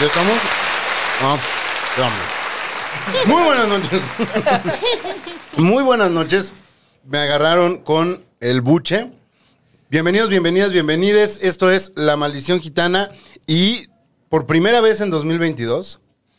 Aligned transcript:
¿Ya 0.00 0.06
estamos? 0.06 0.38
Vamos. 1.20 1.40
Muy 3.26 3.42
buenas 3.42 3.66
noches. 3.66 4.02
Muy 5.56 5.82
buenas 5.82 6.10
noches. 6.12 6.52
Me 7.04 7.18
agarraron 7.18 7.78
con 7.78 8.24
el 8.38 8.60
buche. 8.60 9.10
Bienvenidos, 9.90 10.28
bienvenidas, 10.30 10.70
bienvenides. 10.70 11.40
Esto 11.42 11.68
es 11.72 11.90
La 11.96 12.16
Maldición 12.16 12.60
Gitana 12.60 13.08
y 13.44 13.88
por 14.28 14.46
primera 14.46 14.80
vez 14.80 15.00
en 15.00 15.10
2022 15.10 15.98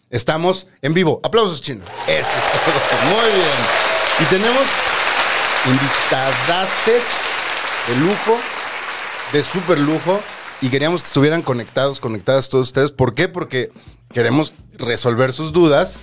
estamos 0.09 0.67
en 0.81 0.93
vivo. 0.93 1.19
Aplausos, 1.21 1.61
chino. 1.61 1.83
Eso. 2.07 2.29
Muy 3.09 3.29
bien. 3.33 3.57
Y 4.21 4.23
tenemos 4.23 4.63
invitadases 5.65 7.03
de 7.89 7.95
lujo, 7.97 8.39
de 9.33 9.43
súper 9.43 9.79
lujo. 9.79 10.21
Y 10.61 10.69
queríamos 10.69 11.01
que 11.01 11.07
estuvieran 11.07 11.41
conectados, 11.41 11.99
conectadas 11.99 12.49
todos 12.49 12.67
ustedes. 12.67 12.91
¿Por 12.91 13.13
qué? 13.15 13.27
Porque 13.27 13.71
queremos 14.13 14.53
resolver 14.73 15.31
sus 15.31 15.53
dudas. 15.53 15.99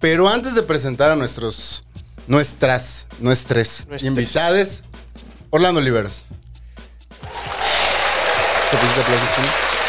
Pero 0.00 0.28
antes 0.28 0.54
de 0.54 0.62
presentar 0.62 1.10
a 1.10 1.16
nuestros, 1.16 1.84
nuestras, 2.26 3.06
nuestras 3.20 3.86
invitades, 4.02 4.82
Orlando 5.50 5.80
Oliveros. 5.80 6.24
¿Te 8.70 8.76
pusiste 8.76 9.00
aplausos? 9.00 9.28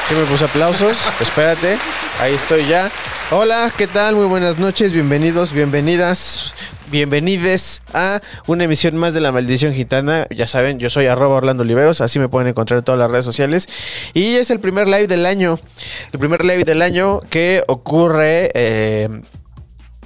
Sí 0.07 0.13
me 0.15 0.23
puse 0.23 0.45
aplausos. 0.45 0.97
Espérate. 1.19 1.77
Ahí 2.19 2.33
estoy 2.33 2.67
ya. 2.67 2.91
Hola, 3.31 3.71
¿qué 3.77 3.85
tal? 3.85 4.15
Muy 4.15 4.25
buenas 4.25 4.57
noches. 4.57 4.91
Bienvenidos, 4.91 5.51
bienvenidas. 5.53 6.53
Bienvenides 6.89 7.83
a 7.93 8.21
una 8.47 8.63
emisión 8.63 8.97
más 8.97 9.13
de 9.13 9.21
La 9.21 9.31
Maldición 9.31 9.71
Gitana. 9.75 10.25
Ya 10.35 10.47
saben, 10.47 10.79
yo 10.79 10.89
soy 10.89 11.05
arroba 11.05 11.35
Orlando 11.35 11.61
Oliveros, 11.61 12.01
así 12.01 12.17
me 12.17 12.27
pueden 12.27 12.47
encontrar 12.47 12.79
en 12.79 12.85
todas 12.85 12.97
las 12.97 13.11
redes 13.11 13.25
sociales. 13.25 13.69
Y 14.15 14.35
es 14.37 14.49
el 14.49 14.59
primer 14.59 14.87
live 14.87 15.05
del 15.05 15.27
año. 15.27 15.59
El 16.11 16.17
primer 16.17 16.43
live 16.43 16.63
del 16.63 16.81
año 16.81 17.21
que 17.29 17.63
ocurre 17.67 18.49
eh, 18.55 19.07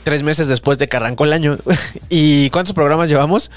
tres 0.03 0.21
meses 0.23 0.49
después 0.49 0.77
de 0.77 0.89
que 0.89 0.97
arrancó 0.97 1.23
el 1.23 1.31
año. 1.31 1.57
¿Y 2.09 2.49
cuántos 2.49 2.73
programas 2.73 3.07
llevamos 3.07 3.51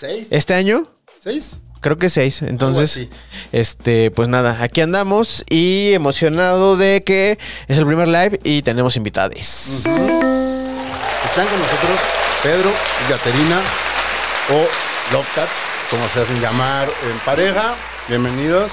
¿Seis? 0.00 0.26
este 0.32 0.54
año? 0.54 0.88
¿Seis? 1.22 1.58
Creo 1.86 1.98
que 1.98 2.08
seis. 2.08 2.42
Entonces, 2.42 3.06
este, 3.52 4.10
pues 4.10 4.28
nada, 4.28 4.60
aquí 4.60 4.80
andamos 4.80 5.44
y 5.48 5.92
emocionado 5.92 6.76
de 6.76 7.04
que 7.04 7.38
es 7.68 7.78
el 7.78 7.86
primer 7.86 8.08
live 8.08 8.40
y 8.42 8.62
tenemos 8.62 8.96
invitados. 8.96 9.36
Están 9.36 9.86
con 11.46 11.60
nosotros 11.60 12.00
Pedro 12.42 12.70
y 13.04 13.08
Caterina 13.08 13.60
o 14.50 15.14
Love 15.14 15.32
Cats, 15.36 15.52
como 15.88 16.08
se 16.08 16.22
hacen 16.22 16.40
llamar 16.40 16.88
en 17.08 17.18
pareja. 17.20 17.76
Bienvenidos. 18.08 18.72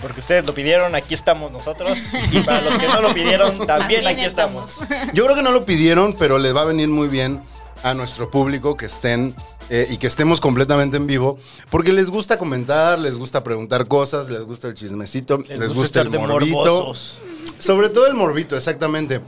Porque 0.00 0.20
ustedes 0.20 0.46
lo 0.46 0.54
pidieron, 0.54 0.94
aquí 0.94 1.12
estamos 1.12 1.52
nosotros. 1.52 2.14
Y 2.32 2.40
para 2.40 2.62
los 2.62 2.78
que 2.78 2.88
no 2.88 3.02
lo 3.02 3.12
pidieron, 3.12 3.66
también 3.66 4.06
aquí 4.06 4.24
estamos. 4.24 4.78
Yo 5.12 5.24
creo 5.24 5.36
que 5.36 5.42
no 5.42 5.52
lo 5.52 5.66
pidieron, 5.66 6.14
pero 6.14 6.38
les 6.38 6.56
va 6.56 6.62
a 6.62 6.64
venir 6.64 6.88
muy 6.88 7.08
bien 7.08 7.42
a 7.82 7.92
nuestro 7.92 8.30
público 8.30 8.74
que 8.74 8.86
estén 8.86 9.34
eh, 9.70 9.86
y 9.90 9.96
que 9.96 10.06
estemos 10.08 10.40
completamente 10.40 10.96
en 10.98 11.06
vivo, 11.06 11.38
porque 11.70 11.92
les 11.92 12.10
gusta 12.10 12.36
comentar, 12.38 12.98
les 12.98 13.16
gusta 13.16 13.42
preguntar 13.44 13.86
cosas, 13.88 14.28
les 14.28 14.42
gusta 14.42 14.68
el 14.68 14.74
chismecito, 14.74 15.38
les, 15.38 15.58
Les 15.58 15.72
gusta, 15.72 16.02
gusta 16.02 16.18
el 16.18 16.26
morbito. 16.26 16.56
morbosos. 16.56 17.16
Sobre 17.58 17.88
todo 17.88 18.06
el 18.06 18.14
morbito, 18.14 18.56
exactamente. 18.56 19.20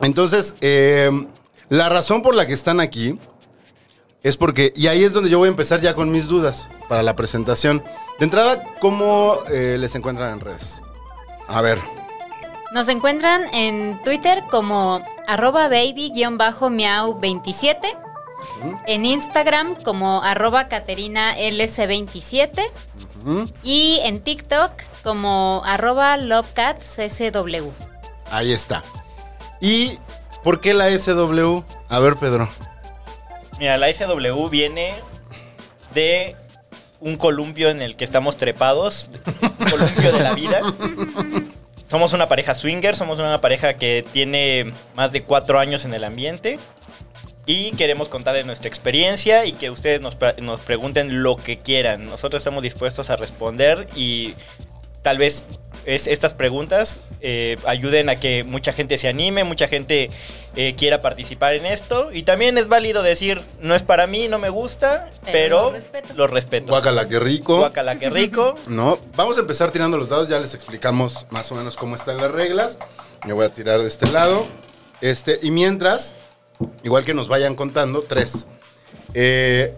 Entonces, 0.00 0.54
eh, 0.60 1.10
la 1.70 1.88
razón 1.88 2.22
por 2.22 2.34
la 2.34 2.46
que 2.46 2.52
están 2.52 2.80
aquí 2.80 3.18
es 4.22 4.36
porque, 4.36 4.72
y 4.76 4.86
ahí 4.88 5.02
es 5.04 5.12
donde 5.12 5.30
yo 5.30 5.38
voy 5.38 5.46
a 5.46 5.50
empezar 5.50 5.80
ya 5.80 5.94
con 5.94 6.10
mis 6.12 6.26
dudas 6.28 6.68
para 6.88 7.02
la 7.02 7.16
presentación. 7.16 7.82
De 8.18 8.24
entrada, 8.24 8.64
¿cómo 8.80 9.38
eh, 9.50 9.76
les 9.78 9.94
encuentran 9.94 10.32
en 10.34 10.40
redes? 10.40 10.82
A 11.46 11.60
ver, 11.62 11.78
Nos 12.74 12.88
encuentran 12.88 13.42
en 13.54 13.98
Twitter 14.04 14.42
como 14.50 15.02
arroba 15.26 15.68
baby-miau27, 15.68 17.76
en 18.86 19.04
Instagram 19.04 19.74
como 19.82 20.22
arroba 20.22 20.68
caterinalc27 20.68 22.62
ujú, 23.20 23.52
y 23.62 24.00
en 24.04 24.20
TikTok 24.20 24.72
como 25.02 25.62
arroba 25.64 26.16
lovecatsSW. 26.16 27.70
ahí 28.30 28.52
está. 28.52 28.82
¿Y 29.60 29.98
por 30.44 30.60
qué 30.60 30.74
la 30.74 30.96
SW? 30.96 31.62
A 31.88 31.98
ver, 31.98 32.16
Pedro. 32.16 32.48
Mira, 33.58 33.76
la 33.76 33.92
SW 33.92 34.48
viene 34.48 34.94
de 35.92 36.36
un 37.00 37.16
columpio 37.16 37.70
en 37.70 37.82
el 37.82 37.96
que 37.96 38.04
estamos 38.04 38.36
trepados. 38.36 39.10
Un 39.42 39.70
columpio 39.70 40.12
de 40.12 40.20
la 40.20 40.34
vida. 40.34 40.60
Somos 41.90 42.12
una 42.12 42.28
pareja 42.28 42.54
swinger, 42.54 42.94
somos 42.96 43.18
una 43.18 43.40
pareja 43.40 43.74
que 43.74 44.04
tiene 44.12 44.72
más 44.94 45.10
de 45.10 45.22
cuatro 45.22 45.58
años 45.58 45.84
en 45.84 45.94
el 45.94 46.04
ambiente. 46.04 46.58
Y 47.48 47.70
queremos 47.72 48.10
contarles 48.10 48.44
nuestra 48.44 48.68
experiencia 48.68 49.46
y 49.46 49.52
que 49.52 49.70
ustedes 49.70 50.02
nos, 50.02 50.18
nos 50.42 50.60
pregunten 50.60 51.22
lo 51.22 51.36
que 51.38 51.56
quieran. 51.56 52.04
Nosotros 52.04 52.42
estamos 52.42 52.62
dispuestos 52.62 53.08
a 53.08 53.16
responder 53.16 53.88
y 53.96 54.34
tal 55.00 55.16
vez 55.16 55.44
es, 55.86 56.06
estas 56.08 56.34
preguntas 56.34 57.00
eh, 57.22 57.56
ayuden 57.64 58.10
a 58.10 58.16
que 58.16 58.44
mucha 58.44 58.74
gente 58.74 58.98
se 58.98 59.08
anime, 59.08 59.44
mucha 59.44 59.66
gente 59.66 60.10
eh, 60.56 60.74
quiera 60.76 61.00
participar 61.00 61.54
en 61.54 61.64
esto. 61.64 62.10
Y 62.12 62.24
también 62.24 62.58
es 62.58 62.68
válido 62.68 63.02
decir, 63.02 63.40
no 63.62 63.74
es 63.74 63.82
para 63.82 64.06
mí, 64.06 64.28
no 64.28 64.38
me 64.38 64.50
gusta, 64.50 65.08
Pero 65.24 65.32
pero, 65.32 65.62
lo 65.62 65.70
respeto. 65.70 66.08
lo 66.16 66.26
respeto. 66.26 66.66
Guacala, 66.66 67.08
qué 67.08 67.18
rico. 67.18 67.56
Guacala, 67.56 67.98
qué 67.98 68.10
rico. 68.10 68.56
No, 68.66 68.98
vamos 69.16 69.38
a 69.38 69.40
empezar 69.40 69.70
tirando 69.70 69.96
los 69.96 70.10
dados, 70.10 70.28
ya 70.28 70.38
les 70.38 70.52
explicamos 70.52 71.26
más 71.30 71.50
o 71.50 71.54
menos 71.54 71.76
cómo 71.76 71.96
están 71.96 72.18
las 72.18 72.30
reglas. 72.30 72.78
Me 73.24 73.32
voy 73.32 73.46
a 73.46 73.54
tirar 73.54 73.80
de 73.80 73.88
este 73.88 74.06
lado. 74.06 74.46
Este, 75.00 75.38
y 75.42 75.50
mientras, 75.50 76.12
igual 76.82 77.04
que 77.04 77.14
nos 77.14 77.28
vayan 77.28 77.54
contando, 77.54 78.02
tres. 78.02 78.46
Eh, 79.14 79.74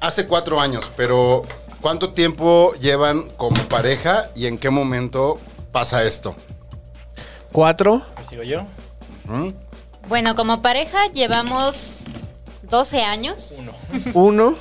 hace 0.00 0.26
cuatro 0.26 0.60
años, 0.60 0.90
pero 0.96 1.42
¿cuánto 1.80 2.12
tiempo 2.12 2.72
llevan 2.74 3.30
como 3.36 3.68
pareja 3.68 4.30
y 4.34 4.46
en 4.46 4.58
qué 4.58 4.70
momento 4.70 5.38
pasa 5.72 6.04
esto? 6.04 6.34
Cuatro. 7.52 8.02
Sigo 8.28 8.42
yo. 8.42 8.62
¿Mm? 9.26 9.50
Bueno, 10.08 10.34
como 10.34 10.60
pareja 10.60 11.06
llevamos 11.12 12.04
12 12.62 13.02
años. 13.02 13.54
Uno. 13.58 13.72
Uno. 14.14 14.56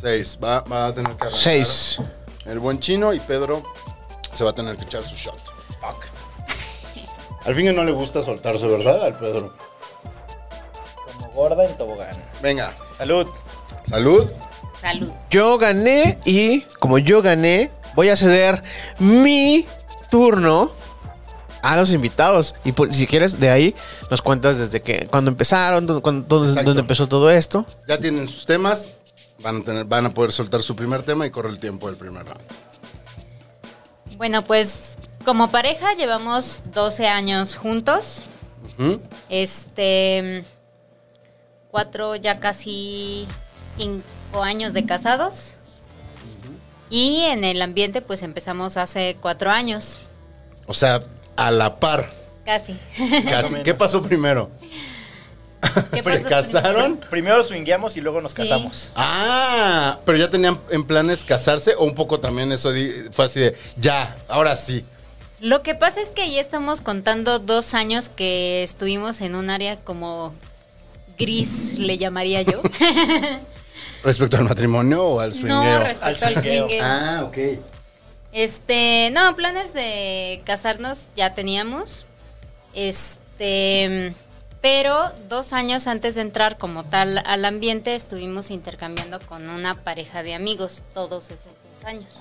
Seis. 0.00 0.38
Va, 0.42 0.60
va 0.62 0.86
a 0.86 0.94
tener 0.94 1.16
que 1.16 1.22
arrancar 1.22 1.40
Seis. 1.40 1.98
El 2.44 2.58
buen 2.58 2.80
chino 2.80 3.14
y 3.14 3.20
Pedro 3.20 3.62
se 4.34 4.42
va 4.42 4.50
a 4.50 4.54
tener 4.54 4.76
que 4.76 4.82
echar 4.82 5.04
su 5.04 5.14
shot. 5.14 5.38
Fuck. 5.80 6.11
Al 7.44 7.54
fin 7.54 7.66
que 7.66 7.72
no 7.72 7.84
le 7.84 7.92
gusta 7.92 8.22
soltarse, 8.22 8.66
¿verdad? 8.66 9.04
Al 9.04 9.18
Pedro. 9.18 9.54
Como 11.12 11.30
gorda 11.32 11.64
en 11.64 11.76
tobogán. 11.76 12.16
Venga, 12.40 12.72
Salud. 12.96 13.26
salud. 13.84 14.30
Salud. 14.80 15.12
Yo 15.30 15.58
gané 15.58 16.18
y 16.24 16.60
como 16.80 16.98
yo 16.98 17.22
gané, 17.22 17.70
voy 17.94 18.08
a 18.08 18.16
ceder 18.16 18.62
mi 18.98 19.66
turno 20.10 20.72
a 21.62 21.76
los 21.76 21.92
invitados. 21.92 22.54
Y 22.64 22.72
por- 22.72 22.92
si 22.92 23.06
quieres, 23.06 23.38
de 23.38 23.48
ahí 23.50 23.74
nos 24.10 24.22
cuentas 24.22 24.58
desde 24.58 24.80
que, 24.82 25.06
cuando 25.08 25.30
empezaron, 25.30 25.86
dónde, 25.86 26.02
cuándo- 26.02 26.26
dónde- 26.28 26.48
Exacto. 26.50 26.70
dónde 26.70 26.80
empezó 26.80 27.06
todo 27.08 27.30
esto. 27.30 27.64
Ya 27.88 27.98
tienen 27.98 28.28
sus 28.28 28.44
temas. 28.46 28.88
Van 29.40 29.58
a, 29.60 29.64
tener, 29.64 29.84
van 29.86 30.06
a 30.06 30.10
poder 30.14 30.30
soltar 30.32 30.62
su 30.62 30.76
primer 30.76 31.02
tema 31.02 31.26
y 31.26 31.30
corre 31.30 31.48
el 31.50 31.58
tiempo 31.58 31.86
del 31.88 31.96
primer 31.96 32.24
round. 32.24 32.40
Bueno, 34.16 34.42
pues 34.44 34.91
como 35.24 35.50
pareja 35.50 35.94
llevamos 35.94 36.60
12 36.72 37.06
años 37.08 37.54
juntos. 37.56 38.22
Este. 39.28 40.44
Cuatro, 41.70 42.16
ya 42.16 42.38
casi 42.40 43.26
cinco 43.76 44.42
años 44.42 44.72
de 44.72 44.84
casados. 44.84 45.54
Y 46.90 47.22
en 47.22 47.44
el 47.44 47.62
ambiente 47.62 48.02
pues 48.02 48.22
empezamos 48.22 48.76
hace 48.76 49.16
cuatro 49.20 49.50
años, 49.50 49.98
O 50.66 50.74
sea, 50.74 51.02
a 51.36 51.50
la 51.50 51.80
par. 51.80 52.12
casi. 52.44 52.78
Casi. 53.28 53.54
¿Qué 53.62 53.72
pasó 53.72 54.02
primero? 54.02 54.50
¿Qué 55.92 56.02
¿Se 56.02 56.20
pasó 56.22 56.28
casaron? 56.28 57.00
Primero 57.08 57.42
swingueamos 57.42 57.96
y 57.96 58.02
luego 58.02 58.20
nos 58.20 58.32
Sí. 58.32 58.42
casamos. 58.42 58.92
Ah, 58.94 60.00
pero 60.04 60.18
ya 60.18 60.28
tenían 60.30 60.60
en 60.70 60.84
planes 60.86 61.24
casarse 61.24 61.74
o 61.76 61.84
un 61.84 61.94
poco 61.94 62.20
también 62.20 62.52
eso 62.52 62.70
fue 63.12 63.24
así 63.24 63.40
de, 63.40 63.56
ya, 63.76 64.14
ahora 64.28 64.54
sí. 64.56 64.84
Lo 65.42 65.64
que 65.64 65.74
pasa 65.74 66.00
es 66.00 66.10
que 66.10 66.30
ya 66.30 66.40
estamos 66.40 66.80
contando 66.82 67.40
dos 67.40 67.74
años 67.74 68.08
que 68.08 68.62
estuvimos 68.62 69.20
en 69.20 69.34
un 69.34 69.50
área 69.50 69.74
como 69.74 70.32
gris, 71.18 71.80
le 71.80 71.98
llamaría 71.98 72.42
yo. 72.42 72.62
¿Respecto 74.04 74.36
al 74.36 74.44
matrimonio 74.44 75.04
o 75.04 75.18
al 75.18 75.34
swingueo? 75.34 75.64
no, 75.64 75.78
respecto 75.82 76.26
Al 76.26 76.34
al 76.36 76.40
swingueo. 76.42 76.68
swingueo. 76.68 76.84
Ah, 76.86 77.24
ok. 77.24 77.38
Este, 78.30 79.10
no, 79.12 79.34
planes 79.34 79.74
de 79.74 80.42
casarnos 80.44 81.08
ya 81.16 81.34
teníamos. 81.34 82.06
Este, 82.72 84.14
pero 84.60 85.10
dos 85.28 85.52
años 85.52 85.88
antes 85.88 86.14
de 86.14 86.20
entrar 86.20 86.56
como 86.56 86.84
tal 86.84 87.20
al 87.26 87.44
ambiente 87.44 87.96
estuvimos 87.96 88.52
intercambiando 88.52 89.18
con 89.18 89.48
una 89.50 89.74
pareja 89.82 90.22
de 90.22 90.34
amigos 90.34 90.84
todos 90.94 91.32
esos 91.32 91.46
dos 91.46 91.84
años. 91.84 92.12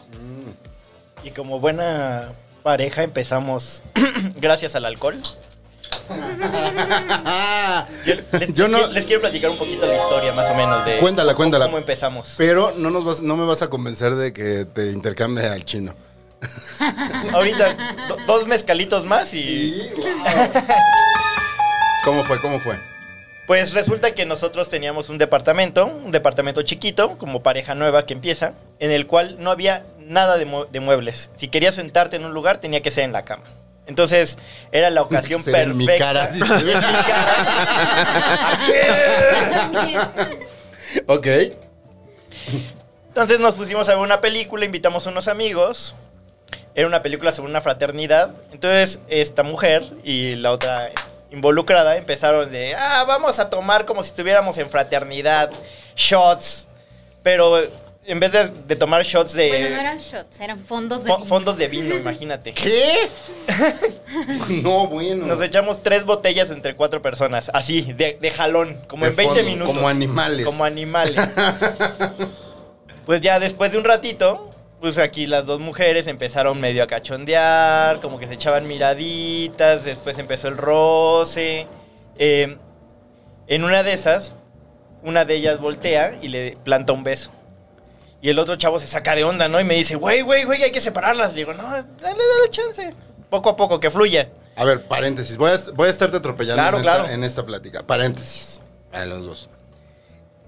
Y 1.23 1.29
como 1.29 1.59
buena 1.59 2.31
pareja 2.63 3.03
empezamos 3.03 3.83
gracias 4.37 4.75
al 4.75 4.85
alcohol. 4.85 5.19
Yo, 8.05 8.15
les, 8.39 8.53
Yo 8.53 8.63
les 8.67 8.71
no- 8.71 8.77
quiero, 8.77 8.91
les 8.93 9.05
quiero 9.05 9.21
platicar 9.21 9.49
un 9.51 9.57
poquito 9.57 9.85
la 9.85 9.95
historia 9.95 10.33
más 10.33 10.49
o 10.51 10.55
menos 10.55 10.85
de 10.85 10.97
Cuéntala, 10.97 11.31
cómo- 11.33 11.37
cuéntala. 11.37 11.65
cómo 11.65 11.77
empezamos. 11.77 12.33
Pero 12.37 12.73
no, 12.75 12.89
nos 12.89 13.05
vas, 13.05 13.21
no 13.21 13.35
me 13.37 13.45
vas 13.45 13.61
a 13.61 13.69
convencer 13.69 14.15
de 14.15 14.33
que 14.33 14.65
te 14.65 14.91
intercambie 14.91 15.45
al 15.47 15.63
chino. 15.65 15.93
Ahorita 17.33 17.75
do- 18.07 18.17
dos 18.25 18.47
mezcalitos 18.47 19.05
más 19.05 19.33
y 19.33 19.89
¿Cómo 22.03 22.23
fue? 22.25 22.39
¿Cómo 22.41 22.59
fue? 22.59 22.77
pues 23.47 23.73
resulta 23.73 24.11
que 24.15 24.25
nosotros 24.25 24.69
teníamos 24.69 25.09
un 25.09 25.17
departamento, 25.17 25.85
un 25.85 26.11
departamento 26.11 26.61
chiquito, 26.61 27.17
como 27.17 27.43
pareja 27.43 27.75
nueva 27.75 28.05
que 28.05 28.13
empieza, 28.13 28.53
en 28.79 28.91
el 28.91 29.07
cual 29.07 29.35
no 29.39 29.51
había 29.51 29.83
nada 30.11 30.37
de, 30.37 30.45
mue- 30.45 30.67
de 30.69 30.79
muebles. 30.79 31.31
Si 31.35 31.47
querías 31.47 31.75
sentarte 31.75 32.15
en 32.17 32.25
un 32.25 32.33
lugar 32.33 32.57
tenía 32.59 32.81
que 32.81 32.91
ser 32.91 33.03
en 33.05 33.13
la 33.13 33.23
cama. 33.23 33.45
Entonces 33.87 34.37
era 34.71 34.89
la 34.89 35.01
ocasión 35.01 35.43
Ser 35.43 35.55
en 35.55 35.77
perfecta. 35.77 35.91
mi 35.93 35.99
cara, 35.99 36.27
dice. 36.27 36.63
Mi 36.63 36.71
cara. 39.91 40.29
ok. 41.07 41.27
Entonces 43.07 43.39
nos 43.39 43.55
pusimos 43.55 43.87
a 43.89 43.93
ver 43.95 44.01
una 44.03 44.21
película, 44.21 44.65
invitamos 44.65 45.05
a 45.07 45.09
unos 45.09 45.27
amigos. 45.27 45.95
Era 46.75 46.87
una 46.87 47.01
película 47.01 47.31
sobre 47.31 47.49
una 47.49 47.61
fraternidad. 47.61 48.31
Entonces 48.53 48.99
esta 49.07 49.43
mujer 49.43 49.83
y 50.03 50.35
la 50.35 50.51
otra 50.51 50.91
involucrada 51.31 51.97
empezaron 51.97 52.51
de, 52.51 52.75
ah, 52.75 53.03
vamos 53.05 53.39
a 53.39 53.49
tomar 53.49 53.85
como 53.85 54.03
si 54.03 54.09
estuviéramos 54.09 54.57
en 54.57 54.69
fraternidad, 54.69 55.49
shots. 55.95 56.67
Pero 57.23 57.67
en 58.11 58.19
vez 58.19 58.31
de, 58.33 58.47
de 58.67 58.75
tomar 58.75 59.03
shots 59.03 59.33
de 59.33 59.47
Bueno, 59.47 59.69
no 59.69 59.79
eran 59.79 59.97
shots, 59.97 60.39
eran 60.41 60.59
fondos 60.59 61.03
de 61.03 61.09
fo- 61.11 61.15
vino. 61.17 61.25
fondos 61.27 61.57
de 61.57 61.67
vino, 61.67 61.95
imagínate. 61.95 62.53
¿Qué? 62.55 63.09
no, 64.61 64.87
bueno. 64.87 65.25
Nos 65.25 65.41
echamos 65.41 65.81
tres 65.81 66.05
botellas 66.05 66.49
entre 66.51 66.75
cuatro 66.75 67.01
personas, 67.01 67.49
así, 67.53 67.93
de, 67.93 68.17
de 68.21 68.31
jalón, 68.31 68.77
como 68.87 69.05
De 69.05 69.11
en 69.11 69.15
20 69.15 69.35
fondo, 69.35 69.49
minutos. 69.49 69.73
como 69.75 69.87
animales. 69.87 70.45
Como 70.45 70.63
animales. 70.65 71.15
pues 73.05 73.21
ya 73.21 73.39
después 73.39 73.71
de 73.71 73.77
un 73.77 73.83
ratito, 73.85 74.51
pues 74.79 74.97
aquí 74.97 75.25
las 75.25 75.45
dos 75.45 75.59
mujeres 75.59 76.07
empezaron 76.07 76.59
medio 76.59 76.83
a 76.83 76.87
cachondear, 76.87 77.99
como 78.01 78.19
que 78.19 78.27
se 78.27 78.33
echaban 78.33 78.67
miraditas, 78.67 79.85
después 79.85 80.17
empezó 80.17 80.47
el 80.47 80.57
roce. 80.57 81.67
Eh, 82.17 82.57
en 83.47 83.63
una 83.63 83.83
de 83.83 83.93
esas, 83.93 84.33
una 85.03 85.25
de 85.25 85.35
ellas 85.35 85.59
voltea 85.59 86.17
y 86.21 86.27
le 86.27 86.57
planta 86.63 86.93
un 86.93 87.03
beso. 87.03 87.31
Y 88.21 88.29
el 88.29 88.38
otro 88.39 88.56
chavo 88.56 88.79
se 88.79 88.88
saca 88.88 89.15
de 89.15 89.23
onda, 89.23 89.47
¿no? 89.47 89.59
Y 89.59 89.63
me 89.63 89.73
dice, 89.75 89.95
güey, 89.95 90.21
güey, 90.21 90.44
güey, 90.44 90.62
hay 90.63 90.71
que 90.71 90.81
separarlas. 90.81 91.33
Le 91.33 91.39
digo, 91.39 91.53
no, 91.53 91.63
dale, 91.63 91.85
dale 92.01 92.50
chance. 92.51 92.94
Poco 93.29 93.50
a 93.50 93.56
poco, 93.56 93.79
que 93.79 93.89
fluya. 93.89 94.29
A 94.56 94.63
ver, 94.65 94.85
paréntesis. 94.88 95.38
Voy 95.38 95.50
a, 95.50 95.57
voy 95.73 95.88
a 95.88 95.89
estarte 95.89 96.18
atropellando 96.18 96.62
Claro, 96.62 96.77
en, 96.77 96.81
esta, 96.81 96.94
claro. 96.97 97.13
en 97.13 97.23
esta 97.23 97.45
plática. 97.45 97.83
Paréntesis. 97.83 98.62
A 98.91 99.06
los 99.06 99.25
dos. 99.25 99.50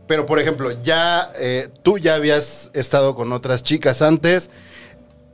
Pero, 0.05 0.25
por 0.25 0.37
ejemplo, 0.39 0.69
ya 0.83 1.31
eh, 1.35 1.69
tú 1.81 1.97
ya 1.97 2.15
habías 2.15 2.69
estado 2.73 3.15
con 3.15 3.31
otras 3.33 3.63
chicas 3.63 4.01
antes. 4.01 4.49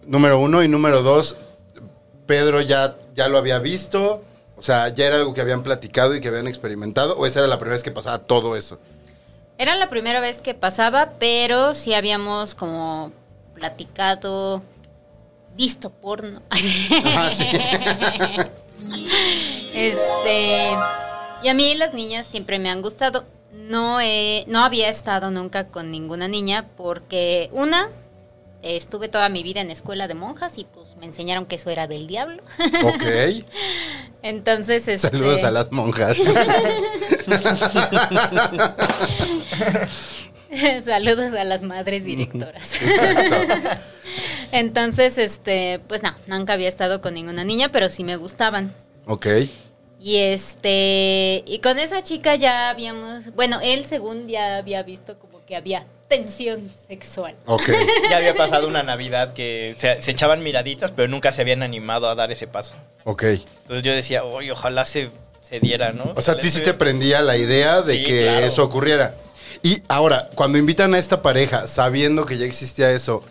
Número 0.06 0.40
uno. 0.40 0.64
Y 0.64 0.68
número 0.68 1.02
dos, 1.02 1.36
Pedro 2.26 2.62
ya, 2.62 2.96
ya 3.16 3.28
lo 3.28 3.38
había 3.38 3.60
visto. 3.60 4.24
O 4.56 4.64
sea, 4.64 4.90
ya 4.90 5.08
era 5.08 5.16
algo 5.16 5.34
que 5.34 5.42
habían 5.42 5.64
platicado 5.64 6.16
y 6.16 6.22
que 6.22 6.28
habían 6.28 6.48
experimentado. 6.48 7.18
¿O 7.18 7.26
esa 7.26 7.40
era 7.40 7.48
la 7.48 7.58
primera 7.58 7.74
vez 7.76 7.84
que 7.84 7.92
pasaba 7.92 8.20
todo 8.20 8.56
eso? 8.56 8.80
Era 9.60 9.76
la 9.76 9.90
primera 9.90 10.20
vez 10.22 10.40
que 10.42 10.54
pasaba, 10.56 11.12
pero 11.20 11.74
sí 11.76 11.94
habíamos 11.94 12.56
como 12.56 13.12
platicado, 13.54 14.64
visto 15.56 15.92
porno. 15.92 16.42
Ah, 17.16 17.30
sí. 17.32 17.46
este, 19.76 20.70
y 21.44 21.48
a 21.50 21.54
mí 21.54 21.76
las 21.76 21.94
niñas 21.94 22.26
siempre 22.26 22.58
me 22.60 22.70
han 22.70 22.82
gustado. 22.82 23.26
No 23.54 24.00
he- 24.00 24.46
no 24.48 24.64
había 24.64 24.90
estado 24.90 25.30
nunca 25.32 25.68
con 25.68 25.92
ninguna 25.92 26.28
niña 26.28 26.68
porque 26.78 27.50
una 27.52 27.90
estuve 28.62 29.10
toda 29.10 29.30
mi 29.30 29.44
vida 29.44 29.62
en 29.62 29.72
escuela 29.72 30.08
de 30.08 30.14
monjas 30.16 30.58
y 30.58 30.64
pues 30.66 30.89
me 31.00 31.06
enseñaron 31.06 31.46
que 31.46 31.56
eso 31.56 31.70
era 31.70 31.88
del 31.88 32.08
diablo. 32.08 32.44
Ok. 32.84 33.04
Entonces, 34.22 34.88
este, 34.88 35.10
Saludos 35.10 35.44
a 35.44 35.52
las 35.52 35.72
monjas. 35.72 36.18
Saludos 40.84 41.34
a 41.34 41.44
las 41.44 41.62
madres 41.62 42.04
directoras. 42.04 42.82
Exacto. 42.82 43.36
Entonces, 44.52 45.18
este, 45.18 45.80
pues 45.88 46.04
no, 46.04 46.14
nunca 46.28 46.54
había 46.54 46.68
estado 46.68 47.02
con 47.02 47.14
ninguna 47.14 47.44
niña, 47.44 47.70
pero 47.72 47.90
sí 47.90 48.04
me 48.04 48.16
gustaban. 48.16 48.76
Ok. 49.06 49.28
Y 50.00 50.18
este, 50.18 51.44
y 51.46 51.60
con 51.60 51.78
esa 51.78 52.02
chica 52.04 52.36
ya 52.36 52.70
habíamos, 52.70 53.34
bueno, 53.36 53.60
él 53.62 53.86
según 53.86 54.28
ya 54.28 54.58
había 54.58 54.82
visto 54.84 55.20
como 55.20 55.46
que 55.46 55.56
había 55.56 55.86
tensión 56.10 56.70
sexual. 56.88 57.36
Ok. 57.46 57.70
Ya 58.10 58.18
había 58.18 58.36
pasado 58.36 58.68
una 58.68 58.84
Navidad 58.84 59.34
que 59.34 59.76
se, 59.78 60.02
se 60.02 60.12
echaban 60.12 60.44
miraditas, 60.44 60.92
pero 60.92 61.08
nunca 61.08 61.32
se 61.32 61.42
habían 61.42 61.64
animado 61.64 62.10
a 62.10 62.16
dar 62.16 62.32
ese 62.32 62.48
paso. 62.48 62.74
Ok. 63.06 63.24
Entonces 63.24 63.84
yo 63.84 63.94
decía, 63.94 64.24
oye, 64.26 64.52
ojalá 64.52 64.84
se, 64.86 65.12
se 65.42 65.60
diera, 65.60 65.94
¿no? 65.94 66.12
O 66.16 66.22
sea, 66.22 66.34
a 66.34 66.40
ti 66.40 66.50
sí 66.50 66.62
te 66.62 66.74
prendía 66.74 67.22
la 67.22 67.38
idea 67.38 67.82
de 67.82 67.94
Sí, 67.98 68.04
que 68.04 68.24
claro. 68.24 68.46
eso 68.46 68.64
ocurriera. 68.64 69.16
Y 69.62 69.84
ahora, 69.88 70.30
cuando 70.36 70.58
invitan 70.58 70.94
a 70.96 71.00
esta 71.00 71.22
pareja, 71.22 71.68
sabiendo 71.68 72.26
que 72.26 72.38
ya 72.38 72.46
existía 72.46 72.92
eso, 72.92 73.24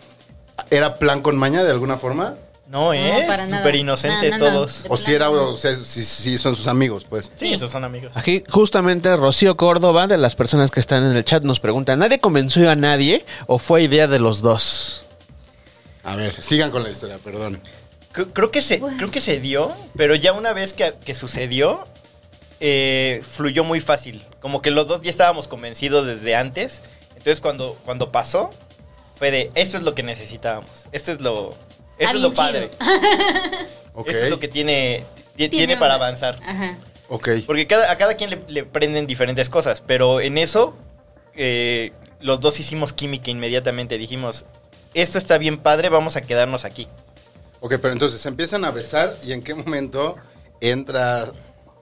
¿era 0.69 0.97
plan 0.97 1.21
con 1.21 1.37
maña 1.37 1.63
de 1.63 1.71
alguna 1.71 1.97
forma? 1.97 2.35
No, 2.69 2.93
¿eh? 2.93 3.27
Súper 3.49 3.75
inocentes 3.75 4.33
No, 4.33 4.37
no, 4.37 4.45
no. 4.45 4.51
todos. 4.51 4.85
O 4.89 4.95
si 4.95 5.11
era, 5.11 5.31
o 5.31 5.57
sea, 5.57 5.75
si, 5.75 6.03
si 6.05 6.37
son 6.37 6.55
sus 6.55 6.67
amigos, 6.67 7.03
pues. 7.09 7.31
Sí, 7.35 7.51
esos 7.51 7.71
son 7.71 7.83
amigos. 7.83 8.11
Aquí 8.15 8.43
justamente 8.47 9.17
Rocío 9.17 9.57
Córdoba, 9.57 10.05
de 10.05 10.17
las 10.17 10.35
personas 10.35 10.69
que 10.69 10.79
están 10.79 11.03
en 11.09 11.17
el 11.17 11.25
chat, 11.25 11.41
nos 11.43 11.59
pregunta, 11.59 11.95
¿nadie 11.95 12.19
convenció 12.19 12.69
a 12.69 12.75
nadie 12.75 13.25
o 13.47 13.57
fue 13.57 13.81
idea 13.83 14.07
de 14.07 14.19
los 14.19 14.41
dos? 14.43 15.05
A 16.03 16.15
ver, 16.15 16.41
sigan 16.43 16.69
con 16.69 16.83
la 16.83 16.89
historia, 16.91 17.17
perdón. 17.17 17.59
Creo, 18.11 18.31
creo 18.33 18.51
que 18.51 18.61
se, 18.61 18.77
Pues. 18.77 18.95
creo 18.97 19.09
que 19.09 19.19
se 19.21 19.39
dio, 19.39 19.71
pero 19.95 20.13
ya 20.13 20.33
una 20.33 20.53
vez 20.53 20.73
que, 20.73 20.93
que 21.03 21.15
sucedió, 21.15 21.87
eh, 22.59 23.21
fluyó 23.23 23.63
muy 23.63 23.81
fácil. 23.81 24.25
Como 24.41 24.61
que 24.61 24.69
los 24.69 24.87
dos 24.87 25.01
ya 25.01 25.09
estábamos 25.09 25.47
convencidos 25.47 26.05
desde 26.05 26.35
antes. 26.35 26.83
Entonces 27.11 27.41
cuando, 27.41 27.77
cuando 27.83 28.11
pasó, 28.11 28.51
fue 29.15 29.31
de, 29.31 29.51
esto 29.55 29.77
es 29.77 29.83
lo 29.83 29.95
que 29.95 30.03
necesitábamos. 30.03 30.85
Esto 30.91 31.11
es 31.11 31.21
lo, 31.21 31.55
Está 31.99 32.11
es 32.13 32.19
lo 32.21 32.33
padre. 32.33 32.71
Ok. 33.93 34.07
Esto 34.07 34.23
es 34.23 34.29
lo 34.29 34.39
que 34.39 34.47
tiene, 34.47 35.03
ti- 35.15 35.49
tiene, 35.49 35.49
Tiene 35.49 35.77
para 35.77 35.95
avanzar. 35.95 36.39
Ajá. 36.45 36.77
Ok. 37.09 37.29
Porque 37.45 37.67
cada, 37.67 37.91
a 37.91 37.97
cada 37.97 38.13
quien 38.15 38.29
le, 38.29 38.39
le 38.47 38.63
prenden 38.63 39.05
diferentes 39.07 39.49
cosas, 39.49 39.81
pero 39.81 40.21
en 40.21 40.37
eso 40.37 40.77
eh, 41.35 41.91
los 42.21 42.39
dos 42.39 42.59
hicimos 42.61 42.93
química 42.93 43.29
inmediatamente. 43.29 43.97
Dijimos, 43.97 44.45
esto 44.93 45.17
está 45.17 45.37
bien 45.37 45.57
padre, 45.57 45.89
vamos 45.89 46.15
a 46.15 46.21
quedarnos 46.21 46.63
aquí. 46.65 46.87
Ok, 47.59 47.73
pero 47.81 47.91
entonces 47.91 48.21
se 48.21 48.29
empiezan 48.29 48.63
a 48.63 48.71
besar 48.71 49.17
y 49.21 49.33
en 49.33 49.41
qué 49.43 49.53
momento 49.53 50.15
entra 50.61 51.25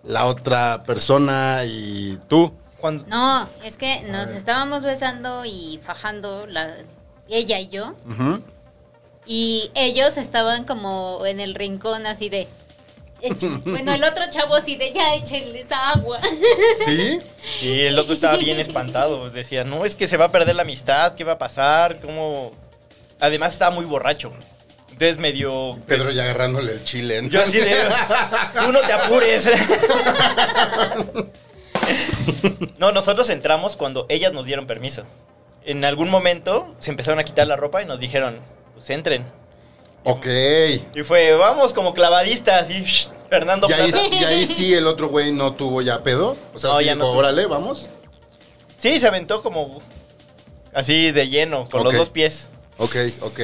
la 0.04 0.26
otra 0.26 0.84
persona 0.86 1.62
y 1.68 2.18
tú. 2.28 2.52
Cuando, 2.80 3.06
No, 3.08 3.48
es 3.64 3.78
que 3.78 4.02
nos 4.04 4.32
estábamos 4.32 4.84
besando 4.84 5.46
y 5.46 5.80
fajando 5.84 6.48
la, 6.48 6.78
ella 7.28 7.60
y 7.60 7.68
yo. 7.70 7.96
Ujú. 8.10 8.42
Y 9.28 9.72
ellos 9.76 10.18
estaban 10.18 10.64
como 10.64 11.26
en 11.26 11.40
el 11.40 11.56
rincón 11.56 12.06
así 12.06 12.30
de... 12.30 12.48
Bueno, 13.66 13.94
el 13.94 14.04
otro 14.04 14.24
chavo 14.30 14.56
así 14.56 14.76
de 14.76 14.94
ya 14.94 15.16
échenles 15.16 15.66
agua. 15.72 16.20
¿Sí? 16.86 17.20
Sí, 17.60 17.82
el 17.82 17.98
otro 17.98 18.14
estaba 18.14 18.38
bien 18.38 18.60
espantado. 18.60 19.30
Decía, 19.30 19.64
no, 19.64 19.86
es 19.86 19.96
que 19.96 20.08
se 20.08 20.18
va 20.18 20.26
a 20.26 20.32
perder 20.32 20.56
la 20.56 20.62
amistad, 20.62 21.16
¿qué 21.16 21.24
va 21.24 21.34
a 21.34 21.38
pasar? 21.38 22.00
¿Cómo? 22.00 22.54
además 23.20 23.54
estaba 23.54 23.74
muy 23.74 23.86
borracho. 23.86 24.32
Entonces 24.92 25.18
medio... 25.18 25.78
Pedro 25.86 26.12
ya 26.12 26.24
agarrándole 26.24 26.74
el 26.74 26.84
chile. 26.84 27.22
¿no? 27.22 27.30
Yo 27.30 27.42
así 27.42 27.60
de... 27.60 27.76
Tú 28.64 28.72
no 28.72 28.80
te 28.82 28.94
apures. 28.94 29.50
No, 32.78 32.92
nosotros 32.92 33.30
entramos 33.30 33.76
cuando 33.76 34.06
ellas 34.10 34.34
nos 34.34 34.46
dieron 34.46 34.68
permiso. 34.68 35.04
En 35.64 35.86
algún 35.86 36.10
momento 36.10 36.76
se 36.80 36.92
empezaron 36.92 37.20
a 37.20 37.24
quitar 37.24 37.48
la 37.48 37.56
ropa 37.56 37.82
y 37.82 37.86
nos 37.86 38.00
dijeron, 38.00 38.40
pues 38.78 38.90
entren. 38.90 39.26
Ok. 40.04 40.26
Y 40.96 41.04
fue, 41.04 41.34
vamos, 41.34 41.74
como 41.74 41.94
clavadistas, 41.94 42.70
y 42.70 42.82
shh, 42.84 43.10
Fernando 43.30 43.68
Y 43.70 43.74
ahí, 43.74 43.92
Plaza. 43.92 44.08
y 44.08 44.24
ahí 44.24 44.48
sí 44.48 44.74
el 44.74 44.88
otro 44.88 45.10
güey 45.10 45.32
no 45.34 45.54
tuvo 45.54 45.82
ya 45.82 46.02
pedo. 46.04 46.38
O 46.54 46.60
sea, 46.60 46.70
No, 46.72 46.80
sí 46.80 46.86
ya 46.86 46.94
dijo, 46.94 47.04
no 47.06 47.12
tuvo. 47.12 47.20
órale, 47.20 47.46
vamos. 47.46 47.90
Sí, 48.78 49.00
se 49.00 49.08
aventó 49.08 49.42
como 49.44 49.82
así 50.74 51.12
de 51.12 51.28
lleno, 51.28 51.68
con 51.70 51.84
los 51.84 51.94
dos 51.94 52.10
pies. 52.10 52.50
Ok, 52.78 52.96
ok. 53.24 53.40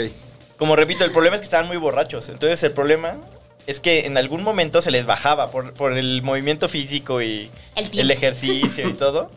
Como 0.58 0.76
repito, 0.76 1.04
el 1.04 1.12
problema 1.12 1.36
es 1.36 1.42
que 1.42 1.46
estaban 1.46 1.68
muy 1.68 1.78
borrachos. 1.78 2.30
Entonces 2.30 2.62
el 2.64 2.72
problema 2.72 3.18
es 3.66 3.80
que 3.80 4.06
en 4.06 4.16
algún 4.18 4.44
momento 4.44 4.82
se 4.82 4.92
les 4.92 5.06
bajaba 5.06 5.50
por, 5.50 5.74
por 5.74 5.94
el 5.98 6.22
movimiento 6.22 6.70
físico 6.70 7.22
y 7.22 7.50
El 7.76 8.12
ejercicio 8.12 8.88
y 8.88 8.94
todo. 8.94 9.32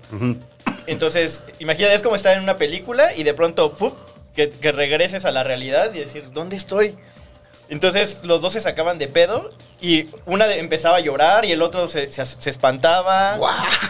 Entonces, 0.86 1.42
imagínate, 1.58 1.94
es 1.94 2.02
como 2.02 2.14
estar 2.14 2.36
en 2.36 2.42
una 2.42 2.58
película 2.58 3.14
y 3.14 3.22
de 3.24 3.34
pronto, 3.34 3.70
¡fup! 3.74 3.94
Que, 4.36 4.50
que 4.50 4.70
regreses 4.70 5.24
a 5.24 5.32
la 5.32 5.42
realidad 5.42 5.92
y 5.94 5.98
decir, 6.00 6.30
¿dónde 6.32 6.54
estoy? 6.56 6.96
Entonces 7.68 8.20
los 8.22 8.40
dos 8.40 8.52
se 8.52 8.60
sacaban 8.60 8.96
de 8.96 9.08
pedo 9.08 9.50
y 9.80 10.06
una 10.24 10.46
de- 10.46 10.60
empezaba 10.60 10.98
a 10.98 11.00
llorar 11.00 11.44
y 11.44 11.50
el 11.50 11.62
otro 11.62 11.88
se, 11.88 12.12
se, 12.12 12.24
se 12.24 12.48
espantaba, 12.48 13.36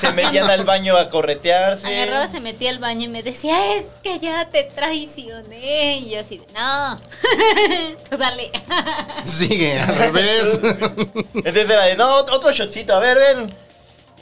se 0.00 0.10
metían 0.14 0.48
al 0.48 0.64
baño 0.64 0.96
a 0.96 1.10
corretearse. 1.10 1.86
Agarraba, 1.94 2.26
se 2.26 2.40
metía 2.40 2.70
al 2.70 2.78
baño 2.78 3.02
y 3.04 3.08
me 3.08 3.22
decía, 3.22 3.74
es 3.76 3.84
que 4.02 4.18
ya 4.18 4.48
te 4.48 4.64
traicioné. 4.64 5.98
Y 5.98 6.10
yo 6.12 6.20
así, 6.20 6.38
de, 6.38 6.46
no, 6.54 6.98
tú 8.10 8.16
dale. 8.16 8.50
Sigue, 9.24 9.78
al 9.78 9.94
revés. 9.94 10.58
Entonces 11.34 11.68
era 11.68 11.84
de, 11.84 11.96
no, 11.96 12.14
otro 12.20 12.50
shotcito, 12.52 12.94
a 12.94 13.00
ver, 13.00 13.18
ven. 13.18 13.54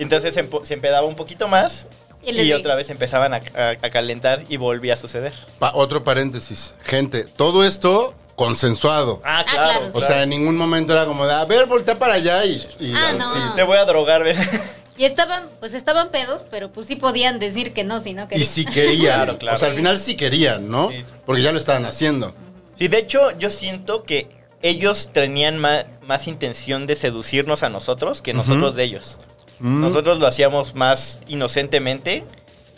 Entonces 0.01 0.35
se, 0.35 0.45
empo- 0.45 0.65
se 0.65 0.75
empedaba 0.75 1.07
un 1.07 1.15
poquito 1.15 1.47
más 1.47 1.87
Y 2.27 2.41
y, 2.41 2.53
otra 2.53 2.75
vez 2.75 2.91
empezaban 2.91 3.35
a, 3.35 3.43
a- 3.55 3.71
a 3.83 3.91
calentar 3.91 4.45
y 4.49 4.57
volvía 4.57 4.95
a 4.95 4.97
suceder. 4.97 5.33
Pa- 5.59 5.73
otro 5.75 6.05
paréntesis. 6.05 6.75
Gente, 6.83 7.25
todo 7.25 7.65
esto 7.65 8.15
consensuado. 8.35 9.21
Ah, 9.25 9.45
claro, 9.49 9.73
claro. 9.81 9.93
sí. 9.93 9.99
O 9.99 10.01
sea, 10.01 10.23
en 10.23 10.31
ningún 10.31 10.57
momento 10.57 10.93
era 10.93 11.07
como 11.07 11.27
de, 11.27 11.33
a 11.35 11.45
ver, 11.45 11.67
voltea 11.67 11.99
para 11.99 12.15
allá 12.15 12.45
y, 12.45 12.61
y 12.81 12.93
Ah, 12.95 13.09
así. 13.11 13.39
no. 13.49 13.55
te 13.55 13.63
voy 13.63 13.79
a 13.79 13.85
drogar, 13.85 14.23
ven. 14.25 14.37
Y 14.97 15.05
estaban, 15.07 15.49
pues 15.59 15.75
estaban 15.75 16.11
pedos, 16.11 16.45
pero 16.53 16.71
pues 16.71 16.87
sí 16.87 16.95
podían 16.95 17.41
decir 17.41 17.73
que 17.73 17.83
no, 17.83 18.01
si 18.01 18.15
no 18.15 18.25
Y 18.25 18.29
querían. 18.29 18.47
si 18.49 18.65
querían. 18.65 19.17
Claro, 19.25 19.39
claro. 19.39 19.57
O 19.57 19.59
sea, 19.59 19.69
al 19.71 19.75
final 19.75 19.99
sí 19.99 20.15
querían, 20.17 20.69
¿no? 20.71 20.91
Sí. 20.91 21.03
Porque 21.27 21.43
ya 21.43 21.51
lo 21.51 21.59
estaban 21.59 21.85
haciendo. 21.85 22.33
Sí, 22.79 22.87
de 22.87 22.99
hecho, 22.99 23.37
yo 23.37 23.51
siento 23.51 24.05
que 24.05 24.29
ellos 24.63 25.11
tenían 25.13 25.59
ma- 25.59 25.85
más, 26.03 26.29
intención 26.29 26.87
de 26.87 26.95
seducirnos 26.95 27.65
a 27.65 27.71
nosotros 27.71 28.23
que 28.23 28.35
nosotros 28.35 28.77
de 28.77 28.85
ellos. 28.85 29.19
Mm. 29.65 29.81
Nosotros 29.81 30.19
lo 30.19 30.27
hacíamos 30.27 30.75
más 30.75 31.21
inocentemente. 31.27 32.23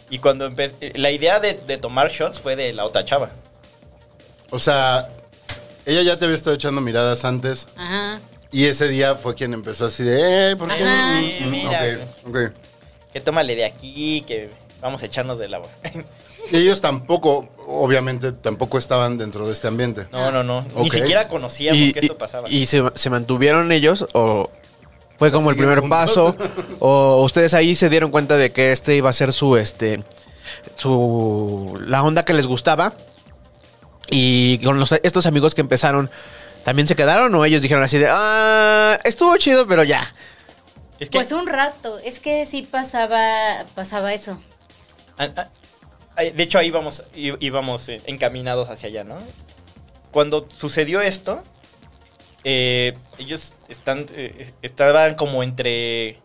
Y 0.09 0.19
cuando 0.21 0.53
la 0.95 1.11
idea 1.11 1.41
de, 1.41 1.55
de 1.55 1.79
tomar 1.79 2.11
shots 2.13 2.39
fue 2.39 2.55
de 2.55 2.73
la 2.73 2.85
otra 2.85 3.05
chava. 3.05 3.31
O 4.51 4.61
sea, 4.61 5.09
ella 5.85 6.03
ya 6.03 6.17
te 6.17 6.27
había 6.27 6.37
estado 6.37 6.55
echando 6.55 6.81
miradas 6.81 7.25
antes. 7.25 7.67
Ajá. 7.77 8.21
Y 8.53 8.67
ese 8.67 8.87
día 8.87 9.17
fue 9.17 9.35
quien 9.35 9.53
empezó 9.53 9.87
así 9.87 10.05
de, 10.05 10.53
eh, 10.53 10.57
¿por 10.57 10.69
qué 10.69 10.85
Ajá, 10.85 11.21
no? 11.21 11.27
sí, 11.27 11.45
mira. 11.51 11.99
Ok, 12.25 12.29
ok. 12.29 12.39
Que 13.13 13.21
tómale 13.21 13.57
de 13.57 13.65
aquí, 13.65 14.21
que 14.25 14.51
vamos 14.81 15.03
a 15.03 15.07
echarnos 15.07 15.41
del 15.41 15.55
agua. 15.55 15.69
Y 16.53 16.57
ellos 16.59 16.81
tampoco, 16.81 17.49
obviamente, 17.67 18.31
tampoco 18.31 18.79
estaban 18.79 19.19
dentro 19.19 19.45
de 19.49 19.53
este 19.53 19.67
ambiente. 19.67 20.07
No, 20.13 20.31
no, 20.31 20.45
no. 20.45 20.65
Ni 20.77 20.91
siquiera 20.91 21.27
conocíamos 21.27 21.81
y, 21.81 21.93
que 21.93 21.99
y- 21.99 22.05
esto 22.05 22.17
pasaba. 22.17 22.49
y 22.49 22.67
se, 22.67 22.85
se 22.95 23.11
mantuvieron 23.11 23.73
ellos 23.73 24.07
o 24.13 24.49
fue 25.19 25.29
O 25.29 25.31
sea, 25.31 25.37
como 25.39 25.51
el 25.51 25.57
¿siguen 25.57 25.69
primer 25.71 25.81
juntos? 25.81 25.99
paso 25.99 26.37
o 26.81 27.23
ustedes 27.25 27.55
ahí 27.55 27.75
se 27.75 27.89
dieron 27.91 28.11
cuenta 28.11 28.37
de 28.37 28.53
que 28.53 28.73
este 28.73 28.97
iba 28.97 29.11
a 29.11 29.13
ser 29.13 29.33
su 29.33 29.57
este 29.57 30.03
su 30.77 31.79
la 31.87 32.03
onda 32.03 32.25
que 32.25 32.35
les 32.35 32.47
gustaba 32.47 32.95
y 34.11 34.59
con 34.59 34.79
los- 34.79 34.93
estos 34.93 35.27
amigos 35.27 35.55
que 35.55 35.61
empezaron 35.63 36.11
también 36.65 36.87
se 36.89 36.97
quedaron 36.97 37.35
o 37.35 37.45
ellos 37.45 37.63
dijeron 37.63 37.83
así 37.85 37.99
de 37.99 38.07
ah 38.11 38.99
estuvo 39.05 39.37
chido 39.37 39.67
pero 39.67 39.83
ya 39.85 40.13
es 40.99 41.11
que 41.11 41.19
Pues 41.19 41.31
un 41.33 41.47
rato, 41.47 41.99
es 41.99 42.21
que 42.21 42.47
sí 42.47 42.63
pasaba, 42.63 43.67
pasaba 43.75 44.15
eso. 44.15 44.39
De 46.17 46.43
hecho, 46.43 46.59
ahí 46.59 46.69
íbamos, 46.69 47.03
íbamos 47.15 47.89
eh, 47.91 48.01
encaminados 48.07 48.71
hacia 48.71 48.89
allá, 48.89 49.05
¿no? 49.05 49.19
Cuando 50.11 50.49
sucedió 50.57 51.03
esto, 51.03 51.43
eh, 52.49 52.97
ellos 53.19 53.55
están, 53.69 54.07
eh, 54.15 54.53
estaban 54.63 55.17
como 55.17 55.43
entre 55.43 56.19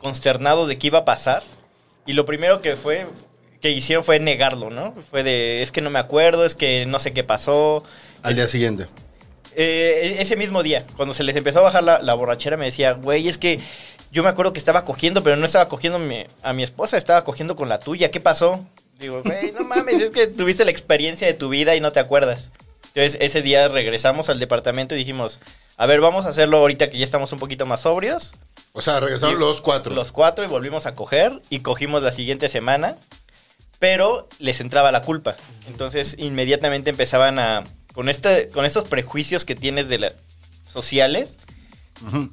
consternados 0.00 0.66
de 0.66 0.78
qué 0.78 0.86
iba 0.86 1.00
a 1.00 1.04
pasar. 1.04 1.42
Y 2.06 2.14
lo 2.14 2.24
primero 2.24 2.62
que 2.62 2.74
fue 2.76 3.06
que 3.60 3.70
hicieron 3.70 4.02
fue 4.02 4.18
negarlo, 4.18 4.70
¿no? 4.70 4.94
Fue 5.10 5.22
de, 5.22 5.60
es 5.60 5.70
que 5.72 5.82
no 5.82 5.90
me 5.90 5.98
acuerdo, 5.98 6.46
es 6.46 6.54
que 6.54 6.86
no 6.86 6.98
sé 6.98 7.12
qué 7.12 7.22
pasó. 7.22 7.84
Al 8.22 8.30
Es- 8.32 8.36
día 8.38 8.48
siguiente. 8.48 8.86
eh, 9.56 10.16
ese 10.20 10.36
mismo 10.36 10.62
día, 10.62 10.86
cuando 10.96 11.12
se 11.14 11.22
les 11.24 11.36
empezó 11.36 11.58
a 11.58 11.62
bajar 11.62 11.82
la, 11.84 12.00
la 12.00 12.14
borrachera, 12.14 12.56
me 12.56 12.64
decía, 12.66 12.92
güey, 12.92 13.28
es 13.28 13.36
que 13.36 13.58
yo 14.10 14.22
me 14.22 14.28
acuerdo 14.30 14.52
que 14.54 14.58
estaba 14.58 14.84
cogiendo, 14.86 15.22
pero 15.22 15.36
no 15.36 15.44
estaba 15.44 15.68
cogiendo 15.68 15.98
mi- 15.98 16.24
a 16.42 16.52
mi 16.54 16.62
esposa, 16.62 16.96
estaba 16.96 17.24
cogiendo 17.24 17.56
con 17.56 17.68
la 17.68 17.78
tuya. 17.78 18.10
¿Qué 18.10 18.20
pasó? 18.20 18.64
Digo, 18.98 19.22
güey, 19.22 19.52
no 19.52 19.64
mames, 19.64 20.00
es 20.00 20.10
que 20.12 20.28
tuviste 20.28 20.64
la 20.64 20.70
experiencia 20.70 21.26
de 21.26 21.34
tu 21.34 21.48
vida 21.50 21.76
y 21.76 21.80
no 21.82 21.92
te 21.92 22.00
acuerdas. 22.00 22.52
Entonces, 22.94 23.16
ese 23.20 23.42
día 23.42 23.68
regresamos 23.68 24.28
al 24.28 24.38
departamento 24.38 24.94
y 24.94 24.98
dijimos, 24.98 25.40
a 25.76 25.86
ver, 25.86 26.00
vamos 26.00 26.26
a 26.26 26.30
hacerlo 26.30 26.58
ahorita 26.58 26.90
que 26.90 26.98
ya 26.98 27.04
estamos 27.04 27.32
un 27.32 27.38
poquito 27.38 27.64
más 27.66 27.80
sobrios. 27.82 28.34
O 28.72 28.82
sea, 28.82 28.98
regresaron 29.00 29.36
Y- 29.36 29.38
los 29.38 29.60
cuatro. 29.60 29.94
Los 29.94 30.12
cuatro 30.12 30.44
y 30.44 30.48
volvimos 30.48 30.86
a 30.86 30.94
coger 30.94 31.40
y 31.50 31.60
cogimos 31.60 32.02
la 32.02 32.10
siguiente 32.10 32.48
semana, 32.48 32.96
pero 33.78 34.28
les 34.38 34.60
entraba 34.60 34.90
la 34.92 35.02
culpa. 35.02 35.36
Entonces 35.68 36.16
inmediatamente 36.18 36.90
empezaban 36.90 37.38
a, 37.38 37.64
con, 37.94 38.08
este, 38.08 38.48
con 38.48 38.64
estos 38.64 38.84
prejuicios 38.84 39.44
que 39.44 39.54
tienes 39.54 39.88
de 39.88 39.98
la, 39.98 40.12
sociales. 40.66 41.38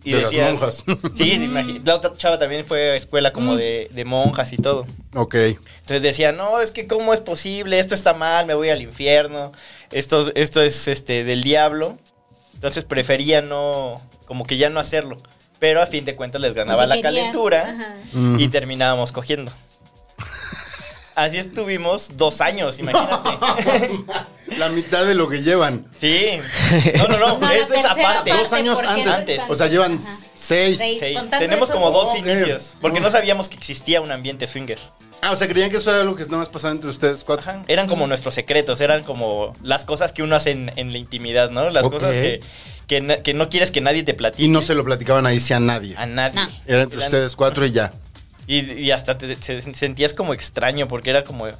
Y 0.03 0.11
de 0.11 0.19
decías, 0.19 0.51
las 0.61 0.87
monjas. 0.87 1.11
Sí, 1.15 1.49
la 1.83 1.95
otra 1.95 2.13
chava 2.17 2.37
también 2.39 2.65
fue 2.65 2.91
a 2.91 2.95
escuela 2.95 3.31
como 3.33 3.55
de, 3.55 3.89
de 3.91 4.05
monjas 4.05 4.53
y 4.53 4.57
todo. 4.57 4.85
ok. 5.13 5.35
Entonces 5.35 6.01
decía, 6.01 6.31
no, 6.31 6.61
es 6.61 6.71
que 6.71 6.87
cómo 6.87 7.13
es 7.13 7.19
posible, 7.19 7.79
esto 7.79 7.93
está 7.95 8.13
mal, 8.13 8.45
me 8.45 8.53
voy 8.55 8.69
al 8.69 8.81
infierno, 8.81 9.51
esto, 9.91 10.31
esto 10.35 10.61
es 10.61 10.87
este 10.87 11.23
del 11.23 11.43
diablo. 11.43 11.97
Entonces 12.55 12.83
prefería 12.85 13.41
no, 13.41 13.95
como 14.25 14.45
que 14.45 14.57
ya 14.57 14.69
no 14.69 14.79
hacerlo. 14.79 15.17
Pero 15.59 15.81
a 15.81 15.85
fin 15.85 16.03
de 16.05 16.15
cuentas 16.15 16.41
les 16.41 16.53
ganaba 16.53 16.79
Pues 16.79 16.89
la 16.89 16.95
querían. 16.95 17.13
calentura 17.15 17.61
Ajá. 17.61 17.95
Mm. 18.13 18.39
y 18.39 18.47
terminábamos 18.49 19.11
cogiendo. 19.11 19.51
Así 21.15 21.37
estuvimos 21.37 22.11
dos 22.17 22.41
años, 22.41 22.77
imagínate. 22.79 23.29
La 24.57 24.69
mitad 24.69 25.05
de 25.05 25.15
lo 25.15 25.27
que 25.27 25.41
llevan. 25.41 25.87
sí. 25.99 26.37
No, 26.97 27.07
no, 27.07 27.17
no, 27.39 27.51
eso 27.51 27.73
es 27.73 27.83
aparte. 27.85 28.03
parte, 28.03 28.31
Dos 28.31 28.53
años 28.53 28.79
antes. 28.83 29.41
O 29.49 29.55
sea, 29.55 29.67
llevan 29.67 29.95
Ajá. 29.97 30.17
seis. 30.35 30.77
Seis. 30.77 31.17
Tenemos 31.39 31.71
como 31.71 31.89
dos 31.91 32.15
inicios, 32.15 32.75
porque 32.81 32.99
no 32.99 33.09
sabíamos 33.09 33.49
que 33.49 33.55
existía 33.55 34.01
un 34.01 34.11
ambiente 34.11 34.45
swinger. 34.45 34.77
Ah, 35.21 35.31
o 35.31 35.35
sea, 35.35 35.47
creían 35.47 35.71
que 35.71 35.77
eso 35.77 35.89
era 35.89 36.01
algo 36.01 36.15
que 36.15 36.25
no 36.25 36.37
más 36.37 36.49
pasaba 36.49 36.73
entre 36.73 36.89
ustedes 36.89 37.23
cuatro. 37.23 37.49
Ajá, 37.49 37.63
Eran 37.67 37.87
como 37.87 38.05
nuestros 38.05 38.35
secretos, 38.35 38.79
eran 38.81 39.03
como 39.03 39.53
las 39.63 39.83
cosas 39.83 40.13
que 40.13 40.21
uno 40.21 40.35
hace 40.35 40.51
en, 40.51 40.71
en 40.75 40.91
la 40.91 40.99
intimidad, 40.99 41.49
¿no? 41.49 41.69
Las 41.71 41.87
cosas 41.87 42.11
que, 42.11 42.41
que, 42.87 43.33
no 43.33 43.49
quieres 43.49 43.71
que 43.71 43.81
nadie 43.81 44.03
te 44.03 44.13
platique. 44.13 44.43
Y 44.43 44.49
no 44.49 44.61
se 44.61 44.75
lo 44.75 44.83
platicaban 44.83 45.25
ahí 45.25 45.39
sí 45.39 45.53
a 45.53 45.59
nadie. 45.59 45.95
A 45.97 46.05
nadie. 46.05 46.35
No. 46.35 46.47
Era 46.67 46.83
entre 46.83 46.97
Eran- 46.99 47.07
ustedes 47.07 47.35
cuatro 47.35 47.65
y 47.65 47.71
ya. 47.71 47.91
Y, 48.47 48.71
y 48.73 48.91
hasta 48.91 49.17
te, 49.17 49.35
se- 49.41 49.73
sentías 49.73 50.13
como 50.13 50.33
extraño, 50.33 50.87
porque 50.87 51.09
era 51.09 51.23
como... 51.23 51.47
Es 51.47 51.55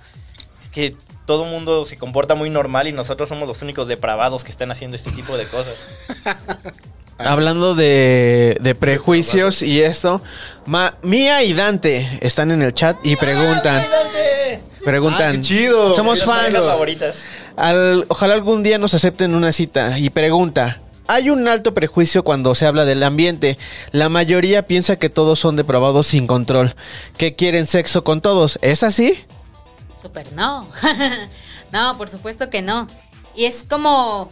que 0.71 0.95
todo 1.25 1.45
mundo 1.45 1.85
se 1.87 1.97
comporta 1.97 2.35
muy 2.35 2.49
normal 2.51 2.87
y 2.87 2.91
nosotros 2.91 3.27
somos 3.29 3.47
los 3.47 3.61
únicos 3.63 3.87
depravados 3.87 4.43
que 4.43 4.51
están 4.51 4.71
haciendo 4.71 4.95
este 4.95 5.11
tipo 5.11 5.35
de 5.37 5.47
cosas. 5.47 5.73
Hablando 7.17 7.75
de, 7.75 8.57
de 8.59 8.75
prejuicios 8.75 9.61
y 9.61 9.81
esto, 9.81 10.21
Ma- 10.65 10.95
Mía 11.01 11.43
y 11.43 11.53
Dante 11.53 12.19
están 12.21 12.51
en 12.51 12.61
el 12.61 12.73
chat 12.73 12.97
y 13.05 13.15
preguntan, 13.15 13.77
¡Ay, 13.77 13.87
Dante! 13.89 14.61
preguntan, 14.83 15.29
Ah, 15.29 15.31
qué 15.31 15.41
chido. 15.41 15.93
somos 15.95 16.23
fans, 16.25 16.41
parejas 16.41 16.65
favoritas. 16.67 17.17
Al- 17.55 18.05
ojalá 18.09 18.33
algún 18.33 18.63
día 18.63 18.77
nos 18.77 18.93
acepten 18.93 19.33
una 19.33 19.53
cita 19.53 19.97
y 19.97 20.09
pregunta, 20.09 20.81
hay 21.07 21.29
un 21.29 21.47
alto 21.47 21.73
prejuicio 21.73 22.23
cuando 22.23 22.55
se 22.55 22.65
habla 22.65 22.85
del 22.85 23.03
ambiente, 23.03 23.57
la 23.91 24.09
mayoría 24.09 24.67
piensa 24.67 24.97
que 24.97 25.09
todos 25.09 25.39
son 25.39 25.55
depravados 25.55 26.07
sin 26.07 26.27
control, 26.27 26.75
que 27.17 27.35
quieren 27.35 27.67
sexo 27.67 28.03
con 28.03 28.21
todos, 28.21 28.59
¿es 28.61 28.83
así? 28.83 29.23
Súper 30.01 30.33
no. 30.33 30.67
no, 31.71 31.97
por 31.97 32.09
supuesto 32.09 32.49
que 32.49 32.61
no. 32.61 32.87
Y 33.35 33.45
es 33.45 33.63
como, 33.63 34.29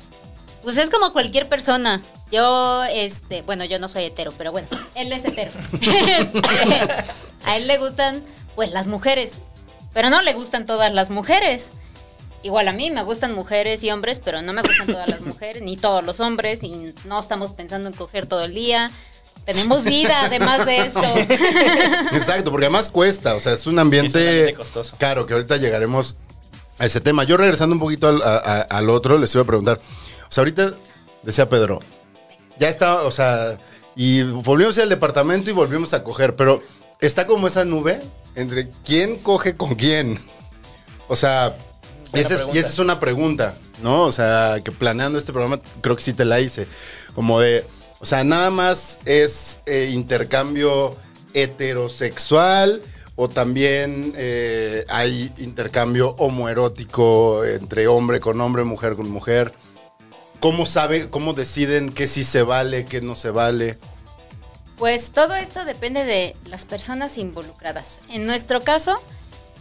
pues 0.63 0.77
es 0.77 0.89
como 0.89 1.13
cualquier 1.13 1.47
persona. 1.49 2.01
Yo, 2.31 2.83
este, 2.85 3.43
bueno, 3.43 3.63
yo 3.65 3.77
no 3.77 3.87
soy 3.87 4.05
hetero, 4.05 4.31
pero 4.37 4.51
bueno, 4.51 4.67
él 4.95 5.11
es 5.11 5.23
hetero. 5.25 5.51
A 7.45 7.57
él 7.57 7.67
le 7.67 7.77
gustan, 7.77 8.23
pues, 8.55 8.71
las 8.71 8.87
mujeres. 8.87 9.37
Pero 9.93 10.09
no 10.09 10.21
le 10.21 10.33
gustan 10.33 10.65
todas 10.65 10.91
las 10.93 11.09
mujeres. 11.09 11.69
Igual 12.43 12.67
a 12.67 12.73
mí 12.73 12.91
me 12.91 13.03
gustan 13.03 13.33
mujeres 13.33 13.83
y 13.83 13.91
hombres, 13.91 14.19
pero 14.23 14.41
no 14.41 14.53
me 14.53 14.61
gustan 14.61 14.87
todas 14.87 15.07
las 15.09 15.21
mujeres, 15.21 15.61
ni 15.63 15.77
todos 15.77 16.03
los 16.03 16.19
hombres, 16.19 16.63
y 16.63 16.93
no 17.05 17.19
estamos 17.19 17.51
pensando 17.51 17.89
en 17.89 17.95
coger 17.95 18.25
todo 18.27 18.43
el 18.43 18.53
día. 18.53 18.91
Tenemos 19.45 19.83
vida, 19.83 20.21
además 20.25 20.65
de 20.65 20.77
esto. 20.85 21.01
Exacto, 22.13 22.51
porque 22.51 22.65
además 22.67 22.89
cuesta, 22.89 23.35
o 23.35 23.39
sea, 23.39 23.53
es 23.53 23.65
un 23.67 23.79
ambiente, 23.79 24.49
es 24.51 24.57
costoso. 24.57 24.95
Claro, 24.97 25.25
que 25.25 25.33
ahorita 25.33 25.57
llegaremos 25.57 26.15
a 26.79 26.85
ese 26.85 27.01
tema. 27.01 27.23
Yo 27.23 27.37
regresando 27.37 27.73
un 27.75 27.79
poquito 27.79 28.07
al, 28.07 28.21
a- 28.21 28.37
a- 28.37 28.61
al 28.61 28.89
otro, 28.89 29.17
les 29.17 29.33
iba 29.35 29.43
a 29.43 29.47
preguntar. 29.47 29.79
O 30.29 30.31
sea, 30.31 30.41
ahorita 30.41 30.73
decía 31.23 31.49
Pedro, 31.49 31.79
ya 32.59 32.69
está, 32.69 33.01
o 33.03 33.11
sea, 33.11 33.57
y 33.95 34.23
volvimos 34.23 34.77
al 34.77 34.89
departamento 34.89 35.49
y 35.49 35.53
volvimos 35.53 35.93
a 35.93 36.03
coger, 36.03 36.35
pero 36.35 36.61
está 36.99 37.27
como 37.27 37.47
esa 37.47 37.65
nube 37.65 38.01
entre 38.35 38.69
quién 38.85 39.17
coge 39.17 39.55
con 39.55 39.75
quién. 39.75 40.19
O 41.07 41.15
sea, 41.15 41.57
esa, 42.13 42.35
es, 42.35 42.47
y 42.53 42.57
esa 42.57 42.69
es 42.69 42.79
una 42.79 42.99
pregunta, 42.99 43.55
¿no? 43.81 44.03
O 44.03 44.11
sea, 44.11 44.57
que 44.63 44.71
planeando 44.71 45.17
este 45.17 45.33
programa 45.33 45.59
creo 45.81 45.95
que 45.95 46.01
sí 46.01 46.13
te 46.13 46.25
la 46.25 46.39
hice. 46.39 46.67
Como 47.15 47.39
de, 47.39 47.65
o 47.99 48.05
sea, 48.05 48.23
nada 48.23 48.49
más 48.49 48.99
es 49.05 49.59
eh, 49.65 49.91
intercambio 49.93 50.95
heterosexual 51.33 52.81
o 53.15 53.29
también 53.29 54.13
eh, 54.17 54.85
hay 54.89 55.31
intercambio 55.37 56.15
homoerótico 56.17 57.45
entre 57.45 57.87
hombre 57.87 58.19
con 58.19 58.39
hombre, 58.41 58.63
mujer 58.63 58.95
con 58.95 59.09
mujer. 59.09 59.53
¿Cómo 60.39 60.65
saben, 60.65 61.07
cómo 61.09 61.33
deciden 61.33 61.89
qué 61.89 62.07
sí 62.07 62.23
se 62.23 62.43
vale, 62.43 62.85
qué 62.85 63.01
no 63.01 63.15
se 63.15 63.29
vale? 63.29 63.77
Pues 64.77 65.11
todo 65.11 65.35
esto 65.35 65.63
depende 65.63 66.03
de 66.03 66.35
las 66.49 66.65
personas 66.65 67.17
involucradas. 67.17 68.01
En 68.09 68.25
nuestro 68.25 68.61
caso, 68.61 68.99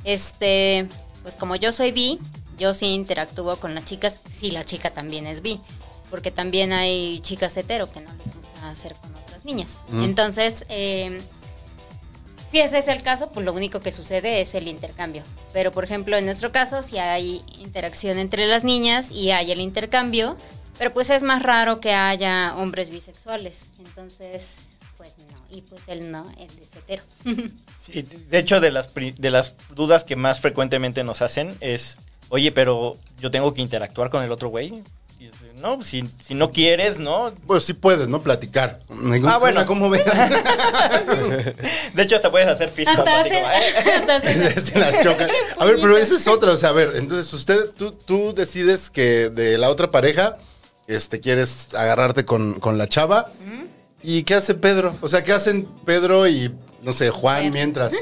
este, 0.05 0.89
pues 1.23 1.37
como 1.37 1.55
yo 1.55 1.71
soy 1.71 1.93
bi, 1.93 2.19
yo 2.59 2.75
sí 2.75 2.87
interactúo 2.87 3.57
con 3.59 3.75
las 3.75 3.85
chicas, 3.85 4.19
si 4.31 4.51
la 4.51 4.65
chica 4.65 4.91
también 4.91 5.27
es 5.27 5.43
bi, 5.43 5.61
porque 6.11 6.31
también 6.31 6.73
hay 6.73 7.21
chicas 7.21 7.57
hetero 7.57 7.91
que 7.91 8.01
no 8.01 8.11
les 8.15 8.35
gusta 8.35 8.71
hacer 8.71 8.95
con 8.95 9.15
otras 9.15 9.45
niñas. 9.45 9.79
Mm. 9.89 10.03
Entonces, 10.05 10.65
eh, 10.69 11.21
si 12.51 12.61
ese 12.61 12.79
es 12.79 12.89
el 12.89 13.03
caso, 13.03 13.31
pues 13.33 13.47
lo 13.47 13.53
único 13.55 13.81
que 13.81 13.93
sucede 13.93 14.41
es 14.43 14.55
el 14.55 14.69
intercambio. 14.69 15.23
Pero 15.55 15.73
por 15.73 15.85
ejemplo, 15.85 16.17
en 16.17 16.27
nuestro 16.27 16.53
caso, 16.53 16.83
si 16.83 16.99
hay 16.99 17.43
interacción 17.59 18.19
entre 18.19 18.47
las 18.47 18.63
niñas 18.65 19.11
y 19.11 19.31
hay 19.31 19.53
el 19.53 19.61
intercambio, 19.61 20.37
pero 20.79 20.93
pues 20.93 21.09
es 21.11 21.23
más 21.23 21.43
raro 21.43 21.81
que 21.81 21.95
haya 21.95 22.55
hombres 22.57 22.91
bisexuales. 22.91 23.65
Entonces, 23.79 24.57
pues 24.99 25.17
no. 25.19 25.57
Y 25.57 25.63
pues 25.63 25.83
él 25.87 26.11
no, 26.11 26.31
él 26.39 26.51
es 26.61 26.77
hetero. 26.77 27.03
Sí, 27.79 28.03
de 28.03 28.39
hecho, 28.39 28.61
de 28.61 28.71
las, 28.71 28.87
pri- 28.87 29.11
de 29.19 29.31
las 29.31 29.55
dudas 29.75 30.05
que 30.05 30.15
más 30.15 30.39
frecuentemente 30.39 31.03
nos 31.03 31.21
hacen 31.21 31.57
es, 31.61 31.99
oye, 32.33 32.51
pero 32.51 32.97
yo 33.21 33.31
tengo 33.31 33.53
que 33.55 33.61
interactuar 33.61 34.09
con 34.11 34.23
el 34.25 34.33
otro 34.33 34.49
güey. 34.49 34.83
Y 35.21 35.27
dice, 35.27 35.53
no, 35.61 35.83
si, 35.85 36.03
si 36.19 36.35
no 36.35 36.51
quieres, 36.51 36.99
¿no? 36.99 37.33
Pues 37.47 37.63
sí 37.65 37.75
puedes, 37.75 38.09
¿no? 38.09 38.23
Platicar. 38.23 38.81
Ah, 39.25 39.39
bueno. 39.39 39.65
¿Cómo 39.67 39.89
ves? 39.91 40.03
De 41.95 42.03
hecho, 42.03 42.17
hasta 42.17 42.31
puedes 42.31 42.49
hacer 42.49 42.69
fist 42.71 42.91
bump, 42.97 43.07
Hasta 43.07 43.29
"Eh". 43.29 43.45
hasta 43.97 44.17
hacen- 44.17 44.59
Se 44.65 44.79
las 44.79 45.01
chocan. 45.03 45.29
A 45.59 45.65
ver, 45.65 45.77
pero 45.81 45.97
esa 45.97 46.17
es 46.17 46.27
otra. 46.27 46.53
O 46.53 46.57
sea, 46.57 46.71
a 46.71 46.73
ver, 46.73 46.93
entonces 46.97 47.33
usted, 47.33 47.71
tú, 47.77 47.93
tú 47.93 48.35
decides 48.35 48.91
que 48.91 49.29
de 49.31 49.59
la 49.59 49.71
otra 49.71 49.91
pareja, 49.91 50.39
este, 50.87 51.21
quieres 51.21 51.75
agarrarte 51.75 52.25
con, 52.25 52.55
con 52.61 52.79
la 52.79 52.89
chava. 52.89 53.31
¿Y 54.03 54.25
qué 54.25 54.35
hace 54.35 54.55
Pedro? 54.55 54.97
O 55.01 55.09
sea, 55.09 55.23
¿qué 55.23 55.33
hacen 55.33 55.69
Pedro 55.85 56.27
y, 56.27 56.53
no 56.83 56.93
sé, 56.93 57.11
Juan 57.11 57.43
Ver. 57.45 57.53
mientras? 57.53 57.93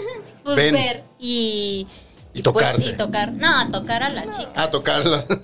Pues 0.45 0.57
Ven. 0.57 0.73
ver 0.73 1.03
y... 1.19 1.87
Y 2.35 2.43
pues, 2.43 2.45
tocarse. 2.45 2.89
y 2.91 2.97
tocar. 2.97 3.33
No, 3.33 3.71
tocar 3.71 4.03
a 4.03 4.09
la 4.11 4.23
chica. 4.31 4.51
A 4.55 4.71
tocarla. 4.71 5.25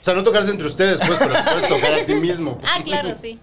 O 0.00 0.02
sea, 0.02 0.14
no 0.14 0.22
tocarse 0.24 0.50
entre 0.50 0.66
ustedes, 0.66 0.96
pues, 0.96 1.18
pero 1.18 1.34
puedes 1.44 1.68
tocar 1.68 1.92
a 1.92 2.06
ti 2.06 2.14
mismo. 2.14 2.58
Ah, 2.64 2.78
claro, 2.82 3.14
sí. 3.20 3.38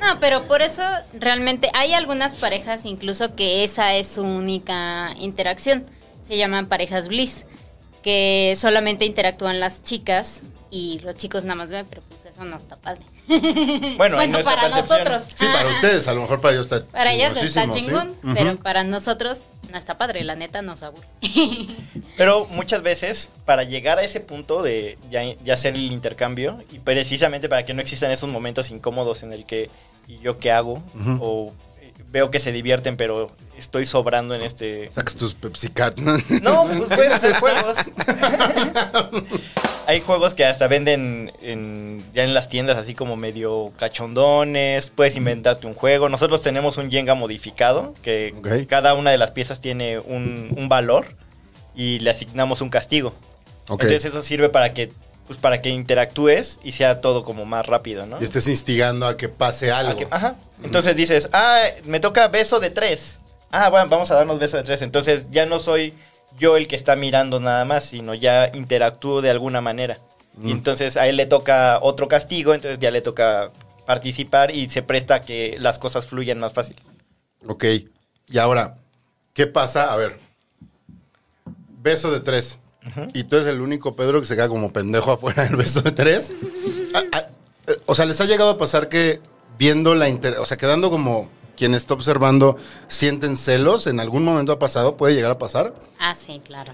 No, 0.00 0.18
pero 0.18 0.44
por 0.46 0.62
eso 0.62 0.82
realmente 1.12 1.70
hay 1.74 1.92
algunas 1.92 2.36
parejas 2.36 2.86
incluso 2.86 3.34
que 3.36 3.64
esa 3.64 3.92
es 3.92 4.06
su 4.08 4.22
única 4.22 5.10
interacción. 5.18 5.84
Se 6.26 6.38
llaman 6.38 6.68
parejas 6.68 7.08
bliss, 7.08 7.44
que 8.02 8.54
solamente 8.56 9.04
interactúan 9.04 9.60
las 9.60 9.82
chicas 9.84 10.40
y 10.70 11.00
los 11.00 11.16
chicos 11.16 11.44
nada 11.44 11.56
más 11.56 11.68
ven, 11.68 11.84
pero 11.90 12.00
pues 12.08 12.24
eso 12.24 12.44
no 12.44 12.56
está 12.56 12.76
padre. 12.76 13.02
Bueno, 13.98 14.18
en 14.22 14.32
nuestra 14.32 14.54
para 14.54 14.68
percepción. 14.70 15.04
nosotros. 15.04 15.22
Sí, 15.34 15.44
para 15.52 15.68
Ah, 15.68 15.74
ustedes, 15.74 16.08
a 16.08 16.14
lo 16.14 16.22
mejor 16.22 16.40
para 16.40 16.54
ellos 16.54 16.64
está 16.64 16.82
Para 16.86 17.12
ellas 17.12 17.36
está 17.36 17.68
chingón, 17.70 18.14
¿sí? 18.22 18.30
Pero 18.34 18.56
para 18.56 18.84
nosotros 18.84 19.40
no 19.70 19.78
está 19.78 19.98
padre, 19.98 20.22
la 20.24 20.34
neta 20.34 20.62
nos 20.62 20.82
aburre. 20.82 21.06
Pero 22.16 22.46
muchas 22.46 22.82
veces, 22.82 23.30
para 23.44 23.64
llegar 23.64 23.98
a 23.98 24.02
ese 24.02 24.20
punto 24.20 24.62
de 24.62 24.98
ya, 25.10 25.22
ya 25.44 25.54
hacer 25.54 25.74
el 25.74 25.92
intercambio, 25.92 26.62
y 26.70 26.78
precisamente 26.78 27.48
para 27.48 27.64
que 27.64 27.74
no 27.74 27.80
existan 27.80 28.10
esos 28.10 28.28
momentos 28.28 28.70
incómodos 28.70 29.22
en 29.22 29.32
el 29.32 29.46
que, 29.46 29.70
¿y 30.06 30.18
yo 30.18 30.38
qué 30.38 30.52
hago? 30.52 30.82
O 31.20 31.52
veo 32.10 32.30
que 32.30 32.40
se 32.40 32.52
divierten, 32.52 32.96
pero 32.96 33.30
estoy 33.56 33.86
sobrando 33.86 34.34
en 34.34 34.42
este... 34.42 34.90
Sacas 34.90 35.16
tus 35.16 35.34
Pepsi 35.34 35.68
Cat. 35.68 35.98
¿no? 35.98 36.16
No, 36.42 36.66
pues 36.66 36.88
puedes 36.96 37.12
hacer 37.14 37.34
juegos. 37.34 37.78
Hay 39.86 40.00
juegos 40.00 40.34
que 40.34 40.44
hasta 40.44 40.68
venden 40.68 41.32
en- 41.42 42.04
ya 42.14 42.22
en 42.22 42.32
las 42.34 42.48
tiendas 42.48 42.76
así 42.76 42.94
como 42.94 43.16
medio 43.16 43.72
cachondones. 43.78 44.90
Puedes 44.90 45.16
inventarte 45.16 45.66
un 45.66 45.74
juego. 45.74 46.08
Nosotros 46.08 46.42
tenemos 46.42 46.76
un 46.76 46.90
Jenga 46.90 47.14
modificado 47.14 47.94
que 48.02 48.34
cada 48.68 48.94
una 48.94 49.10
de 49.10 49.18
las 49.18 49.32
piezas 49.32 49.60
tiene 49.60 49.98
un, 49.98 50.54
un 50.56 50.68
valor 50.68 51.06
y 51.74 51.98
le 52.00 52.10
asignamos 52.10 52.60
un 52.60 52.70
castigo. 52.70 53.14
Entonces 53.68 54.04
eso 54.04 54.22
sirve 54.22 54.48
para 54.48 54.74
que 54.74 54.92
pues 55.26 55.38
para 55.38 55.62
que 55.62 55.68
interactúes 55.70 56.58
y 56.64 56.72
sea 56.72 57.00
todo 57.00 57.24
como 57.24 57.44
más 57.44 57.66
rápido, 57.66 58.06
¿no? 58.06 58.20
Y 58.20 58.24
estés 58.24 58.48
instigando 58.48 59.06
a 59.06 59.16
que 59.16 59.28
pase 59.28 59.70
algo. 59.70 59.96
que- 59.96 60.08
ajá. 60.10 60.36
Entonces 60.62 60.96
dices, 60.96 61.28
ah, 61.32 61.62
me 61.84 62.00
toca 62.00 62.28
beso 62.28 62.58
de 62.60 62.70
tres. 62.70 63.20
Ah, 63.52 63.68
bueno, 63.70 63.88
vamos 63.88 64.10
a 64.10 64.14
darnos 64.14 64.38
beso 64.38 64.56
de 64.56 64.62
tres. 64.64 64.82
Entonces 64.82 65.26
ya 65.30 65.46
no 65.46 65.58
soy 65.58 65.94
yo 66.38 66.56
el 66.56 66.66
que 66.68 66.76
está 66.76 66.96
mirando 66.96 67.40
nada 67.40 67.64
más, 67.64 67.84
sino 67.84 68.14
ya 68.14 68.50
interactúo 68.54 69.20
de 69.22 69.30
alguna 69.30 69.60
manera. 69.60 69.98
Y 70.42 70.52
entonces 70.52 70.96
a 70.96 71.06
él 71.08 71.16
le 71.16 71.26
toca 71.26 71.80
otro 71.82 72.08
castigo, 72.08 72.54
entonces 72.54 72.78
ya 72.78 72.90
le 72.90 73.00
toca 73.02 73.50
participar 73.84 74.54
y 74.54 74.68
se 74.68 74.82
presta 74.82 75.16
a 75.16 75.20
que 75.22 75.56
las 75.58 75.78
cosas 75.78 76.06
fluyan 76.06 76.38
más 76.38 76.52
fácil. 76.52 76.76
Ok. 77.46 77.64
Y 78.28 78.38
ahora, 78.38 78.76
¿qué 79.34 79.46
pasa? 79.48 79.92
A 79.92 79.96
ver. 79.96 80.18
Beso 81.82 82.10
de 82.10 82.20
tres. 82.20 82.58
Y 83.14 83.24
tú 83.24 83.36
eres 83.36 83.48
el 83.48 83.60
único 83.60 83.94
Pedro 83.94 84.20
que 84.20 84.26
se 84.26 84.34
queda 84.34 84.48
como 84.48 84.72
pendejo 84.72 85.12
afuera 85.12 85.44
del 85.44 85.56
beso 85.56 85.82
de 85.82 85.92
tres. 85.92 86.32
Ah, 86.92 87.04
ah, 87.12 87.26
eh, 87.68 87.76
o 87.86 87.94
sea, 87.94 88.04
¿les 88.04 88.20
ha 88.20 88.24
llegado 88.24 88.50
a 88.50 88.58
pasar 88.58 88.88
que 88.88 89.20
viendo 89.56 89.94
la 89.94 90.08
inter... 90.08 90.38
O 90.38 90.44
sea, 90.44 90.56
quedando 90.56 90.90
como 90.90 91.30
quien 91.56 91.72
está 91.74 91.94
observando, 91.94 92.56
sienten 92.88 93.36
celos? 93.36 93.86
¿En 93.86 94.00
algún 94.00 94.24
momento 94.24 94.50
ha 94.50 94.58
pasado? 94.58 94.96
¿Puede 94.96 95.14
llegar 95.14 95.30
a 95.30 95.38
pasar? 95.38 95.72
Ah, 96.00 96.16
sí, 96.16 96.40
claro. 96.44 96.72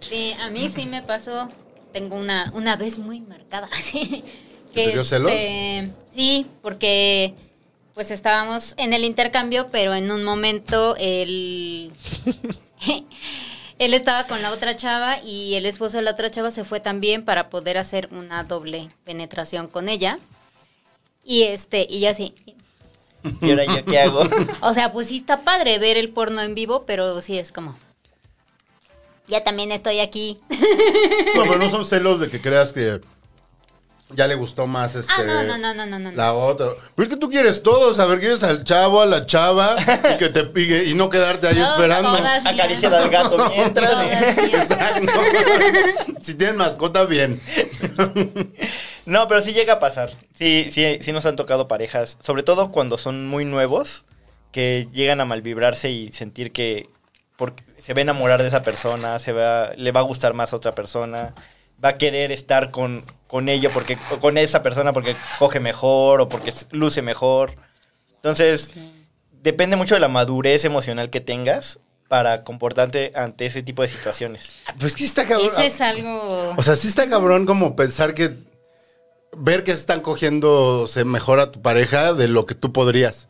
Sí, 0.00 0.34
a 0.40 0.48
mí 0.48 0.70
sí 0.70 0.86
me 0.86 1.02
pasó. 1.02 1.50
Tengo 1.92 2.16
una, 2.16 2.50
una 2.54 2.76
vez 2.76 2.98
muy 2.98 3.20
marcada. 3.20 3.68
así, 3.72 4.24
¿Que 4.72 4.86
te 4.86 4.92
dio 4.92 5.04
celos? 5.04 5.30
este, 5.30 5.92
Sí, 6.14 6.46
porque 6.62 7.34
pues 7.94 8.10
estábamos 8.10 8.74
en 8.78 8.92
el 8.94 9.04
intercambio, 9.04 9.68
pero 9.70 9.94
en 9.94 10.10
un 10.10 10.24
momento 10.24 10.96
él, 10.96 11.92
él 13.80 13.94
estaba 13.94 14.26
con 14.26 14.42
la 14.42 14.52
otra 14.52 14.76
chava 14.76 15.20
y 15.24 15.54
el 15.54 15.64
esposo 15.64 15.96
de 15.96 16.02
la 16.02 16.10
otra 16.10 16.30
chava 16.30 16.50
se 16.50 16.64
fue 16.64 16.80
también 16.80 17.24
para 17.24 17.48
poder 17.48 17.78
hacer 17.78 18.10
una 18.12 18.44
doble 18.44 18.90
penetración 19.04 19.68
con 19.68 19.88
ella. 19.88 20.18
Y 21.24 21.44
este, 21.44 21.86
y 21.88 22.00
ya 22.00 22.12
sí. 22.12 22.34
¿Y 23.40 23.50
ahora 23.50 23.64
yo 23.64 23.84
qué 23.86 23.98
hago? 23.98 24.22
O 24.60 24.74
sea, 24.74 24.92
pues 24.92 25.08
sí 25.08 25.16
está 25.16 25.44
padre 25.44 25.78
ver 25.78 25.96
el 25.96 26.10
porno 26.10 26.42
en 26.42 26.54
vivo, 26.54 26.84
pero 26.84 27.22
sí 27.22 27.38
es 27.38 27.52
como. 27.52 27.78
Ya 29.28 29.44
también 29.44 29.72
estoy 29.72 30.00
aquí. 30.00 30.38
No, 31.34 31.42
pero 31.42 31.56
no 31.56 31.70
son 31.70 31.86
celos 31.86 32.20
de 32.20 32.28
que 32.28 32.42
creas 32.42 32.74
que 32.74 33.00
ya 34.14 34.26
le 34.26 34.34
gustó 34.34 34.66
más 34.66 34.94
este... 34.94 35.12
Ah, 35.12 35.22
no, 35.22 35.42
no, 35.42 35.58
no, 35.58 35.74
no, 35.74 35.86
no, 35.86 35.98
no. 35.98 36.12
La 36.12 36.32
otra. 36.32 36.68
Pero 36.94 37.08
es 37.08 37.14
que 37.14 37.20
tú 37.20 37.30
quieres 37.30 37.62
todo, 37.62 37.94
saber, 37.94 38.20
quieres 38.20 38.42
al 38.42 38.64
chavo, 38.64 39.00
a 39.00 39.06
la 39.06 39.26
chava 39.26 39.76
y 40.12 40.16
que 40.18 40.28
te 40.28 40.44
pique 40.44 40.84
y 40.84 40.94
no 40.94 41.08
quedarte 41.08 41.48
ahí 41.48 41.54
No, 41.58 41.72
esperando. 41.72 42.18
Acariciar 42.44 42.94
al 42.94 43.10
gato 43.10 43.50
mientras. 43.50 44.38
Exacto. 44.38 45.12
si 46.20 46.34
tienes 46.34 46.56
mascota, 46.56 47.04
bien. 47.04 47.40
No, 49.06 49.26
pero 49.28 49.42
sí 49.42 49.52
llega 49.52 49.74
a 49.74 49.80
pasar. 49.80 50.16
Sí, 50.34 50.68
sí, 50.70 50.98
sí 51.00 51.12
nos 51.12 51.26
han 51.26 51.36
tocado 51.36 51.68
parejas, 51.68 52.18
sobre 52.20 52.42
todo 52.42 52.70
cuando 52.70 52.98
son 52.98 53.26
muy 53.26 53.44
nuevos, 53.44 54.04
que 54.52 54.88
llegan 54.92 55.20
a 55.20 55.24
malvibrarse 55.24 55.90
y 55.90 56.12
sentir 56.12 56.52
que 56.52 56.88
porque 57.36 57.64
se 57.78 57.94
va 57.94 58.00
a 58.00 58.02
enamorar 58.02 58.42
de 58.42 58.48
esa 58.48 58.62
persona, 58.62 59.18
se 59.18 59.32
va, 59.32 59.72
le 59.74 59.92
va 59.92 60.00
a 60.00 60.04
gustar 60.04 60.34
más 60.34 60.52
a 60.52 60.56
otra 60.56 60.74
persona, 60.74 61.34
va 61.82 61.90
a 61.90 61.98
querer 61.98 62.32
estar 62.32 62.70
con, 62.70 63.04
con 63.26 63.48
ello 63.48 63.70
porque 63.72 63.98
o 64.10 64.18
con 64.18 64.38
esa 64.38 64.62
persona 64.62 64.92
porque 64.92 65.16
coge 65.38 65.60
mejor 65.60 66.20
o 66.20 66.28
porque 66.28 66.52
luce 66.70 67.02
mejor. 67.02 67.54
Entonces, 68.16 68.74
depende 69.42 69.76
mucho 69.76 69.94
de 69.94 70.00
la 70.00 70.08
madurez 70.08 70.64
emocional 70.64 71.10
que 71.10 71.20
tengas 71.20 71.80
para 72.08 72.42
comportarte 72.42 73.12
ante 73.14 73.46
ese 73.46 73.62
tipo 73.62 73.82
de 73.82 73.88
situaciones. 73.88 74.56
Pues 74.78 74.94
que 74.94 75.02
sí 75.02 75.04
está 75.06 75.26
cabrón. 75.26 75.50
Ese 75.52 75.66
es 75.66 75.80
algo... 75.80 76.54
O 76.56 76.62
sea, 76.62 76.74
sí 76.74 76.88
está 76.88 77.08
cabrón 77.08 77.46
como 77.46 77.76
pensar 77.76 78.14
que. 78.14 78.36
Ver 79.36 79.62
que 79.62 79.72
se 79.74 79.80
están 79.80 80.00
cogiéndose 80.00 81.04
mejor 81.04 81.38
a 81.38 81.52
tu 81.52 81.62
pareja 81.62 82.12
de 82.14 82.26
lo 82.26 82.46
que 82.46 82.56
tú 82.56 82.72
podrías. 82.72 83.28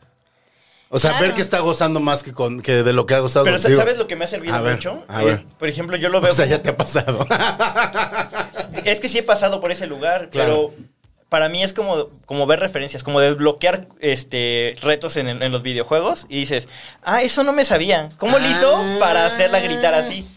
O 0.93 0.99
sea, 0.99 1.11
Claro. 1.11 1.25
ver 1.27 1.33
que 1.35 1.41
está 1.41 1.59
gozando 1.61 1.99
más 2.01 2.21
que, 2.21 2.33
con, 2.33 2.61
que 2.61 2.83
de 2.83 2.91
lo 2.93 3.05
que 3.05 3.15
ha 3.15 3.19
gozado 3.19 3.45
Pero 3.45 3.57
contigo. 3.57 3.79
¿sabes 3.79 3.97
lo 3.97 4.07
que 4.07 4.15
me 4.17 4.25
ha 4.25 4.27
servido 4.27 4.53
A 4.53 4.61
ver, 4.61 4.73
mucho? 4.73 5.05
a 5.07 5.21
Es, 5.21 5.25
ver. 5.25 5.45
por 5.57 5.69
ejemplo, 5.69 5.95
yo 5.97 6.09
lo 6.09 6.19
veo... 6.21 6.31
O 6.31 6.35
sea, 6.35 6.45
ya 6.45 6.61
te 6.61 6.69
ha 6.69 6.77
pasado. 6.77 7.25
Es 8.85 8.99
que 8.99 9.09
sí 9.09 9.17
he 9.19 9.23
pasado 9.23 9.61
por 9.61 9.71
ese 9.71 9.87
lugar, 9.87 10.29
Claro. 10.31 10.73
pero 10.73 10.85
para 11.29 11.47
mí 11.49 11.63
es 11.63 11.71
como, 11.71 12.09
como 12.25 12.45
ver 12.45 12.59
referencias, 12.59 13.03
como 13.03 13.19
desbloquear 13.21 13.87
este, 13.99 14.75
retos 14.81 15.15
en, 15.17 15.27
el- 15.29 15.41
en 15.43 15.51
los 15.51 15.61
videojuegos 15.63 16.25
y 16.29 16.39
dices, 16.39 16.67
ah, 17.03 17.21
eso 17.21 17.43
no 17.43 17.53
me 17.53 17.63
sabía. 17.63 18.09
¿Cómo 18.17 18.37
le 18.39 18.49
hizo 18.49 18.75
Ah. 18.75 18.97
para 18.99 19.25
hacerla 19.25 19.59
gritar 19.61 19.93
así? 19.93 20.27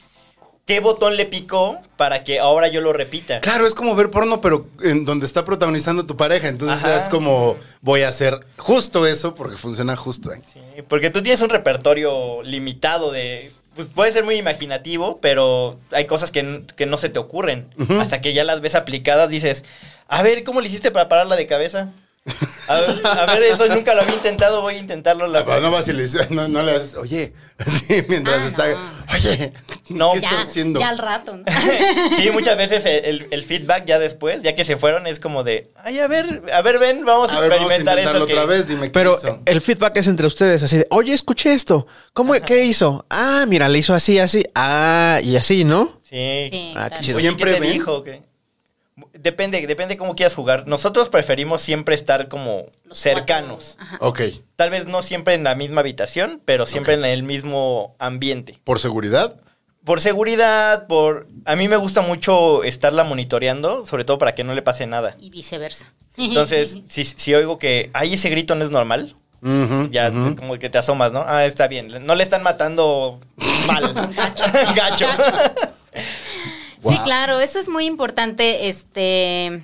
¿Qué 0.67 0.81
botón 0.81 1.17
le 1.17 1.27
picó 1.27 1.79
para 1.97 2.25
que 2.25 2.41
ahora 2.41 2.69
yo 2.69 2.81
lo 2.81 2.95
repita? 2.95 3.41
Claro, 3.41 3.67
es 3.67 3.75
como 3.75 3.95
ver 3.95 4.11
porno, 4.11 4.41
pero 4.41 4.67
en 4.83 5.05
donde 5.05 5.27
está 5.27 5.45
protagonizando 5.45 6.07
tu 6.07 6.17
pareja. 6.17 6.49
Entonces 6.49 6.83
Ajá. 6.83 6.97
es 6.97 7.11
como, 7.11 7.57
voy 7.83 8.03
a 8.03 8.09
hacer 8.09 8.41
justo 8.57 9.07
eso 9.07 9.35
porque 9.35 9.59
funciona 9.59 9.95
justo. 9.95 10.31
ahí. 10.33 10.41
Sí, 10.51 10.61
porque 10.89 11.11
tú 11.11 11.23
tienes 11.23 11.43
un 11.43 11.51
repertorio 11.51 12.43
limitado 12.43 13.13
de... 13.13 13.53
Pues 13.75 13.89
puede 13.89 14.13
ser 14.13 14.25
muy 14.25 14.37
imaginativo, 14.37 15.19
pero 15.21 15.79
hay 15.91 16.07
cosas 16.07 16.31
que, 16.31 16.63
que 16.77 16.87
no 16.87 16.97
se 16.97 17.09
te 17.11 17.19
ocurren. 17.19 17.69
Hasta 18.01 18.21
que 18.23 18.33
ya 18.33 18.45
las 18.45 18.61
ves 18.61 18.77
aplicadas, 18.77 19.29
dices, 19.29 19.65
a 20.09 20.23
ver, 20.23 20.45
¿cómo 20.45 20.61
le 20.61 20.69
hiciste 20.69 20.93
para 20.93 21.09
pararla 21.09 21.37
de 21.37 21.47
cabeza? 21.47 21.91
A 22.69 22.81
ver, 22.81 23.07
a 23.07 23.27
ver, 23.27 23.43
eso 23.43 23.67
nunca 23.69 23.95
lo 23.95 24.01
había 24.01 24.15
intentado, 24.15 24.63
voy 24.63 24.77
a 24.77 24.79
intentarlo. 24.79 25.27
La 25.27 25.41
Ah, 25.41 25.61
No 25.61 25.71
vas 25.71 25.87
y 25.89 25.93
le 25.93 26.05
dices, 26.05 26.31
no, 26.31 26.49
no 26.49 26.63
le 26.63 26.73
haces, 26.73 26.95
oye, 26.95 27.35
así 27.59 28.03
mientras 28.09 28.39
Ah, 28.41 28.47
está, 28.47 28.69
no. 28.71 28.79
oye, 29.13 29.53
No, 29.91 30.13
¿qué 30.15 30.21
ya, 30.21 30.29
estás 30.31 30.49
haciendo? 30.49 30.81
ya 30.81 30.89
al 30.89 30.99
rato. 30.99 31.37
¿no? 31.37 31.45
Sí, 32.17 32.31
muchas 32.31 32.57
veces 32.57 32.83
el, 32.87 33.45
feedback 33.45 33.85
ya 33.85 33.99
después, 33.99 34.41
ya 34.43 34.55
que 34.55 34.65
se 34.65 34.79
fueron, 34.79 35.07
es 35.07 35.21
como 35.21 35.45
de, 35.45 35.71
ay, 35.85 35.99
a 35.99 36.07
ver, 36.09 36.43
a 36.51 36.63
ver, 36.63 36.79
ven, 36.79 37.05
vamos 37.05 37.31
a, 37.31 37.37
a 37.37 37.41
ver, 37.41 37.51
vamos 37.51 37.65
a 37.71 37.75
experimentar 37.77 37.99
intentarlo 37.99 38.25
eso. 38.25 38.33
otra 38.33 38.43
que- 38.51 38.57
vez, 38.59 38.67
dime 38.69 38.87
qué 38.87 38.91
Pero 38.93 39.19
hizo. 39.19 39.43
el 39.45 39.61
feedback 39.61 39.97
es 39.99 40.09
entre 40.09 40.27
ustedes, 40.27 40.63
así 40.63 40.79
de, 40.79 40.87
oye, 40.91 41.13
escuché 41.13 41.53
esto. 41.53 41.87
¿Cómo, 42.15 42.33
¿Qué 42.41 42.65
hizo? 42.65 43.05
Ah, 43.11 43.45
mira, 43.47 43.69
le 43.69 43.79
hizo 43.81 43.93
así, 43.93 44.19
así. 44.19 44.45
Ah, 44.55 45.21
y 45.23 45.37
así, 45.37 45.65
¿no? 45.65 46.01
Sí. 46.03 46.49
Sí, 46.51 46.73
Ah, 46.75 46.89
claro. 46.89 47.03
¿Siempre 47.03 47.51
¿qué 47.51 47.57
te 47.57 47.61
ven? 47.61 47.73
dijo? 47.75 48.03
¿Qué? 48.03 48.23
Depende, 49.13 49.67
depende 49.67 49.97
cómo 49.97 50.15
quieras 50.15 50.35
jugar. 50.35 50.69
Nosotros 50.69 51.09
preferimos 51.09 51.61
siempre 51.63 51.95
estar 51.95 52.29
como 52.29 52.67
Los 52.85 52.99
cercanos. 52.99 53.77
Ok, 54.01 54.21
Tal 54.55 54.71
vez 54.71 54.87
no 54.87 55.03
siempre 55.03 55.35
en 55.35 55.43
la 55.43 55.57
misma 55.57 55.81
habitación, 55.81 56.41
pero 56.45 56.65
siempre 56.65 56.95
en 56.95 57.05
el 57.05 57.25
mismo 57.25 57.97
ambiente. 57.99 58.61
¿por 58.63 58.79
seguridad? 58.79 59.35
Por 59.85 60.01
seguridad, 60.01 60.87
por... 60.87 61.27
A 61.45 61.57
mí 61.57 61.69
me 61.69 61.77
gusta 61.77 62.01
mucho 62.01 62.63
estarla 62.65 63.05
monitoreando, 63.05 63.85
sobre 63.85 64.05
todo 64.05 64.17
para 64.17 64.35
que 64.35 64.45
no 64.45 64.55
le 64.55 64.63
pase 64.63 64.87
nada. 64.87 65.17
Y 65.19 65.31
viceversa. 65.31 65.93
Entonces, 66.17 66.79
si, 66.89 67.05
si 67.05 67.35
oigo 67.35 67.59
que, 67.59 67.91
ay, 67.93 68.15
ese 68.15 68.31
grito 68.31 68.55
no 68.55 68.65
es 68.65 68.71
normal, 68.71 69.17
ya 69.91 70.11
como 70.11 70.59
que 70.59 70.71
te 70.71 70.79
asomas, 70.79 71.13
¿no? 71.13 71.23
Ah, 71.27 71.45
está 71.45 71.69
bien. 71.69 72.07
No 72.07 72.15
le 72.15 72.23
están 72.23 72.43
matando 72.43 73.21
mal. 73.67 73.93
Gacho. 74.17 74.45
Gacho. 74.75 75.07
Wow. 76.85 77.05
claro, 77.05 77.41
eso 77.41 77.59
es 77.59 77.69
muy 77.69 77.87
importante, 77.87 78.69
este, 78.69 79.63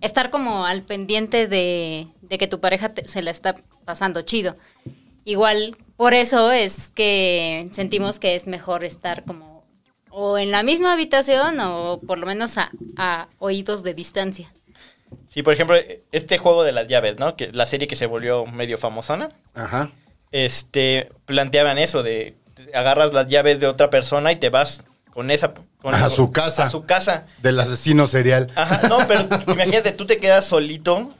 estar 0.00 0.30
como 0.30 0.64
al 0.66 0.82
pendiente 0.82 1.46
de, 1.48 2.08
de 2.22 2.38
que 2.38 2.46
tu 2.46 2.60
pareja 2.60 2.90
te- 2.90 3.06
se 3.08 3.22
la 3.22 3.30
está 3.30 3.54
pasando 3.84 4.22
chido. 4.22 4.56
Igual, 5.24 5.76
por 5.96 6.14
eso 6.14 6.50
es 6.52 6.90
que 6.94 7.68
sentimos 7.72 8.18
que 8.18 8.34
es 8.34 8.46
mejor 8.46 8.84
estar 8.84 9.24
como 9.24 9.64
o 10.10 10.38
en 10.38 10.50
la 10.52 10.62
misma 10.62 10.92
habitación 10.92 11.58
o 11.60 11.98
por 12.06 12.18
lo 12.18 12.26
menos 12.26 12.56
a, 12.58 12.70
a 12.96 13.26
oídos 13.38 13.82
de 13.82 13.94
distancia. 13.94 14.52
Sí, 15.28 15.42
por 15.42 15.52
ejemplo, 15.54 15.76
este 16.12 16.38
juego 16.38 16.62
de 16.62 16.72
las 16.72 16.86
llaves, 16.86 17.18
¿no? 17.18 17.34
Que 17.36 17.50
la 17.52 17.66
serie 17.66 17.88
que 17.88 17.96
se 17.96 18.06
volvió 18.06 18.46
medio 18.46 18.78
famosona, 18.78 19.30
Ajá. 19.54 19.90
este, 20.30 21.10
planteaban 21.26 21.78
eso 21.78 22.02
de 22.02 22.36
agarras 22.72 23.12
las 23.12 23.26
llaves 23.28 23.58
de 23.60 23.66
otra 23.66 23.90
persona 23.90 24.30
y 24.32 24.36
te 24.36 24.50
vas 24.50 24.84
con 25.14 25.30
esa 25.30 25.54
con- 25.80 25.94
A 25.94 26.10
su 26.10 26.30
casa. 26.30 26.64
A 26.64 26.70
su 26.70 26.82
casa. 26.84 27.24
Del 27.40 27.58
asesino 27.60 28.06
serial. 28.06 28.50
Ajá, 28.56 28.88
no, 28.88 28.98
pero 29.08 29.26
imagínate, 29.52 29.92
tú 29.92 30.04
te 30.06 30.18
quedas 30.18 30.44
solito 30.44 31.12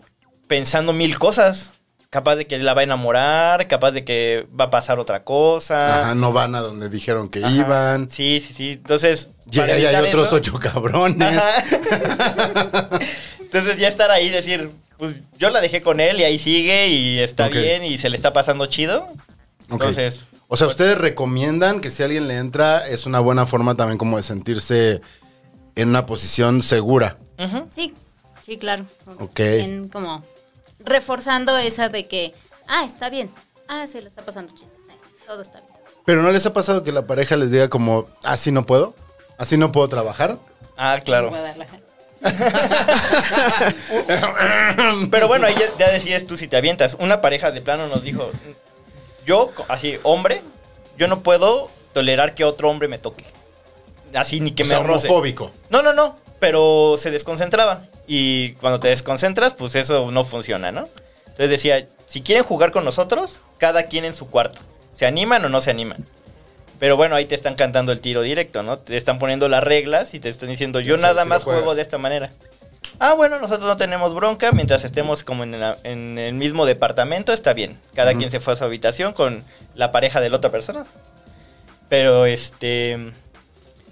pensando 0.48 0.92
mil 0.92 1.18
cosas. 1.18 1.70
Capaz 2.10 2.36
de 2.36 2.46
que 2.46 2.56
la 2.58 2.74
va 2.74 2.82
a 2.82 2.84
enamorar, 2.84 3.66
capaz 3.66 3.90
de 3.90 4.04
que 4.04 4.46
va 4.58 4.66
a 4.66 4.70
pasar 4.70 5.00
otra 5.00 5.24
cosa. 5.24 6.02
Ajá, 6.02 6.14
no 6.14 6.32
van 6.32 6.54
a 6.54 6.60
donde 6.60 6.88
dijeron 6.88 7.28
que 7.28 7.44
Ajá. 7.44 7.50
iban. 7.54 8.08
Sí, 8.08 8.40
sí, 8.46 8.54
sí. 8.54 8.70
Entonces, 8.74 9.30
Y 9.50 9.58
para 9.58 9.74
ahí 9.74 9.84
hay 9.84 9.96
otros 10.08 10.28
eso- 10.28 10.36
ocho 10.36 10.52
cabrones. 10.60 11.36
Ajá. 11.36 11.64
Entonces 13.40 13.78
ya 13.78 13.88
estar 13.88 14.10
ahí 14.12 14.30
decir, 14.30 14.70
pues 14.96 15.14
yo 15.38 15.50
la 15.50 15.60
dejé 15.60 15.82
con 15.82 15.98
él 16.00 16.20
y 16.20 16.24
ahí 16.24 16.38
sigue 16.38 16.86
y 16.88 17.18
está 17.18 17.48
bien 17.48 17.84
y 17.84 17.98
se 17.98 18.08
le 18.10 18.16
está 18.16 18.32
pasando 18.32 18.66
chido. 18.66 19.08
Ok. 19.68 19.72
Entonces, 19.72 20.20
O 20.48 20.56
sea, 20.56 20.66
¿ustedes 20.66 20.98
recomiendan 20.98 21.80
que 21.80 21.90
si 21.90 22.02
alguien 22.02 22.28
le 22.28 22.36
entra 22.36 22.86
es 22.86 23.06
una 23.06 23.20
buena 23.20 23.46
forma 23.46 23.76
también 23.76 23.98
como 23.98 24.18
de 24.18 24.22
sentirse 24.22 25.00
en 25.74 25.88
una 25.88 26.06
posición 26.06 26.62
segura? 26.62 27.18
Sí, 27.74 27.94
sí, 28.42 28.56
claro. 28.56 28.86
Ok. 29.18 29.40
En 29.40 29.88
como 29.88 30.22
reforzando 30.78 31.56
esa 31.56 31.88
de 31.88 32.06
que, 32.06 32.32
ah, 32.68 32.84
está 32.84 33.08
bien, 33.08 33.30
ah, 33.68 33.86
se 33.86 34.00
le 34.00 34.08
está 34.08 34.24
pasando 34.24 34.54
chido, 34.54 34.70
sí, 34.86 34.92
todo 35.26 35.42
está 35.42 35.60
bien. 35.60 35.72
Pero 36.04 36.22
¿no 36.22 36.30
les 36.30 36.44
ha 36.44 36.52
pasado 36.52 36.82
que 36.82 36.92
la 36.92 37.06
pareja 37.06 37.36
les 37.36 37.50
diga 37.50 37.68
como, 37.68 38.06
así 38.22 38.52
no 38.52 38.66
puedo? 38.66 38.94
¿Así 39.38 39.56
no 39.56 39.72
puedo 39.72 39.88
trabajar? 39.88 40.38
Ah, 40.76 40.98
claro. 41.02 41.32
Pero 45.10 45.28
bueno, 45.28 45.46
ahí 45.46 45.54
ya, 45.54 45.66
ya 45.78 45.90
decides 45.90 46.26
tú 46.26 46.36
si 46.36 46.48
te 46.48 46.56
avientas. 46.56 46.96
Una 47.00 47.20
pareja 47.20 47.50
de 47.50 47.60
plano 47.60 47.88
nos 47.88 48.02
dijo, 48.02 48.30
yo, 49.26 49.50
así, 49.68 49.98
hombre, 50.02 50.42
yo 50.96 51.08
no 51.08 51.20
puedo 51.22 51.70
tolerar 51.92 52.34
que 52.34 52.44
otro 52.44 52.70
hombre 52.70 52.88
me 52.88 52.98
toque. 52.98 53.24
Así 54.14 54.40
ni 54.40 54.52
que 54.52 54.62
o 54.62 54.66
me 54.66 54.70
sea, 54.70 54.82
roce. 54.82 55.08
homofóbico. 55.08 55.50
No, 55.70 55.82
no, 55.82 55.92
no, 55.92 56.16
pero 56.38 56.96
se 56.98 57.10
desconcentraba. 57.10 57.82
Y 58.06 58.52
cuando 58.54 58.80
te 58.80 58.88
desconcentras, 58.88 59.54
pues 59.54 59.74
eso 59.74 60.10
no 60.10 60.24
funciona, 60.24 60.70
¿no? 60.70 60.88
Entonces 61.24 61.50
decía, 61.50 61.88
si 62.06 62.22
quieren 62.22 62.44
jugar 62.44 62.70
con 62.70 62.84
nosotros, 62.84 63.40
cada 63.58 63.84
quien 63.84 64.04
en 64.04 64.14
su 64.14 64.28
cuarto. 64.28 64.60
¿Se 64.94 65.06
animan 65.06 65.44
o 65.44 65.48
no 65.48 65.60
se 65.60 65.70
animan? 65.70 66.04
Pero 66.78 66.96
bueno, 66.96 67.16
ahí 67.16 67.24
te 67.24 67.34
están 67.34 67.54
cantando 67.54 67.92
el 67.92 68.00
tiro 68.00 68.22
directo, 68.22 68.62
¿no? 68.62 68.78
Te 68.78 68.96
están 68.96 69.18
poniendo 69.18 69.48
las 69.48 69.64
reglas 69.64 70.14
y 70.14 70.20
te 70.20 70.28
están 70.28 70.48
diciendo, 70.48 70.80
yo 70.80 70.96
nada 70.96 71.22
si 71.22 71.28
más 71.28 71.44
juego 71.44 71.74
de 71.74 71.82
esta 71.82 71.98
manera. 71.98 72.30
Ah, 73.00 73.14
bueno, 73.14 73.38
nosotros 73.40 73.66
no 73.68 73.76
tenemos 73.76 74.14
bronca, 74.14 74.52
mientras 74.52 74.84
estemos 74.84 75.24
como 75.24 75.42
en, 75.44 75.58
la- 75.60 75.78
en 75.84 76.18
el 76.18 76.34
mismo 76.34 76.64
departamento, 76.66 77.32
está 77.32 77.52
bien. 77.52 77.78
Cada 77.94 78.14
quien 78.14 78.30
se 78.30 78.40
fue 78.40 78.52
a 78.52 78.56
su 78.56 78.64
habitación 78.64 79.12
con 79.12 79.42
la 79.74 79.90
pareja 79.90 80.20
de 80.20 80.30
la 80.30 80.36
otra 80.36 80.50
persona. 80.50 80.86
Pero 81.88 82.26
este... 82.26 83.12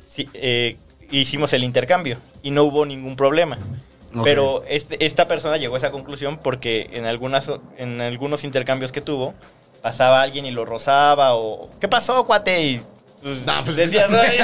sí, 0.08 0.28
eh, 0.34 0.76
hicimos 1.10 1.52
el 1.52 1.64
intercambio 1.64 2.18
y 2.42 2.50
no 2.52 2.64
hubo 2.64 2.86
ningún 2.86 3.16
problema. 3.16 3.58
Pero 4.24 4.62
este- 4.68 5.04
esta 5.04 5.26
persona 5.26 5.56
llegó 5.56 5.74
a 5.74 5.78
esa 5.78 5.90
conclusión 5.90 6.38
porque 6.38 6.90
en, 6.92 7.06
algunas, 7.06 7.50
en 7.78 8.00
algunos 8.00 8.44
intercambios 8.44 8.92
que 8.92 9.00
tuvo, 9.00 9.32
pasaba 9.80 10.20
alguien 10.22 10.44
y 10.46 10.50
lo 10.50 10.64
rozaba 10.64 11.34
o... 11.34 11.70
¿Qué 11.80 11.88
pasó, 11.88 12.24
cuate? 12.24 12.62
Y 12.62 12.82
pues, 13.22 13.46
No, 13.46 13.64
pues- 13.64 13.76
decías, 13.76 14.10
"Ay". 14.10 14.38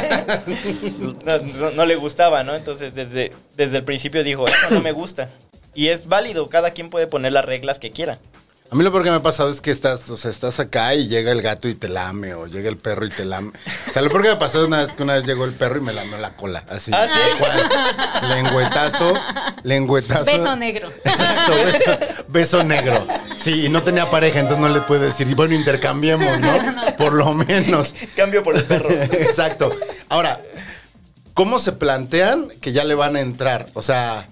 no, 1.25 1.39
no- 1.39 1.71
no 1.73 1.87
le 1.87 1.97
gustaba, 1.97 2.43
¿no? 2.45 2.55
Entonces 2.55 2.95
desde, 2.95 3.33
desde 3.57 3.79
el 3.79 3.85
principio 3.85 4.23
dijo, 4.25 4.47
esto 4.47 4.71
no 4.75 4.81
me 4.81 4.93
gusta. 4.93 5.31
Y 5.75 5.89
es 5.89 6.07
válido, 6.09 6.49
cada 6.49 6.71
quien 6.73 6.91
puede 6.91 7.07
poner 7.07 7.33
las 7.33 7.45
reglas 7.45 7.79
que 7.79 7.91
quiera. 7.91 8.19
A 8.71 8.75
mí 8.75 8.85
lo 8.85 8.91
peor 8.91 9.03
que 9.03 9.11
me 9.11 9.17
ha 9.17 9.23
pasado 9.23 9.51
es 9.51 9.63
que 9.63 9.71
estás, 9.71 10.11
o 10.11 10.17
sea, 10.19 10.31
estás 10.31 10.61
acá 10.61 10.95
y 10.95 11.09
llega 11.09 11.33
el 11.33 11.41
gato 11.41 11.69
y 11.69 11.75
te 11.75 11.89
lame, 11.89 12.35
o 12.35 12.47
llega 12.47 12.69
el 12.69 12.77
perro 12.77 13.07
y 13.07 13.09
te 13.09 13.25
lame. 13.25 13.53
O 13.89 13.93
sea, 13.93 14.03
lo 14.03 14.11
peor 14.11 14.23
que 14.23 14.29
me 14.29 14.37
pasó 14.37 14.67
una 14.67 14.85
vez 14.85 14.93
que 14.93 15.03
una 15.03 15.15
vez 15.15 15.25
llegó 15.25 15.47
el 15.47 15.55
perro 15.55 15.79
y 15.79 15.81
me 15.81 15.95
lamió 15.95 16.19
la 16.19 16.37
cola. 16.37 16.65
Así. 16.69 16.91
¿Ah, 16.95 17.07
sí? 17.07 17.19
cual. 17.39 18.29
Lengüetazo, 18.29 19.15
lengüetazo. 19.63 20.25
Beso 20.27 20.57
negro. 20.57 20.93
Exacto, 21.03 21.55
beso, 21.55 21.99
beso 22.29 22.65
negro. 22.65 23.07
Sí, 23.43 23.65
y 23.65 23.69
no 23.71 23.81
tenía 23.81 24.11
pareja, 24.11 24.41
entonces 24.41 24.61
no 24.61 24.69
le 24.69 24.83
puede 24.83 25.07
decir, 25.07 25.35
bueno, 25.35 25.55
intercambiemos, 25.55 26.39
¿no? 26.43 26.59
Por 26.99 27.15
lo 27.15 27.33
menos. 27.33 27.95
Cambio 28.17 28.43
por 28.43 28.55
el 28.55 28.65
perro. 28.65 28.91
Exacto. 29.13 29.75
Ahora, 30.11 30.43
¿cómo 31.33 31.59
se 31.59 31.73
plantean 31.73 32.51
que 32.61 32.73
ya 32.73 32.85
le 32.85 32.95
van 32.95 33.17
a 33.17 33.21
entrar? 33.21 33.71
O 33.73 33.83
sea, 33.83 34.29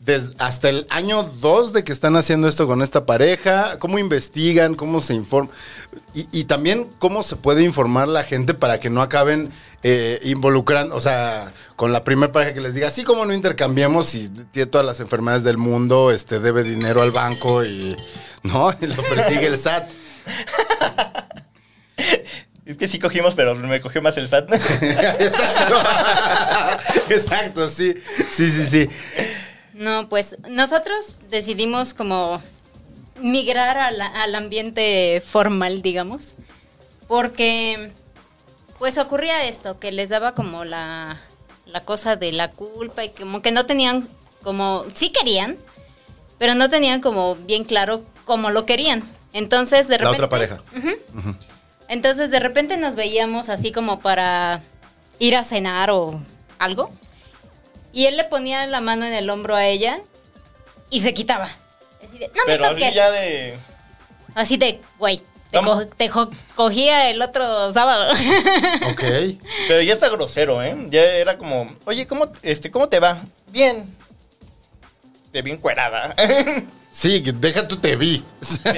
des- 0.00 0.32
hasta 0.38 0.68
el 0.68 0.86
año 0.90 1.22
2 1.40 1.72
de 1.72 1.84
que 1.84 1.92
están 1.92 2.16
haciendo 2.16 2.48
esto 2.48 2.66
con 2.66 2.82
esta 2.82 3.06
pareja, 3.06 3.78
¿cómo 3.78 3.98
investigan? 3.98 4.74
¿Cómo 4.74 5.00
se 5.00 5.14
informan? 5.14 5.52
Y, 6.14 6.26
y 6.32 6.44
también, 6.44 6.88
¿cómo 6.98 7.22
se 7.22 7.36
puede 7.36 7.62
informar 7.62 8.08
la 8.08 8.24
gente 8.24 8.54
para 8.54 8.80
que 8.80 8.90
no 8.90 9.02
acaben 9.02 9.50
eh, 9.82 10.18
involucrando, 10.24 10.94
o 10.94 11.00
sea, 11.00 11.52
con 11.76 11.92
la 11.92 12.04
primera 12.04 12.30
pareja 12.32 12.52
que 12.52 12.60
les 12.60 12.74
diga, 12.74 12.88
así 12.88 13.02
como 13.04 13.24
no 13.24 13.32
intercambiemos 13.32 14.14
y 14.14 14.28
tiene 14.52 14.66
todas 14.66 14.86
las 14.86 15.00
enfermedades 15.00 15.42
del 15.44 15.56
mundo, 15.56 16.10
este, 16.10 16.38
debe 16.40 16.62
dinero 16.64 17.00
al 17.00 17.12
banco 17.12 17.64
y, 17.64 17.96
¿no? 18.42 18.70
Y 18.80 18.86
lo 18.86 19.02
persigue 19.04 19.46
el 19.46 19.56
SAT. 19.58 19.88
Es 22.66 22.76
que 22.76 22.86
sí 22.88 22.98
cogimos, 22.98 23.34
pero 23.34 23.54
me 23.56 23.80
cogió 23.80 24.00
más 24.00 24.16
el 24.16 24.28
SAT. 24.28 24.52
Exacto. 24.82 25.74
Exacto, 27.10 27.68
sí. 27.68 27.94
Sí, 28.36 28.48
sí, 28.50 28.66
sí. 28.66 28.88
No, 29.80 30.10
pues 30.10 30.36
nosotros 30.46 31.16
decidimos 31.30 31.94
como 31.94 32.42
migrar 33.18 33.78
a 33.78 33.90
la- 33.90 34.08
al 34.22 34.34
ambiente 34.34 35.22
formal, 35.26 35.80
digamos, 35.80 36.34
porque 37.08 37.90
pues 38.78 38.98
ocurría 38.98 39.44
esto, 39.46 39.80
que 39.80 39.90
les 39.90 40.10
daba 40.10 40.32
como 40.34 40.64
la, 40.66 41.18
la 41.64 41.80
cosa 41.80 42.16
de 42.16 42.30
la 42.32 42.50
culpa 42.50 43.04
y 43.06 43.08
como 43.08 43.40
que 43.40 43.52
no 43.52 43.64
tenían 43.64 44.06
como, 44.42 44.84
sí 44.92 45.10
querían, 45.12 45.56
pero 46.38 46.54
no 46.54 46.68
tenían 46.68 47.00
como 47.00 47.36
bien 47.36 47.64
claro 47.64 48.02
cómo 48.26 48.50
lo 48.50 48.66
querían. 48.66 49.02
Entonces 49.32 49.88
de 49.88 49.96
La 49.96 50.10
repente... 50.12 50.16
otra 50.24 50.28
pareja. 50.28 50.62
Entonces 51.88 52.30
de 52.30 52.38
repente 52.38 52.76
nos 52.76 52.96
veíamos 52.96 53.48
así 53.48 53.72
como 53.72 54.00
para 54.00 54.62
ir 55.18 55.36
a 55.36 55.42
cenar 55.44 55.90
o 55.90 56.20
algo. 56.58 56.90
Y 57.92 58.06
él 58.06 58.16
le 58.16 58.24
ponía 58.24 58.66
la 58.66 58.80
mano 58.80 59.04
en 59.04 59.12
el 59.12 59.28
hombro 59.30 59.54
a 59.56 59.66
ella 59.66 60.00
y 60.90 61.00
se 61.00 61.12
quitaba. 61.14 61.48
Así 62.06 62.18
de, 62.18 62.28
no 62.28 62.42
pero 62.46 62.62
me 62.64 62.68
así 62.70 62.80
toques. 62.80 62.94
ya 62.94 63.10
de. 63.10 63.58
Así 64.34 64.56
de, 64.56 64.80
güey, 64.98 65.20
te, 65.50 65.58
co- 65.60 65.86
te 65.86 66.10
cogía 66.54 67.10
el 67.10 67.20
otro 67.22 67.72
sábado. 67.72 68.12
Ok. 68.92 69.02
Pero 69.68 69.82
ya 69.82 69.92
está 69.94 70.08
grosero, 70.08 70.62
¿eh? 70.62 70.76
Ya 70.88 71.02
era 71.02 71.36
como, 71.38 71.68
oye, 71.84 72.06
¿cómo, 72.06 72.30
este, 72.42 72.70
¿cómo 72.70 72.88
te 72.88 73.00
va? 73.00 73.22
Bien. 73.48 73.86
De 75.32 75.42
bien 75.42 75.56
cuerada. 75.56 76.14
Sí, 76.92 77.20
deja 77.20 77.68
tu 77.68 77.76
te 77.78 77.94
vi. 77.94 78.24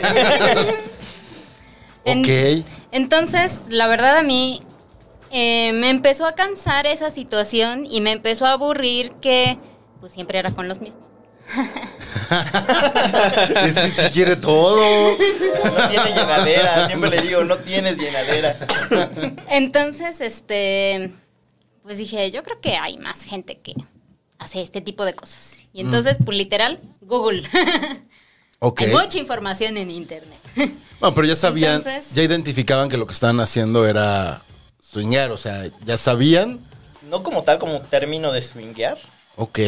En- 2.04 2.20
ok. 2.24 2.66
Entonces, 2.90 3.62
la 3.68 3.86
verdad 3.86 4.18
a 4.18 4.22
mí 4.22 4.60
eh, 5.32 5.72
me 5.72 5.90
empezó 5.90 6.26
a 6.26 6.34
cansar 6.34 6.86
esa 6.86 7.10
situación 7.10 7.86
y 7.90 8.00
me 8.00 8.12
empezó 8.12 8.46
a 8.46 8.52
aburrir 8.52 9.12
que 9.20 9.58
pues 10.00 10.12
siempre 10.12 10.38
era 10.38 10.50
con 10.50 10.68
los 10.68 10.80
mismos. 10.80 11.04
es 13.64 13.74
que 13.74 13.88
si 13.90 14.10
quiere 14.10 14.36
todo. 14.36 15.10
No 15.10 15.88
tiene 15.88 16.10
llenadera. 16.10 16.86
Siempre 16.86 17.10
le 17.10 17.20
digo, 17.22 17.44
no 17.44 17.56
tienes 17.58 17.96
llenadera. 17.98 18.56
Entonces, 19.48 20.20
este, 20.20 21.12
pues 21.82 21.98
dije, 21.98 22.30
yo 22.30 22.42
creo 22.42 22.60
que 22.60 22.76
hay 22.76 22.98
más 22.98 23.24
gente 23.24 23.58
que 23.58 23.74
hace 24.38 24.62
este 24.62 24.80
tipo 24.80 25.04
de 25.04 25.14
cosas. 25.14 25.66
Y 25.72 25.80
entonces, 25.80 26.18
pues 26.24 26.36
literal, 26.36 26.80
Google. 27.00 27.42
Ok. 28.64 28.82
Hay 28.82 28.92
mucha 28.92 29.18
información 29.18 29.76
en 29.76 29.90
internet. 29.90 30.38
Bueno, 30.54 31.14
pero 31.16 31.26
ya 31.26 31.34
sabían, 31.34 31.78
Entonces- 31.78 32.14
ya 32.14 32.22
identificaban 32.22 32.88
que 32.88 32.96
lo 32.96 33.08
que 33.08 33.12
estaban 33.12 33.40
haciendo 33.40 33.88
era 33.88 34.40
swingar, 34.92 35.30
o 35.30 35.38
sea, 35.38 35.64
ya 35.84 35.96
sabían. 35.96 36.60
No 37.08 37.22
como 37.22 37.42
tal, 37.42 37.58
como 37.58 37.80
término 37.80 38.32
de 38.32 38.42
swinguear. 38.42 38.98
Ok. 39.36 39.58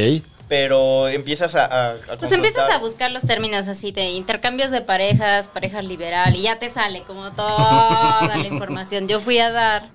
Pero 0.48 1.08
empiezas 1.08 1.54
a. 1.54 1.64
a- 1.64 1.90
a 2.12 2.16
Pues 2.18 2.30
empiezas 2.32 2.68
a 2.70 2.78
buscar 2.78 3.10
los 3.10 3.22
términos 3.24 3.66
así 3.66 3.92
de 3.92 4.10
intercambios 4.10 4.70
de 4.70 4.82
parejas, 4.82 5.48
parejas 5.48 5.84
liberal, 5.84 6.36
y 6.36 6.42
ya 6.42 6.58
te 6.58 6.68
sale 6.68 7.02
como 7.02 7.30
toda 7.32 8.26
la 8.28 8.38
información. 8.46 9.08
Yo 9.08 9.20
fui 9.20 9.38
a 9.38 9.50
dar 9.50 9.88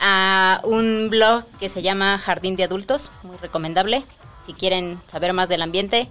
a 0.00 0.60
un 0.64 1.08
blog 1.10 1.44
que 1.60 1.68
se 1.68 1.80
llama 1.80 2.18
Jardín 2.18 2.56
de 2.56 2.64
Adultos, 2.64 3.12
muy 3.22 3.36
recomendable. 3.36 4.02
Si 4.44 4.52
quieren 4.52 5.00
saber 5.06 5.32
más 5.32 5.48
del 5.48 5.62
ambiente, 5.62 6.10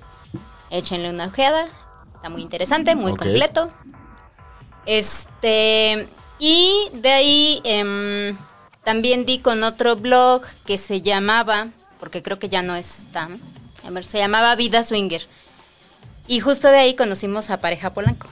échenle 0.70 1.10
una 1.10 1.26
ojeada. 1.26 1.68
Está 2.16 2.30
muy 2.30 2.42
interesante, 2.42 2.96
muy 2.96 3.12
completo. 3.16 3.70
Este, 4.86 6.08
y 6.40 6.90
de 6.94 7.12
ahí 7.12 7.62
em, 7.66 8.38
también 8.84 9.26
di 9.26 9.40
con 9.40 9.64
otro 9.64 9.96
blog 9.96 10.44
que 10.66 10.78
se 10.78 11.02
llamaba, 11.02 11.70
porque 12.00 12.22
creo 12.22 12.40
que 12.40 12.50
ya 12.50 12.62
no 12.62 12.76
está, 12.76 13.30
a 13.86 13.90
ver, 13.90 14.04
se 14.04 14.18
llamaba 14.18 14.56
Vida 14.56 14.84
Swinger. 14.84 15.26
Y 16.28 16.40
justo 16.40 16.68
de 16.70 16.78
ahí 16.78 16.96
conocimos 16.96 17.50
a 17.50 17.58
Pareja 17.58 17.94
Polanco, 17.94 18.28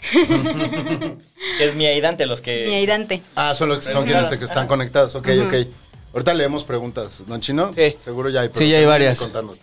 es 1.60 1.74
mi 1.74 1.86
aidante, 1.86 2.26
los 2.26 2.40
que. 2.40 2.64
mi 2.66 2.74
aidante. 2.74 3.22
Ah, 3.34 3.54
son 3.54 3.68
los 3.68 3.84
que 3.84 3.92
son 3.92 4.04
quienes 4.04 4.28
que 4.36 4.44
están 4.44 4.66
conectados. 4.66 5.14
Ok, 5.14 5.28
ok. 5.46 5.54
Ahorita 6.12 6.34
leemos 6.34 6.64
preguntas, 6.64 7.22
¿no, 7.26 7.38
Chino? 7.38 7.72
Sí. 7.74 7.96
Seguro 8.02 8.30
ya 8.30 8.42
hay 8.42 8.50
Sí, 8.54 8.68
ya 8.68 8.78
hay 8.78 8.86
varias. 8.86 9.18
contarnos. 9.18 9.58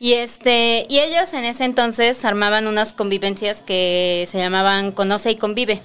Y 0.00 0.14
este, 0.14 0.86
y 0.88 0.98
ellos 0.98 1.32
en 1.32 1.44
ese 1.44 1.64
entonces 1.64 2.24
armaban 2.24 2.66
unas 2.66 2.92
convivencias 2.92 3.62
que 3.62 4.24
se 4.28 4.38
llamaban 4.38 4.92
Conoce 4.92 5.30
y 5.30 5.36
Convive. 5.36 5.80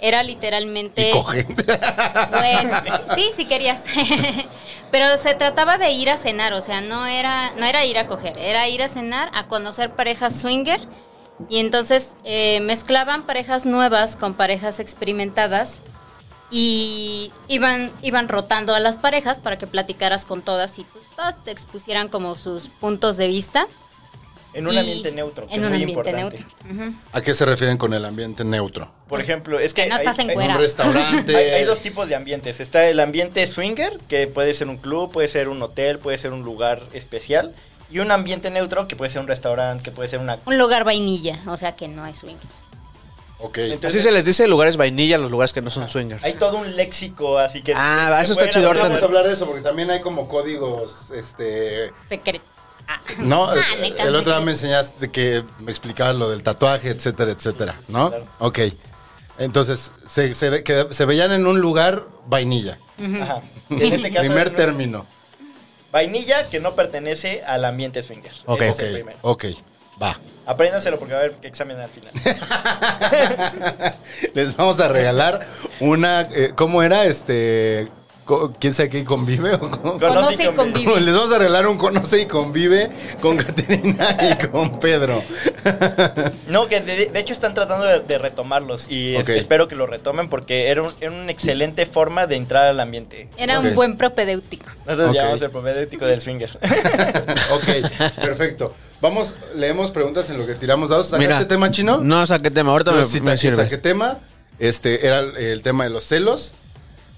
Era 0.00 0.22
literalmente. 0.22 1.10
Y. 1.10 1.12
Pues 1.14 2.68
sí, 3.14 3.30
si 3.34 3.46
querías. 3.46 3.84
Pero 4.90 5.16
se 5.16 5.34
trataba 5.34 5.76
de 5.76 5.90
ir 5.90 6.08
a 6.08 6.16
cenar, 6.16 6.52
o 6.52 6.60
sea, 6.60 6.80
no 6.80 7.06
era, 7.06 7.50
no 7.56 7.66
era 7.66 7.84
ir 7.84 7.98
a 7.98 8.06
coger, 8.06 8.38
era 8.38 8.68
ir 8.68 8.80
a 8.80 8.88
cenar, 8.88 9.28
a 9.34 9.48
conocer 9.48 9.90
parejas 9.90 10.40
swinger. 10.40 10.80
Y 11.48 11.58
entonces 11.58 12.12
eh, 12.22 12.60
mezclaban 12.60 13.22
parejas 13.22 13.64
nuevas 13.64 14.14
con 14.14 14.34
parejas 14.34 14.78
experimentadas 14.78 15.80
y 16.48 17.32
iban, 17.48 17.90
iban 18.02 18.28
rotando 18.28 18.72
a 18.72 18.78
las 18.78 18.96
parejas 18.96 19.40
para 19.40 19.58
que 19.58 19.66
platicaras 19.66 20.24
con 20.24 20.42
todas 20.42 20.78
y 20.78 20.84
pues 20.84 21.04
todas 21.16 21.42
te 21.42 21.50
expusieran 21.50 22.08
como 22.08 22.36
sus 22.36 22.68
puntos 22.68 23.16
de 23.16 23.26
vista. 23.26 23.66
En 24.54 24.66
un 24.66 24.72
Y- 24.74 24.78
ambiente 24.78 25.12
neutro. 25.12 25.46
que 25.46 25.54
En 25.54 25.60
es 25.60 25.66
un 25.66 25.72
muy 25.74 25.82
ambiente 25.82 26.10
importante. 26.10 26.38
neutro. 26.38 26.84
Ujú. 26.84 26.94
¿A 27.12 27.20
qué 27.20 27.34
se 27.34 27.44
refieren 27.44 27.76
con 27.76 27.92
el 27.92 28.04
ambiente 28.04 28.44
neutro? 28.44 28.90
Por 29.08 29.20
ejemplo, 29.20 29.58
es 29.58 29.74
que. 29.74 29.86
No 29.88 29.96
estás 29.96 30.18
hay- 30.18 30.24
en 30.30 30.38
hay- 30.38 30.46
En 30.46 30.52
un 30.52 30.58
restaurante. 30.58 31.36
Hay, 31.36 31.50
hay 31.50 31.64
dos 31.64 31.80
tipos 31.80 32.08
de 32.08 32.14
ambientes. 32.14 32.60
Está 32.60 32.86
el 32.88 33.00
ambiente 33.00 33.46
swinger, 33.46 33.98
que 34.08 34.26
puede 34.26 34.54
ser 34.54 34.68
un 34.68 34.76
club, 34.78 35.12
puede 35.12 35.28
ser 35.28 35.48
un 35.48 35.60
hotel, 35.62 35.98
puede 35.98 36.18
ser 36.18 36.32
un 36.32 36.42
lugar 36.42 36.82
especial. 36.92 37.54
Y 37.90 37.98
un 37.98 38.10
ambiente 38.10 38.50
neutro, 38.50 38.88
que 38.88 38.96
puede 38.96 39.10
ser 39.10 39.20
un 39.20 39.28
restaurante, 39.28 39.82
que 39.84 39.90
puede 39.90 40.08
ser 40.08 40.18
una... 40.18 40.38
Un 40.46 40.56
lugar 40.58 40.84
vainilla, 40.84 41.40
o 41.46 41.56
sea 41.56 41.76
que 41.76 41.86
no 41.86 42.06
es 42.06 42.16
swing. 42.18 42.36
Ok. 43.38 43.58
Entonces- 43.58 43.90
Así 44.00 44.00
se 44.02 44.10
les 44.10 44.24
dice 44.24 44.48
lugares 44.48 44.76
vainilla 44.76 45.16
a 45.16 45.18
los 45.18 45.30
lugares 45.30 45.52
que 45.52 45.60
no 45.60 45.70
son 45.70 45.88
swingers. 45.90 46.24
Hay 46.24 46.34
todo 46.34 46.56
un 46.58 46.76
léxico, 46.76 47.38
así 47.38 47.62
que... 47.62 47.74
Ah, 47.76 48.14
que 48.16 48.22
eso 48.24 48.32
está 48.32 48.44
pueden 48.44 48.52
chido, 48.54 48.66
ahorita 48.68 48.84
Vamos 48.86 49.02
a 49.02 49.04
hablar 49.04 49.26
de 49.26 49.34
eso 49.34 49.46
porque 49.46 49.60
también 49.60 49.90
hay 49.90 50.00
como 50.00 50.28
códigos, 50.28 51.10
este... 51.10 51.90
Secreto. 52.08 52.44
No, 53.18 53.46
Ah, 53.48 53.54
el- 53.74 53.80
neta, 53.82 54.02
el 54.04 54.14
otro 54.16 54.32
día 54.34 54.40
me 54.44 54.52
enseñaste 54.52 55.10
que 55.10 55.42
me 55.60 55.70
explicabas 55.70 56.16
lo 56.16 56.30
del 56.30 56.42
tatuaje, 56.42 56.90
etcétera, 56.90 57.32
etcétera, 57.32 57.74
¿no? 57.88 58.10
Claro. 58.10 58.26
Ok. 58.38 58.58
Entonces, 59.38 59.90
se, 60.06 60.34
se, 60.34 60.62
que- 60.64 60.86
se 60.90 61.04
veían 61.04 61.32
en 61.32 61.46
un 61.46 61.60
lugar 61.60 62.04
vainilla. 62.26 62.78
Ajá. 63.22 63.42
En 63.70 63.80
este 63.92 64.12
caso... 64.12 64.26
Primer 64.26 64.50
término. 64.54 65.06
Vainilla 65.90 66.48
que 66.50 66.60
no 66.60 66.74
pertenece 66.74 67.42
al 67.44 67.64
ambiente 67.64 68.02
swinger. 68.02 68.32
Ok. 68.46 68.62
Ok, 68.70 68.82
ok, 69.22 69.44
va. 70.02 70.18
Apréndanselo 70.46 70.98
porque 70.98 71.14
va 71.14 71.20
a 71.20 71.22
haber 71.24 71.36
examen 71.42 71.78
al 71.78 71.88
final. 71.88 72.12
Les 74.34 74.56
vamos 74.56 74.80
a 74.80 74.88
regalar 74.88 75.46
una, 75.80 76.22
eh, 76.22 76.52
¿cómo 76.54 76.82
era? 76.82 77.04
Este, 77.04 77.88
¿quién 78.58 78.72
sabe 78.74 78.88
qué 78.90 79.04
convive? 79.04 79.54
o? 79.54 79.98
Conoce 79.98 80.44
y 80.44 80.48
convive. 80.54 81.00
Les 81.00 81.14
vamos 81.14 81.32
a 81.32 81.38
regalar 81.38 81.66
un 81.66 81.78
conoce 81.78 82.22
y 82.22 82.26
convive 82.26 82.90
con 83.20 83.36
Caterina 83.36 84.16
y 84.40 84.46
con 84.48 84.78
Pedro. 84.80 85.22
No, 86.48 86.66
que 86.68 86.80
de, 86.80 87.06
de 87.06 87.20
hecho 87.20 87.32
están 87.32 87.54
tratando 87.54 87.84
de, 87.86 88.00
de 88.00 88.18
retomarlos 88.18 88.88
y 88.88 89.16
es- 89.16 89.28
espero 89.28 89.68
que 89.68 89.74
lo 89.76 89.86
retomen 89.86 90.28
porque 90.28 90.68
era, 90.68 90.82
un- 90.82 90.92
era 91.00 91.10
una 91.10 91.30
excelente 91.32 91.86
forma 91.86 92.26
de 92.26 92.36
entrar 92.36 92.66
al 92.66 92.80
ambiente. 92.80 93.28
Era 93.36 93.60
un 93.60 93.74
buen 93.74 93.96
propedéutico. 93.96 94.66
Nosotros 94.86 95.10
Ok. 95.10 95.14
llamamos 95.16 95.42
el 95.42 95.50
propedéutico 95.50 96.06
del 96.06 96.20
swinger. 96.20 96.58
ok, 97.52 98.20
perfecto. 98.22 98.74
Vamos, 99.00 99.34
leemos 99.54 99.90
preguntas 99.90 100.30
en 100.30 100.38
lo 100.38 100.46
que 100.46 100.54
tiramos 100.54 100.88
dados. 100.88 101.08
¿Sacaste 101.08 101.26
Mira, 101.34 101.48
tema 101.48 101.70
chino? 101.70 101.98
No 101.98 102.26
saqué 102.26 102.50
tema, 102.50 102.72
ahorita 102.72 102.92
Yo 102.92 102.96
me, 102.98 103.04
sí 103.04 103.20
me 103.20 103.36
saqué 103.36 103.76
tema. 103.78 104.18
Este 104.58 105.06
era 105.06 105.18
el 105.18 105.62
tema 105.62 105.84
de 105.84 105.90
los 105.90 106.04
celos. 106.04 106.52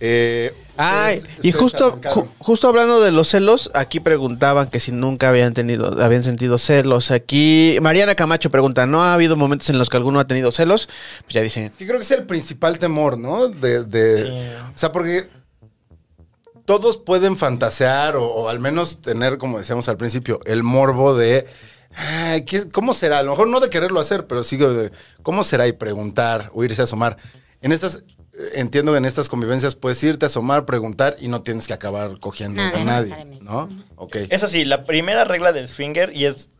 Eh, 0.00 0.54
Ay, 0.76 1.20
y 1.42 1.52
justo, 1.52 1.98
ju- 2.02 2.28
justo 2.38 2.68
hablando 2.68 3.00
de 3.00 3.10
los 3.10 3.28
celos, 3.28 3.70
aquí 3.72 3.98
preguntaban 3.98 4.68
que 4.68 4.78
si 4.78 4.92
nunca 4.92 5.30
habían 5.30 5.54
tenido, 5.54 6.02
habían 6.02 6.22
sentido 6.22 6.58
celos. 6.58 7.10
Aquí, 7.10 7.78
Mariana 7.80 8.14
Camacho 8.14 8.50
pregunta, 8.50 8.84
¿no 8.86 9.02
ha 9.02 9.14
habido 9.14 9.36
momentos 9.36 9.70
en 9.70 9.78
los 9.78 9.88
que 9.88 9.96
alguno 9.96 10.20
ha 10.20 10.26
tenido 10.26 10.50
celos? 10.52 10.88
Pues 11.22 11.32
ya 11.34 11.40
dicen, 11.40 11.72
Sí, 11.78 11.86
creo 11.86 11.96
que 11.98 12.04
es 12.04 12.10
el 12.10 12.24
principal 12.24 12.78
temor, 12.78 13.16
¿no? 13.16 13.48
De, 13.48 13.84
de- 13.84 14.24
Sí. 14.26 14.54
O 14.74 14.78
sea, 14.78 14.92
porque 14.92 15.28
todos 16.64 16.98
pueden 16.98 17.36
fantasear 17.36 18.16
o, 18.16 18.24
o 18.26 18.48
al 18.48 18.58
menos 18.60 19.00
tener, 19.00 19.38
como 19.38 19.58
decíamos 19.58 19.88
al 19.88 19.96
principio, 19.96 20.40
el 20.44 20.62
morbo 20.62 21.16
de... 21.16 21.46
"Ay, 21.96 22.44
¿qué- 22.44 22.68
¿Cómo 22.68 22.92
será? 22.92 23.20
A 23.20 23.22
lo 23.22 23.30
mejor 23.30 23.48
no 23.48 23.60
de 23.60 23.70
quererlo 23.70 24.00
hacer, 24.00 24.26
pero 24.26 24.42
sí 24.42 24.56
de 24.58 24.90
cómo 25.22 25.44
será 25.44 25.66
y 25.66 25.72
preguntar 25.72 26.50
o 26.52 26.64
irse 26.64 26.80
a 26.82 26.84
asomar. 26.84 27.16
En 27.62 27.72
estas, 27.72 28.02
entiendo 28.54 28.92
que 28.92 28.98
en 28.98 29.04
estas 29.04 29.28
convivencias 29.28 29.74
puedes 29.74 30.02
irte 30.02 30.26
a 30.26 30.28
asomar, 30.28 30.64
preguntar 30.66 31.16
y 31.20 31.28
no 31.28 31.42
tienes 31.42 31.66
que 31.66 31.72
acabar 31.72 32.18
cogiendo 32.20 32.62
No, 32.62 32.70
con 32.72 32.80
no 32.84 32.86
nadie. 32.92 33.24
¿no? 33.40 33.68
Ok. 33.96 34.16
Eso 34.30 34.46
sí, 34.48 34.64
la 34.64 34.84
primera 34.84 35.24
regla 35.24 35.52
del 35.52 35.68
swinger, 35.68 36.14
y 36.14 36.26
es 36.26 36.50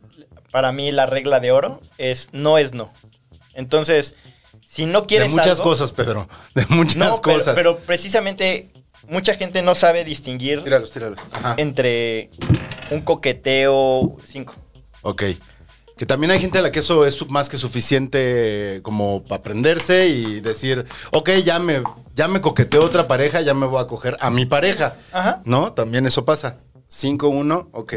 para 0.51 0.71
mí 0.71 0.91
la 0.91 1.05
regla 1.05 1.39
de 1.39 1.51
oro, 1.51 1.81
es 1.97 2.29
no 2.31 2.57
es 2.57 2.73
no. 2.73 2.91
Entonces, 3.53 4.15
Si 4.69 4.85
no 4.85 5.01
De 5.01 5.07
quieres 5.07 5.31
muchas 5.31 5.59
algo- 5.59 5.63
cosas, 5.63 5.91
Pedro. 5.93 6.27
De 6.53 6.65
muchas 6.67 6.97
No, 6.97 7.21
cosas. 7.21 7.55
pero 7.55 7.77
precisamente 7.79 8.67
mucha 9.07 9.33
gente 9.35 9.61
no 9.61 9.75
sabe 9.75 10.03
distinguir 10.03 10.61
Tíralos, 10.61 10.91
tíralos. 10.91 11.19
Ajá. 11.31 11.55
entre 11.57 12.29
un 12.91 12.99
coqueteo 13.01 14.17
5. 14.25 14.53
Ok. 15.03 15.23
Que 15.97 16.05
también 16.05 16.29
hay 16.31 16.39
gente 16.39 16.59
a 16.59 16.61
la 16.61 16.71
que 16.71 16.79
eso 16.79 17.05
es 17.05 17.27
más 17.29 17.49
que 17.49 17.57
suficiente 17.57 18.81
como 18.83 19.23
para 19.23 19.39
aprenderse 19.39 20.07
y 20.07 20.41
decir, 20.41 20.85
ok, 21.11 21.29
ya 21.43 21.57
me, 21.59 21.81
ya 22.13 22.27
me 22.27 22.39
coqueteó 22.39 22.83
otra 22.83 23.07
pareja, 23.07 23.41
ya 23.41 23.53
me 23.55 23.65
voy 23.65 23.81
a 23.81 23.87
coger 23.87 24.15
a 24.19 24.29
mi 24.29 24.45
pareja. 24.45 24.95
Ajá. 25.11 25.41
¿No? 25.43 25.73
También 25.73 26.05
eso 26.05 26.23
pasa. 26.23 26.57
5-1, 26.91 27.69
ok. 27.71 27.93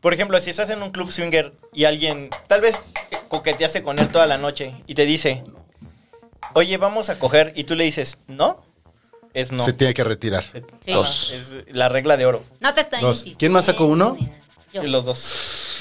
Por 0.00 0.14
ejemplo, 0.14 0.40
si 0.40 0.50
estás 0.50 0.70
en 0.70 0.82
un 0.82 0.90
club 0.90 1.10
swinger 1.12 1.52
y 1.72 1.84
alguien, 1.84 2.30
tal 2.48 2.60
vez 2.62 2.80
coqueteaste 3.28 3.82
con 3.82 3.98
él 3.98 4.08
toda 4.10 4.26
la 4.26 4.38
noche 4.38 4.74
y 4.86 4.94
te 4.94 5.04
dice, 5.06 5.44
oye, 6.54 6.76
vamos 6.78 7.08
a 7.10 7.18
coger, 7.18 7.52
y 7.54 7.64
tú 7.64 7.74
le 7.76 7.84
dices, 7.84 8.18
no, 8.26 8.64
es 9.34 9.52
no. 9.52 9.64
Se 9.64 9.72
tiene 9.72 9.94
que 9.94 10.04
retirar. 10.04 10.42
Se- 10.44 10.64
Sí. 10.84 10.92
Dos. 10.92 11.30
Es 11.30 11.54
la 11.74 11.88
regla 11.88 12.16
de 12.16 12.26
oro. 12.26 12.42
No 12.60 12.74
te 12.74 12.82
Dos. 12.82 13.02
insistiendo. 13.02 13.38
¿Quién 13.38 13.52
más 13.52 13.66
sacó 13.66 13.84
uno? 13.84 14.16
Yo. 14.72 14.82
Los 14.82 15.04
dos. 15.04 15.71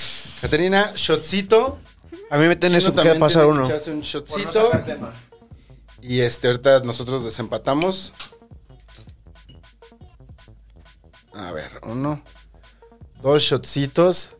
Caterina, 0.41 0.91
shotcito. 0.95 1.79
A 2.29 2.37
mí 2.37 2.47
me 2.47 2.55
tenés 2.55 2.83
Chino 2.83 2.93
que 2.93 2.97
también 2.97 3.19
pasar 3.19 3.43
tiene 3.45 3.59
uno. 3.59 3.67
un 3.97 4.01
shotcito. 4.01 4.71
Y 6.01 6.21
este, 6.21 6.47
ahorita 6.47 6.79
nosotros 6.81 7.23
desempatamos. 7.23 8.13
A 11.33 11.51
ver, 11.51 11.71
uno. 11.83 12.23
Dos 13.21 13.43
shotcitos. 13.43 14.31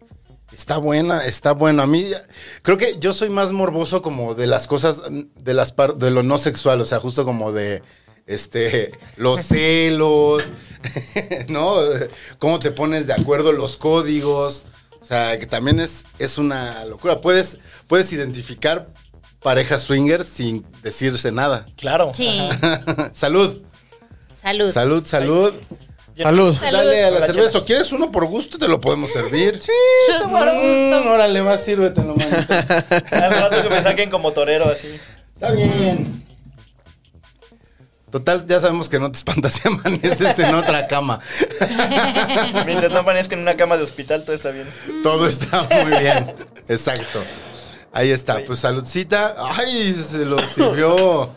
Está 0.51 0.77
buena, 0.77 1.25
está 1.25 1.53
bueno. 1.53 1.81
A 1.81 1.87
mí, 1.87 2.11
creo 2.61 2.77
que 2.77 2.97
yo 2.99 3.13
soy 3.13 3.29
más 3.29 3.51
morboso 3.51 4.01
como 4.01 4.35
de 4.35 4.47
las 4.47 4.67
cosas, 4.67 5.01
de 5.09 5.53
las 5.53 5.71
par- 5.71 5.95
de 5.95 6.11
lo 6.11 6.23
no 6.23 6.37
sexual, 6.37 6.81
o 6.81 6.85
sea, 6.85 6.99
justo 6.99 7.23
como 7.23 7.51
de 7.53 7.81
este 8.27 8.91
los 9.17 9.41
celos, 9.41 10.51
¿no? 11.49 11.75
Cómo 12.39 12.59
te 12.59 12.71
pones 12.71 13.07
de 13.07 13.13
acuerdo 13.13 13.53
los 13.53 13.77
códigos. 13.77 14.63
O 15.01 15.05
sea, 15.05 15.37
que 15.39 15.47
también 15.47 15.79
es, 15.79 16.05
es 16.19 16.37
una 16.37 16.85
locura. 16.85 17.19
Puedes, 17.21 17.57
puedes 17.87 18.13
identificar 18.13 18.87
parejas 19.41 19.81
swingers 19.81 20.27
sin 20.27 20.63
decirse 20.83 21.31
nada. 21.31 21.65
Claro. 21.75 22.11
Sí. 22.13 22.39
salud, 23.13 23.61
Salud. 24.39 24.71
salud, 24.71 25.05
salud. 25.05 25.53
Salud. 26.17 26.53
Salud. 26.55 26.55
Dale 26.61 27.03
a 27.05 27.09
la 27.11 27.17
Hola, 27.17 27.25
cerveza. 27.25 27.49
chela. 27.49 27.59
¿O 27.63 27.65
¿Quieres 27.65 27.91
uno 27.91 28.11
por 28.11 28.25
gusto? 28.25 28.57
Te 28.59 28.67
lo 28.67 28.79
podemos 28.79 29.11
servir. 29.11 29.59
Sí. 29.61 29.71
Chut, 30.07 30.29
por 30.29 30.45
gusto. 30.53 31.11
órale, 31.11 31.41
va, 31.41 31.57
sírvetelo, 31.57 32.15
manito. 32.15 32.53
Al 33.11 33.31
rato 33.31 33.63
que 33.63 33.69
me 33.69 33.81
saquen 33.81 34.09
como 34.11 34.31
torero 34.33 34.65
así. 34.65 34.99
Está 35.33 35.51
bien. 35.51 36.23
Total, 38.11 38.45
ya 38.45 38.59
sabemos 38.59 38.89
que 38.89 38.99
no 38.99 39.09
te 39.09 39.17
espantas 39.17 39.53
si 39.53 39.67
amaneces 39.67 40.37
en 40.37 40.53
otra 40.53 40.85
cama. 40.87 41.19
Mientras 42.65 42.91
no 42.91 42.99
amanezca 42.99 43.35
en 43.35 43.41
una 43.41 43.55
cama 43.55 43.77
de 43.77 43.83
hospital, 43.83 44.25
todo 44.25 44.35
está 44.35 44.51
bien. 44.51 44.67
Todo 45.01 45.27
está 45.27 45.67
muy 45.83 45.97
bien. 45.97 46.35
Exacto. 46.67 47.23
Ahí 47.93 48.11
está. 48.11 48.43
Pues 48.45 48.59
saludcita. 48.59 49.35
Ay, 49.37 49.93
se 49.93 50.25
lo 50.25 50.45
sirvió. 50.45 51.29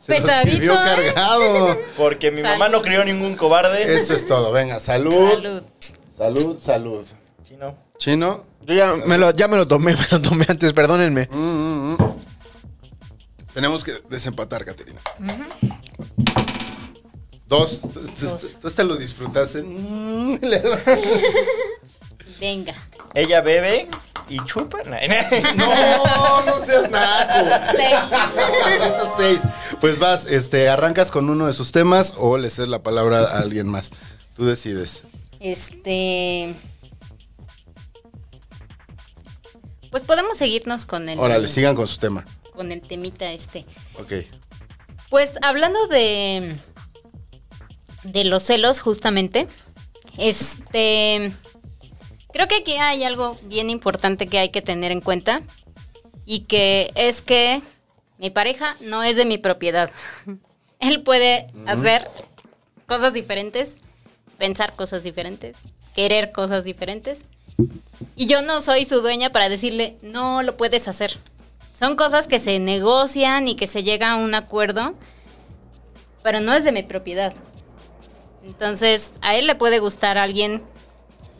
Se 0.00 0.20
lo 0.20 0.24
Pesadito, 0.26 0.50
sirvió 0.52 0.74
¿eh? 0.74 0.76
cargado. 0.84 1.78
Porque 1.96 2.30
mi 2.30 2.42
mamá 2.42 2.68
no 2.68 2.80
crió 2.80 3.04
ningún 3.04 3.36
cobarde. 3.36 3.96
Eso 3.96 4.14
es 4.14 4.26
todo. 4.26 4.52
Venga, 4.52 4.78
salud. 4.78 5.30
Salud. 5.32 5.62
Salud, 6.16 6.60
salud. 6.60 7.06
Sí, 7.48 7.56
no. 7.58 7.76
Chino. 7.98 8.44
Yo 8.66 8.74
ya 8.74 8.94
me, 9.06 9.18
lo, 9.18 9.30
ya 9.32 9.48
me 9.48 9.56
lo 9.56 9.68
tomé, 9.68 9.92
me 9.96 10.06
lo 10.10 10.22
tomé 10.22 10.46
antes, 10.48 10.72
perdónenme. 10.72 11.28
Mm, 11.30 11.38
mm, 11.38 11.92
mm. 11.92 12.03
Tenemos 13.54 13.82
que 13.84 13.92
desempatar, 14.10 14.64
Caterina. 14.64 15.00
Dos. 17.46 17.80
Tú, 17.80 17.88
tú- 17.90 18.38
tú 18.60 18.66
hasta 18.68 18.82
lo 18.84 18.96
disfrutaste. 18.96 19.62
Mm, 19.62 20.38
Venga. 22.40 22.74
Ella 23.14 23.40
bebe 23.42 23.88
y 24.28 24.44
chupa. 24.44 24.78
No, 24.84 24.90
no 26.46 26.64
seas 26.66 26.90
naco. 26.90 27.44
Seis. 29.18 29.40
Pues 29.80 30.00
vas, 30.00 30.26
este, 30.26 30.68
arrancas 30.68 31.12
con 31.12 31.30
uno 31.30 31.46
de 31.46 31.52
sus 31.52 31.70
temas 31.70 32.14
o 32.16 32.36
le 32.38 32.50
cedes 32.50 32.68
la 32.68 32.80
palabra 32.82 33.20
a 33.20 33.38
alguien 33.38 33.68
más. 33.68 33.90
Tú 34.34 34.46
decides. 34.46 35.04
Este. 35.38 36.56
Pues 39.92 40.02
podemos 40.02 40.36
seguirnos 40.36 40.86
con 40.86 41.08
el. 41.08 41.20
Órale, 41.20 41.46
sigan 41.46 41.76
con 41.76 41.86
su 41.86 41.98
tema. 41.98 42.24
Con 42.54 42.72
el 42.72 42.80
temita 42.80 43.32
este. 43.32 43.64
Ok. 43.98 44.12
Pues 45.10 45.32
hablando 45.42 45.86
de. 45.88 46.56
De 48.04 48.24
los 48.24 48.42
celos, 48.44 48.80
justamente. 48.80 49.46
Este. 50.18 51.32
Creo 52.32 52.48
que 52.48 52.56
aquí 52.56 52.72
hay 52.72 53.04
algo 53.04 53.36
bien 53.44 53.70
importante 53.70 54.26
que 54.26 54.38
hay 54.38 54.48
que 54.50 54.62
tener 54.62 54.92
en 54.92 55.00
cuenta. 55.00 55.42
Y 56.26 56.40
que 56.40 56.90
es 56.94 57.20
que 57.22 57.60
mi 58.18 58.30
pareja 58.30 58.76
no 58.80 59.02
es 59.02 59.16
de 59.16 59.24
mi 59.24 59.38
propiedad. 59.38 59.90
Él 60.80 61.02
puede 61.02 61.46
hacer 61.66 62.08
cosas 62.86 63.12
diferentes, 63.12 63.78
pensar 64.38 64.74
cosas 64.74 65.02
diferentes, 65.02 65.56
querer 65.94 66.32
cosas 66.32 66.64
diferentes. 66.64 67.24
Y 68.16 68.26
yo 68.26 68.42
no 68.42 68.60
soy 68.60 68.84
su 68.84 69.00
dueña 69.00 69.30
para 69.30 69.48
decirle, 69.48 69.96
no 70.02 70.42
lo 70.42 70.56
puedes 70.56 70.88
hacer. 70.88 71.16
Son 71.74 71.96
cosas 71.96 72.28
que 72.28 72.38
se 72.38 72.60
negocian 72.60 73.48
y 73.48 73.56
que 73.56 73.66
se 73.66 73.82
llega 73.82 74.12
a 74.12 74.16
un 74.16 74.34
acuerdo, 74.34 74.94
pero 76.22 76.40
no 76.40 76.54
es 76.54 76.62
de 76.62 76.70
mi 76.70 76.84
propiedad. 76.84 77.34
Entonces, 78.44 79.12
a 79.22 79.34
él 79.34 79.48
le 79.48 79.56
puede 79.56 79.80
gustar 79.80 80.16
alguien 80.16 80.62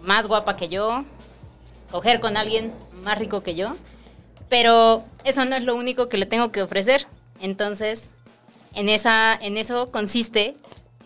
más 0.03 0.27
guapa 0.27 0.57
que 0.57 0.68
yo, 0.68 1.05
coger 1.92 2.18
con 2.18 2.37
alguien 2.37 2.73
más 3.05 3.16
rico 3.16 3.44
que 3.44 3.55
yo, 3.55 3.77
pero 4.49 5.05
eso 5.23 5.44
no 5.44 5.55
es 5.55 5.62
lo 5.62 5.77
único 5.77 6.09
que 6.09 6.16
le 6.16 6.27
tengo 6.27 6.51
que 6.51 6.62
ofrecer. 6.62 7.07
Entonces, 7.40 8.12
en, 8.75 8.88
esa, 8.88 9.38
en 9.40 9.57
eso 9.57 9.92
consiste 9.92 10.57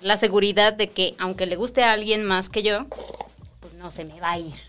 la 0.00 0.16
seguridad 0.16 0.72
de 0.72 0.88
que 0.88 1.14
aunque 1.18 1.44
le 1.44 1.56
guste 1.56 1.84
a 1.84 1.92
alguien 1.92 2.24
más 2.24 2.48
que 2.48 2.62
yo, 2.62 2.86
pues 3.60 3.74
no 3.74 3.92
se 3.92 4.06
me 4.06 4.18
va 4.20 4.30
a 4.30 4.38
ir. 4.38 4.67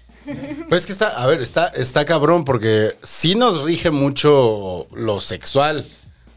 Pues 0.70 0.84
es 0.84 0.86
que 0.86 0.92
está, 0.92 1.10
a 1.10 1.26
ver, 1.26 1.42
está, 1.42 1.68
está 1.68 2.06
cabrón 2.06 2.46
porque 2.46 2.98
sí 3.04 3.36
nos 3.36 3.64
rige 3.64 3.92
mucho 3.92 4.88
lo 4.94 5.22
sexual, 5.22 5.88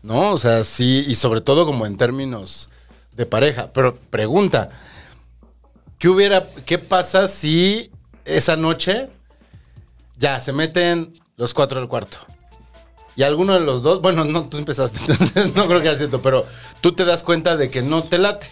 ¿no? 0.02 0.32
O 0.32 0.38
sea, 0.38 0.64
sí, 0.64 1.04
y 1.06 1.14
sobre 1.14 1.40
todo 1.40 1.66
como 1.66 1.86
en 1.86 1.96
términos 1.96 2.70
de 3.14 3.26
pareja. 3.26 3.72
Pero 3.72 3.96
pregunta, 3.96 4.70
¿qué 5.98 6.08
hubiera, 6.08 6.46
qué 6.64 6.78
pasa 6.78 7.28
si 7.28 7.90
esa 8.24 8.56
noche 8.56 9.10
ya 10.16 10.40
se 10.40 10.52
meten 10.52 11.12
los 11.36 11.54
cuatro 11.54 11.80
al 11.80 11.88
cuarto? 11.88 12.18
Y 13.14 13.24
alguno 13.24 13.54
de 13.54 13.60
los 13.60 13.82
dos, 13.82 14.00
bueno, 14.00 14.24
no, 14.24 14.48
tú 14.48 14.56
empezaste, 14.56 15.00
entonces 15.08 15.54
no 15.54 15.66
creo 15.66 15.82
que 15.82 15.94
sea 15.94 16.08
pero 16.22 16.46
tú 16.80 16.92
te 16.92 17.04
das 17.04 17.22
cuenta 17.22 17.56
de 17.56 17.68
que 17.70 17.82
no 17.82 18.04
te 18.04 18.18
late. 18.18 18.46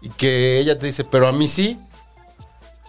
Y 0.00 0.10
que 0.10 0.58
ella 0.58 0.78
te 0.78 0.86
dice, 0.86 1.02
pero 1.04 1.26
a 1.26 1.32
mí 1.32 1.48
sí. 1.48 1.78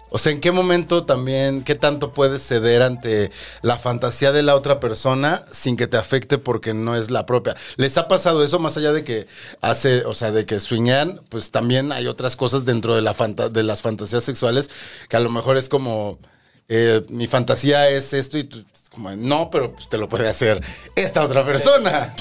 O 0.10 0.18
sea, 0.18 0.32
¿en 0.32 0.40
qué 0.40 0.52
momento 0.52 1.04
también, 1.06 1.64
qué 1.64 1.76
tanto 1.76 2.14
puedes 2.14 2.42
ceder 2.48 2.84
ante 2.84 3.32
la 3.62 3.78
fantasía 3.78 4.32
de 4.32 4.44
la 4.44 4.56
otra 4.56 4.80
persona 4.80 5.44
sin 5.52 5.76
que 5.76 5.88
te 5.88 5.98
afecte 5.98 6.38
porque 6.38 6.74
no 6.74 6.96
es 6.96 7.12
la 7.12 7.26
propia? 7.26 7.56
¿Les 7.76 7.98
ha 7.98 8.08
pasado 8.08 8.44
eso 8.44 8.60
más 8.60 8.78
allá 8.78 8.94
de 8.94 9.04
que 9.04 9.28
hace, 9.62 10.06
o 10.06 10.14
sea, 10.14 10.32
de 10.32 10.46
que 10.46 10.60
swingean? 10.60 11.22
Pues 11.28 11.52
también 11.52 11.92
hay 11.92 12.08
otras 12.08 12.36
cosas 12.38 12.64
dentro 12.64 12.96
de, 12.96 13.02
la 13.02 13.14
fanta- 13.14 13.50
de 13.50 13.64
las 13.64 13.82
fantasías 13.82 14.24
sexuales 14.24 14.70
que 15.10 15.18
a 15.18 15.20
lo 15.20 15.30
mejor 15.30 15.58
es 15.58 15.68
como, 15.68 16.20
eh, 16.70 17.04
mi 17.10 17.28
fantasía 17.28 17.90
es 17.90 18.14
esto 18.14 18.38
y 18.38 18.46
tú, 18.46 18.64
es 18.74 18.90
como, 18.90 19.12
no, 19.16 19.50
pero 19.50 19.74
pues 19.74 19.90
te 19.90 19.98
lo 19.98 20.08
puede 20.08 20.30
hacer 20.30 20.62
esta 20.96 21.24
otra 21.24 21.46
persona. 21.46 22.16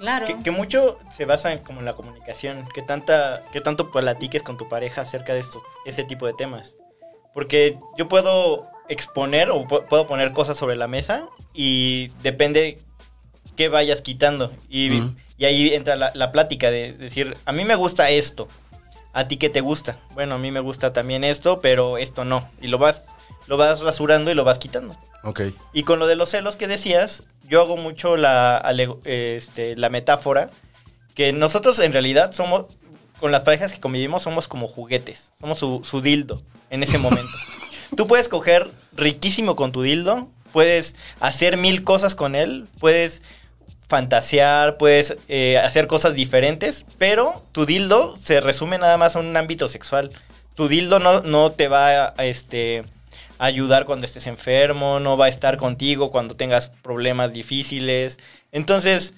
Claro. 0.00 0.26
Que, 0.26 0.38
que 0.40 0.50
mucho 0.50 0.98
se 1.14 1.26
basa 1.26 1.52
en 1.52 1.60
como 1.60 1.78
en 1.80 1.86
la 1.86 1.94
comunicación, 1.94 2.66
que 2.74 2.82
tanta, 2.82 3.44
que 3.52 3.60
tanto 3.60 3.92
platiques 3.92 4.42
con 4.42 4.56
tu 4.56 4.68
pareja 4.68 5.02
acerca 5.02 5.32
de 5.32 5.40
esto, 5.40 5.62
ese 5.84 6.02
tipo 6.02 6.26
de 6.26 6.32
temas. 6.32 6.74
Porque 7.36 7.78
yo 7.98 8.08
puedo 8.08 8.64
exponer 8.88 9.50
o 9.50 9.64
pu- 9.66 9.84
puedo 9.86 10.06
poner 10.06 10.32
cosas 10.32 10.56
sobre 10.56 10.74
la 10.74 10.88
mesa 10.88 11.28
y 11.52 12.08
depende 12.22 12.78
qué 13.56 13.68
vayas 13.68 14.00
quitando. 14.00 14.52
Y, 14.70 15.02
y 15.36 15.44
ahí 15.44 15.74
entra 15.74 15.96
la, 15.96 16.12
la 16.14 16.32
plática 16.32 16.70
de 16.70 16.94
decir, 16.94 17.36
a 17.44 17.52
mí 17.52 17.66
me 17.66 17.74
gusta 17.74 18.08
esto, 18.08 18.48
a 19.12 19.28
ti 19.28 19.36
qué 19.36 19.50
te 19.50 19.60
gusta. 19.60 19.98
Bueno, 20.14 20.36
a 20.36 20.38
mí 20.38 20.50
me 20.50 20.60
gusta 20.60 20.94
también 20.94 21.24
esto, 21.24 21.60
pero 21.60 21.98
esto 21.98 22.24
no. 22.24 22.48
Y 22.62 22.68
lo 22.68 22.78
vas, 22.78 23.02
lo 23.48 23.58
vas 23.58 23.82
rasurando 23.82 24.30
y 24.30 24.34
lo 24.34 24.44
vas 24.44 24.58
quitando. 24.58 24.96
Ok. 25.22 25.42
Y 25.74 25.82
con 25.82 25.98
lo 25.98 26.06
de 26.06 26.16
los 26.16 26.30
celos 26.30 26.56
que 26.56 26.66
decías, 26.68 27.24
yo 27.46 27.60
hago 27.60 27.76
mucho 27.76 28.16
la, 28.16 28.64
este, 29.04 29.76
la 29.76 29.90
metáfora 29.90 30.48
que 31.14 31.34
nosotros 31.34 31.78
en 31.80 31.92
realidad 31.92 32.32
somos, 32.32 32.64
con 33.20 33.30
las 33.30 33.42
parejas 33.42 33.74
que 33.74 33.80
convivimos, 33.80 34.22
somos 34.22 34.48
como 34.48 34.66
juguetes. 34.66 35.32
Somos 35.38 35.58
su, 35.58 35.82
su 35.84 36.00
dildo 36.00 36.40
en 36.70 36.82
ese 36.82 36.98
momento. 36.98 37.32
Tú 37.96 38.06
puedes 38.06 38.28
coger 38.28 38.70
riquísimo 38.94 39.56
con 39.56 39.72
tu 39.72 39.82
dildo, 39.82 40.28
puedes 40.52 40.96
hacer 41.20 41.56
mil 41.56 41.84
cosas 41.84 42.14
con 42.14 42.34
él, 42.34 42.66
puedes 42.80 43.22
fantasear, 43.88 44.76
puedes 44.78 45.16
eh, 45.28 45.58
hacer 45.58 45.86
cosas 45.86 46.14
diferentes, 46.14 46.84
pero 46.98 47.42
tu 47.52 47.66
dildo 47.66 48.16
se 48.16 48.40
resume 48.40 48.78
nada 48.78 48.96
más 48.96 49.16
a 49.16 49.20
un 49.20 49.36
ámbito 49.36 49.68
sexual. 49.68 50.10
Tu 50.54 50.68
dildo 50.68 50.98
no, 50.98 51.20
no 51.20 51.52
te 51.52 51.68
va 51.68 52.14
a 52.16 52.24
este, 52.24 52.84
ayudar 53.38 53.84
cuando 53.84 54.06
estés 54.06 54.26
enfermo, 54.26 55.00
no 55.00 55.16
va 55.16 55.26
a 55.26 55.28
estar 55.28 55.56
contigo 55.56 56.10
cuando 56.10 56.36
tengas 56.36 56.68
problemas 56.68 57.32
difíciles. 57.32 58.18
Entonces, 58.52 59.14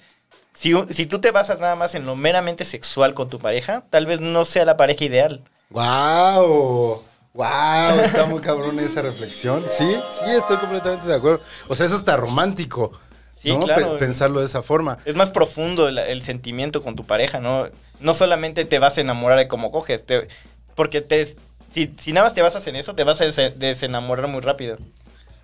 si, 0.53 0.73
si 0.91 1.05
tú 1.05 1.19
te 1.19 1.31
basas 1.31 1.59
nada 1.59 1.75
más 1.75 1.95
en 1.95 2.05
lo 2.05 2.15
meramente 2.15 2.65
sexual 2.65 3.13
con 3.13 3.29
tu 3.29 3.39
pareja, 3.39 3.83
tal 3.89 4.05
vez 4.05 4.19
no 4.19 4.45
sea 4.45 4.65
la 4.65 4.77
pareja 4.77 5.05
ideal. 5.05 5.41
¡Wow! 5.69 7.03
¡Wow! 7.39 8.01
Está 8.03 8.25
muy 8.25 8.41
cabrón 8.41 8.77
esa 8.79 9.01
reflexión. 9.01 9.61
Sí, 9.61 9.85
sí, 10.25 10.31
estoy 10.31 10.57
completamente 10.57 11.07
de 11.07 11.15
acuerdo. 11.15 11.39
O 11.69 11.75
sea, 11.75 11.85
es 11.85 11.93
hasta 11.93 12.17
romántico. 12.17 12.91
Sí, 13.33 13.53
¿no? 13.53 13.59
claro. 13.61 13.97
Pensarlo 13.97 14.41
de 14.41 14.45
esa 14.45 14.61
forma. 14.61 14.97
Es 15.05 15.15
más 15.15 15.29
profundo 15.29 15.87
el, 15.87 15.97
el 15.99 16.21
sentimiento 16.21 16.83
con 16.83 16.97
tu 16.97 17.05
pareja, 17.05 17.39
¿no? 17.39 17.67
No 18.01 18.13
solamente 18.13 18.65
te 18.65 18.77
vas 18.79 18.97
a 18.97 19.01
enamorar 19.01 19.37
de 19.37 19.47
cómo 19.47 19.71
coges, 19.71 20.05
te- 20.05 20.27
porque 20.75 20.99
te, 20.99 21.25
si, 21.73 21.93
si 21.97 22.11
nada 22.11 22.25
más 22.25 22.33
te 22.33 22.41
basas 22.41 22.67
en 22.67 22.75
eso, 22.75 22.93
te 22.95 23.05
vas 23.05 23.21
a 23.21 23.25
des- 23.25 23.57
desenamorar 23.57 24.27
muy 24.27 24.41
rápido. 24.41 24.77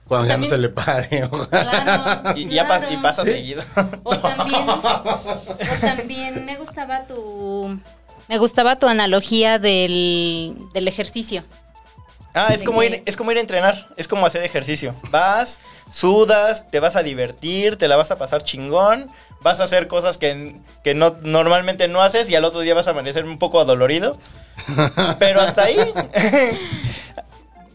Cuando 0.06 0.28
ya 0.28 0.36
no 0.38 0.46
se 0.46 0.58
le 0.58 0.68
pare. 0.70 1.08
Claro, 1.50 2.38
Y, 2.38 2.50
ya 2.50 2.68
pas- 2.68 2.84
y 2.84 2.88
claro. 2.88 3.02
pasa 3.04 3.24
¿Sí? 3.24 3.32
seguido. 3.32 3.64
O 4.04 4.18
también, 4.18 4.68
o 4.68 5.80
también 5.80 6.46
me 6.46 6.58
gustaba 6.58 7.08
tu 7.08 7.80
me 8.28 8.38
gustaba 8.38 8.76
tu 8.78 8.88
analogía 8.88 9.60
del, 9.60 10.58
del 10.74 10.88
ejercicio. 10.90 11.46
Ah, 12.38 12.50
es 12.54 12.64
como, 12.64 12.84
ir, 12.84 13.02
es 13.06 13.16
como 13.16 13.32
ir 13.32 13.38
a 13.38 13.42
entrenar, 13.42 13.88
es 13.96 14.08
como 14.10 14.26
hacer 14.26 14.44
ejercicio. 14.44 14.94
Vas, 15.10 15.60
sudas, 15.90 16.70
te 16.70 16.80
vas 16.82 16.96
a 16.98 17.02
divertir, 17.02 17.78
te 17.78 17.88
la 17.88 17.96
vas 17.96 18.12
a 18.12 18.18
pasar 18.18 18.44
chingón, 18.44 19.10
vas 19.42 19.62
a 19.62 19.64
hacer 19.64 19.88
cosas 19.88 20.18
que, 20.18 20.58
que 20.84 20.94
no, 20.94 21.16
normalmente 21.22 21.88
no 21.88 22.02
haces 22.02 22.30
y 22.30 22.36
al 22.36 22.44
otro 22.44 22.60
día 22.60 22.74
vas 22.74 22.88
a 22.88 22.92
amanecer 22.92 23.24
un 23.24 23.40
poco 23.40 23.62
adolorido. 23.62 24.18
Pero 25.20 25.40
hasta 25.40 25.64
ahí. 25.64 25.78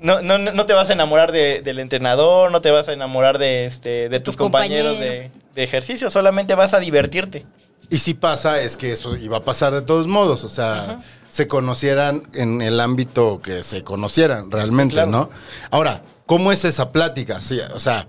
No, 0.01 0.23
no, 0.23 0.39
no 0.39 0.67
te 0.67 0.73
vas 0.73 0.89
a 0.89 0.95
enamorar 0.95 1.31
de- 1.31 1.61
del 1.63 1.79
entrenador, 1.79 2.51
no 2.51 2.61
te 2.63 2.71
vas 2.71 2.89
a 2.89 2.93
enamorar 2.95 3.39
de, 3.39 3.67
este, 3.67 4.09
de 4.09 4.21
tus 4.21 4.35
tu 4.37 4.45
compañeros 4.45 4.99
de, 4.99 5.31
de 5.55 5.63
ejercicio, 5.63 6.09
solamente 6.09 6.55
vas 6.55 6.73
a 6.73 6.81
divertirte. 6.81 7.45
Y 7.91 7.99
si 7.99 8.15
pasa, 8.15 8.61
es 8.61 8.77
que 8.77 8.93
eso 8.93 9.17
iba 9.17 9.39
a 9.39 9.45
pasar 9.45 9.73
de 9.75 9.83
todos 9.83 10.07
modos. 10.07 10.45
O 10.45 10.49
sea, 10.49 11.01
se 11.29 11.47
conocieran 11.49 12.23
en 12.35 12.63
el 12.63 12.81
ámbito 12.81 13.41
que 13.43 13.63
se 13.65 13.83
conocieran 13.85 14.51
realmente, 14.51 14.95
Claro. 14.95 15.11
¿no? 15.11 15.31
Ahora, 15.71 16.03
¿cómo 16.27 16.53
es 16.53 16.65
esa 16.65 16.93
plática? 16.93 17.41
Sí, 17.43 17.59
o 17.75 17.81
sea, 17.81 18.07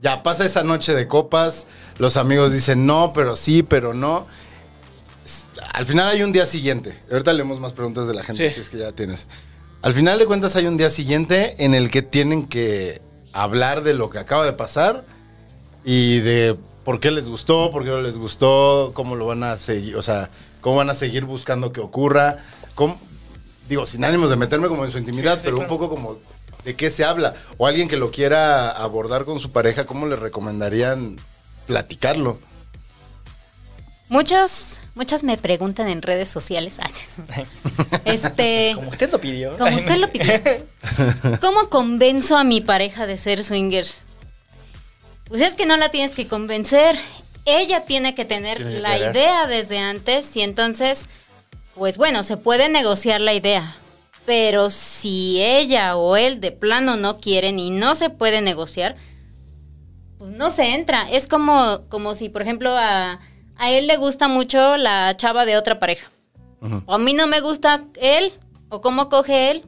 ya 0.00 0.22
pasa 0.22 0.44
esa 0.46 0.62
noche 0.62 0.94
de 0.94 1.08
copas, 1.08 1.66
los 1.98 2.16
amigos 2.16 2.52
dicen 2.52 2.86
no, 2.86 3.12
pero 3.12 3.34
sí, 3.36 3.62
pero 3.64 3.92
no. 3.92 4.26
Al 5.72 5.86
final 5.86 6.08
hay 6.08 6.22
un 6.22 6.30
día 6.32 6.46
siguiente. 6.46 7.00
Ahorita 7.10 7.32
leemos 7.32 7.58
más 7.58 7.72
preguntas 7.72 8.06
de 8.06 8.14
la 8.14 8.22
gente, 8.22 8.48
Sí. 8.48 8.54
si 8.54 8.60
es 8.60 8.70
que 8.70 8.78
ya 8.78 8.92
tienes. 8.92 9.26
Al 9.82 9.94
final 9.94 10.18
de 10.18 10.26
cuentas 10.26 10.54
hay 10.56 10.66
un 10.66 10.76
día 10.76 10.90
siguiente 10.90 11.56
en 11.64 11.74
el 11.74 11.90
que 11.90 12.02
tienen 12.02 12.46
que 12.46 13.02
hablar 13.32 13.82
de 13.82 13.94
lo 13.94 14.10
que 14.10 14.18
acaba 14.18 14.44
de 14.44 14.52
pasar 14.52 15.04
y 15.84 16.20
de 16.20 16.56
por 16.84 17.00
qué 17.00 17.10
les 17.10 17.28
gustó, 17.28 17.70
por 17.70 17.82
qué 17.84 17.90
no 17.90 18.00
les 18.02 18.16
gustó, 18.16 18.92
cómo 18.94 19.16
lo 19.16 19.26
van 19.26 19.42
a 19.42 19.56
seguir, 19.58 19.96
o 19.96 20.02
sea, 20.02 20.30
cómo 20.60 20.76
van 20.76 20.90
a 20.90 20.94
seguir 20.94 21.24
buscando 21.24 21.72
que 21.72 21.80
ocurra. 21.80 22.38
cómo- 22.74 22.98
digo, 23.68 23.86
sin 23.86 24.04
ánimos 24.04 24.28
de 24.30 24.36
meterme 24.36 24.68
como 24.68 24.84
en 24.84 24.90
su 24.92 24.98
intimidad, 24.98 25.34
Sí, 25.34 25.38
sí, 25.40 25.44
pero 25.46 25.58
un 25.58 25.66
poco 25.66 25.88
como 25.88 26.18
de 26.64 26.74
qué 26.76 26.90
se 26.90 27.04
habla. 27.04 27.34
O 27.56 27.66
alguien 27.66 27.88
que 27.88 27.96
lo 27.96 28.10
quiera 28.10 28.70
abordar 28.70 29.24
con 29.24 29.38
su 29.40 29.50
pareja, 29.52 29.84
¿cómo 29.86 30.06
le 30.06 30.16
recomendarían 30.16 31.16
platicarlo? 31.66 32.38
Muchos, 34.08 34.80
muchos 34.94 35.22
me 35.24 35.38
preguntan 35.38 35.88
en 35.88 36.02
redes 36.02 36.28
sociales. 36.28 36.78
este, 38.04 38.72
Como 38.74 38.90
usted 38.90 39.10
lo 39.10 39.18
pidió. 39.20 39.56
como 39.56 39.76
usted 39.76 39.96
lo 39.96 40.12
pidió. 40.12 40.34
¿Cómo 41.40 41.68
convenzo 41.70 42.36
a 42.36 42.44
mi 42.44 42.60
pareja 42.60 43.06
de 43.06 43.16
ser 43.18 43.42
swingers? 43.44 44.02
Pues 45.34 45.42
es 45.42 45.56
que 45.56 45.66
no 45.66 45.76
la 45.76 45.88
tienes 45.88 46.14
que 46.14 46.28
convencer. 46.28 46.96
Ella 47.44 47.86
tiene 47.86 48.14
que 48.14 48.24
tener 48.24 48.58
Tiene 48.58 48.74
que 48.74 48.80
la 48.80 48.94
querer. 48.94 49.16
idea 49.16 49.46
desde 49.48 49.80
antes 49.80 50.36
y 50.36 50.42
entonces, 50.42 51.06
pues 51.74 51.98
bueno, 51.98 52.22
se 52.22 52.36
puede 52.36 52.68
negociar 52.68 53.20
la 53.20 53.34
idea. 53.34 53.74
Pero 54.26 54.70
si 54.70 55.42
ella 55.42 55.96
o 55.96 56.16
él 56.16 56.40
de 56.40 56.52
plano 56.52 56.94
no 56.96 57.18
quieren 57.18 57.58
y 57.58 57.70
no 57.70 57.96
se 57.96 58.10
puede 58.10 58.42
negociar, 58.42 58.94
pues 60.18 60.30
no 60.30 60.52
se 60.52 60.72
entra. 60.72 61.10
Es 61.10 61.26
como, 61.26 61.80
como 61.88 62.14
si, 62.14 62.28
por 62.28 62.42
ejemplo, 62.42 62.70
a, 62.70 63.18
a 63.56 63.70
él 63.72 63.88
le 63.88 63.96
gusta 63.96 64.28
mucho 64.28 64.76
la 64.76 65.16
chava 65.16 65.44
de 65.46 65.56
otra 65.56 65.80
pareja. 65.80 66.12
O 66.86 66.94
a 66.94 66.98
mí 66.98 67.12
no 67.12 67.26
me 67.26 67.40
gusta 67.40 67.86
él, 68.00 68.30
o 68.68 68.80
cómo 68.80 69.08
coge 69.08 69.50
él. 69.50 69.64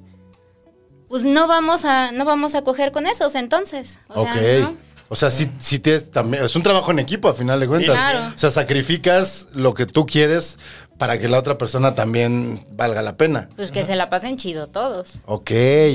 Pues 1.08 1.24
no 1.24 1.48
vamos 1.48 1.84
a, 1.84 2.12
no 2.12 2.24
vamos 2.24 2.54
a 2.54 2.62
coger 2.62 2.92
con 2.92 3.08
esos 3.08 3.34
entonces. 3.34 3.98
O 4.06 4.22
ok. 4.22 4.32
sea, 4.32 4.60
¿no? 4.60 4.85
O 5.08 5.16
sea, 5.16 5.30
sí, 5.30 5.50
sí 5.58 5.78
tienes 5.78 6.10
también. 6.10 6.44
Es 6.44 6.56
un 6.56 6.62
trabajo 6.62 6.90
en 6.90 6.98
equipo, 6.98 7.28
a 7.28 7.34
final 7.34 7.60
de 7.60 7.68
cuentas. 7.68 7.94
claro. 7.94 8.34
O 8.34 8.38
sea, 8.38 8.50
sacrificas 8.50 9.46
lo 9.52 9.74
que 9.74 9.86
tú 9.86 10.06
quieres 10.06 10.58
para 10.98 11.18
que 11.18 11.28
la 11.28 11.38
otra 11.38 11.58
persona 11.58 11.94
también 11.94 12.64
valga 12.72 13.02
la 13.02 13.16
pena. 13.16 13.48
Pues 13.56 13.70
que 13.70 13.84
se 13.84 13.96
la 13.96 14.08
pasen 14.08 14.36
chido 14.36 14.68
todos. 14.68 15.20
Ok, 15.26 15.50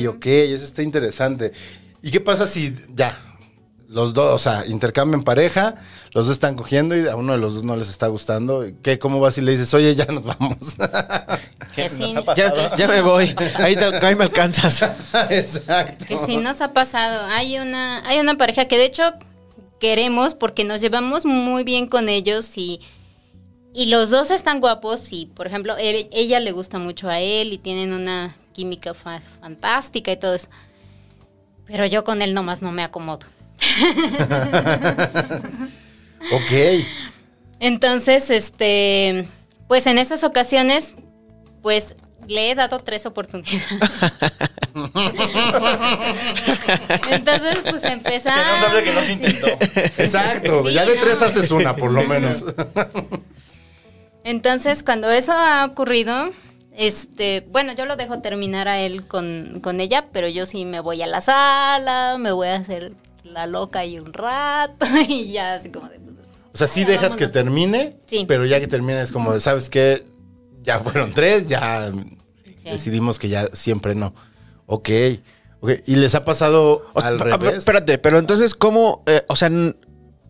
ok, 0.07 0.25
eso 0.25 0.63
está 0.63 0.81
interesante. 0.83 1.53
¿Y 2.01 2.11
qué 2.11 2.21
pasa 2.21 2.47
si 2.47 2.75
ya 2.93 3.17
los 3.87 4.13
dos, 4.13 4.31
o 4.33 4.39
sea, 4.39 4.65
intercambian 4.67 5.23
pareja, 5.23 5.75
los 6.13 6.27
dos 6.27 6.33
están 6.33 6.55
cogiendo 6.55 6.95
y 6.95 7.07
a 7.07 7.15
uno 7.15 7.33
de 7.33 7.39
los 7.39 7.55
dos 7.55 7.63
no 7.63 7.75
les 7.75 7.89
está 7.89 8.07
gustando? 8.07 8.65
¿Qué, 8.81 8.99
¿Cómo 8.99 9.19
vas 9.19 9.35
si 9.35 9.41
le 9.41 9.51
dices, 9.51 9.73
oye, 9.73 9.93
ya 9.95 10.05
nos 10.05 10.23
vamos? 10.23 10.57
Ya, 12.35 12.75
ya 12.77 12.87
me 12.87 13.01
voy. 13.01 13.33
Ahí, 13.55 13.75
te- 13.75 14.05
ahí 14.05 14.15
me 14.15 14.23
alcanzas. 14.25 14.81
Exacto. 15.29 16.05
Que 16.05 16.17
sí 16.17 16.37
nos 16.37 16.61
ha 16.61 16.73
pasado. 16.73 17.25
Hay 17.27 17.57
una, 17.59 18.07
hay 18.07 18.19
una 18.19 18.35
pareja 18.37 18.65
que 18.65 18.77
de 18.77 18.85
hecho 18.85 19.13
queremos 19.79 20.33
porque 20.35 20.63
nos 20.63 20.81
llevamos 20.81 21.25
muy 21.25 21.63
bien 21.63 21.87
con 21.87 22.07
ellos 22.09 22.57
y, 22.57 22.81
y 23.73 23.85
los 23.87 24.09
dos 24.09 24.29
están 24.31 24.59
guapos 24.59 25.11
y, 25.13 25.25
por 25.27 25.47
ejemplo, 25.47 25.75
él- 25.77 26.07
ella 26.11 26.39
le 26.39 26.51
gusta 26.51 26.77
mucho 26.79 27.09
a 27.09 27.19
él 27.19 27.53
y 27.53 27.57
tienen 27.57 27.93
una 27.93 28.35
química 28.53 28.93
fa- 28.93 29.21
fantástica 29.39 30.11
y 30.11 30.17
todo 30.17 30.35
eso. 30.35 30.49
Pero 31.67 31.85
yo 31.85 32.03
con 32.03 32.21
él 32.21 32.33
nomás 32.33 32.61
no 32.61 32.71
me 32.71 32.83
acomodo. 32.83 33.25
Ok. 36.33 36.85
Entonces, 37.59 38.29
este, 38.29 39.27
pues 39.67 39.87
en 39.87 39.97
esas 39.97 40.23
ocasiones, 40.23 40.95
pues 41.61 41.95
le 42.27 42.51
he 42.51 42.55
dado 42.55 42.79
tres 42.79 43.05
oportunidades. 43.05 43.61
Entonces, 47.09 47.57
pues 47.69 47.83
empezamos. 47.83 48.45
Que 48.45 48.61
no 48.61 48.67
sabe 48.67 48.83
que 48.83 48.93
no 48.93 49.01
se 49.01 49.13
intentó. 49.13 49.47
Exacto. 49.97 50.63
Sí, 50.67 50.73
ya 50.73 50.85
de 50.85 50.95
no. 50.95 51.01
tres 51.01 51.21
haces 51.21 51.51
una, 51.51 51.75
por 51.75 51.91
lo 51.91 52.03
menos. 52.03 52.45
Entonces, 54.23 54.83
cuando 54.83 55.09
eso 55.09 55.31
ha 55.31 55.65
ocurrido, 55.65 56.29
este, 56.75 57.45
bueno, 57.49 57.73
yo 57.73 57.85
lo 57.85 57.95
dejo 57.95 58.21
terminar 58.21 58.67
a 58.67 58.79
él 58.79 59.07
con, 59.07 59.59
con 59.63 59.81
ella, 59.81 60.05
pero 60.11 60.27
yo 60.27 60.45
sí 60.45 60.65
me 60.65 60.79
voy 60.79 61.01
a 61.01 61.07
la 61.07 61.21
sala, 61.21 62.17
me 62.19 62.31
voy 62.31 62.49
a 62.49 62.57
hacer 62.57 62.93
la 63.23 63.47
loca 63.47 63.79
ahí 63.79 63.97
un 63.99 64.13
rato 64.13 64.85
y 65.07 65.31
ya 65.31 65.55
así 65.55 65.69
como 65.71 65.89
de... 65.89 65.99
pues, 65.99 66.17
O 66.53 66.57
sea, 66.57 66.67
sí 66.67 66.83
dejas 66.85 67.15
que 67.15 67.27
termine, 67.27 67.95
Sí. 68.05 68.25
pero 68.27 68.45
ya 68.45 68.59
que 68.59 68.67
termine 68.67 69.01
es 69.01 69.11
como, 69.11 69.33
de, 69.33 69.39
¿sabes 69.39 69.69
qué? 69.71 70.03
Ya 70.61 70.79
fueron 70.79 71.13
tres, 71.13 71.47
ya 71.47 71.91
Sí. 72.57 72.69
decidimos 72.69 73.17
que 73.19 73.27
ya 73.29 73.47
siempre 73.53 73.95
no. 73.95 74.13
Ok. 74.67 74.89
ok. 75.61 75.71
¿Y 75.87 75.95
les 75.95 76.13
ha 76.15 76.23
pasado 76.25 76.85
O 76.93 76.99
sea, 77.01 77.09
al 77.09 77.19
revés? 77.19 77.55
Espérate, 77.55 77.97
pero 77.97 78.19
entonces, 78.19 78.53
¿cómo? 78.53 79.03
eh, 79.07 79.23
o 79.27 79.35
sea, 79.35 79.49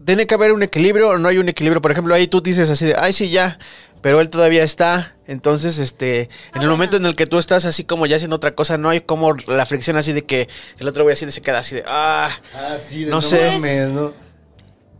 ¿tiene 0.05 0.25
que 0.27 0.34
haber 0.36 0.51
un 0.53 0.63
equilibrio 0.63 1.09
o 1.09 1.17
no 1.17 1.27
hay 1.27 1.38
un 1.38 1.49
equilibrio? 1.49 1.82
Por 1.82 1.91
ejemplo, 1.91 2.13
ahí 2.15 2.27
tú 2.27 2.41
dices 2.41 2.69
así 2.69 2.86
de, 2.86 2.95
ay, 2.97 3.11
sí, 3.13 3.29
ya, 3.29 3.59
pero 4.01 4.21
él 4.21 4.29
todavía 4.29 4.63
está. 4.63 5.15
Entonces, 5.27 5.77
este, 5.77 6.29
en 6.55 6.61
el 6.61 6.67
Ah, 6.67 6.71
momento 6.71 6.97
en 6.97 7.05
el 7.05 7.15
que 7.15 7.27
tú 7.27 7.38
estás 7.38 7.65
así 7.65 7.84
como 7.84 8.05
ya 8.05 8.15
haciendo 8.15 8.38
otra 8.38 8.55
cosa, 8.55 8.77
no 8.77 8.89
hay 8.89 9.01
como 9.01 9.34
la 9.34 9.65
fricción 9.65 9.97
así 9.97 10.11
de 10.13 10.25
que 10.25 10.47
el 10.79 10.88
otro 10.88 11.03
güey 11.03 11.13
así 11.13 11.25
de 11.25 11.32
se 11.34 11.41
queda 11.41 11.59
así 11.59 11.75
de, 11.75 11.84
ah, 11.88 12.29
Ah, 12.55 12.77
sí, 12.89 13.03
de 13.03 13.09
No 13.09 13.17
no, 13.17 13.21
sé. 13.21 13.51
mames, 13.57 13.89
¿no? 13.89 14.13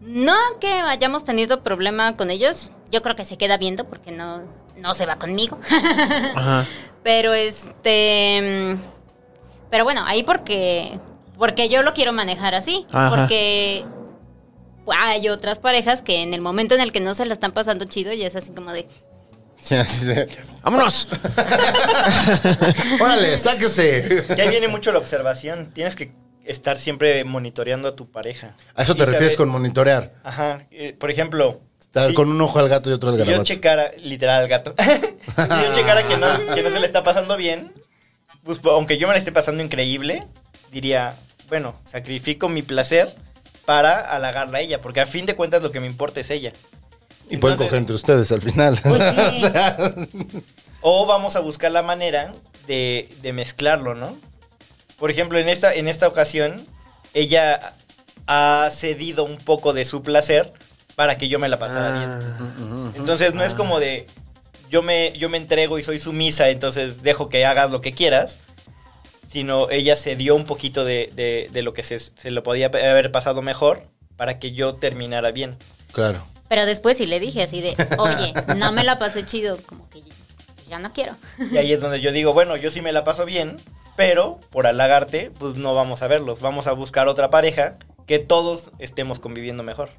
No 0.02 0.36
que 0.60 0.68
hayamos 0.72 1.24
tenido 1.24 1.64
problema 1.64 2.18
con 2.18 2.30
ellos, 2.32 2.72
yo 2.92 3.02
creo 3.02 3.16
que 3.16 3.24
se 3.24 3.38
queda 3.38 3.58
viendo 3.58 3.88
porque 3.88 4.12
no, 4.12 4.42
no 4.82 4.94
se 4.96 5.06
va 5.06 5.18
conmigo. 5.18 5.58
ajá. 6.36 6.66
Pero 7.04 7.34
este. 7.34 8.78
Pero 9.70 9.84
bueno, 9.84 10.04
ahí 10.06 10.24
porque. 10.24 11.00
Porque 11.38 11.70
yo 11.70 11.82
lo 11.82 11.94
quiero 11.94 12.14
manejar 12.14 12.54
así. 12.56 12.86
Ajá. 12.92 13.10
Porque 13.10 13.84
hay 14.88 15.30
otras 15.30 15.60
parejas 15.60 16.02
que 16.02 16.22
en 16.22 16.34
el 16.34 16.42
momento 16.42 16.76
en 16.76 16.82
el 16.82 16.92
que 16.92 17.00
no 17.00 17.14
se 17.16 17.26
la 17.26 17.34
están 17.34 17.52
pasando 17.54 17.86
chido, 17.86 18.12
ya 18.14 18.28
es 18.28 18.36
así 18.36 18.52
como 18.52 18.72
de. 18.72 18.88
¡Vámonos! 20.64 21.08
Órale, 23.00 23.38
sáquese. 23.38 24.26
Que 24.36 24.42
ahí 24.42 24.50
viene 24.50 24.68
mucho 24.68 24.92
la 24.92 24.98
observación. 25.00 25.72
Tienes 25.74 25.96
que 25.96 26.14
estar 26.46 26.78
siempre 26.78 27.24
monitoreando 27.24 27.88
a 27.88 27.96
tu 27.96 28.10
pareja. 28.12 28.56
¿A 28.76 28.84
eso 28.84 28.96
te 28.96 29.06
refieres 29.06 29.34
saber- 29.34 29.38
con 29.38 29.50
monitorear? 29.50 30.14
Ajá. 30.24 30.66
eh, 30.72 30.94
por 31.00 31.12
ejemplo, 31.12 31.62
Con 32.16 32.30
un 32.30 32.40
ojo 32.42 32.60
al 32.60 32.70
gato 32.70 32.90
y 32.90 32.94
otro 32.94 33.10
al 33.10 33.16
Si 33.16 33.20
yo 33.20 33.26
garabato. 33.26 33.44
checara, 33.48 33.92
literal 34.02 34.42
al 34.42 34.48
gato, 34.48 34.74
si 34.80 34.86
yo 35.36 35.74
checara 35.74 36.08
que 36.08 36.18
no, 36.18 36.56
que 36.56 36.64
no 36.64 36.70
se 36.72 36.80
le 36.80 36.86
está 36.86 37.04
pasando 37.04 37.36
bien, 37.36 37.74
pues 38.44 38.62
aunque 38.64 38.98
yo 38.98 39.08
me 39.08 39.14
la 39.14 39.20
esté 39.20 39.32
pasando 39.32 39.62
increíble, 39.62 40.24
diría, 40.72 41.16
bueno, 41.50 41.76
sacrifico 41.84 42.48
mi 42.48 42.62
placer 42.62 43.14
para 43.66 44.00
halagarla 44.00 44.60
a 44.60 44.62
ella, 44.62 44.80
porque 44.82 45.02
a 45.02 45.06
fin 45.06 45.26
de 45.26 45.36
cuentas 45.36 45.62
lo 45.64 45.72
que 45.72 45.80
me 45.82 45.88
importa 45.88 46.22
es 46.22 46.30
ella. 46.30 46.54
Y 47.30 47.38
pueden 47.38 47.58
coger 47.58 47.76
entre 47.76 47.96
ustedes 47.96 48.32
al 48.32 48.42
final. 48.42 48.80
Pues 48.84 49.02
sí. 49.04 49.16
O 49.46 49.52
sea, 49.52 49.78
O 50.82 51.06
vamos 51.06 51.36
a 51.36 51.40
buscar 51.42 51.72
la 51.72 51.84
manera 51.84 52.34
de, 52.68 53.10
de 53.22 53.34
mezclarlo, 53.34 53.96
¿no? 53.96 54.18
Por 54.98 55.12
ejemplo, 55.12 55.38
en 55.40 55.48
esta, 55.48 55.74
en 55.76 55.88
esta 55.88 56.08
ocasión, 56.08 56.66
ella 57.14 57.74
ha 58.28 58.70
cedido 58.72 59.24
un 59.24 59.38
poco 59.38 59.74
de 59.74 59.86
su 59.86 60.02
placer 60.04 60.54
para 61.02 61.18
que 61.18 61.28
yo 61.28 61.40
me 61.40 61.50
la 61.50 61.58
pasara 61.58 61.90
bien. 61.98 62.10
Ah, 62.12 62.92
Entonces 62.96 63.34
no 63.34 63.44
es 63.44 63.56
como 63.56 63.80
de 63.80 64.06
yo 64.70 64.84
me, 64.84 65.14
yo 65.18 65.30
me 65.30 65.38
entrego 65.38 65.80
y 65.80 65.84
soy 65.84 65.98
sumisa, 65.98 66.50
entonces 66.50 67.02
dejo 67.02 67.28
que 67.28 67.44
hagas 67.44 67.72
lo 67.72 67.82
que 67.82 67.92
quieras. 67.94 68.38
Sino 69.28 69.72
ella 69.72 69.96
cedió 69.96 70.36
un 70.36 70.46
poquito 70.46 70.86
de, 70.86 71.10
de- 71.16 71.50
de 71.52 71.62
lo 71.64 71.74
que 71.74 71.82
se, 71.82 71.98
se 71.98 72.30
lo 72.30 72.44
podía 72.44 72.68
haber 72.68 73.12
pasado 73.12 73.42
mejor 73.42 73.88
para 74.16 74.38
que 74.38 74.52
yo 74.52 74.76
terminara 74.76 75.32
bien. 75.32 75.58
claro. 75.92 76.24
Pero 76.48 76.68
después 76.68 76.98
sí 76.98 77.08
le 77.08 77.20
dije 77.20 77.42
así 77.42 77.62
de, 77.62 77.76
oye, 77.98 78.34
no 78.58 78.72
me 78.74 78.84
la 78.84 79.00
pasé 79.00 79.26
chido, 79.26 79.58
como 79.66 79.90
que 79.90 80.04
ya 80.70 80.78
no 80.78 80.94
quiero. 80.94 81.16
Y 81.52 81.58
ahí 81.58 81.74
es 81.74 81.82
donde 81.82 82.00
yo 82.00 82.12
digo, 82.12 82.32
bueno, 82.34 82.58
yo 82.58 82.70
sí 82.70 82.82
me 82.82 82.92
la 82.92 83.04
paso 83.04 83.26
bien, 83.26 83.60
pero 83.96 84.40
por 84.52 84.68
halagarte, 84.68 85.32
pues 85.40 85.56
no 85.56 85.74
vamos 85.74 86.04
a 86.04 86.08
verlos. 86.08 86.42
Vamos 86.42 86.68
a 86.68 86.74
buscar 86.74 87.08
otra 87.08 87.32
pareja 87.32 87.78
que 88.06 88.20
todos 88.20 88.70
estemos 88.80 89.20
conviviendo 89.20 89.64
mejor. 89.64 89.90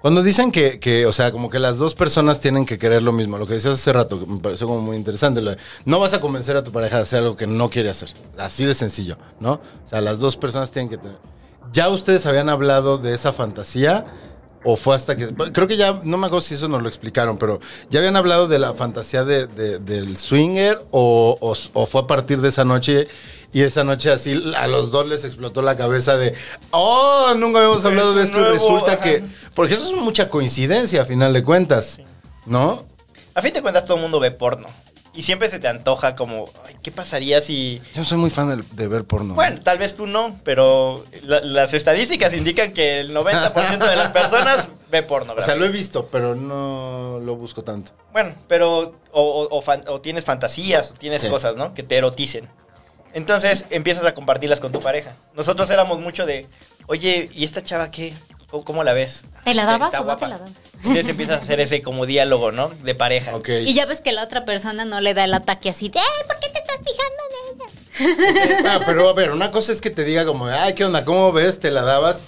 Cuando 0.00 0.22
dicen 0.22 0.52
que, 0.52 0.78
que, 0.78 1.06
o 1.06 1.12
sea, 1.12 1.32
como 1.32 1.50
que 1.50 1.58
las 1.58 1.78
dos 1.78 1.94
personas 1.96 2.38
tienen 2.40 2.64
que 2.64 2.78
querer 2.78 3.02
lo 3.02 3.12
mismo, 3.12 3.36
lo 3.36 3.46
que 3.48 3.54
decías 3.54 3.74
hace 3.74 3.92
rato, 3.92 4.20
que 4.20 4.26
me 4.26 4.38
pareció 4.38 4.68
como 4.68 4.80
muy 4.80 4.96
interesante, 4.96 5.42
no 5.84 5.98
vas 5.98 6.14
a 6.14 6.20
convencer 6.20 6.56
a 6.56 6.62
tu 6.62 6.70
pareja 6.70 6.96
de 6.98 7.02
hacer 7.02 7.18
algo 7.20 7.36
que 7.36 7.48
no 7.48 7.68
quiere 7.68 7.90
hacer, 7.90 8.10
así 8.38 8.64
de 8.64 8.74
sencillo, 8.74 9.18
¿no? 9.40 9.54
O 9.54 9.86
sea, 9.86 10.00
las 10.00 10.20
dos 10.20 10.36
personas 10.36 10.70
tienen 10.70 10.88
que 10.88 10.98
tener... 10.98 11.18
¿Ya 11.72 11.88
ustedes 11.88 12.24
habían 12.26 12.48
hablado 12.48 12.98
de 12.98 13.12
esa 13.12 13.32
fantasía? 13.32 14.06
¿O 14.64 14.76
fue 14.76 14.94
hasta 14.94 15.16
que... 15.16 15.34
Creo 15.52 15.66
que 15.66 15.76
ya, 15.76 16.00
no 16.04 16.16
me 16.16 16.26
acuerdo 16.28 16.40
si 16.42 16.54
eso 16.54 16.68
nos 16.68 16.80
lo 16.82 16.88
explicaron, 16.88 17.36
pero 17.36 17.58
¿ya 17.90 17.98
habían 17.98 18.16
hablado 18.16 18.46
de 18.48 18.58
la 18.60 18.74
fantasía 18.74 19.24
de- 19.24 19.46
del 19.80 20.16
swinger 20.16 20.86
o, 20.92 21.36
o- 21.40 21.54
o 21.74 21.86
fue 21.86 22.00
a 22.02 22.06
partir 22.06 22.40
de 22.40 22.48
esa 22.48 22.64
noche 22.64 23.08
y 23.52 23.62
esa 23.62 23.84
noche 23.84 24.10
así 24.10 24.52
a 24.56 24.66
los 24.66 24.90
dos 24.90 25.06
les 25.06 25.24
explotó 25.24 25.62
la 25.62 25.76
cabeza 25.76 26.16
de, 26.16 26.34
oh, 26.70 27.32
nunca 27.36 27.58
habíamos 27.60 27.84
hablado 27.84 28.10
Es 28.10 28.16
de 28.16 28.22
esto 28.24 28.40
y 28.40 28.44
resulta 28.44 28.92
ajá. 28.92 29.00
que... 29.00 29.24
Porque 29.54 29.74
eso 29.74 29.86
es 29.86 29.92
mucha 29.94 30.28
coincidencia 30.28 31.02
a 31.02 31.04
final 31.06 31.32
de 31.32 31.42
cuentas, 31.42 32.00
¿no? 32.46 32.84
A 33.34 33.42
fin 33.42 33.52
de 33.52 33.62
cuentas 33.62 33.84
todo 33.84 33.96
el 33.96 34.02
mundo 34.02 34.20
ve 34.20 34.30
porno. 34.30 34.68
Y 35.14 35.22
siempre 35.22 35.48
se 35.48 35.58
te 35.58 35.66
antoja 35.66 36.14
como, 36.14 36.48
ay, 36.66 36.76
¿qué 36.80 36.92
pasaría 36.92 37.40
si... 37.40 37.80
Yo 37.94 38.04
soy 38.04 38.18
muy 38.18 38.30
fan 38.30 38.48
de, 38.56 38.64
de 38.70 38.86
ver 38.88 39.04
porno. 39.04 39.34
Bueno, 39.34 39.60
tal 39.62 39.78
vez 39.78 39.96
tú 39.96 40.06
no, 40.06 40.38
pero 40.44 41.04
la- 41.22 41.40
las 41.40 41.74
estadísticas 41.74 42.34
indican 42.34 42.72
que 42.72 43.00
el 43.00 43.12
90% 43.16 43.78
de 43.88 43.96
las 43.96 44.10
personas 44.10 44.68
ve 44.92 45.02
porno. 45.02 45.34
o 45.36 45.40
sea, 45.40 45.56
lo 45.56 45.64
he 45.64 45.70
visto, 45.70 46.06
pero 46.06 46.36
no 46.36 47.18
lo 47.24 47.34
busco 47.34 47.64
tanto. 47.64 47.92
Bueno, 48.12 48.34
pero 48.46 48.94
o, 49.10 49.22
o- 49.22 49.56
o 49.58 49.60
fan- 49.62 49.82
o 49.88 50.00
tienes 50.00 50.24
fantasías, 50.24 50.92
o 50.92 50.94
tienes 50.94 51.22
Sí. 51.22 51.28
cosas, 51.28 51.56
¿no? 51.56 51.74
Que 51.74 51.82
te 51.82 51.96
eroticen. 51.96 52.48
Entonces 53.18 53.66
empiezas 53.70 54.04
a 54.04 54.14
compartirlas 54.14 54.60
con 54.60 54.70
tu 54.70 54.78
pareja. 54.80 55.16
Nosotros 55.34 55.68
éramos 55.70 55.98
mucho 55.98 56.24
de, 56.24 56.46
oye, 56.86 57.28
¿y 57.34 57.44
esta 57.44 57.64
chava 57.64 57.90
qué? 57.90 58.14
¿Cómo, 58.48 58.64
cómo 58.64 58.84
la 58.84 58.92
ves? 58.92 59.24
¿Te 59.44 59.54
la 59.54 59.64
dabas 59.64 59.92
o 59.94 60.04
no 60.04 60.16
te 60.16 60.28
la 60.28 60.38
dabas? 60.38 60.52
Entonces 60.76 61.08
empiezas 61.08 61.40
a 61.40 61.42
hacer 61.42 61.58
ese 61.58 61.82
como 61.82 62.06
diálogo, 62.06 62.52
¿no? 62.52 62.68
De 62.84 62.94
pareja. 62.94 63.32
Y 63.48 63.74
ya 63.74 63.86
ves 63.86 64.02
que 64.02 64.12
la 64.12 64.22
otra 64.22 64.44
persona 64.44 64.84
no 64.84 65.00
le 65.00 65.14
da 65.14 65.24
el 65.24 65.34
ataque 65.34 65.68
así 65.68 65.88
de, 65.88 65.98
"Ay, 65.98 66.26
¿por 66.28 66.38
qué 66.38 66.48
te 66.48 66.60
estás 66.60 66.76
fijando 66.76 67.22
en 67.98 68.54
ella? 68.60 68.70
Ah, 68.70 68.80
pero 68.86 69.08
a 69.08 69.12
ver, 69.14 69.32
una 69.32 69.50
cosa 69.50 69.72
es 69.72 69.80
que 69.80 69.90
te 69.90 70.04
diga 70.04 70.24
como, 70.24 70.46
ay, 70.46 70.74
¿qué 70.74 70.84
onda? 70.84 71.04
¿Cómo 71.04 71.32
ves? 71.32 71.58
¿Te 71.58 71.72
la 71.72 71.82
dabas? 71.82 72.22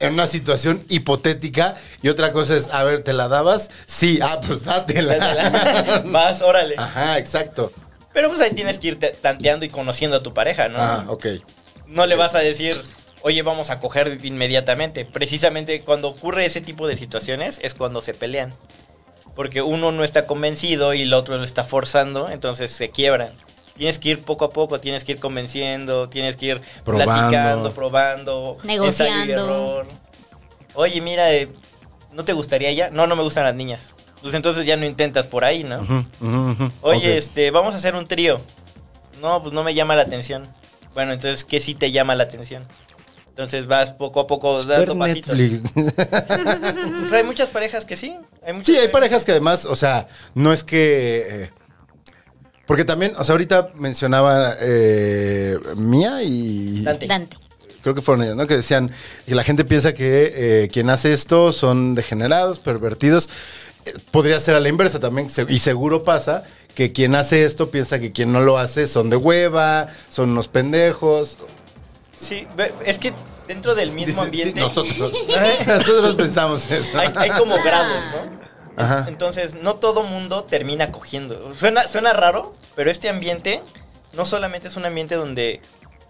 En 0.00 0.12
una 0.12 0.26
situación 0.26 0.84
hipotética. 0.90 1.76
Y 2.02 2.10
otra 2.10 2.32
cosa 2.32 2.56
es, 2.58 2.68
a 2.68 2.84
ver, 2.84 3.02
¿te 3.04 3.14
la 3.14 3.26
dabas? 3.28 3.70
Sí, 3.86 4.20
ah, 4.22 4.38
pues 4.46 4.64
dátela. 4.64 6.02
Vas, 6.04 6.42
órale. 6.42 6.74
Ajá, 6.76 7.16
exacto. 7.16 7.72
Pero 8.12 8.28
pues 8.28 8.40
ahí 8.40 8.50
tienes 8.52 8.78
que 8.78 8.88
ir 8.88 8.98
te- 8.98 9.10
tanteando 9.10 9.64
y 9.64 9.68
conociendo 9.68 10.16
a 10.16 10.22
tu 10.22 10.34
pareja, 10.34 10.68
¿no? 10.68 10.78
Ah, 10.80 11.04
ok. 11.08 11.26
No 11.86 12.06
le 12.06 12.16
vas 12.16 12.34
a 12.34 12.40
decir, 12.40 12.74
oye, 13.22 13.42
vamos 13.42 13.70
a 13.70 13.78
coger 13.80 14.18
inmediatamente. 14.24 15.04
Precisamente 15.04 15.82
cuando 15.82 16.08
ocurre 16.08 16.44
ese 16.44 16.60
tipo 16.60 16.88
de 16.88 16.96
situaciones 16.96 17.60
es 17.62 17.74
cuando 17.74 18.02
se 18.02 18.14
pelean. 18.14 18.54
Porque 19.36 19.62
uno 19.62 19.92
no 19.92 20.02
está 20.04 20.26
convencido 20.26 20.92
y 20.92 21.02
el 21.02 21.14
otro 21.14 21.36
lo 21.38 21.44
está 21.44 21.62
forzando, 21.64 22.30
entonces 22.30 22.72
se 22.72 22.90
quiebran. 22.90 23.32
Tienes 23.76 23.98
que 23.98 24.10
ir 24.10 24.22
poco 24.22 24.44
a 24.44 24.50
poco, 24.50 24.80
tienes 24.80 25.04
que 25.04 25.12
ir 25.12 25.20
convenciendo, 25.20 26.08
tienes 26.08 26.36
que 26.36 26.46
ir 26.46 26.60
Probando. 26.84 27.12
platicando, 27.14 27.72
probando, 27.72 28.56
Negociando. 28.64 29.32
error. 29.32 29.86
Oye, 30.74 31.00
mira, 31.00 31.32
eh, 31.32 31.48
¿no 32.12 32.24
te 32.24 32.32
gustaría 32.32 32.70
ya? 32.72 32.90
No, 32.90 33.06
no 33.06 33.16
me 33.16 33.22
gustan 33.22 33.44
las 33.44 33.54
niñas. 33.54 33.94
Pues 34.22 34.34
entonces 34.34 34.66
ya 34.66 34.76
no 34.76 34.84
intentas 34.84 35.26
por 35.26 35.44
ahí, 35.44 35.64
¿no? 35.64 36.06
Oye, 36.82 37.16
este, 37.16 37.50
vamos 37.50 37.74
a 37.74 37.78
hacer 37.78 37.94
un 37.94 38.06
trío. 38.06 38.40
No, 39.20 39.42
pues 39.42 39.54
no 39.54 39.62
me 39.64 39.74
llama 39.74 39.96
la 39.96 40.02
atención. 40.02 40.48
Bueno, 40.94 41.12
entonces, 41.12 41.44
¿qué 41.44 41.60
sí 41.60 41.74
te 41.74 41.92
llama 41.92 42.14
la 42.14 42.24
atención? 42.24 42.66
Entonces 43.28 43.66
vas 43.66 43.92
poco 43.92 44.20
a 44.20 44.26
poco 44.26 44.64
dando 44.64 44.94
Ver 44.94 45.22
pasitos. 45.22 45.38
Netflix. 45.38 45.72
Pues 47.00 47.12
hay 47.12 47.24
muchas 47.24 47.48
parejas 47.48 47.84
que 47.84 47.96
sí. 47.96 48.16
Hay 48.44 48.52
muchas 48.52 48.66
Sí, 48.66 48.76
hay 48.76 48.88
parejas 48.88 49.24
que 49.24 49.30
además, 49.30 49.64
o 49.64 49.76
sea, 49.76 50.08
no 50.34 50.52
es 50.52 50.62
que... 50.62 51.26
eh, 51.28 51.50
porque 52.66 52.84
también, 52.84 53.14
o 53.16 53.24
sea, 53.24 53.32
ahorita 53.32 53.70
mencionaba 53.74 54.56
eh, 54.60 55.58
Mía 55.76 56.22
y... 56.22 56.82
Dante. 56.82 57.06
Dante. 57.06 57.36
creo 57.82 57.94
que 57.94 58.02
fueron 58.02 58.24
ellos, 58.24 58.36
¿no? 58.36 58.46
Que 58.46 58.56
decían 58.56 58.90
que 59.26 59.34
la 59.34 59.42
gente 59.42 59.64
piensa 59.64 59.94
que 59.94 60.32
eh, 60.34 60.68
quien 60.70 60.90
hace 60.90 61.12
esto 61.12 61.50
son 61.52 61.94
degenerados, 61.94 62.58
pervertidos. 62.58 63.28
Podría 64.10 64.38
ser 64.40 64.54
a 64.54 64.60
la 64.60 64.68
inversa 64.68 65.00
también, 65.00 65.28
y 65.48 65.58
seguro 65.58 66.04
pasa 66.04 66.44
que 66.74 66.92
quien 66.92 67.14
hace 67.14 67.44
esto 67.44 67.70
piensa 67.70 67.98
que 67.98 68.12
quien 68.12 68.32
no 68.32 68.40
lo 68.40 68.58
hace 68.58 68.86
son 68.86 69.10
de 69.10 69.16
hueva, 69.16 69.88
son 70.08 70.30
unos 70.30 70.48
pendejos. 70.48 71.36
Sí, 72.18 72.46
es 72.84 72.98
que 72.98 73.12
dentro 73.48 73.74
del 73.74 73.90
mismo 73.92 74.24
Dice- 74.26 74.42
sí, 74.44 74.50
ambiente 74.50 74.60
nosotros, 74.60 75.12
nosotros 75.66 76.16
pensamos 76.16 76.70
eso. 76.70 76.98
hay, 76.98 77.08
hay 77.16 77.30
como 77.30 77.56
grados, 77.62 78.04
¿no? 78.14 78.82
Ajá. 78.82 79.06
Entonces, 79.08 79.54
no 79.54 79.74
todo 79.76 80.02
mundo 80.04 80.44
termina 80.44 80.92
cogiendo. 80.92 81.52
Suena, 81.54 81.86
suena 81.88 82.12
raro, 82.12 82.54
pero 82.76 82.90
este 82.90 83.08
ambiente 83.08 83.62
no 84.12 84.24
solamente 84.24 84.68
es 84.68 84.76
un 84.76 84.86
ambiente 84.86 85.16
donde 85.16 85.60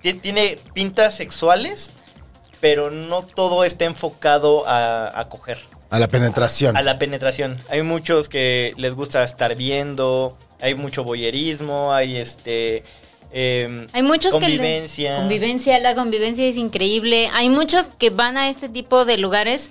ti- 0.02 0.14
tiene 0.14 0.58
pintas 0.74 1.14
sexuales, 1.16 1.92
pero 2.60 2.90
no 2.90 3.22
todo 3.22 3.64
está 3.64 3.86
enfocado 3.86 4.66
a, 4.68 5.18
a 5.18 5.28
coger. 5.28 5.58
A 5.90 5.98
la 5.98 6.08
penetración. 6.08 6.76
A 6.76 6.82
la 6.82 6.98
penetración. 6.98 7.58
Hay 7.68 7.82
muchos 7.82 8.28
que 8.28 8.72
les 8.76 8.94
gusta 8.94 9.24
estar 9.24 9.56
viendo, 9.56 10.36
hay 10.60 10.74
mucho 10.74 11.02
boyerismo, 11.04 11.92
hay 11.92 12.16
este... 12.16 12.84
em, 13.32 13.88
Hay 13.92 14.02
muchos 14.02 14.32
convivencia. 14.32 15.08
que... 15.10 15.14
le- 15.14 15.18
Convivencia, 15.20 15.78
la 15.80 15.94
convivencia 15.94 16.44
es 16.46 16.56
increíble. 16.56 17.28
Hay 17.32 17.48
muchos 17.50 17.86
que 17.98 18.10
van 18.10 18.36
a 18.36 18.48
este 18.48 18.68
tipo 18.68 19.04
de 19.04 19.18
lugares 19.18 19.70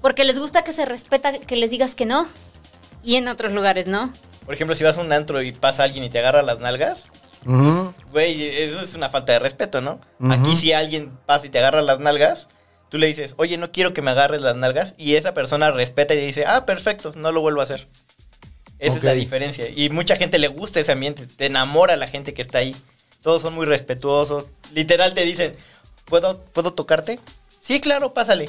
porque 0.00 0.24
les 0.24 0.38
gusta 0.38 0.62
que 0.62 0.72
se 0.72 0.84
respeta 0.84 1.32
que 1.38 1.56
les 1.56 1.70
digas 1.70 1.94
que 1.94 2.06
no. 2.06 2.26
Y 3.02 3.16
en 3.16 3.26
otros 3.28 3.52
lugares 3.52 3.86
no. 3.86 4.12
Por 4.44 4.54
ejemplo, 4.54 4.76
si 4.76 4.84
vas 4.84 4.98
a 4.98 5.00
un 5.00 5.12
antro 5.12 5.42
y 5.42 5.50
pasa 5.52 5.82
alguien 5.82 6.04
y 6.04 6.10
te 6.10 6.20
agarra 6.20 6.42
las 6.42 6.60
nalgas, 6.60 7.08
Ujú. 7.44 7.92
güey, 8.12 8.44
eso 8.62 8.80
es 8.80 8.94
una 8.94 9.08
falta 9.08 9.32
de 9.32 9.38
respeto, 9.40 9.80
¿no? 9.80 10.00
Aquí 10.30 10.54
si 10.54 10.72
alguien 10.72 11.10
pasa 11.26 11.46
y 11.46 11.50
te 11.50 11.58
agarra 11.58 11.82
las 11.82 11.98
nalgas, 11.98 12.46
tú 12.90 12.98
le 12.98 13.06
dices, 13.06 13.34
oye, 13.38 13.56
no 13.58 13.72
quiero 13.72 13.92
que 13.92 14.02
me 14.02 14.10
agarres 14.12 14.40
las 14.40 14.56
nalgas, 14.56 14.94
y 14.98 15.14
esa 15.16 15.34
persona 15.34 15.70
respeta 15.70 16.14
y 16.14 16.24
dice, 16.26 16.44
ah, 16.46 16.66
perfecto, 16.66 17.12
no 17.16 17.32
lo 17.32 17.40
vuelvo 17.40 17.60
a 17.60 17.64
hacer. 17.64 17.86
Esa 18.78 18.98
es 18.98 19.04
la 19.04 19.14
diferencia. 19.14 19.68
Y 19.68 19.88
mucha 19.88 20.16
gente 20.16 20.38
le 20.38 20.48
gusta 20.48 20.80
ese 20.80 20.92
ambiente, 20.92 21.26
te 21.26 21.46
enamora 21.46 21.96
la 21.96 22.08
gente 22.08 22.34
que 22.34 22.42
está 22.42 22.58
ahí. 22.58 22.76
Todos 23.22 23.40
son 23.42 23.54
muy 23.54 23.64
respetuosos. 23.66 24.44
Literal 24.74 25.14
te 25.14 25.24
dicen, 25.24 25.56
¿puedo, 26.04 26.42
¿puedo 26.52 26.74
tocarte? 26.74 27.18
Sí, 27.60 27.80
claro, 27.80 28.12
pásale. 28.12 28.48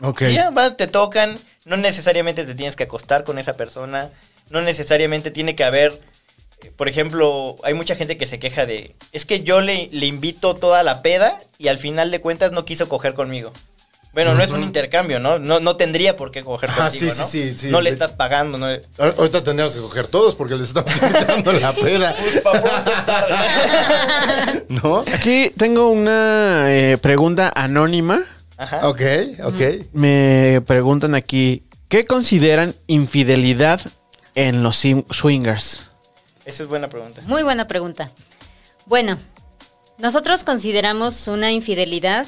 Ok. 0.00 0.22
Y 0.22 0.34
ya, 0.34 0.50
va, 0.50 0.76
te 0.76 0.86
tocan. 0.86 1.38
No 1.64 1.76
necesariamente 1.76 2.44
te 2.44 2.54
tienes 2.54 2.76
que 2.76 2.84
acostar 2.84 3.24
con 3.24 3.38
esa 3.38 3.56
persona. 3.56 4.10
No 4.48 4.62
necesariamente 4.62 5.30
tiene 5.30 5.56
que 5.56 5.64
haber. 5.64 6.00
eh, 6.62 6.70
Por 6.76 6.88
ejemplo, 6.88 7.56
hay 7.64 7.74
mucha 7.74 7.96
gente 7.96 8.16
que 8.16 8.26
se 8.26 8.38
queja 8.38 8.64
de. 8.64 8.94
Es 9.12 9.26
que 9.26 9.42
yo 9.42 9.60
le, 9.60 9.88
le 9.92 10.06
invito 10.06 10.54
toda 10.54 10.82
la 10.84 11.02
peda 11.02 11.38
y 11.58 11.68
al 11.68 11.78
final 11.78 12.10
de 12.10 12.20
cuentas 12.20 12.52
no 12.52 12.64
quiso 12.64 12.88
coger 12.88 13.14
conmigo. 13.14 13.52
Bueno, 14.14 14.34
no 14.34 14.42
es 14.42 14.50
un 14.52 14.62
intercambio, 14.62 15.18
¿no? 15.18 15.38
No, 15.38 15.58
no 15.60 15.76
tendría 15.76 16.16
por 16.16 16.30
qué 16.30 16.42
coger 16.42 16.70
contigo, 16.70 17.12
sí, 17.12 17.18
¿no? 17.18 17.26
sí, 17.26 17.50
sí, 17.52 17.58
sí. 17.58 17.68
No 17.70 17.80
le 17.80 17.90
estás 17.90 18.12
pagando, 18.12 18.56
¿no? 18.58 18.66
Ahor- 18.66 19.14
Ahorita 19.18 19.42
tendríamos 19.42 19.74
que 19.74 19.80
coger 19.80 20.06
todos 20.06 20.34
porque 20.36 20.54
les 20.54 20.68
estamos 20.68 20.90
invitando 21.02 21.52
la 21.52 21.72
peda. 21.72 22.14
Pues. 22.42 22.62
¿No? 24.68 25.04
Aquí 25.12 25.50
tengo 25.56 25.88
una 25.90 26.66
eh, 26.72 26.98
pregunta 26.98 27.52
anónima. 27.54 28.22
Ajá. 28.56 28.88
Ok, 28.88 29.00
ok. 29.44 29.60
Me 29.92 30.62
preguntan 30.66 31.14
aquí, 31.14 31.62
¿Qué 31.88 32.04
consideran 32.06 32.74
infidelidad 32.88 33.80
en 34.34 34.62
los 34.62 34.78
swingers? 35.10 35.82
Esa 36.44 36.62
es 36.64 36.68
buena 36.68 36.88
pregunta. 36.88 37.22
Muy 37.26 37.42
buena 37.42 37.66
pregunta. 37.68 38.10
Bueno, 38.86 39.16
nosotros 39.98 40.42
consideramos 40.44 41.28
una 41.28 41.52
infidelidad 41.52 42.26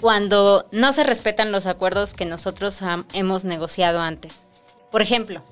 cuando 0.00 0.66
no 0.70 0.92
se 0.92 1.04
respetan 1.04 1.52
los 1.52 1.66
acuerdos 1.66 2.14
que 2.14 2.24
nosotros 2.24 2.82
ham- 2.82 3.06
hemos 3.12 3.44
negociado 3.44 4.00
antes. 4.00 4.44
Por 4.90 5.02
ejemplo, 5.02 5.42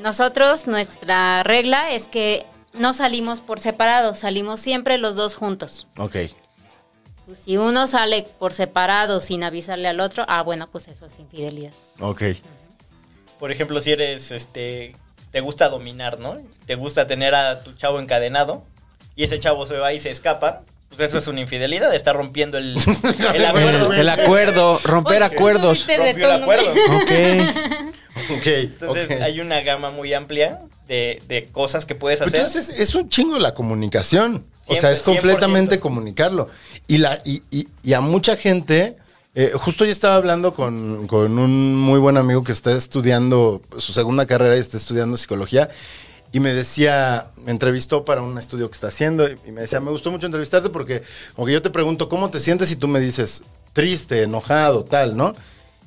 nosotros, 0.00 0.66
nuestra 0.66 1.42
regla 1.42 1.90
es 1.92 2.04
que 2.04 2.46
no 2.74 2.94
salimos 2.94 3.40
por 3.40 3.58
separado, 3.58 4.14
salimos 4.14 4.60
siempre 4.60 4.98
los 4.98 5.16
dos 5.16 5.34
juntos. 5.34 5.86
Ok. 5.98 6.16
Pues, 7.26 7.40
si 7.40 7.56
uno 7.56 7.86
sale 7.88 8.26
por 8.38 8.52
separado 8.52 9.20
sin 9.20 9.42
avisarle 9.42 9.88
al 9.88 10.00
otro, 10.00 10.24
ah, 10.28 10.42
bueno, 10.42 10.68
pues 10.68 10.86
eso 10.88 11.06
es 11.06 11.18
infidelidad. 11.18 11.72
Ok. 12.00 12.22
Por 13.40 13.50
ejemplo, 13.50 13.80
si 13.80 13.90
eres, 13.92 14.30
este, 14.30 14.94
te 15.32 15.40
gusta 15.40 15.68
dominar, 15.68 16.18
¿no? 16.20 16.38
Te 16.66 16.76
gusta 16.76 17.06
tener 17.06 17.34
a 17.34 17.64
tu 17.64 17.72
chavo 17.72 17.98
encadenado 17.98 18.64
y 19.16 19.24
ese 19.24 19.40
chavo 19.40 19.66
se 19.66 19.76
va 19.76 19.92
y 19.92 19.98
se 20.00 20.10
escapa, 20.10 20.62
pues 20.88 21.00
eso 21.08 21.18
es 21.18 21.26
una 21.28 21.40
infidelidad, 21.40 21.94
está 21.94 22.12
rompiendo 22.12 22.58
el, 22.58 22.76
el 23.34 23.44
acuerdo. 23.46 23.92
El 23.92 24.08
acuerdo, 24.08 24.80
romper 24.84 25.22
Oye, 25.22 25.34
acuerdos. 25.34 25.86
Rompió 25.86 26.26
el 26.34 26.42
acuerdo. 26.42 26.70
Ok. 26.70 27.10
Entonces 28.46 29.20
hay 29.20 29.40
una 29.40 29.60
gama 29.60 29.90
muy 29.90 30.12
amplia 30.14 30.60
de, 30.88 31.20
de 31.28 31.44
cosas 31.52 31.84
que 31.84 31.94
puedes 31.94 32.20
hacer. 32.20 32.34
Entonces 32.40 32.68
es, 32.70 32.80
es 32.80 32.94
un 32.94 33.08
chingo 33.08 33.38
la 33.38 33.52
comunicación. 33.54 34.44
o 34.68 34.74
sea, 34.76 34.90
es 34.90 35.00
completamente 35.00 35.76
100%. 35.76 35.80
comunicarlo. 35.80 36.48
Y, 36.86 36.98
la, 36.98 37.20
y, 37.24 37.42
y- 37.50 37.68
y 37.82 37.92
a 37.92 38.00
mucha 38.00 38.36
gente, 38.36 38.96
eh, 39.34 39.52
justo 39.54 39.84
yo 39.84 39.90
estaba 39.90 40.14
hablando 40.14 40.54
con, 40.54 41.06
con 41.08 41.38
un 41.38 41.74
muy 41.76 41.98
buen 42.00 42.16
amigo 42.16 42.42
que 42.42 42.52
está 42.52 42.72
estudiando 42.72 43.60
su 43.76 43.92
segunda 43.92 44.26
carrera 44.26 44.56
y 44.56 44.60
está 44.60 44.76
estudiando 44.76 45.16
psicología. 45.16 45.68
Y 46.32 46.40
me 46.40 46.52
decía, 46.52 47.28
me 47.36 47.50
entrevistó 47.50 48.04
para 48.04 48.22
un 48.22 48.36
estudio 48.36 48.68
que 48.68 48.74
está 48.74 48.88
haciendo 48.88 49.28
y 49.28 49.52
me 49.52 49.62
decía, 49.62 49.80
me 49.80 49.90
gustó 49.90 50.10
mucho 50.10 50.26
entrevistarte 50.26 50.68
porque 50.68 51.02
como 51.34 51.46
que 51.46 51.52
yo 51.52 51.62
te 51.62 51.70
pregunto 51.70 52.08
cómo 52.08 52.30
te 52.30 52.40
sientes 52.40 52.70
y 52.70 52.76
tú 52.76 52.88
me 52.88 53.00
dices 53.00 53.42
triste, 53.72 54.22
enojado, 54.22 54.84
tal, 54.84 55.16
¿no? 55.16 55.34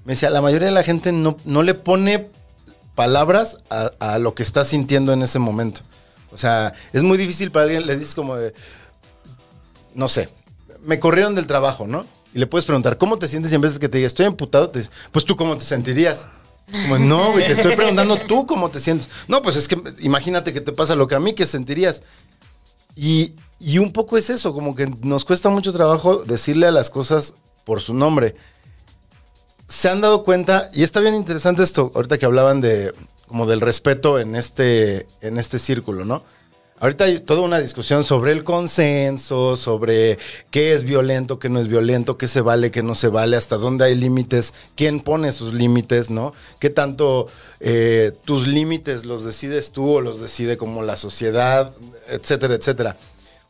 Me 0.05 0.13
decía, 0.13 0.29
la 0.29 0.41
mayoría 0.41 0.67
de 0.67 0.73
la 0.73 0.83
gente 0.83 1.11
no, 1.11 1.37
no 1.45 1.63
le 1.63 1.73
pone 1.73 2.29
palabras 2.95 3.57
a, 3.69 3.91
a 3.99 4.17
lo 4.17 4.33
que 4.33 4.43
está 4.43 4.63
sintiendo 4.65 5.13
en 5.13 5.21
ese 5.21 5.39
momento. 5.39 5.81
O 6.31 6.37
sea, 6.37 6.73
es 6.93 7.03
muy 7.03 7.17
difícil 7.17 7.51
para 7.51 7.63
alguien, 7.65 7.85
le 7.85 7.95
dices 7.95 8.15
como 8.15 8.35
de, 8.35 8.53
no 9.93 10.07
sé, 10.07 10.29
me 10.83 10.99
corrieron 10.99 11.35
del 11.35 11.47
trabajo, 11.47 11.87
¿no? 11.87 12.05
Y 12.33 12.39
le 12.39 12.47
puedes 12.47 12.65
preguntar, 12.65 12.97
¿cómo 12.97 13.17
te 13.17 13.27
sientes? 13.27 13.51
Y 13.51 13.55
en 13.55 13.61
vez 13.61 13.73
de 13.73 13.79
que 13.79 13.89
te 13.89 13.97
diga, 13.97 14.07
estoy 14.07 14.25
emputado, 14.25 14.69
te 14.69 14.79
dice, 14.79 14.91
pues 15.11 15.25
tú 15.25 15.35
cómo 15.35 15.57
te 15.57 15.65
sentirías. 15.65 16.27
Como, 16.71 16.99
no, 16.99 17.31
güey, 17.31 17.47
te 17.47 17.53
estoy 17.53 17.75
preguntando 17.77 18.17
tú 18.17 18.45
cómo 18.45 18.69
te 18.69 18.79
sientes. 18.79 19.09
No, 19.27 19.41
pues 19.41 19.55
es 19.55 19.67
que 19.67 19.81
imagínate 19.99 20.53
que 20.53 20.61
te 20.61 20.71
pasa 20.71 20.95
lo 20.95 21.07
que 21.07 21.15
a 21.15 21.19
mí, 21.19 21.33
que 21.33 21.47
sentirías. 21.47 22.03
Y, 22.95 23.33
y 23.59 23.77
un 23.77 23.93
poco 23.93 24.17
es 24.17 24.29
eso, 24.29 24.53
como 24.53 24.75
que 24.75 24.87
nos 25.01 25.25
cuesta 25.25 25.49
mucho 25.49 25.73
trabajo 25.73 26.23
decirle 26.23 26.67
a 26.67 26.71
las 26.71 26.89
cosas 26.89 27.33
por 27.63 27.81
su 27.81 27.93
nombre. 27.93 28.35
Se 29.67 29.89
han 29.89 30.01
dado 30.01 30.23
cuenta, 30.23 30.69
y 30.73 30.83
está 30.83 30.99
bien 30.99 31.15
interesante 31.15 31.63
esto, 31.63 31.91
ahorita 31.93 32.17
que 32.17 32.25
hablaban 32.25 32.61
de 32.61 32.93
como 33.27 33.45
del 33.45 33.61
respeto 33.61 34.17
en 34.17 34.35
este, 34.35 35.05
en 35.21 35.37
este 35.37 35.59
círculo, 35.59 36.03
¿no? 36.03 36.23
Ahorita 36.81 37.03
hay 37.03 37.19
toda 37.19 37.41
una 37.41 37.59
discusión 37.59 38.05
sobre 38.05 38.31
el 38.31 38.45
consenso, 38.45 39.57
sobre 39.57 40.17
qué 40.49 40.73
es 40.73 40.83
violento, 40.83 41.37
qué 41.37 41.49
no 41.49 41.59
es 41.59 41.67
violento, 41.67 42.17
qué 42.17 42.29
se 42.29 42.39
vale, 42.39 42.71
qué 42.71 42.83
no 42.83 42.95
se 42.95 43.09
vale, 43.09 43.35
hasta 43.35 43.57
dónde 43.57 43.83
hay 43.83 43.95
límites, 43.95 44.53
quién 44.75 45.01
pone 45.01 45.33
sus 45.33 45.53
límites, 45.53 46.09
¿no? 46.09 46.33
¿Qué 46.57 46.69
tanto 46.69 47.27
eh, 47.59 48.13
tus 48.23 48.47
límites 48.47 49.05
los 49.05 49.25
decides 49.25 49.71
tú 49.71 49.95
o 49.95 50.01
los 50.01 50.21
decide 50.21 50.55
como 50.55 50.81
la 50.81 50.95
sociedad, 50.95 51.73
etcétera, 52.07 52.53
etcétera? 52.53 52.95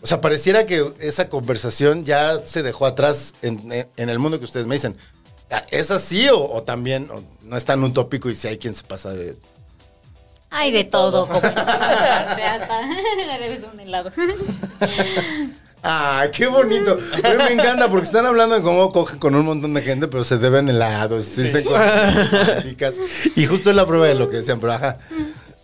O 0.02 0.08
sea, 0.08 0.22
pareciera 0.22 0.66
que 0.66 0.92
esa 1.00 1.30
conversación 1.30 2.06
ya 2.06 2.44
se 2.48 2.64
dejó 2.64 2.88
atrás 2.88 3.36
en, 3.44 3.86
el 3.96 4.20
mundo 4.20 4.40
que 4.40 4.46
ustedes 4.46 4.66
me 4.66 4.74
dicen. 4.74 4.96
¿Es 5.70 5.92
así 5.92 6.30
o, 6.30 6.52
o 6.52 6.64
también 6.64 7.12
o 7.12 7.22
no 7.44 7.58
es 7.58 7.66
tan 7.66 7.84
utópico 7.84 8.30
y 8.30 8.36
si 8.36 8.48
hay 8.48 8.58
quien 8.58 8.74
se 8.74 8.84
pasa 8.84 9.14
de... 9.14 9.36
Hay 10.50 10.72
de 10.72 10.84
todo. 10.84 11.28
como- 11.28 11.38
Hasta 11.46 12.82
debes 13.40 13.64
un 13.72 13.80
helado. 13.80 14.12
¡Ah, 15.84 16.26
qué 16.34 16.48
bonito! 16.48 16.98
A 17.24 17.30
mí 17.30 17.36
me 17.38 17.54
encanta 17.54 17.90
porque 17.90 18.06
están 18.06 18.26
hablando 18.26 18.56
de 18.56 18.62
cómo 18.62 18.92
cogen 18.92 19.20
con 19.20 19.36
un 19.36 19.46
montón 19.46 19.74
de 19.74 19.82
gente, 19.82 20.08
pero 20.08 20.24
se 20.24 20.38
deben 20.38 20.70
helados, 20.70 21.26
se. 21.26 21.64
Y 23.36 23.46
justo 23.46 23.70
es 23.70 23.76
la 23.76 23.86
prueba 23.86 24.08
de 24.08 24.16
lo 24.16 24.30
que 24.30 24.38
decían, 24.38 24.60
pero 24.60 24.74
ajá, 24.74 24.98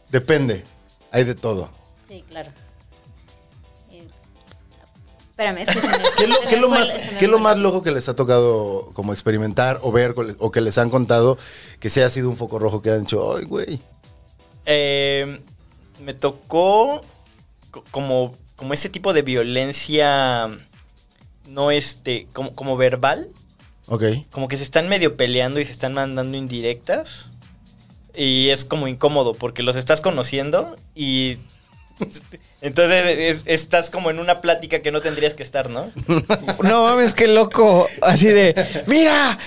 depende, 0.09 0.63
hay 1.11 1.23
de 1.25 1.35
todo. 1.35 1.69
Sí, 2.07 2.23
claro. 2.29 2.51
Eh, 3.91 4.07
Espérame, 5.31 5.57
es 5.57 5.67
que 5.67 5.81
se 5.81 5.87
me, 5.87 5.97
¿Qué 6.15 6.23
es 6.23 6.29
lo, 6.29 6.39
qué 6.47 6.57
lo 6.57 6.69
más, 6.69 6.89
qué 7.19 7.27
lo 7.27 7.55
loco 7.55 7.83
que 7.83 7.91
les 7.91 8.07
ha 8.07 8.15
tocado 8.15 8.91
como 8.93 9.11
experimentar 9.11 9.79
o 9.81 9.91
ver 9.91 10.15
o 10.39 10.51
que 10.51 10.61
les 10.61 10.77
han 10.77 10.89
contado 10.89 11.37
que 11.81 11.89
se 11.89 12.03
ha 12.03 12.09
sido 12.09 12.29
un 12.29 12.37
foco 12.37 12.57
rojo 12.57 12.81
que 12.81 12.91
han 12.91 13.01
dicho, 13.01 13.35
ay, 13.35 13.43
güey? 13.43 13.81
Eh, 14.65 15.39
me 16.03 16.13
tocó 16.13 17.03
co- 17.71 17.83
como, 17.91 18.35
como 18.55 18.73
ese 18.73 18.89
tipo 18.89 19.13
de 19.13 19.21
violencia 19.21 20.49
no 21.47 21.71
este, 21.71 22.27
como, 22.33 22.53
como 22.55 22.75
verbal, 22.77 23.29
Ok. 23.87 24.03
como 24.31 24.47
que 24.47 24.57
se 24.57 24.63
están 24.63 24.89
medio 24.89 25.15
peleando 25.15 25.59
y 25.59 25.65
se 25.65 25.71
están 25.71 25.93
mandando 25.93 26.37
indirectas. 26.37 27.31
Y 28.15 28.49
es 28.49 28.63
como 28.65 28.87
incómodo 28.87 29.33
porque 29.33 29.61
los 29.61 29.75
estás 29.75 29.99
conociendo 30.01 30.77
y 30.95 31.37
entonces 32.61 33.05
es- 33.17 33.43
estás 33.45 33.89
como 33.89 34.09
en 34.09 34.19
una 34.19 34.41
plática 34.41 34.79
que 34.79 34.91
no 34.91 35.01
tendrías 35.01 35.33
que 35.33 35.43
estar, 35.43 35.69
¿no? 35.69 35.91
No 36.63 36.83
mames, 36.83 37.13
qué 37.13 37.27
loco. 37.27 37.87
Así 38.01 38.27
de, 38.27 38.83
mira, 38.87 39.37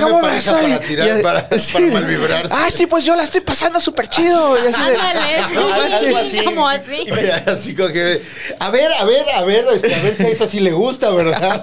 ¿cómo 0.00 0.20
me 0.22 0.40
soy? 0.40 0.62
para 0.72 0.80
tirar- 0.80 1.18
Y 1.18 1.22
para- 1.22 1.48
para 1.48 1.86
malvibrarse. 1.86 2.52
Ah, 2.54 2.68
sí, 2.70 2.86
pues 2.86 3.04
yo 3.04 3.14
la 3.16 3.22
estoy 3.24 3.40
pasando 3.42 3.80
súper 3.80 4.08
chido. 4.08 4.56
Y 4.62 4.68
así 4.68 4.80
de, 4.82 4.96
Ándale, 4.96 5.44
sí. 5.48 6.04
Algo 6.06 6.16
así. 6.18 6.44
Como 6.44 6.68
así. 6.68 7.06
Así 7.46 7.74
como 7.74 7.88
que, 7.90 8.22
a 8.58 8.70
ver, 8.70 8.92
a 8.92 9.04
ver, 9.04 9.24
a 9.34 9.42
ver, 9.42 9.66
este, 9.74 9.94
a 9.94 10.02
ver 10.02 10.16
si 10.16 10.22
a 10.24 10.28
esa 10.28 10.46
sí 10.46 10.60
le 10.60 10.72
gusta, 10.72 11.10
¿verdad? 11.10 11.60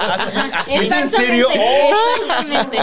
Así 0.53 0.75
¿Es 0.75 0.91
en 0.91 1.09
serio? 1.09 1.47
Exactamente. 1.51 2.77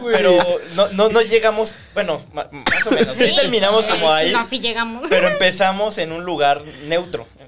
güey. 0.00 0.14
Pero 0.16 0.60
no, 0.74 0.88
no, 0.88 1.08
no 1.08 1.20
llegamos, 1.20 1.74
bueno, 1.94 2.20
más 2.32 2.46
o 2.86 2.90
menos. 2.90 3.14
Sí, 3.14 3.28
Sí, 3.28 3.36
terminamos 3.36 3.84
sí, 3.84 3.90
como 3.90 4.10
ahí. 4.12 4.32
No, 4.32 4.44
sí 4.46 4.60
llegamos. 4.60 5.06
Pero 5.08 5.28
empezamos 5.28 5.98
en 5.98 6.12
un 6.12 6.24
lugar 6.24 6.62
neutro. 6.86 7.01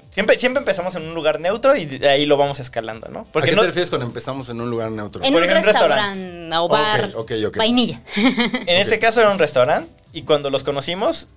Siempre, 0.09 0.37
siempre 0.37 0.59
empezamos 0.59 0.95
en 0.95 1.03
un 1.03 1.13
lugar 1.13 1.39
neutro 1.39 1.75
y 1.75 1.85
de 1.85 2.07
ahí 2.07 2.25
lo 2.25 2.37
vamos 2.37 2.59
escalando, 2.59 3.09
¿no? 3.09 3.19
¿A 3.19 3.25
Porque 3.25 3.49
qué 3.49 3.55
no, 3.55 3.61
te 3.61 3.67
refieres 3.67 3.89
cuando 3.89 4.05
empezamos 4.05 4.47
en 4.49 4.61
un 4.61 4.69
lugar 4.69 4.91
neutro? 4.91 5.23
En 5.23 5.33
Por 5.33 5.41
un 5.41 5.49
ejemplo, 5.49 5.71
restaurante 5.71 6.55
o 6.57 6.67
bar. 6.69 7.11
Ok, 7.15 7.31
ok, 7.31 7.47
ok. 7.47 7.57
Vainilla. 7.57 8.01
en 8.15 8.77
ese 8.77 8.97
caso 8.99 9.19
era 9.19 9.29
un 9.31 9.39
restaurante 9.39 9.91
y 10.13 10.21
cuando 10.21 10.49
los 10.49 10.63
conocimos 10.63 11.27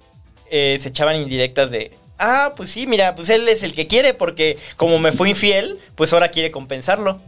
eh, 0.51 0.79
se 0.81 0.91
echaban 0.91 1.16
indirectas 1.16 1.71
de, 1.71 1.93
ah, 2.19 2.53
pues 2.57 2.71
sí, 2.71 2.87
mira, 2.87 3.14
pues 3.14 3.29
él 3.31 3.49
es 3.49 3.62
el 3.62 3.75
que 3.75 3.87
quiere 3.87 4.14
porque 4.14 4.59
como 4.77 4.99
me 4.99 5.12
fue 5.12 5.29
infiel, 5.29 5.79
pues 5.95 6.12
ahora 6.12 6.29
quiere 6.29 6.51
compensarlo. 6.51 7.21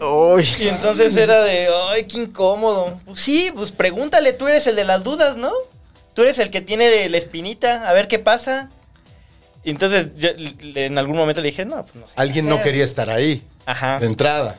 Uy. 0.00 0.46
Y 0.60 0.68
entonces 0.68 1.16
era 1.16 1.42
de, 1.42 1.68
ay, 1.90 2.04
qué 2.04 2.18
incómodo. 2.18 3.00
Pues 3.04 3.20
sí, 3.20 3.50
pues 3.54 3.72
pregúntale, 3.72 4.32
tú 4.32 4.48
eres 4.48 4.66
el 4.66 4.76
de 4.76 4.84
las 4.84 5.02
dudas, 5.02 5.36
¿no? 5.36 5.52
Tú 6.14 6.22
eres 6.22 6.38
el 6.38 6.50
que 6.50 6.60
tiene 6.60 7.08
la 7.08 7.16
espinita, 7.18 7.88
a 7.88 7.92
ver 7.92 8.08
qué 8.08 8.18
pasa. 8.18 8.70
Y 9.64 9.70
entonces 9.70 10.08
yo 10.16 10.30
en 10.74 10.96
algún 10.98 11.16
momento 11.16 11.40
le 11.42 11.48
dije, 11.48 11.64
no, 11.64 11.84
pues 11.84 11.96
no 11.96 12.06
sé. 12.08 12.14
Alguien 12.16 12.46
no 12.48 12.54
hacer". 12.56 12.64
quería 12.66 12.84
estar 12.84 13.10
ahí, 13.10 13.42
Ajá. 13.66 13.98
de 13.98 14.06
entrada. 14.06 14.56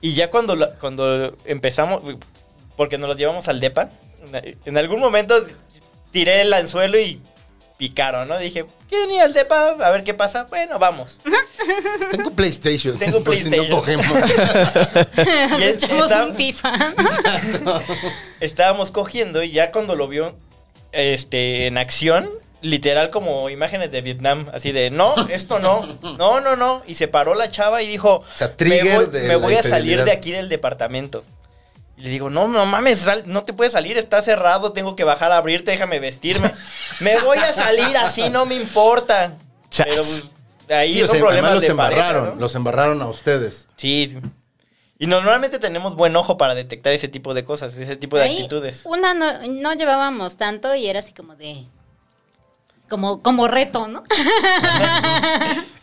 Y 0.00 0.14
ya 0.14 0.30
cuando, 0.30 0.56
la- 0.56 0.72
cuando 0.74 1.36
empezamos, 1.44 2.02
porque 2.76 2.98
nos 2.98 3.08
los 3.08 3.16
llevamos 3.18 3.48
al 3.48 3.60
DEPA, 3.60 3.90
en 4.64 4.76
algún 4.78 5.00
momento 5.00 5.34
tiré 6.10 6.42
el 6.42 6.52
anzuelo 6.52 6.98
y 6.98 7.20
picaron, 7.78 8.28
¿no? 8.28 8.38
Dije, 8.38 8.66
¿quieren 8.88 9.10
ir 9.10 9.22
al 9.22 9.32
DEPA 9.32 9.70
a 9.80 9.90
ver 9.90 10.04
qué 10.04 10.12
pasa? 10.12 10.44
Bueno, 10.44 10.78
vamos. 10.78 11.20
Tengo 12.10 12.30
PlayStation. 12.32 12.98
Tengo 12.98 13.22
por 13.24 13.34
si 13.36 13.44
no 13.44 13.50
PlayStation. 13.50 13.80
cogemos. 13.80 14.06
Y 15.60 15.62
es- 15.62 15.76
echamos 15.76 16.04
está- 16.06 16.26
un 16.26 16.34
FIFA. 16.34 16.94
Estábamos 18.40 18.90
cogiendo 18.90 19.42
y 19.42 19.50
ya 19.52 19.70
cuando 19.70 19.96
lo 19.96 20.08
vio 20.08 20.34
este, 20.92 21.66
en 21.66 21.78
acción, 21.78 22.28
literal 22.62 23.10
como 23.10 23.48
imágenes 23.50 23.90
de 23.90 24.00
Vietnam, 24.00 24.48
así 24.52 24.72
de, 24.72 24.90
no, 24.90 25.14
esto 25.28 25.58
no, 25.58 25.86
no, 26.18 26.40
no, 26.40 26.56
no. 26.56 26.82
Y 26.86 26.94
se 26.94 27.08
paró 27.08 27.34
la 27.34 27.48
chava 27.48 27.82
y 27.82 27.88
dijo, 27.88 28.16
O 28.16 28.24
sea, 28.36 28.54
trigger 28.56 28.84
me 28.84 28.96
voy, 28.96 29.06
de 29.06 29.28
me 29.28 29.36
voy 29.36 29.54
a 29.54 29.62
salir 29.62 30.04
de 30.04 30.12
aquí 30.12 30.30
del 30.32 30.48
departamento. 30.48 31.24
Y 31.96 32.02
le 32.04 32.08
digo, 32.10 32.30
no, 32.30 32.48
no 32.48 32.64
mames, 32.66 33.00
sal- 33.00 33.24
no 33.26 33.44
te 33.44 33.52
puedes 33.52 33.72
salir, 33.74 33.98
está 33.98 34.22
cerrado, 34.22 34.72
tengo 34.72 34.96
que 34.96 35.04
bajar 35.04 35.32
a 35.32 35.36
abrirte, 35.36 35.70
déjame 35.70 35.98
vestirme. 35.98 36.50
me 37.00 37.20
voy 37.20 37.36
a 37.38 37.52
salir 37.52 37.94
así, 37.96 38.30
no 38.30 38.46
me 38.46 38.54
importa. 38.54 39.34
Chas. 39.70 39.86
Pero 39.88 40.02
pues, 40.02 40.24
ahí 40.70 40.94
Sí, 40.94 41.02
o 41.02 41.06
son 41.06 41.16
sea, 41.16 41.24
problemas 41.26 41.50
además 41.50 41.62
los 41.62 41.68
de 41.70 41.74
pareja, 41.74 42.00
embarraron, 42.08 42.34
¿no? 42.36 42.40
los 42.40 42.54
embarraron 42.54 43.02
a 43.02 43.06
ustedes. 43.06 43.68
Sí, 43.76 44.08
sí. 44.10 44.18
Y 44.98 45.06
normalmente 45.06 45.58
tenemos 45.58 45.94
buen 45.94 46.14
ojo 46.16 46.36
para 46.36 46.54
detectar 46.54 46.92
ese 46.92 47.08
tipo 47.08 47.32
de 47.34 47.42
cosas, 47.44 47.74
ese 47.76 47.96
tipo 47.96 48.16
de 48.18 48.24
Ahí, 48.24 48.36
actitudes. 48.36 48.82
Una 48.84 49.14
no, 49.14 49.46
no 49.48 49.72
llevábamos 49.74 50.36
tanto 50.36 50.74
y 50.74 50.86
era 50.88 51.00
así 51.00 51.12
como 51.12 51.36
de. 51.36 51.64
Como, 52.90 53.22
como 53.22 53.48
reto, 53.48 53.88
¿no? 53.88 54.02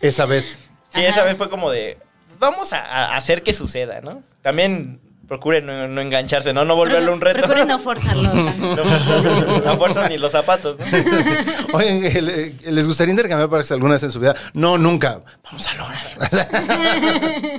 Esa 0.01 0.25
vez. 0.25 0.59
Sí, 0.93 1.01
esa 1.03 1.23
vez 1.23 1.37
fue 1.37 1.49
como 1.49 1.71
de, 1.71 1.97
vamos 2.39 2.73
a, 2.73 2.79
a 2.83 3.17
hacer 3.17 3.41
que 3.43 3.53
suceda, 3.53 4.01
¿no? 4.01 4.21
También 4.41 4.99
procuren 5.27 5.65
no, 5.65 5.87
no 5.87 5.99
engancharse, 6.01 6.53
¿no? 6.53 6.63
No 6.63 6.75
volverlo 6.75 7.11
un 7.13 7.19
reto. 7.19 7.39
Procure 7.41 7.65
no 7.65 7.79
forzarlo. 7.79 8.29
tanto. 8.31 8.75
No, 8.85 9.59
no 9.59 9.77
fuerzan 9.77 10.09
ni 10.09 10.17
los 10.17 10.31
zapatos, 10.31 10.77
¿no? 10.79 10.85
Oigan, 11.77 11.99
eh, 12.05 12.53
¿les 12.65 12.87
gustaría 12.87 13.11
intercambiar 13.11 13.49
para 13.49 13.63
alguna 13.69 13.93
vez 13.95 14.03
en 14.03 14.11
su 14.11 14.19
vida? 14.19 14.35
No, 14.53 14.77
nunca. 14.77 15.21
Vamos 15.43 15.67
a 15.67 15.73
lograr. 15.75 16.01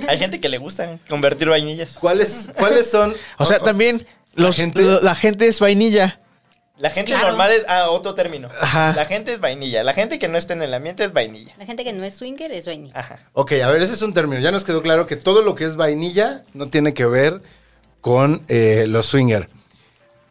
Hay 0.07 0.17
gente 0.17 0.39
que 0.39 0.49
le 0.49 0.57
gusta 0.57 0.97
convertir 1.09 1.49
vainillas. 1.49 1.97
¿Cuáles, 1.99 2.49
¿Cuáles 2.57 2.89
son? 2.89 3.15
O 3.37 3.45
sea, 3.45 3.59
también 3.59 4.05
los, 4.33 4.55
gente- 4.55 4.81
lo- 4.81 5.01
la 5.01 5.13
gente 5.15 5.47
es 5.47 5.59
vainilla. 5.59 6.19
La 6.79 6.89
gente 6.89 7.11
Claro. 7.11 7.27
normal 7.27 7.51
es, 7.51 7.63
ah, 7.67 7.89
otro 7.89 8.13
término. 8.15 8.47
Ajá. 8.59 8.93
La 8.95 9.05
gente 9.05 9.33
es 9.33 9.39
vainilla. 9.41 9.83
La 9.83 9.93
gente 9.93 10.17
que 10.17 10.27
no 10.29 10.37
está 10.37 10.53
en 10.53 10.61
el 10.63 10.73
ambiente 10.73 11.03
es 11.03 11.11
vainilla. 11.13 11.53
La 11.57 11.65
gente 11.65 11.83
que 11.83 11.91
no 11.93 12.03
es 12.05 12.13
swinger 12.15 12.51
es 12.53 12.65
vainilla. 12.65 12.97
Ajá. 12.97 13.19
Ok, 13.33 13.51
a 13.63 13.69
ver, 13.69 13.81
ese 13.81 13.93
es 13.93 14.01
un 14.01 14.13
término. 14.13 14.41
Ya 14.41 14.51
nos 14.51 14.63
quedó 14.63 14.81
claro 14.81 15.05
que 15.05 15.17
todo 15.17 15.41
lo 15.41 15.55
que 15.55 15.65
es 15.65 15.75
vainilla 15.75 16.43
no 16.53 16.69
tiene 16.69 16.93
que 16.93 17.05
ver 17.05 17.41
con 18.01 18.43
eh, 18.47 18.85
los 18.87 19.07
swinger. 19.07 19.49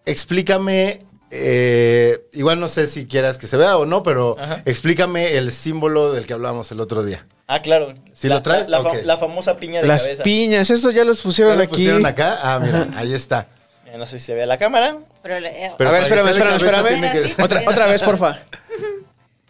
Explícame, 0.07 1.05
eh, 1.31 2.27
igual 2.33 2.59
no 2.61 2.69
sé 2.69 2.87
si 2.87 3.07
quieras 3.07 3.37
que 3.37 3.47
se 3.47 3.59
vea 3.59 3.77
o 3.77 3.85
no, 3.85 4.03
pero 4.03 4.37
Ajá. 4.39 4.63
explícame 4.65 5.37
el 5.37 5.53
símbolo 5.53 6.13
del 6.13 6.25
que 6.27 6.33
hablábamos 6.33 6.73
el 6.73 6.81
otro 6.81 7.03
día. 7.05 7.27
Ah, 7.47 7.61
claro. 7.61 7.93
¿Sí 8.15 8.29
La- 8.29 8.37
lo 8.37 8.43
traes? 8.43 8.69
La, 8.69 9.17
famosa 9.19 9.59
piña 9.59 9.83
de 9.83 9.89
Las 9.89 10.03
cabeza. 10.05 10.23
piñas, 10.23 10.71
esto 10.71 10.91
ya 10.91 11.05
los 11.05 11.19
¿Ya 11.19 11.23
pusieron 11.25 11.57
lo 11.59 11.63
aquí. 11.65 11.73
pusieron 11.73 12.07
acá? 12.07 12.39
Ah, 12.43 12.59
mira, 12.59 12.89
ahí 12.97 13.13
está. 13.13 13.49
Ya 13.91 13.99
No 13.99 14.07
sé 14.07 14.19
si 14.19 14.27
se 14.27 14.35
ve 14.35 14.43
a 14.43 14.47
la 14.47 14.59
cámara. 14.59 14.99
Pero, 15.23 15.37
eh, 15.39 15.73
Pero 15.79 15.91
a 15.91 15.93
ver, 15.93 16.03
espérame, 16.03 16.29
espérame, 16.29 16.57
espérame. 16.57 17.13
que- 17.37 17.43
Otra, 17.43 17.63
otra 17.67 17.87
vez, 17.87 18.03
porfa. 18.03 18.41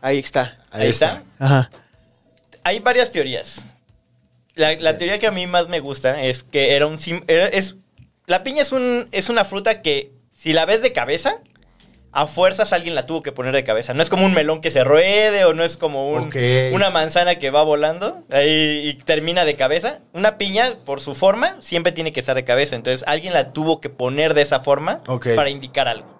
Ahí 0.00 0.18
está. 0.18 0.58
Ahí, 0.70 0.88
está. 0.88 1.22
Ajá. 1.38 1.70
Hay 2.62 2.78
varias 2.80 3.10
teorías. 3.10 3.64
La, 4.54 4.74
la 4.76 4.96
teoría 4.98 5.18
que 5.18 5.26
a 5.26 5.30
mí 5.30 5.46
más 5.46 5.68
me 5.68 5.80
gusta 5.80 6.22
es 6.22 6.42
que 6.42 6.74
era 6.76 6.86
un 6.86 6.98
sim- 6.98 7.24
era- 7.28 7.46
es 7.46 7.76
la 8.26 8.42
piña 8.42 8.62
es 8.62 8.72
un 8.72 9.08
es 9.12 9.28
una 9.28 9.44
fruta 9.44 9.82
que 9.82 10.10
si 10.32 10.52
la 10.52 10.66
ves 10.66 10.82
de 10.82 10.92
cabeza 10.92 11.36
a 12.10 12.26
fuerzas 12.26 12.72
alguien 12.72 12.94
la 12.94 13.04
tuvo 13.06 13.22
que 13.22 13.32
poner 13.32 13.54
de 13.54 13.64
cabeza. 13.64 13.92
No 13.94 14.02
es 14.02 14.08
como 14.08 14.24
un 14.24 14.32
melón 14.34 14.60
que 14.60 14.70
se 14.70 14.82
ruede 14.82 15.44
o 15.44 15.52
no 15.54 15.62
es 15.62 15.76
como 15.76 16.08
un- 16.10 16.24
una 16.74 16.90
manzana 16.90 17.36
que 17.36 17.50
va 17.50 17.62
volando 17.62 18.22
y 18.44 18.94
termina 19.04 19.44
de 19.44 19.54
cabeza. 19.56 20.00
Una 20.12 20.38
piña, 20.38 20.74
por 20.86 21.00
su 21.00 21.14
forma, 21.14 21.56
siempre 21.60 21.92
tiene 21.92 22.10
que 22.12 22.20
estar 22.20 22.34
de 22.34 22.44
cabeza. 22.44 22.76
Entonces 22.76 23.06
alguien 23.06 23.32
la 23.34 23.52
tuvo 23.52 23.80
que 23.80 23.90
poner 23.90 24.34
de 24.34 24.42
esa 24.42 24.60
forma 24.60 25.00
para 25.36 25.50
indicar 25.50 25.86
algo. 25.86 26.18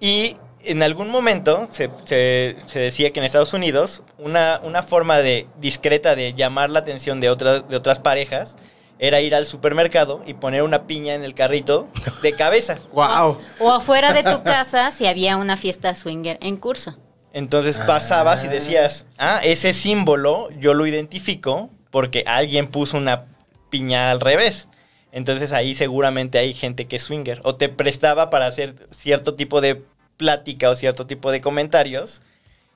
Y 0.00 0.36
en 0.62 0.82
algún 0.82 1.08
momento 1.08 1.68
se, 1.72 1.88
se- 2.04 2.56
se 2.66 2.78
decía 2.78 3.10
que 3.12 3.20
en 3.20 3.24
Estados 3.24 3.54
Unidos 3.54 4.02
una, 4.18 4.60
una 4.62 4.82
forma 4.82 5.18
de 5.18 5.46
discreta 5.58 6.14
de 6.14 6.34
llamar 6.34 6.68
la 6.70 6.80
atención 6.80 7.20
de 7.20 7.30
otras, 7.30 7.66
de 7.68 7.76
otras 7.76 7.98
parejas 7.98 8.56
era 9.00 9.22
ir 9.22 9.34
al 9.34 9.46
supermercado 9.46 10.22
y 10.26 10.34
poner 10.34 10.62
una 10.62 10.86
piña 10.86 11.14
en 11.14 11.24
el 11.24 11.34
carrito 11.34 11.88
de 12.22 12.32
cabeza. 12.34 12.78
Wow. 12.92 13.38
O 13.58 13.72
afuera 13.72 14.12
de 14.12 14.22
tu 14.22 14.42
casa 14.42 14.90
si 14.90 15.06
había 15.06 15.36
una 15.38 15.56
fiesta 15.56 15.94
swinger 15.94 16.38
en 16.42 16.56
curso. 16.56 16.96
Entonces 17.32 17.78
pasabas 17.78 18.44
y 18.44 18.48
decías, 18.48 19.06
ah, 19.16 19.40
ese 19.42 19.72
símbolo 19.72 20.50
yo 20.58 20.74
lo 20.74 20.86
identifico 20.86 21.70
porque 21.90 22.24
alguien 22.26 22.66
puso 22.66 22.98
una 22.98 23.26
piña 23.70 24.10
al 24.10 24.20
revés. 24.20 24.68
Entonces 25.12 25.52
ahí 25.52 25.74
seguramente 25.74 26.38
hay 26.38 26.52
gente 26.52 26.86
que 26.86 26.96
es 26.96 27.02
swinger. 27.02 27.40
O 27.44 27.54
te 27.54 27.68
prestaba 27.68 28.28
para 28.28 28.46
hacer 28.46 28.74
cierto 28.90 29.34
tipo 29.34 29.60
de 29.60 29.82
plática 30.16 30.68
o 30.68 30.74
cierto 30.74 31.06
tipo 31.06 31.30
de 31.30 31.40
comentarios 31.40 32.22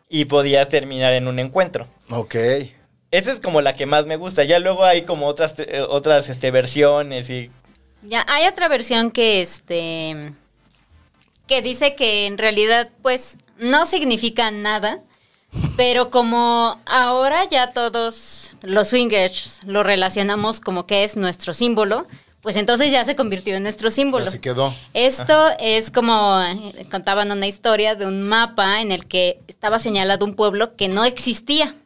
y 0.09 0.25
podías 0.25 0.69
terminar 0.69 1.13
en 1.13 1.29
un 1.29 1.39
encuentro. 1.39 1.87
Ok. 2.09 2.37
Esa 3.15 3.31
es 3.31 3.39
como 3.39 3.61
la 3.61 3.75
que 3.75 3.87
más 3.87 4.07
me 4.07 4.17
gusta. 4.17 4.43
Ya 4.43 4.59
luego 4.59 4.85
hay 4.85 5.03
como 5.03 5.27
otras, 5.27 5.55
eh, 5.59 5.87
otras 5.89 6.29
este, 6.29 6.51
versiones 6.51 7.31
y... 7.31 7.49
Ya, 8.03 8.27
hay 8.29 8.49
otra 8.49 8.67
versión 8.67 9.13
que 9.13 9.41
este 9.41 10.33
que 11.47 11.63
dice 11.63 11.95
que 11.95 12.27
en 12.27 12.39
realidad 12.39 12.91
pues 13.03 13.37
no 13.57 13.87
significa 13.87 14.51
nada, 14.51 15.01
pero 15.77 16.11
como 16.11 16.81
ahora 16.87 17.49
ya 17.49 17.73
todos 17.73 18.57
los 18.63 18.89
swingers 18.89 19.61
lo 19.65 19.85
relacionamos 19.85 20.59
como 20.59 20.87
que 20.87 21.05
es 21.05 21.17
nuestro 21.17 21.55
símbolo, 21.55 22.09
pues 22.43 22.57
entonces 22.57 22.91
ya 22.91 23.05
se 23.05 23.15
convirtió 23.15 23.55
en 23.55 23.63
nuestro 23.63 23.93
símbolo. 23.93 24.25
Ya 24.25 24.33
se 24.33 24.41
quedó. 24.41 24.75
Esto 24.93 25.51
es 25.61 25.93
como 25.93 26.43
eh, 26.43 26.85
contaban 26.91 27.31
una 27.31 27.47
historia 27.47 27.95
de 27.95 28.07
un 28.07 28.23
mapa 28.23 28.81
en 28.81 28.91
el 28.91 29.07
que 29.07 29.39
estaba 29.47 29.79
señalado 29.79 30.27
un 30.27 30.35
pueblo 30.35 30.75
que 30.75 30.89
no 30.89 31.05
existía. 31.05 31.77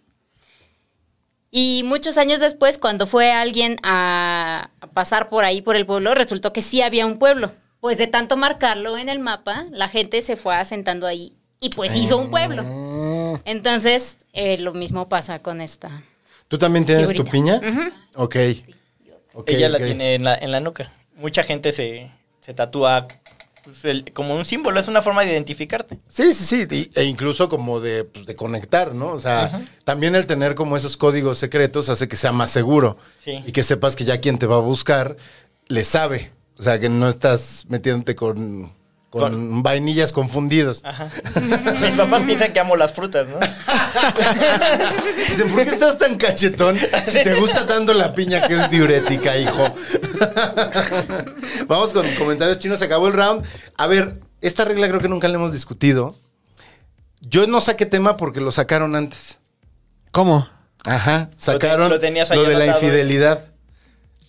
Y 1.51 1.83
muchos 1.85 2.19
años 2.19 2.41
después, 2.41 2.79
cuando 2.79 3.07
fue 3.07 3.33
alguien 3.33 3.79
a, 3.83 4.71
a 4.81 4.87
pasar 4.89 5.29
por 5.29 5.45
ahí, 5.45 5.63
por 5.63 5.77
el 5.77 5.87
pueblo, 5.87 6.15
resultó 6.15 6.53
que 6.53 6.61
sí 6.61 6.83
había 6.83 7.07
un 7.07 7.19
pueblo. 7.19 7.51
Pues 7.81 7.97
de 7.97 8.07
tanto 8.07 8.37
marcarlo 8.37 8.99
en 8.99 9.09
el 9.09 9.19
mapa, 9.19 9.67
la 9.71 9.89
gente 9.89 10.21
se 10.23 10.37
fue 10.37 10.55
asentando 10.57 11.07
ahí 11.07 11.37
y 11.61 11.71
pues 11.71 11.95
hizo 11.95 12.19
un 12.19 12.31
pueblo. 12.31 12.63
Ah. 12.67 13.41
Entonces, 13.45 14.19
eh, 14.33 14.59
lo 14.59 14.75
mismo 14.75 15.09
pasa 15.09 15.41
con 15.41 15.61
esta. 15.61 16.03
¿Tú 16.49 16.59
también 16.59 16.85
tienes 16.85 17.15
tu 17.15 17.25
piña? 17.25 17.61
Ok. 18.17 18.37
Ok, 19.35 19.51
ella 19.51 19.69
la 19.69 19.79
tiene 19.79 20.15
en 20.15 20.25
la, 20.25 20.35
en 20.35 20.51
la 20.51 20.61
nuca. 20.61 20.91
Mucha 21.15 21.45
gente 21.45 21.73
se, 21.73 22.11
se 22.41 22.55
tatúa 22.55 23.07
pues, 23.69 23.85
el- 23.85 24.13
como 24.15 24.35
un 24.35 24.47
símbolo, 24.47 24.81
es 24.81 24.89
una 24.89 25.03
forma 25.03 25.23
de 25.25 25.33
identificarte. 25.33 25.99
Sí, 26.07 26.33
sí, 26.33 26.45
sí, 26.45 26.67
y- 26.75 26.91
e 26.99 27.05
incluso 27.05 27.51
como 27.51 27.81
de, 27.81 28.05
pues, 28.05 28.25
de 28.25 28.35
conectar, 28.35 28.95
¿no? 28.95 29.09
O 29.13 29.21
sea, 29.21 29.61
también 29.85 30.15
el 30.15 30.27
tener 30.27 30.55
como 30.55 30.75
esos 30.77 30.97
códigos 30.97 31.37
secretos 31.37 31.91
hace 31.91 32.09
que 32.09 32.17
sea 32.17 32.33
más 32.33 32.51
seguro 32.51 32.97
Sí. 33.23 33.43
y 33.47 33.53
que 33.53 33.63
sepas 33.63 33.95
que 33.95 34.05
ya 34.07 34.21
quien 34.23 34.39
te 34.39 34.47
va 34.47 34.57
a 34.57 34.61
buscar 34.61 35.17
le 35.67 35.85
sabe. 35.85 36.31
O 36.59 36.63
sea, 36.63 36.81
que 36.81 36.89
no 36.89 37.09
estás 37.11 37.67
metiéndote 37.69 38.15
con, 38.15 38.73
con, 39.19 39.33
Con- 39.33 39.63
vainillas 39.63 40.13
confundidos. 40.13 40.81
Ajá. 40.85 41.09
Mis 41.81 41.95
papás 41.97 42.23
piensan 42.23 42.53
que 42.53 42.61
amo 42.61 42.77
las 42.77 42.93
frutas, 42.93 43.27
¿no? 43.29 43.39
Dicen, 45.29 45.51
¿por 45.51 45.65
qué 45.65 45.71
estás 45.71 45.99
tan 45.99 46.17
cachetón 46.17 46.77
si 47.07 47.25
te 47.25 47.35
gusta 47.35 47.67
tanto 47.67 47.93
la 47.95 48.15
piña 48.15 48.47
que 48.47 48.55
es 48.55 48.71
diurética, 48.71 49.37
hijo? 49.37 49.75
Vamos 51.67 51.93
con 51.93 52.07
comentarios 52.15 52.59
chinos. 52.59 52.79
Se 52.79 52.85
acabó 52.87 53.09
el 53.09 53.15
round. 53.15 53.45
A 53.77 53.87
ver, 53.87 54.21
esta 54.41 54.65
regla 54.65 54.89
creo 54.89 55.01
que 55.01 55.09
nunca 55.09 55.29
la 55.29 55.35
hemos 55.35 55.53
discutido. 55.53 56.15
Yo 57.21 57.47
no 57.47 57.61
saqué 57.61 57.87
tema 57.87 58.17
porque 58.17 58.41
lo 58.41 58.53
sacaron 58.53 58.95
antes. 58.97 59.39
¿Cómo? 60.13 60.49
Ajá, 60.85 61.29
sacaron 61.37 61.89
lo 61.89 61.97
lo, 61.97 62.01
tenías 62.01 62.31
ahí 62.31 62.39
de 62.39 62.55
la 62.55 62.65
anotado. 62.65 62.85
infidelidad. 62.85 63.45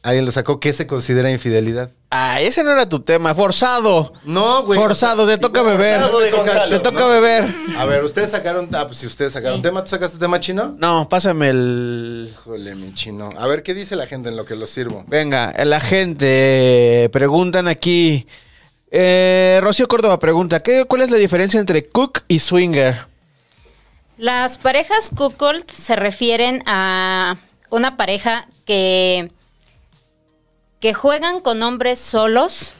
Alguien 0.01 0.25
lo 0.25 0.31
sacó. 0.31 0.59
¿Qué 0.59 0.73
se 0.73 0.87
considera 0.87 1.29
infidelidad? 1.29 1.91
Ah, 2.11 2.41
ese 2.41 2.63
no 2.63 2.71
era 2.71 2.89
tu 2.89 2.99
tema. 2.99 3.35
Forzado. 3.35 4.13
No, 4.23 4.63
güey. 4.63 4.79
Forzado, 4.79 5.27
te 5.27 5.37
toca 5.37 5.61
beber. 5.61 5.99
Forzado 5.99 6.19
de 6.21 6.31
Gonzalo. 6.31 6.69
Te 6.69 6.79
toca 6.79 7.05
beber. 7.05 7.55
A 7.77 7.85
ver, 7.85 8.03
ustedes 8.03 8.31
sacaron. 8.31 8.67
Ah, 8.73 8.87
pues 8.87 8.97
si 8.97 9.05
ustedes 9.05 9.33
sacaron 9.33 9.61
tema, 9.61 9.83
¿tú 9.83 9.89
sacaste 9.89 10.17
tema 10.17 10.39
chino? 10.39 10.75
No, 10.79 11.07
pásame 11.07 11.49
el. 11.49 12.29
Híjole, 12.33 12.73
mi 12.73 12.93
chino. 12.95 13.29
A 13.37 13.47
ver, 13.47 13.61
¿qué 13.61 13.75
dice 13.75 13.95
la 13.95 14.07
gente 14.07 14.29
en 14.29 14.37
lo 14.37 14.45
que 14.45 14.55
lo 14.55 14.65
sirvo? 14.65 15.03
Venga, 15.07 15.53
la 15.63 15.79
gente 15.79 17.09
preguntan 17.13 17.67
aquí. 17.67 18.25
Eh, 18.89 19.59
Rocío 19.61 19.87
Córdoba 19.87 20.17
pregunta: 20.17 20.61
¿qué, 20.61 20.85
¿Cuál 20.85 21.03
es 21.03 21.11
la 21.11 21.17
diferencia 21.17 21.59
entre 21.59 21.89
cook 21.89 22.23
y 22.27 22.39
swinger? 22.39 23.07
Las 24.17 24.57
parejas 24.57 25.11
cuckold 25.15 25.69
se 25.71 25.95
refieren 25.95 26.63
a 26.65 27.37
una 27.69 27.95
pareja 27.97 28.47
que, 28.65 29.31
que 30.79 30.93
juegan 30.93 31.41
con 31.41 31.61
hombres 31.63 31.99
solos, 31.99 32.73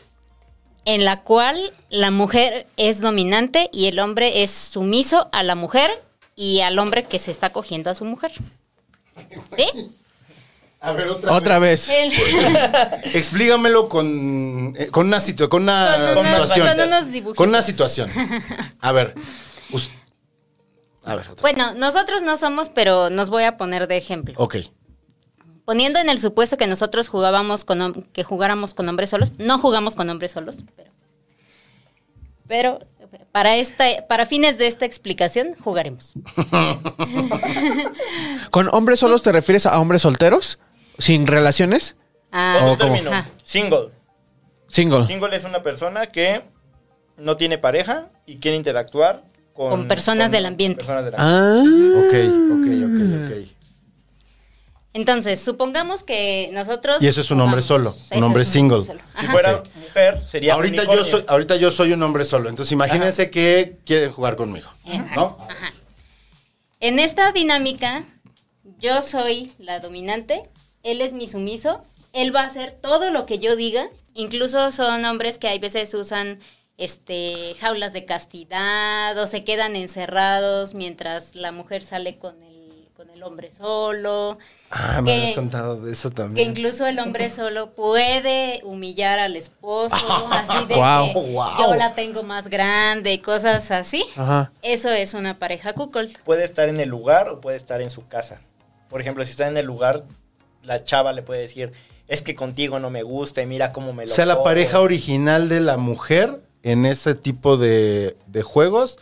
en 0.85 1.03
la 1.05 1.21
cual 1.21 1.73
la 1.89 2.11
mujer 2.11 2.67
es 2.77 3.01
dominante 3.01 3.69
y 3.73 3.87
el 3.87 3.99
hombre 3.99 4.43
es 4.43 4.51
sumiso 4.51 5.29
a 5.31 5.43
la 5.43 5.55
mujer 5.55 5.89
y 6.35 6.61
al 6.61 6.79
hombre 6.79 7.03
que 7.05 7.19
se 7.19 7.31
está 7.31 7.51
cogiendo 7.51 7.89
a 7.89 7.95
su 7.95 8.05
mujer. 8.05 8.31
¿Sí? 9.55 9.67
A 10.81 10.93
ver, 10.93 11.09
otra, 11.09 11.33
Otra 11.33 11.59
vez. 11.59 11.89
El- 11.89 12.13
Explícamelo 13.13 13.89
con, 13.89 14.73
eh, 14.77 14.87
con 14.87 15.07
una, 15.07 15.17
situ- 15.19 15.49
con 15.49 15.63
una 15.63 16.13
Con 16.15 16.23
situación. 16.25 16.67
con 16.69 16.87
unos 16.87 17.05
dibujitos. 17.11 17.35
Con 17.35 17.49
una 17.49 17.61
situación. 17.61 18.09
A 18.79 18.91
ver. 18.93 19.13
a 21.03 21.15
ver, 21.15 21.29
otra. 21.29 21.41
bueno, 21.41 21.73
nosotros 21.73 22.21
no 22.21 22.37
somos, 22.37 22.69
pero 22.69 23.09
nos 23.09 23.29
voy 23.29 23.43
a 23.43 23.57
poner 23.57 23.87
de 23.89 23.97
ejemplo. 23.97 24.35
Ok. 24.37 24.55
Poniendo 25.69 25.99
en 25.99 26.09
el 26.09 26.17
supuesto 26.17 26.57
que 26.57 26.65
nosotros 26.65 27.09
jugábamos 27.09 27.63
con 27.63 28.07
que 28.11 28.23
jugáramos 28.23 28.73
con 28.73 28.89
hombres 28.89 29.11
solos, 29.11 29.33
no 29.37 29.59
jugamos 29.59 29.95
con 29.95 30.09
hombres 30.09 30.31
solos, 30.31 30.63
pero 30.75 30.89
pero 32.47 32.79
para 33.31 33.55
esta 33.55 33.85
para 34.07 34.25
fines 34.25 34.57
de 34.57 34.65
esta 34.65 34.85
explicación 34.85 35.53
jugaremos. 35.63 36.13
¿Con 38.49 38.67
hombres 38.73 38.99
solos 38.99 39.21
te 39.21 39.31
refieres 39.31 39.67
a 39.67 39.79
hombres 39.79 40.01
solteros? 40.01 40.57
¿Sin 40.97 41.27
relaciones? 41.27 41.95
Ah, 42.31 42.61
Otro 42.63 42.73
¿O 42.73 42.77
cómo? 42.89 42.95
término, 42.95 43.25
single. 43.43 43.89
Single. 44.69 45.05
Single 45.05 45.35
es 45.35 45.43
una 45.43 45.61
persona 45.61 46.07
que 46.07 46.41
no 47.15 47.37
tiene 47.37 47.59
pareja 47.59 48.09
y 48.25 48.37
quiere 48.37 48.57
interactuar 48.57 49.21
con, 49.53 49.69
Con 49.69 49.87
personas 49.87 50.31
del 50.31 50.47
ambiente. 50.47 50.77
personas 50.77 51.05
del 51.05 51.13
ambiente. 51.15 51.95
Ah. 51.95 52.01
Ok, 52.07 52.13
ok, 52.57 52.65
ok, 52.85 52.97
ok. 53.43 53.58
Entonces, 54.93 55.39
supongamos 55.39 56.03
que 56.03 56.49
nosotros. 56.51 57.01
Y 57.01 57.07
eso 57.07 57.21
es 57.21 57.29
un 57.29 57.39
hombre 57.41 57.61
solo, 57.61 57.95
un 58.11 58.23
hombre 58.23 58.43
single. 58.43 58.81
solo. 58.81 58.99
Si 59.19 59.25
Ajá. 59.25 59.31
fuera 59.31 59.63
mujer, 59.75 60.25
sería 60.25 60.55
Ahorita 60.55 60.83
yo, 60.83 61.05
soy, 61.05 61.23
ahorita 61.27 61.55
yo 61.57 61.69
soy 61.69 61.93
un 61.93 62.01
hombre 62.01 62.25
solo, 62.25 62.49
entonces 62.49 62.71
imagínense 62.71 63.29
que 63.29 63.77
quieren 63.85 64.11
jugar 64.11 64.35
conmigo. 64.35 64.69
¿No? 65.15 65.37
En 66.79 66.97
esta 66.97 67.31
dinámica, 67.31 68.03
yo 68.79 69.01
soy 69.01 69.51
la 69.59 69.79
dominante, 69.79 70.43
él 70.83 71.01
es 71.01 71.13
mi 71.13 71.27
sumiso, 71.27 71.83
él 72.13 72.33
va 72.35 72.41
a 72.41 72.47
hacer 72.47 72.71
todo 72.71 73.11
lo 73.11 73.25
que 73.25 73.37
yo 73.37 73.55
diga, 73.55 73.89
incluso 74.13 74.71
son 74.71 75.05
hombres 75.05 75.37
que 75.37 75.49
hay 75.49 75.59
veces 75.59 75.93
usan 75.93 76.39
este 76.77 77.53
jaulas 77.59 77.91
de 77.91 78.05
castidad 78.05 79.17
o 79.17 79.27
se 79.27 79.43
quedan 79.43 79.75
encerrados 79.75 80.73
mientras 80.73 81.35
la 81.35 81.51
mujer 81.51 81.83
sale 81.83 82.17
con 82.17 82.41
el, 82.41 82.48
con 82.99 83.09
el 83.11 83.23
hombre 83.23 83.49
solo. 83.49 84.37
Ah, 84.69 85.01
me 85.01 85.09
Que- 85.11 85.21
habías 85.21 85.33
contado 85.35 85.79
de 85.81 85.93
eso 85.93 86.09
Que 86.09 86.15
también. 86.17 86.49
incluso 86.49 86.85
el 86.85 86.99
hombre 86.99 87.29
solo 87.33 87.69
puede 87.71 88.59
humillar 88.65 89.19
al 89.19 89.37
esposo, 89.37 89.95
así 90.31 90.65
de 90.65 90.75
Guau. 90.75 91.13
que 91.13 91.13
Guau. 91.31 91.57
yo 91.61 91.75
la 91.75 91.95
tengo 91.95 92.23
más 92.23 92.49
grande 92.49 93.13
y 93.13 93.19
cosas 93.19 93.71
así. 93.71 94.03
Ajá. 94.17 94.51
Eso 94.61 94.89
es 94.89 95.13
una 95.13 95.39
pareja 95.39 95.71
cuckold. 95.71 96.17
Puede 96.25 96.43
estar 96.43 96.67
en 96.67 96.81
el 96.81 96.89
lugar 96.89 97.29
o 97.29 97.39
puede 97.39 97.55
estar 97.55 97.81
en 97.81 97.89
su 97.89 98.05
casa. 98.09 98.41
Por 98.89 98.99
ejemplo, 98.99 99.23
si 99.23 99.31
está 99.31 99.47
en 99.47 99.55
el 99.55 99.65
lugar, 99.65 100.03
la 100.63 100.83
chava 100.83 101.13
le 101.13 101.21
puede 101.21 101.39
decir, 101.39 101.71
es 102.09 102.21
que 102.21 102.35
contigo 102.35 102.79
no 102.81 102.89
me 102.89 103.03
gusta 103.03 103.41
y 103.41 103.45
mira 103.45 103.71
cómo 103.71 103.93
me 103.93 104.07
lo 104.07 104.11
O 104.11 104.15
sea, 104.15 104.25
la 104.25 104.33
como". 104.33 104.43
pareja 104.43 104.81
original 104.81 105.47
de 105.47 105.61
la 105.61 105.77
mujer 105.77 106.41
en 106.63 106.85
ese 106.85 107.15
tipo 107.15 107.55
de, 107.55 108.17
de 108.27 108.41
juegos 108.43 108.99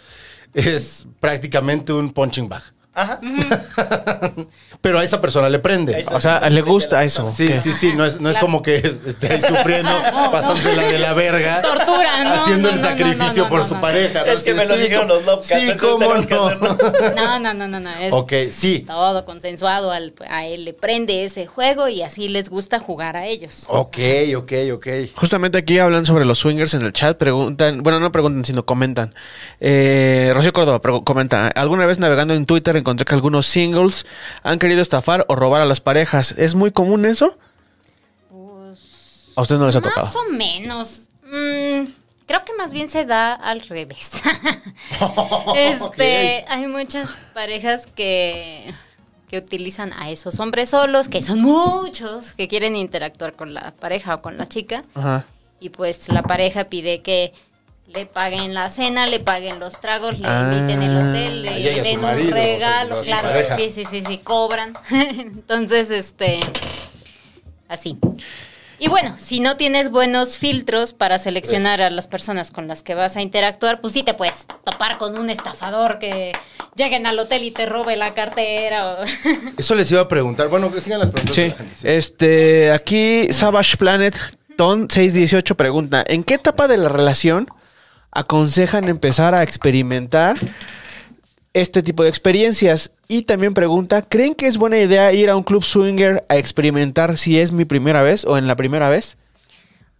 es 0.53 1.07
prácticamente 1.19 1.93
un 1.93 2.13
punching 2.13 2.47
bag. 2.47 2.61
Ajá. 2.97 3.19
Pero 4.81 4.99
a 4.99 5.03
esa 5.03 5.19
persona 5.21 5.49
le 5.49 5.59
prende. 5.59 6.03
O 6.11 6.19
sea, 6.21 6.49
le 6.49 6.61
gusta 6.61 7.03
eso. 7.03 7.31
Sí, 7.35 7.49
sí, 7.61 7.71
sí, 7.73 7.93
no 7.95 8.05
es, 8.05 8.19
no 8.21 8.29
es 8.29 8.37
como 8.37 8.61
que 8.61 8.75
es- 8.77 8.99
esté 9.05 9.33
ahí 9.33 9.41
sufriendo, 9.41 9.91
pasándosela 10.31 10.81
de 10.83 10.99
la 10.99 11.13
verga. 11.13 11.61
Tortura, 11.63 12.23
no, 12.23 12.33
Haciendo 12.33 12.69
no, 12.69 12.75
el 12.75 12.81
no, 12.81 12.87
no, 12.87 12.89
sacrificio 12.89 13.43
no, 13.43 13.49
por 13.49 13.59
no, 13.59 13.65
su 13.65 13.79
pareja. 13.81 14.23
¿no? 14.25 14.31
Es 14.31 14.41
que 14.43 14.51
Sí, 14.51 14.57
me 14.57 14.65
lo 14.65 14.77
dijeron 14.77 15.07
los 15.07 15.25
Lobcats, 15.25 15.47
Sí, 15.63 15.71
cómo 15.79 16.15
no. 16.15 16.49
No, 17.15 17.39
no, 17.39 17.53
no, 17.53 17.67
no, 17.67 17.79
no. 17.79 17.89
Es 17.99 18.13
Ok, 18.13 18.33
sí. 18.51 18.79
todo 18.87 19.25
consensuado. 19.25 19.91
Al, 19.91 20.13
a 20.29 20.45
él 20.45 20.65
le 20.65 20.73
prende 20.73 21.23
ese 21.23 21.45
juego 21.47 21.87
y 21.87 22.01
así 22.01 22.29
les 22.29 22.49
gusta 22.49 22.79
jugar 22.79 23.15
a 23.17 23.25
ellos. 23.27 23.65
Ok, 23.67 23.97
ok, 24.37 24.51
ok. 24.73 24.87
Justamente 25.15 25.57
aquí 25.59 25.79
hablan 25.79 26.05
sobre 26.05 26.25
los 26.25 26.39
swingers 26.39 26.73
en 26.73 26.81
el 26.83 26.93
chat. 26.93 27.17
Preguntan, 27.17 27.83
bueno, 27.83 27.99
no 27.99 28.11
preguntan, 28.11 28.45
sino 28.45 28.65
comentan. 28.65 29.13
Eh, 29.59 30.31
Rocío 30.33 30.53
Córdoba 30.53 30.81
comenta: 31.03 31.47
¿Alguna 31.49 31.85
vez 31.85 31.99
navegando 31.99 32.33
en 32.33 32.45
Twitter 32.45 32.75
encontré 32.87 33.03
que 33.03 33.13
algunos 33.13 33.45
singles 33.45 34.05
han 34.43 34.59
querido 34.59 34.81
estafar 34.81 35.25
o 35.27 35.35
robar 35.35 35.61
a 35.61 35.65
las 35.65 35.81
parejas? 35.81 36.33
¿Es 36.37 36.55
muy 36.55 36.71
común 36.71 37.05
eso? 37.05 37.37
Pues. 38.29 39.33
¿A 39.35 39.41
ustedes 39.41 39.59
no 39.59 39.65
les 39.65 39.75
ha 39.75 39.81
tocado? 39.81 40.05
Más 40.05 40.15
o 40.15 40.23
menos. 40.31 41.09
Mm, 41.23 41.91
creo 42.25 42.45
que 42.45 42.53
más 42.57 42.71
bien 42.71 42.87
se 42.87 43.03
da 43.03 43.33
al 43.33 43.59
revés. 43.59 44.11
este, 45.57 46.45
hay 46.47 46.67
muchas 46.67 47.19
parejas 47.33 47.87
que, 47.87 48.73
que 49.29 49.37
utilizan 49.37 49.91
a 49.91 50.09
esos 50.09 50.39
hombres 50.39 50.69
solos, 50.69 51.09
que 51.09 51.21
son 51.21 51.41
muchos, 51.41 52.35
que 52.35 52.47
quieren 52.47 52.77
interactuar 52.77 53.33
con 53.33 53.53
la 53.53 53.71
pareja 53.71 54.15
o 54.15 54.21
con 54.21 54.37
la 54.37 54.45
chica. 54.45 54.85
Ajá. 54.95 55.25
Y 55.59 55.69
pues 55.69 56.07
la 56.07 56.23
pareja 56.23 56.65
pide 56.65 57.01
que 57.01 57.33
le 57.87 58.05
paguen 58.05 58.53
la 58.53 58.69
cena, 58.69 59.07
le 59.07 59.19
paguen 59.19 59.59
los 59.59 59.79
tragos, 59.79 60.19
le 60.19 60.27
Ah. 60.27 60.51
inviten 60.53 60.81
el 60.83 60.97
hotel, 60.97 61.41
le 61.43 61.81
den 61.81 62.01
marido, 62.01 62.27
un 62.27 62.33
o 62.33 62.35
sea, 62.35 62.43
regalo, 62.45 63.01
claro, 63.03 63.27
pareja. 63.29 63.55
sí, 63.55 63.69
sí, 63.69 63.85
sí, 63.85 64.03
sí, 64.05 64.17
cobran. 64.19 64.77
Entonces, 64.91 65.89
este, 65.91 66.39
así. 67.67 67.97
Y 68.79 68.89
bueno, 68.89 69.15
si 69.17 69.39
no 69.39 69.57
tienes 69.57 69.89
buenos 69.89 70.37
filtros 70.37 70.93
para 70.93 71.17
seleccionar 71.17 71.81
a 71.81 71.89
las 71.89 72.05
personas 72.07 72.51
con 72.51 72.67
las 72.67 72.83
que 72.83 72.93
vas 72.93 73.15
a 73.17 73.21
interactuar, 73.23 73.81
pues 73.81 73.93
sí 73.93 74.03
te 74.03 74.13
puedes 74.13 74.45
topar 74.65 74.99
con 74.99 75.17
un 75.17 75.31
estafador 75.31 75.97
que 75.97 76.33
lleguen 76.75 77.07
al 77.07 77.17
hotel 77.17 77.43
y 77.43 77.49
te 77.51 77.65
robe 77.65 77.95
la 77.95 78.13
cartera. 78.13 78.97
o- 78.99 79.03
Eso 79.57 79.73
les 79.73 79.89
iba 79.91 80.01
a 80.01 80.07
preguntar. 80.07 80.49
Bueno, 80.49 80.71
que 80.71 80.81
sigan 80.81 80.99
las 80.99 81.09
preguntas 81.09 81.35
Sí. 81.35 81.47
la 81.47 81.55
gente. 81.55 81.75
sí. 81.75 81.87
Este, 81.87 82.71
aquí 82.71 83.27
Savage 83.31 83.77
Planet 83.77 84.15
Ton 84.57 84.87
618 84.91 85.55
pregunta: 85.55 86.03
¿En 86.05 86.23
qué 86.23 86.35
etapa 86.35 86.67
de 86.67 86.77
la 86.77 86.89
relación 86.89 87.47
aconsejan 88.17 88.89
empezar 88.89 89.35
a 89.35 89.43
experimentar 89.43 90.37
este 91.53 91.83
tipo 91.83 92.03
de 92.03 92.09
experiencias? 92.09 92.91
Y 93.07 93.21
también 93.21 93.53
pregunta: 93.53 94.01
¿Creen 94.01 94.33
que 94.33 94.47
es 94.47 94.57
buena 94.57 94.77
idea 94.77 95.13
ir 95.13 95.29
a 95.29 95.35
un 95.35 95.43
club 95.43 95.63
swinger 95.63 96.25
a 96.27 96.37
experimentar 96.37 97.17
si 97.17 97.39
es 97.39 97.51
mi 97.51 97.65
primera 97.65 98.01
vez 98.01 98.25
o 98.25 98.37
en 98.37 98.47
la 98.47 98.55
primera 98.55 98.89
vez? 98.89 99.17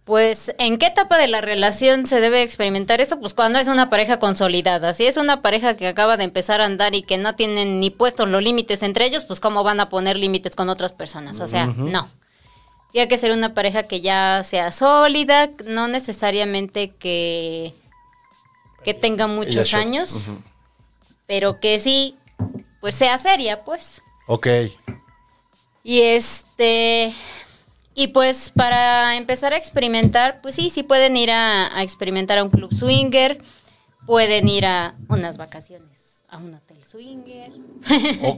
Pues, 0.04 0.54
¿en 0.58 0.78
qué 0.78 0.86
etapa 0.86 1.18
de 1.18 1.28
la 1.28 1.42
relación 1.42 2.06
se 2.06 2.18
debe 2.18 2.40
experimentar 2.40 3.00
esto? 3.02 3.20
Pues 3.20 3.34
cuando 3.34 3.58
es 3.58 3.68
una 3.68 3.90
pareja 3.90 4.18
consolidada. 4.18 4.94
Si 4.94 5.06
es 5.06 5.18
una 5.18 5.42
pareja 5.42 5.76
que 5.76 5.86
acaba 5.86 6.16
de 6.16 6.24
empezar 6.24 6.62
a 6.62 6.64
andar 6.64 6.94
y 6.94 7.02
que 7.02 7.18
no 7.18 7.34
tienen 7.34 7.78
ni 7.78 7.90
puestos 7.90 8.26
los 8.26 8.42
límites 8.42 8.82
entre 8.82 9.04
ellos, 9.04 9.24
pues 9.24 9.38
¿cómo 9.38 9.64
van 9.64 9.80
a 9.80 9.90
poner 9.90 10.16
límites 10.16 10.56
con 10.56 10.70
otras 10.70 10.92
personas? 10.92 11.40
O 11.40 11.46
sea, 11.46 11.66
no. 11.66 12.08
Tiene 12.90 13.06
que 13.06 13.18
ser 13.18 13.32
una 13.32 13.52
pareja 13.52 13.82
que 13.82 14.00
ya 14.00 14.40
sea 14.44 14.72
sólida, 14.72 15.50
no 15.66 15.88
necesariamente 15.88 16.94
que, 16.98 17.74
que 18.84 18.94
tenga 18.94 19.26
muchos 19.26 19.74
años, 19.74 20.26
pero 21.26 21.60
que 21.60 21.78
sí, 21.78 22.16
pues 22.80 22.94
sea 22.94 23.18
seria, 23.18 23.64
pues. 23.64 24.02
Ok. 24.26 24.46
Y 25.82 26.00
este. 26.02 27.12
Y 27.94 28.08
pues 28.08 28.52
para 28.54 29.16
empezar 29.16 29.52
a 29.52 29.56
experimentar, 29.56 30.40
pues 30.40 30.54
sí, 30.54 30.70
sí 30.70 30.84
pueden 30.84 31.16
ir 31.16 31.30
a, 31.32 31.76
a 31.76 31.82
experimentar 31.82 32.38
a 32.38 32.44
un 32.44 32.50
club 32.50 32.72
swinger, 32.72 33.42
pueden 34.06 34.48
ir 34.48 34.66
a 34.66 34.94
unas 35.08 35.36
vacaciones 35.36 36.22
a 36.28 36.36
un 36.36 36.54
hotel 36.54 36.84
swinger. 36.84 37.50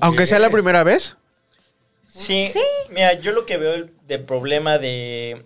Aunque 0.00 0.24
sea 0.26 0.38
la 0.38 0.48
primera 0.48 0.82
vez. 0.84 1.16
Sí, 2.06 2.48
Sí. 2.52 2.60
Mira, 2.88 3.14
yo 3.20 3.32
lo 3.32 3.44
que 3.46 3.56
veo 3.58 3.74
el- 3.74 3.92
de 4.06 4.18
problema 4.18 4.78
de, 4.78 5.44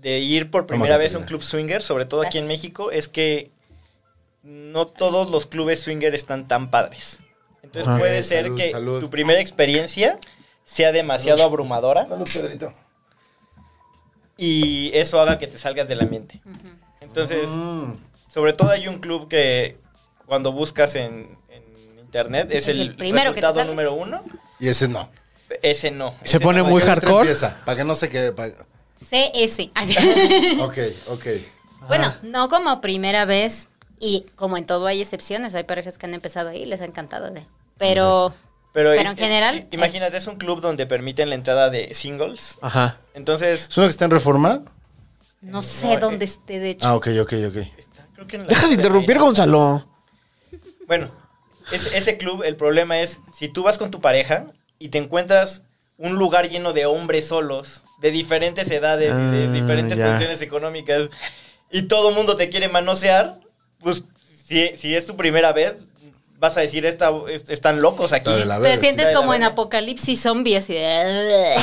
de 0.00 0.18
ir 0.20 0.50
por 0.50 0.66
primera 0.66 0.96
vez 0.96 1.14
a 1.14 1.18
un 1.18 1.24
club 1.24 1.42
swinger, 1.42 1.82
sobre 1.82 2.04
todo 2.06 2.22
aquí 2.22 2.38
en 2.38 2.46
México, 2.46 2.90
es 2.90 3.08
que 3.08 3.50
no 4.42 4.86
todos 4.86 5.30
los 5.30 5.46
clubes 5.46 5.80
swinger 5.80 6.14
están 6.14 6.46
tan 6.48 6.70
padres. 6.70 7.20
Entonces 7.62 7.88
Ajá. 7.88 7.98
puede 7.98 8.22
ser 8.22 8.44
salud, 8.46 8.56
que 8.56 8.70
salud. 8.70 9.00
tu 9.00 9.10
primera 9.10 9.40
experiencia 9.40 10.18
sea 10.64 10.92
demasiado 10.92 11.42
abrumadora 11.44 12.06
Salud, 12.08 12.28
Pedrito. 12.32 12.72
y 14.36 14.90
eso 14.94 15.20
haga 15.20 15.38
que 15.38 15.46
te 15.46 15.58
salgas 15.58 15.86
del 15.88 16.00
ambiente. 16.00 16.40
Entonces, 17.00 17.50
Mm. 17.50 17.92
sobre 18.28 18.52
todo 18.52 18.70
hay 18.70 18.88
un 18.88 18.98
club 18.98 19.28
que 19.28 19.76
cuando 20.26 20.52
buscas 20.52 20.94
en, 20.94 21.36
en 21.50 21.98
internet 21.98 22.48
es, 22.50 22.68
Es 22.68 22.76
el, 22.76 22.80
el 22.80 22.96
primero 22.96 23.34
que 23.34 23.40
te 23.40 23.46
resultado 23.46 23.54
sale. 23.56 23.70
número 23.70 23.94
uno. 23.94 24.22
Y 24.58 24.68
ese 24.68 24.88
no. 24.88 25.10
Ese 25.62 25.90
no. 25.90 26.12
Se 26.24 26.36
ese 26.36 26.40
pone 26.40 26.60
no. 26.60 26.66
muy 26.66 26.80
¿Qué 26.80 26.86
letra 26.86 27.00
hardcore. 27.02 27.20
empieza? 27.30 27.60
Para 27.64 27.76
que 27.78 27.84
no 27.84 27.94
se 27.96 28.08
quede. 28.08 28.32
pa- 28.32 28.48
CS. 29.00 29.70
Ok, 30.60 30.78
ok. 31.08 31.26
bueno, 31.88 32.14
no 32.22 32.48
como 32.48 32.80
primera 32.80 33.24
vez, 33.24 33.68
y 34.00 34.26
como 34.34 34.56
en 34.56 34.66
todo 34.66 34.86
hay 34.86 35.00
excepciones, 35.00 35.54
hay 35.54 35.62
parejas 35.64 35.96
que 35.98 36.06
han 36.06 36.14
empezado 36.14 36.48
ahí 36.48 36.62
y 36.62 36.66
les 36.66 36.80
ha 36.80 36.84
encantado 36.86 37.30
de. 37.30 37.46
Pero, 37.78 38.34
Pero, 38.72 38.90
pero 38.96 39.10
en 39.10 39.16
general. 39.16 39.68
Imagínate, 39.70 40.16
es 40.16 40.26
un 40.26 40.36
club 40.36 40.60
donde 40.60 40.86
permiten 40.86 41.28
la 41.28 41.34
entrada 41.36 41.70
de 41.70 41.94
singles. 41.94 42.58
Ajá. 42.62 42.98
Entonces, 43.14 43.68
¿Es 43.68 43.78
uno 43.78 43.86
que 43.86 43.90
está 43.92 44.06
en 44.06 44.10
reforma? 44.10 44.62
no 45.42 45.62
sé 45.62 45.94
No, 45.94 46.00
dónde 46.00 46.24
eh. 46.26 46.28
esté, 46.28 46.58
de 46.58 46.70
hecho. 46.70 46.86
Ah, 46.86 46.96
ok, 46.96 47.08
ok, 47.22 47.32
ok. 47.48 47.56
está- 47.78 48.06
creo 48.14 48.26
que 48.26 48.36
en 48.36 48.42
la- 48.42 48.48
Deja 48.48 48.66
de 48.68 48.74
interrumpir, 48.74 49.18
Gonzalo. 49.18 49.86
Bueno, 50.86 51.10
ese, 51.72 51.96
ese 51.96 52.16
club, 52.18 52.42
el 52.44 52.56
problema 52.56 53.00
es, 53.00 53.20
si 53.32 53.48
tú 53.48 53.62
vas 53.62 53.78
con 53.78 53.90
tu 53.90 54.00
pareja 54.00 54.46
y 54.78 54.88
te 54.90 54.98
encuentras 54.98 55.62
un 55.98 56.16
lugar 56.16 56.48
lleno 56.50 56.72
de 56.72 56.86
hombres 56.86 57.28
solos, 57.28 57.84
de 58.00 58.10
diferentes 58.10 58.70
edades 58.70 59.16
y 59.16 59.30
de 59.36 59.44
Ah, 59.48 59.52
diferentes 59.52 59.96
ya. 59.98 60.06
posiciones 60.06 60.40
económicas, 60.42 61.08
y 61.70 61.82
todo 61.82 62.08
el 62.10 62.14
mundo 62.14 62.36
te 62.36 62.48
quiere 62.50 62.68
manosear, 62.68 63.38
pues 63.80 64.04
si, 64.32 64.76
si 64.76 64.94
es 64.94 65.06
tu 65.06 65.16
primera 65.16 65.52
vez, 65.52 65.76
vas 66.38 66.56
a 66.56 66.60
decir, 66.60 66.86
Esta, 66.86 67.10
est- 67.28 67.50
están 67.50 67.82
locos 67.82 68.12
aquí. 68.12 68.30
Te 68.62 68.78
sientes 68.78 69.08
sí. 69.08 69.14
como 69.14 69.34
en 69.34 69.42
apocalipsis 69.42 70.20
zombie, 70.20 70.56
así 70.56 70.74
de... 70.74 71.56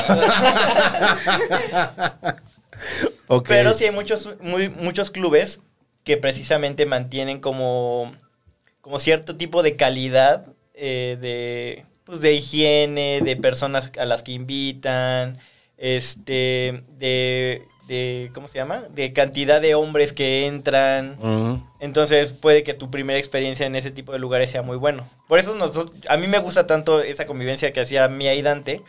Pero 3.46 3.74
sí 3.74 3.84
hay 3.84 3.90
muchos, 3.90 4.30
muy, 4.40 4.68
muchos 4.68 5.10
clubes 5.10 5.60
que 6.04 6.16
precisamente 6.16 6.86
mantienen 6.86 7.40
como, 7.40 8.14
como 8.80 8.98
cierto 8.98 9.36
tipo 9.36 9.62
de 9.62 9.76
calidad 9.76 10.46
eh, 10.74 11.18
de, 11.20 11.84
pues, 12.04 12.20
de 12.20 12.34
higiene, 12.34 13.20
de 13.22 13.36
personas 13.36 13.90
a 13.98 14.04
las 14.06 14.22
que 14.22 14.32
invitan, 14.32 15.38
este, 15.76 16.84
de, 16.96 17.66
de, 17.88 18.30
¿cómo 18.34 18.46
se 18.46 18.58
llama? 18.58 18.84
De 18.90 19.12
cantidad 19.12 19.60
de 19.60 19.74
hombres 19.74 20.12
que 20.12 20.46
entran. 20.46 21.64
Entonces 21.80 22.32
puede 22.32 22.62
que 22.62 22.74
tu 22.74 22.90
primera 22.90 23.18
experiencia 23.18 23.66
en 23.66 23.74
ese 23.74 23.90
tipo 23.90 24.12
de 24.12 24.18
lugares 24.18 24.50
sea 24.50 24.62
muy 24.62 24.76
bueno. 24.76 25.08
Por 25.26 25.38
eso 25.38 25.54
nosotros, 25.54 25.90
a 26.08 26.16
mí 26.16 26.28
me 26.28 26.38
gusta 26.38 26.66
tanto 26.66 27.00
esa 27.00 27.26
convivencia 27.26 27.72
que 27.72 27.80
hacía 27.80 28.06
Mía 28.08 28.34
y 28.34 28.42
Dante, 28.42 28.82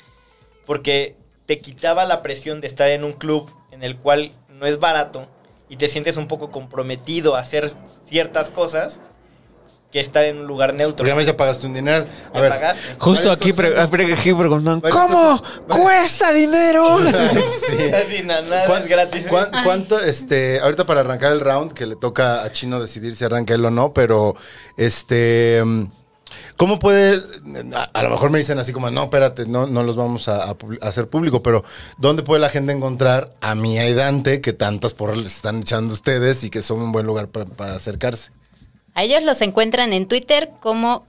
porque 0.66 1.16
te 1.46 1.60
quitaba 1.60 2.06
la 2.06 2.22
presión 2.22 2.62
de 2.62 2.68
estar 2.68 2.90
en 2.90 3.04
un 3.04 3.14
club 3.14 3.50
en 3.72 3.82
el 3.82 3.96
cual 3.96 4.32
no 4.50 4.68
es 4.68 4.80
barato 4.80 5.28
y 5.70 5.78
te 5.78 5.88
sientes 5.88 6.18
un 6.18 6.28
poco 6.28 6.52
comprometido 6.52 7.36
a 7.36 7.40
hacer 7.40 7.72
ciertas 8.06 8.50
cosas 8.50 9.02
que 9.92 10.00
estar 10.00 10.24
en 10.24 10.38
un 10.38 10.46
lugar 10.48 10.74
neutro. 10.76 11.04
Porque 11.08 11.26
ya 11.26 11.36
pagaste 11.36 11.66
un 11.66 11.74
dinero. 11.74 12.06
A 12.32 12.36
Ya 12.36 12.42
ver. 12.42 12.50
pagaste. 12.52 12.82
Justo 13.00 13.32
aquí, 13.32 13.54
pre- 13.54 13.80
aquí 13.80 14.34
preguntan, 14.34 14.82
Varias 14.82 15.02
¿cómo? 15.02 15.42
¡Cuesta 15.68 16.32
dinero! 16.32 17.00
sí. 17.68 17.92
Así, 17.94 18.22
na- 18.24 18.42
nada 18.42 18.66
¿Cuán- 18.68 18.84
es 18.84 18.88
gratis. 18.88 19.26
cuán- 19.28 19.50
¿Cuánto, 19.64 20.00
este, 20.00 20.60
ahorita 20.60 20.86
para 20.86 21.02
arrancar 21.02 21.32
el 21.32 21.40
round, 21.40 21.74
que 21.74 21.88
le 21.88 21.96
toca 21.96 22.44
a 22.44 22.52
Chino 22.52 22.80
decidir 22.80 23.16
si 23.16 23.26
arranca 23.26 23.56
él 23.56 23.66
o 23.66 23.72
no, 23.72 23.92
pero, 23.94 24.36
este, 24.78 25.64
¿cómo 26.56 26.78
puede, 26.78 27.22
a, 27.76 27.84
a 27.92 28.04
lo 28.04 28.10
mejor 28.12 28.30
me 28.30 28.38
dicen 28.38 28.60
así 28.60 28.72
como, 28.72 28.92
no, 28.92 29.04
espérate, 29.06 29.48
no, 29.48 29.66
no 29.66 29.82
los 29.82 29.96
vamos 29.96 30.28
a, 30.28 30.44
a 30.50 30.56
publi- 30.56 30.78
a 30.84 30.88
hacer 30.90 31.10
público, 31.10 31.42
pero 31.42 31.64
¿dónde 31.98 32.22
puede 32.22 32.42
la 32.42 32.50
gente 32.50 32.74
encontrar 32.74 33.34
a 33.42 33.56
Mía 33.56 33.90
y 33.90 33.96
Dante, 33.96 34.40
que 34.40 34.54
tantas 34.54 34.94
porras 34.94 35.18
les 35.18 35.36
están 35.36 35.62
echando 35.62 35.96
ustedes 35.96 36.44
y 36.44 36.52
que 36.52 36.62
son 36.62 36.80
un 36.80 36.92
buen 36.92 37.08
lugar 37.08 37.30
pa- 37.30 37.46
para 37.46 37.74
acercarse? 37.74 38.32
A 39.00 39.04
ellos 39.04 39.24
los 39.24 39.42
encuentran 39.42 39.94
en 39.94 40.10
Twitter 40.10 40.52
como. 40.60 41.06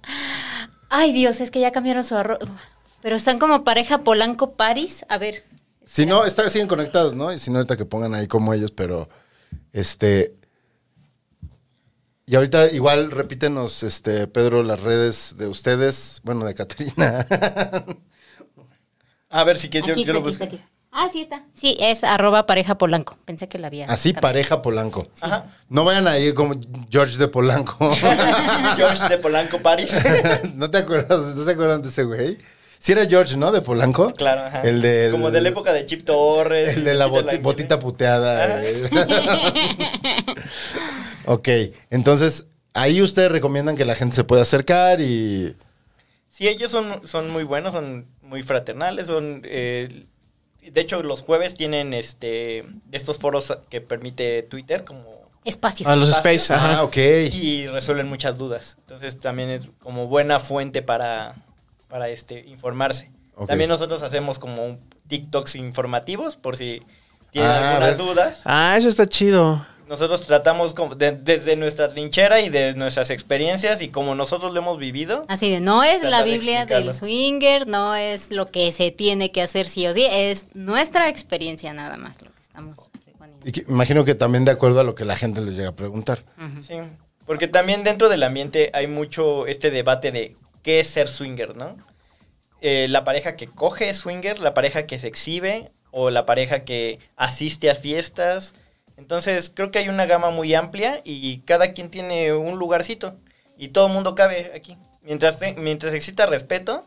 Ay, 0.91 1.12
Dios, 1.12 1.41
es 1.41 1.51
que 1.51 1.59
ya 1.59 1.72
cambiaron 1.72 2.05
su 2.05 2.14
arroz. 2.14 2.38
Pero 3.03 3.16
están 3.16 3.41
como 3.41 3.64
pareja 3.64 4.05
Polanco 4.05 4.53
Paris. 4.53 5.05
A 5.09 5.18
ver. 5.18 5.43
Si 5.84 6.07
no, 6.07 6.24
está, 6.24 6.49
siguen 6.51 6.68
conectados, 6.68 7.16
¿no? 7.16 7.32
Y 7.32 7.41
si 7.41 7.51
no, 7.51 7.57
ahorita 7.57 7.76
que 7.76 7.84
pongan 7.84 8.14
ahí 8.14 8.28
como 8.28 8.55
ellos, 8.55 8.70
pero 8.70 9.09
este. 9.72 10.36
Y 12.26 12.36
ahorita 12.36 12.70
igual 12.70 13.11
repítenos, 13.11 13.82
este, 13.82 14.28
Pedro, 14.28 14.62
las 14.62 14.78
redes 14.78 15.34
de 15.36 15.49
ustedes, 15.49 16.20
bueno, 16.22 16.45
de 16.45 16.55
Caterina. 16.55 17.26
A 19.30 19.43
ver 19.43 19.59
si 19.59 19.68
quieres, 19.68 19.88
yo, 19.88 19.95
Aquí 19.95 20.05
yo 20.05 20.12
lo 20.12 20.22
busco. 20.22 20.45
aquí. 20.45 20.61
Ah, 20.93 21.09
sí 21.12 21.20
está. 21.20 21.45
Sí, 21.55 21.76
es 21.80 22.03
arroba 22.03 22.47
pareja 22.47 22.76
Polanco. 22.76 23.16
Pensé 23.24 23.49
que 23.49 23.59
la 23.59 23.68
había. 23.68 23.86
Así, 23.86 24.11
cambiado. 24.12 24.20
pareja 24.22 24.62
Polanco. 24.62 25.07
Ajá. 25.20 25.47
No 25.68 25.84
vayan 25.84 26.09
a 26.09 26.18
ir 26.18 26.34
como 26.34 26.57
George 26.91 27.16
de 27.16 27.28
Polanco. 27.28 27.76
George 28.76 29.09
de 29.09 29.18
Polanco 29.18 29.61
Paris. 29.61 29.95
¿No 30.55 30.68
te 30.70 30.78
acuerdas? 30.78 31.20
¿No 31.36 31.45
se 31.45 31.51
acuerdan 31.53 31.82
de 31.82 31.88
ese 31.91 32.03
güey? 32.03 32.38
Sí 32.80 32.93
era 32.93 33.07
George, 33.07 33.36
¿no? 33.36 33.53
De 33.53 33.61
Polanco. 33.62 34.12
Claro, 34.14 34.41
ajá. 34.47 34.62
El 34.62 34.82
de 34.82 35.09
Como 35.12 35.30
de 35.30 35.41
la 35.43 35.51
época 35.51 35.72
de 35.72 35.86
Chip 35.86 36.03
Torres. 36.03 36.76
El 36.76 36.84
de 36.84 36.95
la 36.95 37.07
boti- 37.09 37.41
botita 37.41 37.78
puteada. 37.78 38.61
Eh. 38.64 38.91
ok, 41.26 41.49
entonces 41.91 42.47
ahí 42.74 43.03
ustedes 43.03 43.30
recomiendan 43.30 43.76
que 43.76 43.84
la 43.84 43.95
gente 43.95 44.16
se 44.16 44.24
pueda 44.24 44.43
acercar 44.43 45.01
y... 45.01 45.57
Sí, 46.28 46.49
ellos 46.49 46.70
son, 46.70 47.07
son 47.07 47.30
muy 47.30 47.45
buenos, 47.45 47.74
son 47.74 48.07
muy 48.22 48.43
fraternales, 48.43 49.07
son... 49.09 49.43
eh, 49.45 50.07
de 50.68 50.80
hecho, 50.80 51.02
los 51.02 51.22
jueves 51.22 51.54
tienen 51.54 51.94
este 51.94 52.64
estos 52.92 53.18
foros 53.18 53.56
que 53.68 53.80
permite 53.80 54.42
Twitter 54.42 54.84
como... 54.84 55.20
Espacios. 55.44 55.88
A 55.88 55.96
los 55.96 56.11
Space, 56.11 56.52
Ah, 56.52 56.56
ajá. 56.56 56.82
ok. 56.84 56.96
Y 57.32 57.66
resuelven 57.66 58.08
muchas 58.08 58.36
dudas. 58.36 58.76
Entonces 58.80 59.18
también 59.18 59.48
es 59.48 59.62
como 59.82 60.06
buena 60.06 60.38
fuente 60.38 60.82
para, 60.82 61.34
para 61.88 62.08
este, 62.11 62.40
informarse. 62.46 63.11
También 63.46 63.70
nosotros 63.70 64.02
hacemos 64.02 64.38
como 64.38 64.78
TikToks 65.08 65.54
informativos 65.56 66.36
por 66.36 66.58
si 66.58 66.82
tienen 67.30 67.50
Ah, 67.50 67.70
algunas 67.76 67.96
dudas. 67.96 68.42
Ah, 68.44 68.74
eso 68.76 68.88
está 68.88 69.06
chido. 69.06 69.64
Nosotros 69.91 70.24
tratamos 70.24 70.72
como 70.72 70.95
de- 70.95 71.11
desde 71.12 71.57
nuestra 71.57 71.88
trinchera 71.88 72.41
y 72.41 72.49
de 72.49 72.74
nuestras 72.74 73.11
experiencias 73.11 73.82
y 73.82 73.88
como 73.88 74.14
nosotros 74.14 74.53
lo 74.55 74.61
hemos 74.61 74.78
vivido. 74.78 75.24
Así 75.28 75.51
de, 75.51 75.61
no 75.61 75.82
es 75.82 76.03
la 76.05 76.22
de 76.22 76.30
Biblia 76.30 76.59
explicarlo. 76.62 76.93
del 76.93 76.95
swinger, 76.99 77.66
no 77.66 77.97
es 77.97 78.30
lo 78.30 78.51
que 78.53 78.70
se 78.70 78.93
tiene 78.93 79.32
que 79.32 79.43
hacer 79.43 79.66
sí 79.66 79.86
o 79.88 79.93
sí, 79.93 80.07
es 80.09 80.47
nuestra 80.55 81.09
experiencia 81.09 81.74
nada 81.74 81.97
más 81.97 82.22
lo 82.22 82.32
que 82.32 82.41
estamos 82.41 82.78
poniendo. 83.18 83.47
Y 83.49 83.51
que- 83.53 83.64
imagino 83.68 84.05
que 84.05 84.14
también 84.14 84.45
de 84.45 84.53
acuerdo 84.53 84.78
a 84.80 84.84
lo 84.84 84.95
que 84.95 85.05
la 85.05 85.16
gente 85.16 85.41
les 85.41 85.57
llega 85.57 85.70
a 85.70 85.74
preguntar. 85.76 86.24
Sí, 86.64 86.76
porque 87.26 87.49
también 87.49 87.82
dentro 87.82 88.09
del 88.09 88.22
ambiente 88.22 88.70
hay 88.72 88.86
mucho 88.86 89.47
este 89.49 89.72
debate 89.72 90.12
de 90.12 90.36
qué 90.62 90.78
es 90.80 90.86
ser 90.86 91.09
swinger, 91.09 91.57
¿no? 91.57 91.76
Eh, 92.61 92.86
la 92.88 93.03
pareja 93.03 93.34
que 93.34 93.49
coge 93.49 93.88
es 93.88 93.97
swinger, 93.97 94.38
la 94.38 94.55
pareja 94.55 94.86
que 94.86 95.01
se 95.01 95.09
exhibe 95.09 95.72
o 95.91 96.11
la 96.11 96.26
pareja 96.26 96.61
que 96.64 97.01
asiste 97.16 97.70
a 97.70 97.74
fiestas. 97.74 98.55
Entonces 99.01 99.51
creo 99.55 99.70
que 99.70 99.78
hay 99.78 99.88
una 99.88 100.05
gama 100.05 100.28
muy 100.30 100.55
amplia 100.55 101.01
y 101.05 101.38
cada 101.40 101.72
quien 101.72 101.88
tiene 101.90 102.34
un 102.34 102.59
lugarcito 102.59 103.16
y 103.57 103.68
todo 103.68 103.86
el 103.86 103.94
mundo 103.94 104.14
cabe 104.14 104.53
aquí. 104.55 104.76
Mientras, 105.03 105.38
te- 105.38 105.55
mientras 105.55 105.94
exista 105.94 106.26
respeto, 106.26 106.84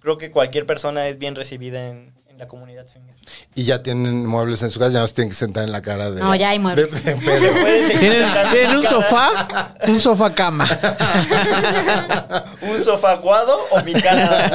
creo 0.00 0.18
que 0.18 0.30
cualquier 0.30 0.66
persona 0.66 1.08
es 1.08 1.18
bien 1.18 1.34
recibida 1.34 1.88
en, 1.88 2.12
en 2.28 2.36
la 2.38 2.46
comunidad 2.46 2.86
swinger. 2.86 3.14
Y 3.54 3.64
ya 3.64 3.82
tienen 3.82 4.26
muebles 4.26 4.62
en 4.62 4.68
su 4.70 4.78
casa, 4.78 4.92
ya 4.92 5.00
no 5.00 5.06
se 5.08 5.14
tienen 5.14 5.30
que 5.30 5.34
sentar 5.36 5.64
en 5.64 5.72
la 5.72 5.80
cara 5.80 6.10
de... 6.10 6.20
No, 6.20 6.34
ya 6.34 6.50
hay 6.50 6.58
muebles. 6.58 7.02
de- 7.02 7.14
de 7.14 7.82
Se 7.84 7.96
¿Tienen, 7.98 8.76
un 8.76 8.84
sofá? 8.86 9.74
Un 9.88 9.98
sofá 10.00 10.34
cama. 10.34 10.68
¿Un 12.60 12.84
sofá 12.84 13.12
aguado 13.12 13.56
o 13.70 13.82
mi 13.82 13.94
cara? 13.94 14.50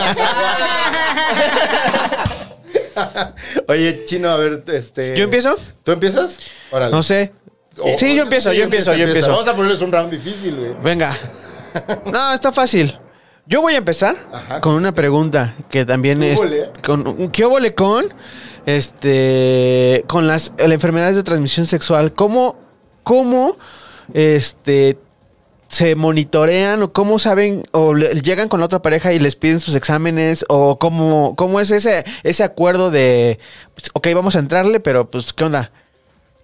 Oye, 3.68 4.06
Chino, 4.06 4.30
a 4.30 4.38
ver, 4.38 4.64
este... 4.68 5.16
¿Yo 5.18 5.24
empiezo? 5.24 5.56
¿Tú 5.84 5.92
empiezas? 5.92 6.38
Órale. 6.72 6.92
No 6.92 7.04
sé. 7.04 7.32
Sí, 7.98 8.16
yo 8.16 8.24
empiezo, 8.24 8.52
sí, 8.52 8.58
yo 8.58 8.64
empiezo, 8.64 8.94
yo 8.94 9.06
empiezo. 9.06 9.32
Vamos 9.32 9.48
a 9.48 9.56
ponerles 9.56 9.82
un 9.82 9.92
round 9.92 10.12
difícil, 10.12 10.56
güey. 10.56 10.76
Venga. 10.82 11.16
No, 12.12 12.34
está 12.34 12.52
fácil. 12.52 13.00
Yo 13.46 13.62
voy 13.62 13.76
a 13.76 13.78
empezar 13.78 14.18
Ajá. 14.34 14.60
con 14.60 14.76
una 14.76 14.94
pregunta 14.94 15.56
que 15.70 15.86
también 15.86 16.20
¿Qué 16.20 16.34
es 16.34 16.40
óvole? 16.40 16.70
con 16.84 17.32
¿qué 17.32 17.46
óvole 17.46 17.74
con 17.74 18.14
este 18.66 20.04
con 20.08 20.28
las, 20.28 20.52
las 20.58 20.72
enfermedades 20.72 21.16
de 21.16 21.24
transmisión 21.24 21.66
sexual? 21.66 22.12
¿Cómo 22.14 22.58
cómo 23.04 23.58
este 24.14 24.98
se 25.72 25.96
monitorean 25.96 26.84
o 26.84 26.92
cómo 26.92 27.18
saben 27.18 27.64
o 27.72 27.94
le- 27.94 28.22
llegan 28.22 28.50
con 28.50 28.60
la 28.60 28.66
otra 28.66 28.82
pareja 28.82 29.14
y 29.14 29.20
les 29.20 29.38
piden 29.38 29.62
sus 29.62 29.74
exámenes 29.76 30.44
o 30.50 30.78
cómo 30.78 31.34
cómo 31.38 31.62
es 31.62 31.72
ese 31.72 32.04
ese 32.24 32.44
acuerdo 32.44 32.92
de 32.92 33.40
pues, 33.74 33.90
ok, 33.94 34.08
vamos 34.14 34.36
a 34.36 34.40
entrarle, 34.40 34.82
pero 34.82 35.10
pues 35.10 35.32
qué 35.34 35.46
onda? 35.46 35.72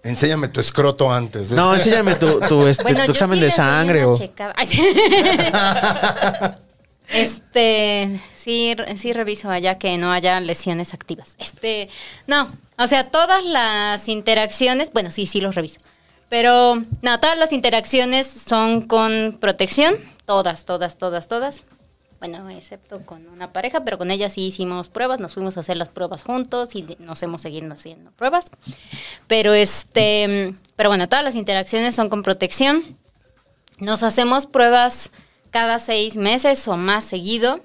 Enséñame 0.03 0.47
tu 0.47 0.61
escroto 0.61 1.11
antes. 1.13 1.51
No, 1.51 1.75
enséñame 1.75 2.15
tu, 2.15 2.39
tu, 2.41 2.65
este, 2.67 2.83
Bueno, 2.83 2.99
tu 3.01 3.05
yo 3.07 3.11
examen 3.11 3.39
sí 3.39 3.45
de 3.45 3.51
sangre 3.51 4.05
o. 4.05 4.15
Este, 7.09 8.19
sí, 8.35 8.73
re- 8.75 8.97
sí 8.97 9.13
reviso 9.13 9.49
allá 9.49 9.77
que 9.77 9.97
no 9.97 10.11
haya 10.11 10.41
lesiones 10.41 10.93
activas. 10.93 11.35
Este, 11.39 11.87
no, 12.27 12.51
o 12.77 12.87
sea, 12.87 13.09
todas 13.11 13.43
las 13.45 14.09
interacciones, 14.09 14.91
bueno, 14.91 15.09
sí, 15.11 15.25
sí 15.25 15.39
los 15.39 15.55
reviso. 15.55 15.79
Pero, 16.29 16.83
no, 17.01 17.19
todas 17.19 17.37
las 17.37 17.53
interacciones 17.53 18.27
son 18.27 18.81
con 18.81 19.37
protección, 19.39 19.95
todas, 20.25 20.65
todas, 20.65 20.97
todas, 20.97 21.27
todas. 21.27 21.65
Bueno, 22.19 22.49
excepto 22.49 23.05
con 23.05 23.27
una 23.27 23.53
pareja, 23.53 23.83
pero 23.83 23.99
con 23.99 24.09
ella 24.09 24.29
sí 24.29 24.47
hicimos 24.47 24.89
pruebas, 24.89 25.19
nos 25.19 25.35
fuimos 25.35 25.55
a 25.55 25.59
hacer 25.59 25.77
las 25.77 25.89
pruebas 25.89 26.23
juntos 26.23 26.75
y 26.75 26.97
nos 26.99 27.21
hemos 27.21 27.41
seguido 27.41 27.71
haciendo 27.71 28.11
pruebas. 28.11 28.45
Pero 29.27 29.53
este, 29.53 30.55
pero 30.75 30.89
bueno, 30.89 31.07
todas 31.07 31.23
las 31.23 31.35
interacciones 31.35 31.95
son 31.95 32.09
con 32.09 32.23
protección. 32.23 32.83
Nos 33.77 34.01
hacemos 34.01 34.47
pruebas 34.47 35.11
cada 35.51 35.77
seis 35.77 36.17
meses 36.17 36.67
o 36.67 36.75
más 36.75 37.05
seguido. 37.05 37.61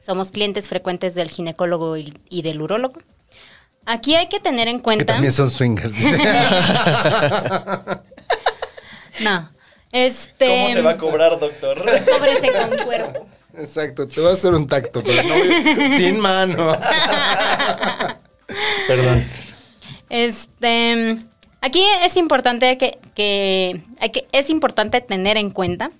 Somos 0.00 0.32
clientes 0.32 0.68
frecuentes 0.68 1.14
del 1.14 1.30
ginecólogo 1.30 1.96
y, 1.96 2.12
y 2.28 2.42
del 2.42 2.60
urólogo. 2.60 3.00
Aquí 3.90 4.14
hay 4.14 4.28
que 4.28 4.38
tener 4.38 4.68
en 4.68 4.76
Que 4.76 4.82
cuenta. 4.82 5.14
también 5.14 5.32
son 5.32 5.50
swingers. 5.50 5.94
dice. 5.94 6.18
No. 9.20 9.48
Este. 9.90 10.46
¿Cómo 10.46 10.70
se 10.70 10.82
va 10.82 10.90
a 10.90 10.96
cobrar, 10.98 11.40
doctor? 11.40 11.78
Cóbrese 11.78 12.52
con 12.52 12.78
cuerpo. 12.84 13.26
Exacto, 13.58 14.06
te 14.06 14.20
voy 14.20 14.30
a 14.30 14.34
hacer 14.34 14.52
un 14.54 14.66
tacto, 14.66 15.02
pero 15.02 15.22
no 15.22 15.88
sin 15.96 16.20
manos. 16.20 16.76
Perdón. 18.86 19.26
Este, 20.10 21.16
aquí 21.62 21.82
es 22.02 22.16
importante 22.16 22.76
que, 22.78 22.98
que, 23.14 23.80
hay 24.00 24.10
que 24.10 24.26
es 24.32 24.50
importante 24.50 25.00
tener 25.00 25.36
en 25.38 25.50
cuenta 25.50 25.90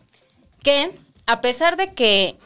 que 0.63 0.91
a 1.27 1.41
pesar 1.41 1.77
de 1.77 1.95
que 1.95 2.37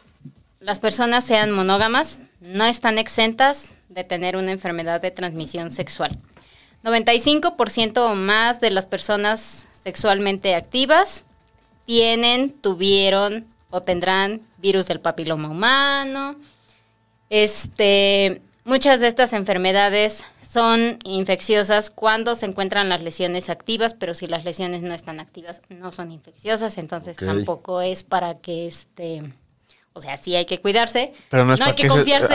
las 0.61 0.78
personas 0.78 1.24
sean 1.24 1.51
monógamas, 1.51 2.20
no 2.40 2.64
están 2.64 2.99
exentas 2.99 3.72
de 3.93 4.05
tener 4.05 4.36
una 4.36 4.53
enfermedad 4.53 5.01
de 5.01 5.11
transmisión 5.11 5.70
sexual. 5.70 6.18
95% 6.84 7.99
o 7.99 8.14
más 8.14 8.61
de 8.61 8.70
las 8.70 8.86
personas 8.86 9.66
sexualmente 9.72 10.55
activas 10.55 11.24
tienen, 11.86 12.51
tuvieron 12.53 13.45
o 13.70 13.80
tendrán 13.82 14.40
virus 14.59 14.86
del 14.86 15.01
papiloma 15.01 15.49
humano. 15.49 16.36
Este, 17.30 18.43
muchas 18.64 19.01
de 19.01 19.09
estas 19.09 19.32
enfermedades 19.32 20.24
son 20.43 20.99
infecciosas 21.05 21.88
cuando 21.88 22.34
se 22.34 22.47
encuentran 22.47 22.88
las 22.88 23.03
lesiones 23.03 23.49
activas, 23.49 23.95
pero 23.95 24.14
si 24.14 24.26
las 24.26 24.45
lesiones 24.45 24.82
no 24.82 24.93
están 24.93 25.18
activas, 25.20 25.62
no 25.70 25.93
son 25.93 26.12
infecciosas, 26.12 26.76
entonces 26.78 27.16
tampoco 27.16 27.80
es 27.80 28.03
para 28.03 28.38
que 28.38 28.66
este, 28.66 29.22
o 29.95 30.01
sea, 30.03 30.16
sí 30.18 30.36
hay 30.36 30.45
que 30.45 30.61
cuidarse, 30.61 31.12
Pero 31.30 31.45
no 31.47 31.55
es 31.55 31.61
hay 31.61 31.64
para 31.66 31.74
que 31.76 31.82
que 31.84 31.88
se- 31.88 31.95
confiarse. 31.95 32.34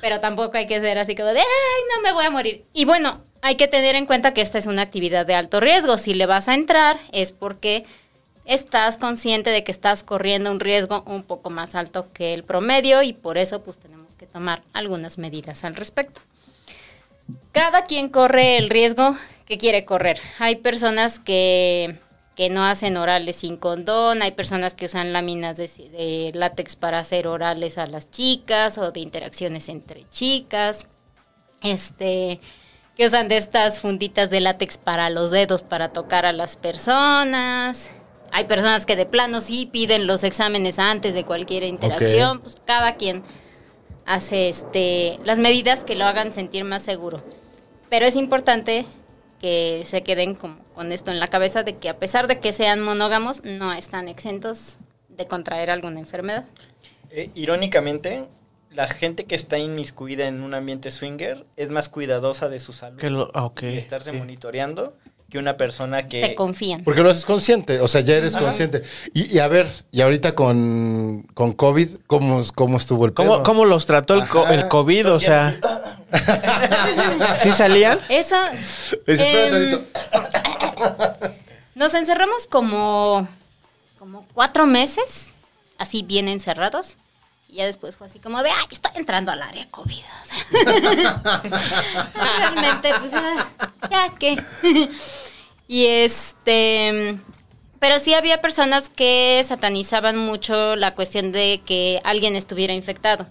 Pero 0.00 0.20
tampoco 0.20 0.56
hay 0.56 0.66
que 0.66 0.80
ser 0.80 0.98
así 0.98 1.14
como 1.14 1.28
de, 1.28 1.40
ay, 1.40 1.82
no 1.94 2.02
me 2.02 2.12
voy 2.12 2.24
a 2.24 2.30
morir. 2.30 2.64
Y 2.72 2.84
bueno, 2.84 3.20
hay 3.42 3.56
que 3.56 3.68
tener 3.68 3.96
en 3.96 4.06
cuenta 4.06 4.34
que 4.34 4.40
esta 4.40 4.58
es 4.58 4.66
una 4.66 4.82
actividad 4.82 5.26
de 5.26 5.34
alto 5.34 5.60
riesgo. 5.60 5.98
Si 5.98 6.14
le 6.14 6.26
vas 6.26 6.48
a 6.48 6.54
entrar 6.54 6.98
es 7.12 7.32
porque 7.32 7.84
estás 8.44 8.96
consciente 8.96 9.50
de 9.50 9.62
que 9.62 9.72
estás 9.72 10.02
corriendo 10.02 10.50
un 10.50 10.60
riesgo 10.60 11.02
un 11.06 11.22
poco 11.22 11.50
más 11.50 11.74
alto 11.74 12.06
que 12.12 12.32
el 12.34 12.44
promedio 12.44 13.02
y 13.02 13.12
por 13.12 13.38
eso 13.38 13.62
pues 13.62 13.78
tenemos 13.78 14.16
que 14.16 14.26
tomar 14.26 14.62
algunas 14.72 15.18
medidas 15.18 15.64
al 15.64 15.76
respecto. 15.76 16.20
Cada 17.52 17.84
quien 17.84 18.08
corre 18.08 18.56
el 18.56 18.70
riesgo 18.70 19.16
que 19.46 19.58
quiere 19.58 19.84
correr. 19.84 20.20
Hay 20.38 20.56
personas 20.56 21.18
que, 21.18 21.96
que 22.38 22.50
no 22.50 22.64
hacen 22.64 22.96
orales 22.96 23.34
sin 23.34 23.56
condón, 23.56 24.22
hay 24.22 24.30
personas 24.30 24.74
que 24.74 24.86
usan 24.86 25.12
láminas 25.12 25.56
de, 25.56 25.66
de 25.66 26.30
látex 26.34 26.76
para 26.76 27.00
hacer 27.00 27.26
orales 27.26 27.78
a 27.78 27.88
las 27.88 28.12
chicas 28.12 28.78
o 28.78 28.92
de 28.92 29.00
interacciones 29.00 29.68
entre 29.68 30.08
chicas. 30.10 30.86
Este, 31.64 32.38
que 32.96 33.06
usan 33.06 33.26
de 33.26 33.38
estas 33.38 33.80
funditas 33.80 34.30
de 34.30 34.38
látex 34.38 34.78
para 34.78 35.10
los 35.10 35.32
dedos 35.32 35.62
para 35.62 35.88
tocar 35.88 36.26
a 36.26 36.32
las 36.32 36.54
personas. 36.54 37.90
Hay 38.30 38.44
personas 38.44 38.86
que 38.86 38.94
de 38.94 39.04
plano 39.04 39.40
sí 39.40 39.66
piden 39.66 40.06
los 40.06 40.22
exámenes 40.22 40.78
antes 40.78 41.14
de 41.14 41.24
cualquier 41.24 41.64
interacción. 41.64 42.38
Pues 42.38 42.56
cada 42.64 42.94
quien 42.94 43.24
hace 44.06 44.48
este 44.48 45.18
las 45.24 45.40
medidas 45.40 45.82
que 45.82 45.96
lo 45.96 46.04
hagan 46.04 46.32
sentir 46.32 46.62
más 46.62 46.84
seguro. 46.84 47.20
Pero 47.90 48.06
es 48.06 48.14
importante 48.14 48.86
que 49.40 49.82
se 49.84 50.02
queden 50.02 50.34
como 50.34 50.58
con 50.74 50.90
esto 50.92 51.10
en 51.10 51.20
la 51.20 51.28
cabeza 51.28 51.62
de 51.62 51.76
que 51.76 51.88
a 51.88 51.96
pesar 51.98 52.26
de 52.26 52.40
que 52.40 52.52
sean 52.52 52.80
monógamos, 52.80 53.42
no 53.44 53.72
están 53.72 54.08
exentos 54.08 54.78
de 55.08 55.24
contraer 55.26 55.70
alguna 55.70 56.00
enfermedad. 56.00 56.44
Eh, 57.10 57.30
irónicamente, 57.34 58.24
la 58.70 58.86
gente 58.88 59.24
que 59.24 59.34
está 59.34 59.58
inmiscuida 59.58 60.26
en 60.28 60.42
un 60.42 60.54
ambiente 60.54 60.90
swinger 60.90 61.46
es 61.56 61.70
más 61.70 61.88
cuidadosa 61.88 62.48
de 62.48 62.60
su 62.60 62.72
salud 62.72 62.98
Que 62.98 63.10
lo- 63.10 63.30
ah, 63.34 63.50
y 63.62 63.76
estarse 63.76 64.10
sí. 64.10 64.16
monitoreando 64.16 64.94
que 65.30 65.38
una 65.38 65.56
persona 65.58 66.08
que... 66.08 66.20
Se 66.24 66.34
confían. 66.34 66.84
Porque 66.84 67.02
lo 67.02 67.10
haces 67.10 67.26
consciente, 67.26 67.80
o 67.80 67.88
sea, 67.88 68.00
ya 68.00 68.16
eres 68.16 68.34
consciente. 68.34 68.82
Y, 69.12 69.34
y 69.34 69.40
a 69.40 69.48
ver, 69.48 69.66
y 69.90 70.00
ahorita 70.00 70.34
con, 70.34 71.26
con 71.34 71.52
COVID, 71.52 71.88
¿cómo, 72.06 72.40
cómo 72.54 72.76
estuvo 72.78 73.04
el 73.04 73.12
¿Cómo, 73.12 73.32
pedo? 73.34 73.42
cómo 73.42 73.64
los 73.66 73.84
trató 73.84 74.14
el, 74.14 74.26
co- 74.26 74.44
Ajá. 74.44 74.54
el 74.54 74.68
COVID? 74.68 75.12
O 75.12 75.20
sea, 75.20 75.58
¿sí 77.42 77.52
salían? 77.52 78.00
Eso 78.08 78.36
Espera 79.06 79.46
Em, 79.46 79.50
tantito. 79.70 79.84
Nos 81.74 81.94
encerramos 81.94 82.46
como, 82.46 83.28
como 83.98 84.26
cuatro 84.34 84.66
meses, 84.66 85.34
así 85.78 86.02
bien 86.02 86.28
encerrados. 86.28 86.96
Y 87.48 87.56
ya 87.56 87.66
después 87.66 87.96
fue 87.96 88.08
así 88.08 88.18
como 88.18 88.42
de, 88.42 88.50
ay, 88.50 88.66
estoy 88.70 88.92
entrando 88.96 89.32
al 89.32 89.40
área 89.42 89.66
COVID. 89.70 89.94
o 90.22 90.26
sea. 90.26 91.42
Realmente, 92.14 92.90
pues 93.00 93.12
ya, 93.12 93.48
ya 93.90 94.14
qué. 94.18 94.36
y 95.68 95.86
este, 95.86 97.18
pero 97.78 97.98
sí 98.00 98.14
había 98.14 98.40
personas 98.40 98.90
que 98.90 99.42
satanizaban 99.46 100.16
mucho 100.16 100.76
la 100.76 100.94
cuestión 100.94 101.32
de 101.32 101.62
que 101.64 102.00
alguien 102.04 102.36
estuviera 102.36 102.74
infectado. 102.74 103.26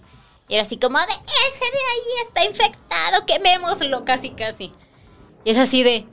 Y 0.48 0.54
era 0.54 0.62
así 0.62 0.78
como 0.78 0.98
de, 0.98 1.04
ese 1.04 1.64
de 1.64 1.78
ahí 1.92 2.26
está 2.26 2.44
infectado, 2.44 3.26
quemémoslo, 3.26 4.04
casi, 4.04 4.30
casi. 4.30 4.72
Y 5.44 5.50
es 5.50 5.58
así 5.58 5.82
de, 5.82 6.06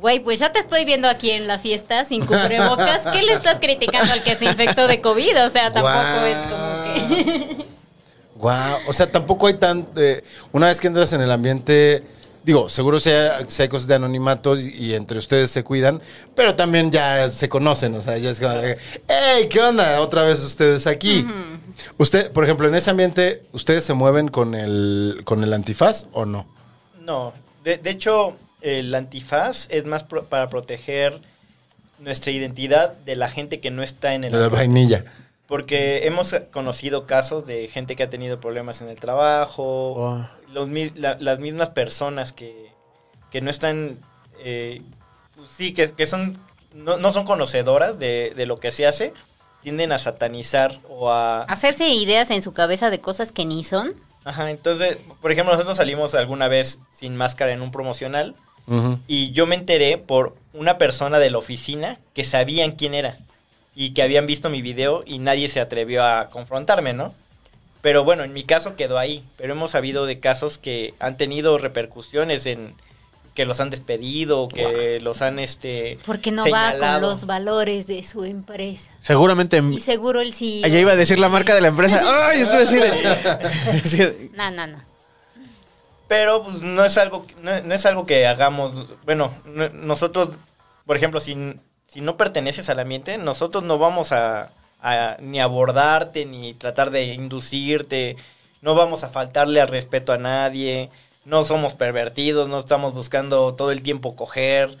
güey, 0.00 0.20
pues 0.20 0.38
ya 0.38 0.52
te 0.52 0.58
estoy 0.58 0.84
viendo 0.84 1.08
aquí 1.08 1.30
en 1.30 1.46
la 1.46 1.58
fiesta 1.58 2.04
sin 2.04 2.24
cubrebocas. 2.24 3.02
¿Qué 3.12 3.22
le 3.22 3.32
estás 3.32 3.58
criticando 3.60 4.12
al 4.12 4.22
que 4.22 4.34
se 4.36 4.44
infectó 4.44 4.86
de 4.86 5.00
COVID? 5.00 5.46
O 5.46 5.50
sea, 5.50 5.72
tampoco 5.72 6.26
es 6.26 6.38
como 6.38 6.84
que... 6.84 7.66
Guau, 8.36 8.78
o 8.88 8.92
sea, 8.92 9.10
tampoco 9.10 9.46
hay 9.46 9.54
tan... 9.54 9.86
eh, 9.96 10.22
una 10.52 10.68
vez 10.68 10.80
que 10.80 10.86
entras 10.86 11.12
en 11.14 11.22
el 11.22 11.32
ambiente, 11.32 12.04
digo, 12.44 12.68
seguro 12.68 13.00
si 13.00 13.08
hay, 13.10 13.68
cosas 13.68 13.88
de 13.88 13.94
anonimato 13.94 14.54
y, 14.56 14.94
entre 14.94 15.18
ustedes 15.18 15.50
se 15.50 15.64
cuidan, 15.64 16.02
pero 16.34 16.54
también 16.54 16.90
ya 16.90 17.30
se 17.30 17.48
conocen, 17.48 17.94
o 17.94 18.02
sea, 18.02 18.18
ya 18.18 18.30
es 18.30 18.38
como 18.38 18.52
de, 18.52 18.78
hey, 19.08 19.48
¿qué 19.50 19.60
onda? 19.60 20.00
Otra 20.02 20.24
vez 20.24 20.40
ustedes 20.44 20.86
aquí. 20.86 21.26
Usted, 21.96 22.32
por 22.32 22.44
ejemplo, 22.44 22.68
en 22.68 22.74
ese 22.74 22.90
ambiente, 22.90 23.42
¿ustedes 23.52 23.84
se 23.84 23.94
mueven 23.94 24.28
con 24.28 24.54
el, 24.54 25.22
con 25.24 25.42
el 25.44 25.52
antifaz 25.52 26.06
o 26.12 26.24
no? 26.24 26.46
No, 27.00 27.32
de, 27.64 27.78
de 27.78 27.90
hecho, 27.90 28.36
el 28.60 28.94
antifaz 28.94 29.68
es 29.70 29.84
más 29.84 30.04
pro- 30.04 30.24
para 30.24 30.48
proteger 30.50 31.20
nuestra 31.98 32.32
identidad 32.32 32.92
de 32.92 33.16
la 33.16 33.28
gente 33.30 33.60
que 33.60 33.70
no 33.70 33.82
está 33.82 34.14
en 34.14 34.24
el... 34.24 34.32
De 34.32 34.38
la 34.38 34.44
ambiente. 34.46 34.66
vainilla. 34.66 35.04
Porque 35.46 36.06
hemos 36.06 36.34
conocido 36.52 37.06
casos 37.06 37.46
de 37.46 37.68
gente 37.68 37.96
que 37.96 38.02
ha 38.02 38.10
tenido 38.10 38.38
problemas 38.38 38.82
en 38.82 38.88
el 38.88 39.00
trabajo, 39.00 40.26
los 40.52 40.68
la- 40.96 41.16
las 41.18 41.38
mismas 41.40 41.70
personas 41.70 42.32
que, 42.34 42.70
que 43.30 43.40
no 43.40 43.50
están, 43.50 43.98
eh, 44.40 44.82
pues 45.36 45.48
sí, 45.48 45.72
que, 45.72 45.90
que 45.90 46.04
son, 46.06 46.38
no, 46.74 46.98
no 46.98 47.12
son 47.12 47.24
conocedoras 47.24 47.98
de, 47.98 48.34
de 48.36 48.44
lo 48.46 48.60
que 48.60 48.70
se 48.70 48.86
hace, 48.86 49.14
tienden 49.62 49.92
a 49.92 49.98
satanizar 49.98 50.78
o 50.88 51.10
a... 51.10 51.42
Hacerse 51.42 51.88
ideas 51.88 52.30
en 52.30 52.42
su 52.42 52.52
cabeza 52.52 52.90
de 52.90 53.00
cosas 53.00 53.32
que 53.32 53.44
ni 53.44 53.64
son. 53.64 53.94
Ajá, 54.24 54.50
entonces, 54.50 54.98
por 55.20 55.32
ejemplo, 55.32 55.52
nosotros 55.54 55.76
salimos 55.76 56.14
alguna 56.14 56.48
vez 56.48 56.80
sin 56.90 57.16
máscara 57.16 57.52
en 57.52 57.62
un 57.62 57.70
promocional 57.70 58.34
y 59.06 59.32
yo 59.32 59.46
me 59.46 59.54
enteré 59.54 59.96
por 59.96 60.36
una 60.52 60.76
persona 60.76 61.18
de 61.18 61.30
la 61.30 61.38
oficina 61.38 61.98
que 62.12 62.22
sabían 62.22 62.72
quién 62.72 62.92
era 62.92 63.16
y 63.74 63.94
que 63.94 64.02
habían 64.02 64.26
visto 64.26 64.50
mi 64.50 64.60
video 64.60 65.02
y 65.06 65.20
nadie 65.20 65.48
se 65.48 65.60
atrevió 65.60 66.04
a 66.04 66.28
confrontarme, 66.28 66.92
¿no? 66.92 67.14
Pero 67.80 68.04
bueno, 68.04 68.24
en 68.24 68.34
mi 68.34 68.44
caso 68.44 68.76
quedó 68.76 68.98
ahí, 68.98 69.24
pero 69.38 69.54
hemos 69.54 69.70
sabido 69.70 70.04
de 70.04 70.20
casos 70.20 70.58
que 70.58 70.92
han 70.98 71.16
tenido 71.16 71.56
repercusiones 71.56 72.44
en 72.44 72.74
que 73.38 73.46
los 73.46 73.60
han 73.60 73.70
despedido, 73.70 74.48
que 74.48 74.98
los 74.98 75.22
han 75.22 75.38
este 75.38 75.96
Porque 76.04 76.32
no 76.32 76.44
va 76.50 76.76
con 76.76 77.00
los 77.00 77.24
valores 77.24 77.86
de 77.86 78.02
su 78.02 78.24
empresa. 78.24 78.90
Seguramente. 79.00 79.62
Y 79.70 79.78
seguro 79.78 80.20
él 80.20 80.32
sí. 80.32 80.60
Allá 80.64 80.80
iba 80.80 80.90
a 80.90 80.96
decir 80.96 81.20
la 81.20 81.28
marca 81.28 81.54
de 81.54 81.60
la 81.60 81.68
empresa. 81.68 82.02
¡Ay! 82.04 82.40
Estuve 82.40 82.62
así 82.64 82.78
de. 82.78 82.88
así 83.84 83.96
de- 83.98 84.30
No, 84.34 84.50
no, 84.50 84.66
no. 84.66 84.82
Pero 86.08 86.42
pues 86.42 86.62
no 86.62 86.84
es 86.84 86.98
algo, 86.98 87.26
no, 87.40 87.60
no 87.60 87.74
es 87.76 87.86
algo 87.86 88.06
que 88.06 88.26
hagamos. 88.26 88.72
Bueno, 89.04 89.32
no- 89.44 89.68
nosotros, 89.68 90.30
por 90.84 90.96
ejemplo, 90.96 91.20
si, 91.20 91.36
si 91.86 92.00
no 92.00 92.16
perteneces 92.16 92.68
al 92.68 92.80
ambiente, 92.80 93.18
nosotros 93.18 93.62
no 93.62 93.78
vamos 93.78 94.10
a, 94.10 94.50
a 94.82 95.16
ni 95.20 95.38
abordarte, 95.38 96.26
ni 96.26 96.54
tratar 96.54 96.90
de 96.90 97.14
inducirte, 97.14 98.16
no 98.62 98.74
vamos 98.74 99.04
a 99.04 99.10
faltarle 99.10 99.60
al 99.60 99.68
respeto 99.68 100.12
a 100.12 100.18
nadie, 100.18 100.90
no 101.28 101.44
somos 101.44 101.74
pervertidos, 101.74 102.48
no 102.48 102.58
estamos 102.58 102.94
buscando 102.94 103.54
todo 103.54 103.70
el 103.70 103.82
tiempo 103.82 104.16
coger, 104.16 104.76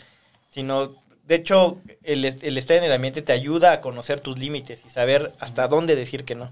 sino, 0.50 0.90
de 1.26 1.34
hecho, 1.34 1.78
el, 2.02 2.24
el 2.24 2.58
estar 2.58 2.76
en 2.78 2.84
el 2.84 2.92
ambiente 2.92 3.22
te 3.22 3.32
ayuda 3.32 3.72
a 3.72 3.80
conocer 3.80 4.20
tus 4.20 4.38
límites 4.38 4.82
y 4.86 4.90
saber 4.90 5.32
hasta 5.40 5.68
dónde 5.68 5.94
decir 5.94 6.24
que 6.24 6.34
no. 6.34 6.50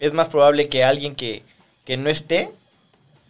Es 0.00 0.12
más 0.12 0.28
probable 0.28 0.68
que 0.68 0.82
alguien 0.82 1.14
que, 1.14 1.42
que 1.84 1.96
no 1.96 2.08
esté 2.10 2.50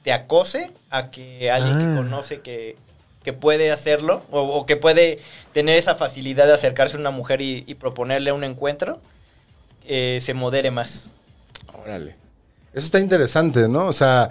te 0.04 0.12
acose 0.12 0.70
a 0.90 1.10
que 1.10 1.50
alguien 1.50 1.76
Ah. 1.76 1.90
que 1.90 1.96
conoce 1.96 2.40
que, 2.40 2.76
que 3.24 3.32
puede 3.32 3.70
hacerlo 3.72 4.22
o, 4.30 4.40
o 4.42 4.66
que 4.66 4.76
puede 4.76 5.18
tener 5.52 5.76
esa 5.78 5.94
facilidad 5.96 6.46
de 6.46 6.52
acercarse 6.54 6.96
a 6.96 7.00
una 7.00 7.10
mujer 7.10 7.40
y, 7.40 7.64
y 7.66 7.74
proponerle 7.74 8.30
un 8.32 8.44
encuentro, 8.44 9.00
eh, 9.86 10.18
se 10.20 10.34
modere 10.34 10.70
más. 10.70 11.10
Órale. 11.82 12.16
Eso 12.72 12.86
está 12.86 13.00
interesante, 13.00 13.68
¿no? 13.68 13.86
O 13.86 13.92
sea, 13.92 14.28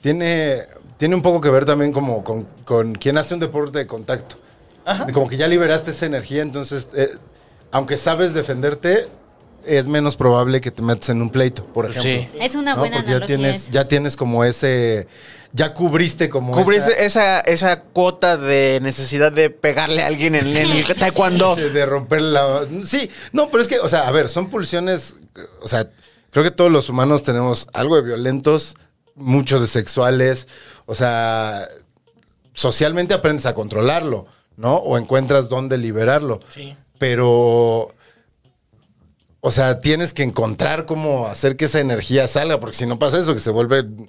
tiene, 0.00 0.66
tiene 0.98 1.14
un 1.14 1.22
poco 1.22 1.40
que 1.40 1.48
ver 1.48 1.64
también 1.64 1.92
como 1.92 2.22
con, 2.22 2.46
con 2.64 2.94
quien 2.94 3.16
hace 3.16 3.32
un 3.32 3.40
deporte 3.40 3.78
de 3.78 3.86
contacto. 3.86 4.36
Ajá. 4.84 5.06
Como 5.12 5.28
que 5.28 5.36
ya 5.36 5.48
liberaste 5.48 5.92
esa 5.92 6.06
energía, 6.06 6.42
entonces, 6.42 6.88
eh, 6.94 7.16
aunque 7.70 7.96
sabes 7.96 8.34
defenderte, 8.34 9.08
es 9.64 9.86
menos 9.86 10.16
probable 10.16 10.60
que 10.60 10.70
te 10.70 10.82
metas 10.82 11.10
en 11.10 11.22
un 11.22 11.30
pleito, 11.30 11.64
por 11.64 11.86
ejemplo. 11.86 12.02
Sí. 12.02 12.28
Es 12.40 12.54
una 12.54 12.74
¿no? 12.74 12.80
buena 12.80 12.98
Porque 12.98 13.12
ya 13.12 13.26
tienes, 13.26 13.56
esa. 13.56 13.70
ya 13.72 13.88
tienes 13.88 14.16
como 14.16 14.44
ese, 14.44 15.06
ya 15.52 15.74
cubriste 15.74 16.28
como 16.28 16.54
Cubriste 16.54 17.04
esa, 17.04 17.40
esa 17.40 17.82
cuota 17.82 18.36
de 18.36 18.80
necesidad 18.82 19.30
de 19.30 19.50
pegarle 19.50 20.02
a 20.02 20.06
alguien 20.06 20.34
en, 20.34 20.56
en 20.56 20.70
el 20.70 20.84
taekwondo. 20.98 21.54
De, 21.56 21.70
de 21.70 21.86
romper 21.86 22.22
la... 22.22 22.66
Sí, 22.84 23.10
no, 23.32 23.50
pero 23.50 23.62
es 23.62 23.68
que, 23.68 23.78
o 23.78 23.88
sea, 23.88 24.08
a 24.08 24.10
ver, 24.10 24.30
son 24.30 24.48
pulsiones, 24.48 25.16
o 25.62 25.68
sea, 25.68 25.90
creo 26.30 26.44
que 26.44 26.50
todos 26.50 26.72
los 26.72 26.88
humanos 26.88 27.22
tenemos 27.22 27.68
algo 27.72 27.96
de 27.96 28.02
violentos, 28.02 28.74
mucho 29.18 29.60
de 29.60 29.66
sexuales, 29.66 30.48
o 30.86 30.94
sea, 30.94 31.68
socialmente 32.54 33.14
aprendes 33.14 33.46
a 33.46 33.54
controlarlo, 33.54 34.26
¿no? 34.56 34.76
O 34.76 34.98
encuentras 34.98 35.48
dónde 35.48 35.78
liberarlo. 35.78 36.40
Sí. 36.48 36.76
Pero, 36.98 37.94
o 39.40 39.50
sea, 39.50 39.80
tienes 39.80 40.12
que 40.12 40.22
encontrar 40.24 40.84
cómo 40.86 41.26
hacer 41.26 41.56
que 41.56 41.66
esa 41.66 41.80
energía 41.80 42.26
salga, 42.26 42.58
porque 42.58 42.76
si 42.76 42.86
no 42.86 42.98
pasa 42.98 43.18
eso, 43.18 43.34
que 43.34 43.40
se 43.40 43.50
vuelve 43.50 43.80
O 43.80 44.08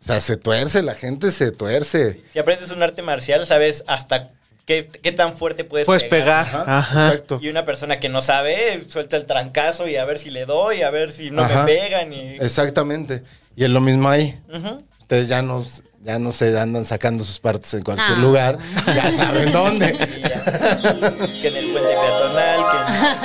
sea, 0.00 0.20
se 0.20 0.36
tuerce, 0.36 0.82
la 0.82 0.94
gente 0.94 1.30
se 1.30 1.52
tuerce. 1.52 2.22
Si 2.32 2.38
aprendes 2.38 2.70
un 2.70 2.82
arte 2.82 3.02
marcial, 3.02 3.46
sabes 3.46 3.84
hasta 3.86 4.32
qué, 4.66 4.88
qué 4.88 5.12
tan 5.12 5.36
fuerte 5.36 5.64
puedes, 5.64 5.86
Puedes 5.86 6.04
pegar. 6.04 6.46
Ajá, 6.46 6.78
Ajá. 6.78 7.06
exacto. 7.08 7.38
Y 7.40 7.48
una 7.48 7.64
persona 7.64 8.00
que 8.00 8.08
no 8.08 8.20
sabe, 8.22 8.84
suelta 8.88 9.16
el 9.16 9.26
trancazo 9.26 9.88
y 9.88 9.96
a 9.96 10.04
ver 10.04 10.18
si 10.18 10.30
le 10.30 10.44
doy, 10.44 10.82
a 10.82 10.90
ver 10.90 11.12
si 11.12 11.30
no 11.30 11.42
Ajá. 11.42 11.62
me 11.62 11.72
pegan. 11.72 12.12
Y... 12.12 12.36
Exactamente. 12.40 13.22
Y 13.56 13.64
es 13.64 13.70
lo 13.70 13.80
mismo 13.80 14.08
ahí. 14.08 14.38
Ujú. 14.54 14.78
Ustedes 15.00 15.28
ya 15.28 15.40
no, 15.42 15.64
ya 16.02 16.18
no 16.18 16.30
se 16.32 16.58
andan 16.58 16.84
sacando 16.84 17.24
sus 17.24 17.38
partes 17.40 17.72
en 17.74 17.82
cualquier 17.82 18.18
Ah. 18.18 18.20
lugar. 18.20 18.58
Ya 18.86 19.10
saben 19.10 19.50
dónde. 19.52 19.92
Que 20.46 21.48
en 21.48 21.56
el 21.56 21.64
puente 21.64 21.90
peatonal, 21.90 22.60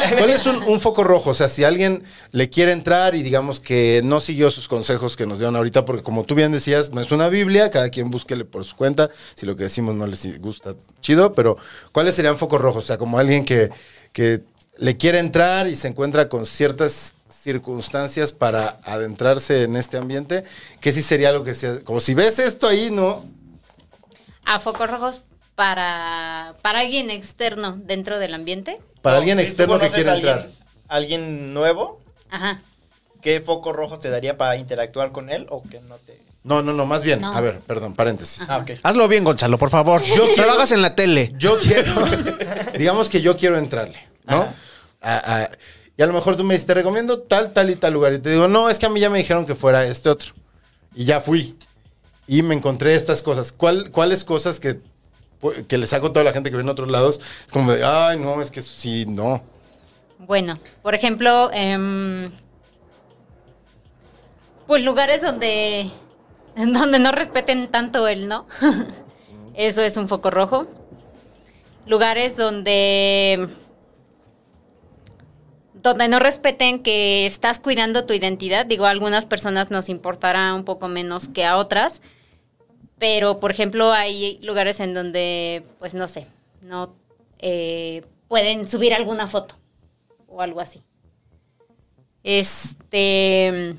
que... 0.10 0.16
¿Cuál 0.18 0.30
es 0.32 0.46
un, 0.46 0.56
un 0.64 0.80
foco 0.80 1.04
rojo? 1.04 1.30
O 1.32 1.34
sea, 1.34 1.50
si 1.50 1.64
alguien 1.64 2.04
le 2.32 2.50
quiere 2.50 2.72
entrar 2.72 3.14
y 3.16 3.22
digamos 3.24 3.60
que 3.60 4.02
no 4.04 4.20
siguió 4.20 4.50
sus 4.52 4.68
consejos 4.68 5.16
que 5.16 5.26
nos 5.28 5.38
dieron 5.40 5.56
ahorita, 5.56 5.86
porque 5.86 6.02
como 6.04 6.24
tú 6.24 6.34
bien 6.36 6.52
decías, 6.52 6.92
no 6.92 7.02
es 7.02 7.12
una 7.12 7.28
Biblia, 7.30 7.70
cada 7.70 7.90
quien 7.90 8.10
búsquele 8.10 8.46
por 8.46 8.64
su 8.66 8.76
cuenta. 8.76 9.10
Si 9.36 9.46
lo 9.46 9.56
que 9.56 9.64
decimos 9.66 9.96
no 9.96 10.08
les 10.08 10.40
gusta, 10.42 10.76
chido, 11.02 11.34
pero 11.34 11.58
¿cuáles 11.92 12.16
serían 12.16 12.38
focos 12.38 12.60
rojos? 12.62 12.84
O 12.84 12.88
sea, 12.88 12.98
como 12.98 13.18
alguien 13.20 13.46
que, 13.46 13.70
que 14.14 14.42
le 14.78 14.98
quiere 14.98 15.20
entrar 15.20 15.68
y 15.68 15.76
se 15.76 15.88
encuentra 15.90 16.28
con 16.28 16.46
ciertas 16.46 17.14
circunstancias 17.32 18.32
para 18.34 18.80
adentrarse 18.84 19.64
en 19.64 19.76
este 19.76 19.98
ambiente, 19.98 20.44
que 20.80 20.92
sí 20.92 21.02
sería 21.02 21.32
lo 21.32 21.44
que 21.44 21.54
sea, 21.54 21.80
como 21.84 22.00
si 22.00 22.14
ves 22.14 22.40
esto 22.40 22.68
ahí, 22.68 22.90
¿no? 22.92 23.24
A 24.46 24.60
focos 24.60 24.90
rojos 24.90 25.22
para, 25.56 26.56
para 26.62 26.80
alguien 26.80 27.10
externo 27.10 27.74
dentro 27.78 28.20
del 28.20 28.34
ambiente. 28.34 28.80
Para 29.02 29.18
alguien 29.18 29.40
externo 29.40 29.76
que 29.76 29.88
conoces 29.88 29.96
quiere 29.96 30.10
a 30.10 30.14
alguien- 30.14 30.34
entrar. 30.38 30.50
Alguien 30.88 31.54
nuevo, 31.54 32.02
Ajá. 32.30 32.62
¿qué 33.22 33.40
focos 33.40 33.76
rojos 33.76 34.00
te 34.00 34.10
daría 34.10 34.38
para 34.38 34.58
interactuar 34.58 35.12
con 35.12 35.30
él 35.30 35.48
o 35.50 35.64
que 35.64 35.80
no 35.82 35.96
te... 35.98 36.20
No, 36.44 36.64
no, 36.64 36.74
no, 36.74 36.86
más 36.88 37.04
bien, 37.04 37.22
No. 37.22 37.32
a 37.34 37.40
ver, 37.40 37.60
perdón, 37.60 37.94
paréntesis. 37.94 38.44
Ah, 38.50 38.58
ok. 38.58 38.72
Hazlo 38.82 39.08
bien, 39.08 39.24
Gonzalo, 39.24 39.58
por 39.60 39.70
favor. 39.70 40.02
quiero- 40.04 40.34
Trabajas 40.36 40.72
en 40.72 40.82
la 40.82 40.96
tele. 40.96 41.34
Yo 41.38 41.60
quiero, 41.60 41.94
digamos 42.78 43.10
que 43.10 43.22
yo 43.22 43.38
quiero 43.38 43.58
entrarle, 43.58 44.00
¿no? 44.26 44.42
Ajá. 44.42 44.54
A- 45.02 45.42
a- 45.44 45.50
y 45.98 46.02
a 46.02 46.06
lo 46.06 46.14
mejor 46.14 46.36
tú 46.36 46.44
me 46.44 46.54
dices, 46.54 46.68
te 46.68 46.74
recomiendo 46.74 47.20
tal, 47.20 47.54
tal 47.54 47.70
y 47.70 47.76
tal 47.76 47.94
lugar. 47.94 48.14
Y 48.14 48.20
te 48.20 48.32
digo, 48.32 48.48
no, 48.48 48.70
es 48.70 48.80
que 48.80 48.86
a 48.86 48.90
mí 48.90 49.00
ya 49.00 49.10
me 49.10 49.18
dijeron 49.18 49.46
que 49.46 49.56
fuera 49.56 49.86
este 49.86 50.10
otro. 50.10 50.34
Y 50.96 51.06
ya 51.06 51.20
fui. 51.20 51.56
Y 52.28 52.42
me 52.42 52.56
encontré 52.56 52.96
estas 52.96 53.22
cosas. 53.22 53.52
¿Cuál, 53.52 53.92
¿Cuáles 53.92 54.24
cosas 54.24 54.60
que, 54.60 54.80
que 55.68 55.78
le 55.78 55.88
saco 55.88 56.08
a 56.08 56.14
toda 56.14 56.24
la 56.24 56.34
gente 56.34 56.50
que 56.50 56.56
ve 56.56 56.62
en 56.62 56.70
otros 56.70 56.90
lados? 56.90 57.20
Es 57.46 57.52
como 57.52 57.74
de, 57.74 57.84
ay, 57.84 58.18
no, 58.18 58.42
es 58.42 58.50
que 58.50 58.62
sí, 58.62 59.06
no. 59.08 59.44
Bueno, 60.20 60.60
por 60.82 60.96
ejemplo, 60.96 61.50
em, 61.52 62.32
pues 64.68 64.84
lugares 64.84 65.22
donde, 65.22 65.92
donde 66.56 67.00
no 67.00 67.12
respeten 67.12 67.68
tanto 67.68 68.08
el 68.08 68.28
no. 68.28 68.48
Eso 69.54 69.82
es 69.82 69.98
un 69.98 70.08
foco 70.08 70.30
rojo. 70.30 70.68
Lugares 71.86 72.38
donde 72.38 73.50
donde 75.82 76.08
no 76.08 76.20
respeten 76.20 76.84
que 76.84 77.26
estás 77.26 77.60
cuidando 77.60 78.06
tu 78.06 78.14
identidad. 78.14 78.66
Digo, 78.66 78.86
a 78.86 78.92
algunas 78.92 79.26
personas 79.26 79.72
nos 79.72 79.90
importará 79.90 80.54
un 80.54 80.64
poco 80.64 80.88
menos 80.88 81.28
que 81.28 81.46
a 81.46 81.58
otras. 81.58 82.02
Pero, 83.00 83.40
por 83.40 83.52
ejemplo, 83.52 83.92
hay 83.92 84.38
lugares 84.44 84.80
en 84.80 84.94
donde, 84.94 85.64
pues 85.80 85.96
no 85.96 86.08
sé, 86.08 86.28
no 86.62 86.94
eh, 87.40 88.04
pueden 88.28 88.68
subir 88.68 88.94
alguna 88.94 89.28
foto 89.28 89.56
o 90.28 90.42
algo 90.42 90.62
así. 90.62 90.82
Este. 92.24 93.76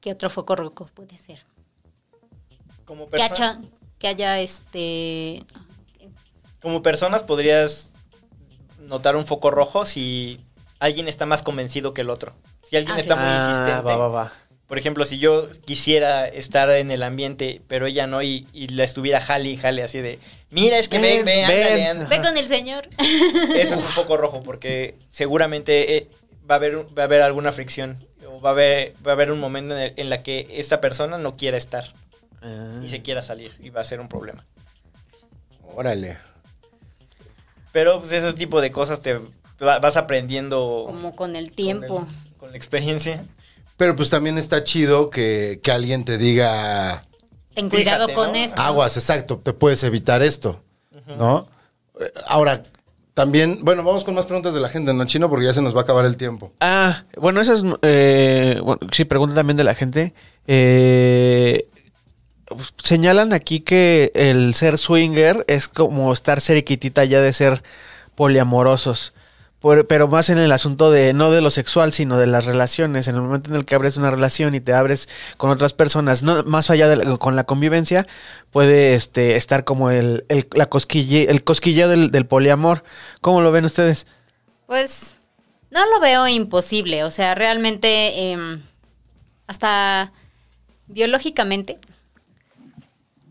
¿Qué 0.00 0.12
otro 0.12 0.28
foco 0.28 0.56
rojo 0.56 0.90
puede 0.92 1.16
ser? 1.16 1.44
Como, 2.84 3.08
Que 3.08 3.22
haya, 3.22 3.60
que 3.98 4.08
haya 4.08 4.40
este. 4.40 5.44
como 6.60 6.82
personas 6.82 7.22
podrías 7.22 7.93
notar 8.86 9.16
un 9.16 9.26
foco 9.26 9.50
rojo 9.50 9.84
si 9.86 10.40
alguien 10.78 11.08
está 11.08 11.26
más 11.26 11.42
convencido 11.42 11.94
que 11.94 12.02
el 12.02 12.10
otro. 12.10 12.32
Si 12.62 12.76
alguien 12.76 12.96
Ah, 12.96 13.00
está 13.00 13.14
sí. 13.14 13.20
muy 13.20 13.32
insistente. 13.34 13.72
Ah, 13.72 13.80
va, 13.82 13.96
va, 13.96 14.08
va. 14.08 14.32
Por 14.66 14.78
ejemplo, 14.78 15.04
si 15.04 15.18
yo 15.18 15.48
quisiera 15.66 16.26
estar 16.26 16.70
en 16.70 16.90
el 16.90 17.02
ambiente, 17.02 17.60
pero 17.68 17.86
ella 17.86 18.06
no, 18.06 18.22
y, 18.22 18.48
y 18.54 18.68
la 18.68 18.84
estuviera 18.84 19.20
jale 19.20 19.50
y 19.50 19.56
jale 19.58 19.82
así 19.82 20.00
de, 20.00 20.18
mira, 20.50 20.78
es 20.78 20.88
que 20.88 20.98
ven, 20.98 21.24
ven, 21.24 21.46
Ven, 21.46 21.58
ándale, 21.60 21.74
ven". 21.74 21.86
ándale". 21.88 22.08
Ve 22.16 22.22
con 22.26 22.38
el 22.38 22.46
señor. 22.48 22.88
Eso 22.98 23.74
es 23.74 23.80
un 23.80 23.82
foco 23.82 24.16
rojo, 24.16 24.42
porque 24.42 24.94
seguramente 25.10 25.96
eh, 25.98 26.08
va, 26.50 26.54
a 26.54 26.56
haber, 26.56 26.76
va 26.98 27.02
a 27.02 27.04
haber 27.04 27.20
alguna 27.20 27.52
fricción, 27.52 28.06
o 28.26 28.40
va 28.40 28.50
a 28.50 28.52
haber, 28.52 28.94
va 29.06 29.12
a 29.12 29.14
haber 29.14 29.30
un 29.32 29.38
momento 29.38 29.76
en, 29.76 29.82
el- 29.82 29.92
en 29.96 30.08
la 30.10 30.22
que 30.22 30.46
esta 30.52 30.80
persona 30.80 31.18
no 31.18 31.36
quiera 31.36 31.56
estar 31.58 31.92
Ah. 32.42 32.78
y 32.82 32.88
se 32.88 33.02
quiera 33.02 33.20
salir, 33.22 33.52
y 33.62 33.68
va 33.70 33.82
a 33.82 33.84
ser 33.84 34.00
un 34.00 34.08
problema. 34.08 34.44
Órale. 35.74 36.16
Pero 37.74 37.98
pues 38.00 38.12
ese 38.12 38.32
tipo 38.32 38.60
de 38.62 38.70
cosas 38.70 39.00
te 39.02 39.18
va- 39.62 39.80
vas 39.80 39.96
aprendiendo 39.98 40.84
Como 40.86 41.14
con 41.16 41.34
el 41.36 41.48
con 41.48 41.56
tiempo. 41.56 42.06
el- 42.08 42.36
con 42.38 42.50
la 42.52 42.56
experiencia. 42.56 43.24
Pero 43.76 43.96
pues 43.96 44.08
también 44.10 44.38
está 44.38 44.62
chido 44.62 45.10
que, 45.10 45.58
que 45.60 45.72
alguien 45.72 46.04
te 46.04 46.16
diga, 46.16 47.02
Ten 47.54 47.68
cuidado 47.68 48.06
Fíjate, 48.06 48.14
con 48.14 48.30
¿no? 48.30 48.36
esto. 48.36 48.62
aguas, 48.62 48.96
exacto, 48.96 49.38
te 49.38 49.52
puedes 49.52 49.82
evitar 49.82 50.22
esto, 50.22 50.62
¿no? 51.18 51.48
Eh, 52.00 52.12
Ahora, 52.28 52.62
también, 53.14 53.58
bueno, 53.62 53.82
vamos 53.82 54.04
con 54.04 54.14
más 54.14 54.26
preguntas 54.26 54.54
de 54.54 54.60
la 54.60 54.68
gente, 54.68 54.94
¿no, 54.94 55.04
Chino? 55.06 55.28
Porque 55.28 55.46
ya 55.46 55.54
se 55.54 55.62
nos 55.62 55.74
va 55.74 55.80
a 55.80 55.82
acabar 55.82 56.04
el 56.04 56.16
tiempo. 56.16 56.52
Ah, 56.60 57.04
bueno, 57.16 57.40
esa 57.40 57.54
es. 57.54 57.62
eh, 57.82 58.60
bueno, 58.62 58.80
sí, 58.92 59.04
pregunta 59.04 59.34
también 59.34 59.56
de 59.56 59.64
la 59.64 59.74
gente. 59.74 60.14
Eh, 60.46 61.68
señalan 62.82 63.32
aquí 63.32 63.60
que 63.60 64.12
el 64.14 64.54
ser 64.54 64.78
swinger 64.78 65.44
es 65.48 65.68
como 65.68 66.12
estar 66.12 66.40
cerquitita 66.40 67.04
ya 67.04 67.20
de 67.20 67.32
ser 67.32 67.62
poliamorosos. 68.14 69.12
Pero 69.88 70.08
más 70.08 70.28
en 70.28 70.36
el 70.36 70.52
asunto 70.52 70.90
de 70.90 71.14
no 71.14 71.30
de 71.30 71.40
lo 71.40 71.48
sexual, 71.50 71.94
sino 71.94 72.18
de 72.18 72.26
las 72.26 72.44
relaciones. 72.44 73.08
En 73.08 73.14
el 73.14 73.22
momento 73.22 73.48
en 73.48 73.56
el 73.56 73.64
que 73.64 73.74
abres 73.74 73.96
una 73.96 74.10
relación 74.10 74.54
y 74.54 74.60
te 74.60 74.74
abres 74.74 75.08
con 75.38 75.48
otras 75.48 75.72
personas, 75.72 76.22
no 76.22 76.42
más 76.44 76.68
allá 76.68 76.86
de 76.86 76.96
la- 76.96 77.16
con 77.16 77.34
la 77.34 77.44
convivencia, 77.44 78.06
puede 78.50 78.94
este, 78.94 79.36
estar 79.36 79.64
como 79.64 79.90
el, 79.90 80.26
el, 80.28 80.46
la 80.52 80.66
cosquille, 80.66 81.30
el 81.30 81.44
del, 81.88 82.10
del 82.10 82.26
poliamor. 82.26 82.84
¿Cómo 83.22 83.40
lo 83.40 83.52
ven 83.52 83.64
ustedes? 83.64 84.06
Pues 84.66 85.16
no 85.70 85.80
lo 85.86 85.98
veo 85.98 86.28
imposible. 86.28 87.02
O 87.04 87.10
sea, 87.10 87.34
realmente, 87.34 88.32
em, 88.32 88.60
hasta 89.46 90.12
biológicamente, 90.88 91.78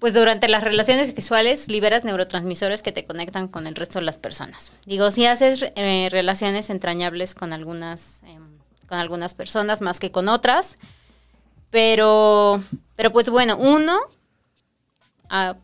pues 0.03 0.13
durante 0.13 0.49
las 0.49 0.65
relaciones 0.65 1.11
sexuales 1.11 1.69
liberas 1.69 2.03
neurotransmisores 2.03 2.83
que 2.83 2.91
te 2.91 3.05
conectan 3.05 3.47
con 3.47 3.67
el 3.67 3.73
resto 3.73 3.99
de 3.99 4.05
las 4.05 4.17
personas. 4.17 4.73
Digo, 4.85 5.09
si 5.11 5.25
haces 5.25 5.63
eh, 5.77 6.09
relaciones 6.11 6.69
entrañables 6.69 7.33
con 7.33 7.53
algunas, 7.53 8.21
em, 8.23 8.59
con 8.85 8.97
algunas 8.97 9.33
personas 9.33 9.79
más 9.79 10.01
que 10.01 10.11
con 10.11 10.27
otras, 10.27 10.75
pero, 11.69 12.61
pero 12.97 13.13
pues 13.13 13.29
bueno, 13.29 13.55
uno, 13.55 13.97
ah, 15.29 15.55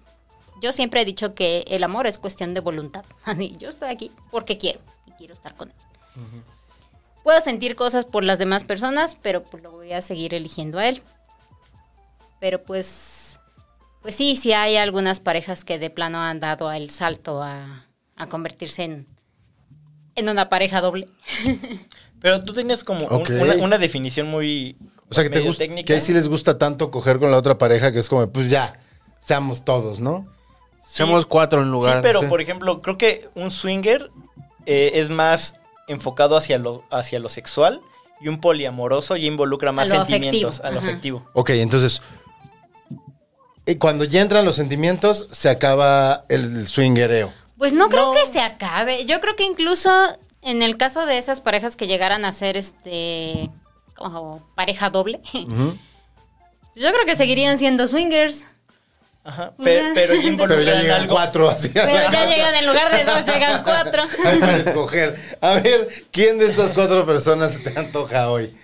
yo 0.62 0.72
siempre 0.72 1.02
he 1.02 1.06
dicho 1.06 1.36
que 1.36 1.66
el 1.68 1.84
amor 1.84 2.08
es 2.08 2.18
cuestión 2.18 2.54
de 2.54 2.62
voluntad. 2.62 3.04
Así, 3.26 3.58
yo 3.60 3.68
estoy 3.68 3.90
aquí 3.90 4.10
porque 4.32 4.58
quiero 4.58 4.80
y 5.06 5.12
quiero 5.18 5.34
estar 5.34 5.54
con 5.56 5.68
él. 5.68 5.76
Puedo 7.24 7.42
sentir 7.42 7.76
cosas 7.76 8.06
por 8.06 8.24
las 8.24 8.40
demás 8.40 8.64
personas, 8.64 9.18
pero 9.22 9.44
pues 9.44 9.62
lo 9.62 9.72
voy 9.72 9.92
a 9.92 10.02
seguir 10.02 10.34
eligiendo 10.34 10.80
a 10.80 10.88
él. 10.88 11.04
Pero 12.40 12.64
pues, 12.64 13.19
pues 14.02 14.16
sí, 14.16 14.36
sí 14.36 14.54
hay 14.54 14.78
algunas 14.78 15.20
parejas 15.20 15.64
que 15.66 15.80
de 15.80 15.90
plano 15.90 16.20
han 16.22 16.40
dado 16.40 16.72
el 16.72 16.90
salto 16.90 17.42
a, 17.44 17.86
a 18.16 18.28
convertirse 18.28 18.84
en, 18.84 19.08
en 20.16 20.30
una 20.30 20.50
pareja 20.50 20.82
doble. 20.82 21.08
Pero 22.22 22.44
tú 22.44 22.54
tenías 22.54 22.84
como 22.84 23.06
un- 23.08 23.32
una, 23.42 23.56
una 23.56 23.78
definición 23.78 24.28
muy 24.28 24.76
O 25.10 25.14
sea, 25.14 25.24
que 25.24 25.30
te 25.30 25.40
gusta, 25.42 25.64
técnica. 25.64 25.88
que 25.88 25.94
ahí 25.94 26.00
sí 26.02 26.14
les 26.14 26.28
gusta 26.28 26.58
tanto 26.58 26.92
coger 26.92 27.20
con 27.20 27.32
la 27.32 27.38
otra 27.38 27.58
pareja 27.58 27.92
que 27.94 28.00
es 28.00 28.10
como, 28.10 28.30
pues 28.30 28.50
ya, 28.50 28.78
seamos 29.22 29.64
todos, 29.64 30.00
¿no? 30.00 30.28
Sí. 30.82 30.98
Somos 30.98 31.26
cuatro 31.26 31.62
en 31.62 31.70
lugar. 31.70 31.98
Sí, 31.98 32.00
pero 32.02 32.22
sí. 32.22 32.26
por 32.28 32.42
ejemplo, 32.42 32.82
creo 32.82 32.98
que 32.98 33.30
un 33.36 33.52
swinger 33.52 34.10
eh, 34.66 34.92
es 34.96 35.10
más 35.10 35.56
enfocado 35.88 36.36
hacia 36.36 36.58
lo, 36.58 36.84
hacia 36.92 37.20
lo 37.20 37.30
sexual 37.30 37.82
y 38.22 38.28
un 38.28 38.42
poliamoroso 38.42 39.16
ya 39.16 39.26
involucra 39.28 39.72
más 39.72 39.92
A 39.92 39.98
sentimientos 40.06 40.60
afectivo, 40.60 40.68
a 40.68 40.72
lo 40.72 40.80
ajá. 40.80 40.88
afectivo. 40.90 41.30
Ok, 41.34 41.50
entonces, 41.52 42.02
y 43.70 43.76
cuando 43.76 44.04
ya 44.06 44.22
entran 44.22 44.46
los 44.46 44.56
sentimientos, 44.56 45.28
se 45.32 45.50
acaba 45.50 46.26
el 46.30 46.68
swingereo. 46.68 47.32
Pues 47.58 47.74
no 47.74 47.90
creo 47.90 48.14
No. 48.14 48.20
que 48.20 48.26
se 48.32 48.40
acabe. 48.42 49.06
Yo 49.06 49.20
creo 49.22 49.36
que 49.36 49.44
incluso 49.44 49.90
en 50.42 50.62
el 50.64 50.78
caso 50.78 51.06
de 51.06 51.18
esas 51.18 51.42
parejas 51.42 51.76
que 51.76 51.88
llegaran 51.88 52.24
a 52.26 52.32
ser 52.32 52.56
este 52.58 53.50
como 53.96 54.42
pareja 54.56 54.90
doble, 54.90 55.20
yo 55.34 56.92
creo 56.94 57.06
que 57.06 57.16
seguirían 57.16 57.58
siendo 57.58 57.88
swingers. 57.88 58.46
Ajá. 59.26 59.52
Pero, 59.64 59.90
pero 59.94 60.14
ya 60.14 60.22
Pero 60.22 60.28
involucran 60.30 60.64
ya 60.66 60.82
llegan 60.82 61.02
algo. 61.02 61.14
cuatro 61.14 61.50
así. 61.50 61.70
Pero 61.70 61.88
ya 62.12 62.26
llegan 62.30 62.56
en 62.56 62.66
lugar 62.66 62.92
de 62.96 63.04
dos, 63.04 63.26
llegan 63.26 63.64
cuatro. 63.66 64.04
Hay 64.26 64.40
para 64.40 64.58
escoger. 64.58 65.38
A 65.42 65.56
ver, 65.56 66.06
¿quién 66.12 66.40
de 66.40 66.46
estas 66.48 66.74
cuatro 66.74 67.06
personas 67.06 67.62
te 67.62 67.78
antoja 67.78 68.30
hoy? 68.32 68.56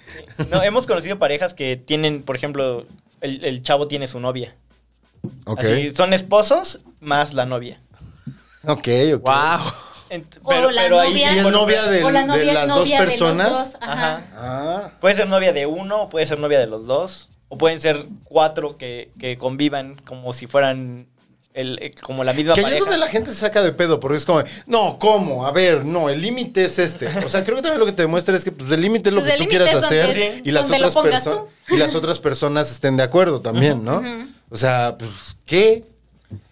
No, 0.50 0.64
hemos 0.64 0.88
conocido 0.88 1.20
parejas 1.20 1.54
que 1.54 1.76
tienen, 1.76 2.24
por 2.24 2.36
ejemplo, 2.38 2.88
el, 3.22 3.44
el 3.44 3.62
chavo 3.62 3.88
tiene 3.88 4.08
su 4.08 4.20
novia. 4.20 4.56
Ok. 5.46 5.60
Así, 5.64 5.92
son 5.96 6.14
esposos 6.14 6.82
más 7.00 7.34
la 7.34 7.46
novia. 7.46 7.80
Ok, 8.68 8.88
ok. 9.16 9.22
Wow. 9.24 9.72
Ent- 10.10 10.40
O 10.44 10.70
la 10.72 10.82
ahí 10.84 10.90
novia- 10.90 11.34
¿Y 11.34 11.40
es 11.40 11.50
novia 11.50 11.84
de, 11.84 12.04
o 12.04 12.12
la 12.12 12.22
de 12.22 12.28
novia 12.28 12.54
las 12.54 12.68
dos 12.68 12.78
novia 12.80 13.00
de 13.00 13.06
los 13.06 13.14
personas? 13.14 13.50
dos, 13.50 13.78
ajá. 13.82 13.92
Ajá. 14.16 14.24
Ah, 14.36 14.92
Puede 15.02 15.16
ser 15.16 15.28
novia 15.28 15.52
de 15.52 15.66
uno 15.66 16.04
o 16.04 16.10
puede 16.10 16.28
ser 16.28 16.40
novia 16.40 16.60
de 16.60 16.68
los 16.68 16.86
dos. 16.86 17.30
O 17.48 17.58
pueden 17.58 17.80
ser 17.82 18.06
cuatro 18.24 18.78
que, 18.78 19.12
que 19.20 19.38
convivan 19.38 19.96
como 20.06 20.34
si 20.34 20.48
fueran 20.48 21.08
el, 21.54 21.78
eh, 21.82 21.94
como 22.02 22.24
la 22.24 22.34
misma 22.34 22.54
que 22.54 22.60
ahí 22.60 22.66
es 22.66 22.72
pareja. 22.72 22.86
donde 22.86 22.98
la 23.00 23.08
gente 23.08 23.32
se 23.32 23.38
saca 23.38 23.64
de 23.64 23.72
pedo, 23.72 24.00
porque 24.00 24.18
es 24.18 24.26
como, 24.26 24.44
no, 24.68 24.98
¿cómo? 25.00 25.46
A 25.46 25.52
ver, 25.52 25.86
no, 25.86 26.10
el 26.10 26.22
límite 26.22 26.66
es 26.66 26.80
este. 26.80 27.08
O 27.26 27.30
sea, 27.30 27.44
creo 27.44 27.56
que 27.56 27.62
también 27.62 27.80
lo 27.80 27.86
que 27.86 27.94
te 27.94 28.02
demuestra 28.02 28.36
es 28.36 28.44
que 28.44 28.52
pues, 28.52 28.72
el 28.72 28.82
límite 28.82 29.10
es 29.10 29.16
lo 29.16 29.22
Pues 29.22 29.34
que 29.34 29.44
tú 29.44 29.50
quieras 29.50 29.70
es 29.70 29.76
hacer 29.76 30.42
y, 30.44 30.52
las 30.52 30.70
otras 30.70 30.96
perso- 30.96 31.48
y 31.70 31.78
las 31.78 31.96
otras 31.96 32.20
personas 32.20 32.72
estén 32.72 32.98
de 32.98 33.04
acuerdo 33.04 33.42
también, 33.42 33.84
¿no? 33.86 34.04
O 34.50 34.58
sea, 34.58 34.98
pues, 34.98 35.38
¿qué? 35.46 35.86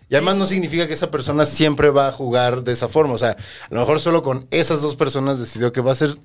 Y 0.09 0.15
además 0.15 0.37
no 0.37 0.45
significa 0.45 0.85
que 0.85 0.93
esa 0.93 1.09
persona 1.09 1.45
siempre 1.45 1.89
va 1.89 2.07
a 2.07 2.11
jugar 2.11 2.63
de 2.63 2.73
esa 2.73 2.87
forma. 2.87 3.13
O 3.13 3.17
sea, 3.17 3.31
a 3.31 3.73
lo 3.73 3.79
mejor 3.79 3.99
solo 3.99 4.21
con 4.21 4.47
esas 4.51 4.81
dos 4.81 4.95
personas 4.95 5.39
decidió 5.39 5.73
que 5.73 5.81
va 5.81 5.91
a 5.91 5.95
ser 5.95 6.17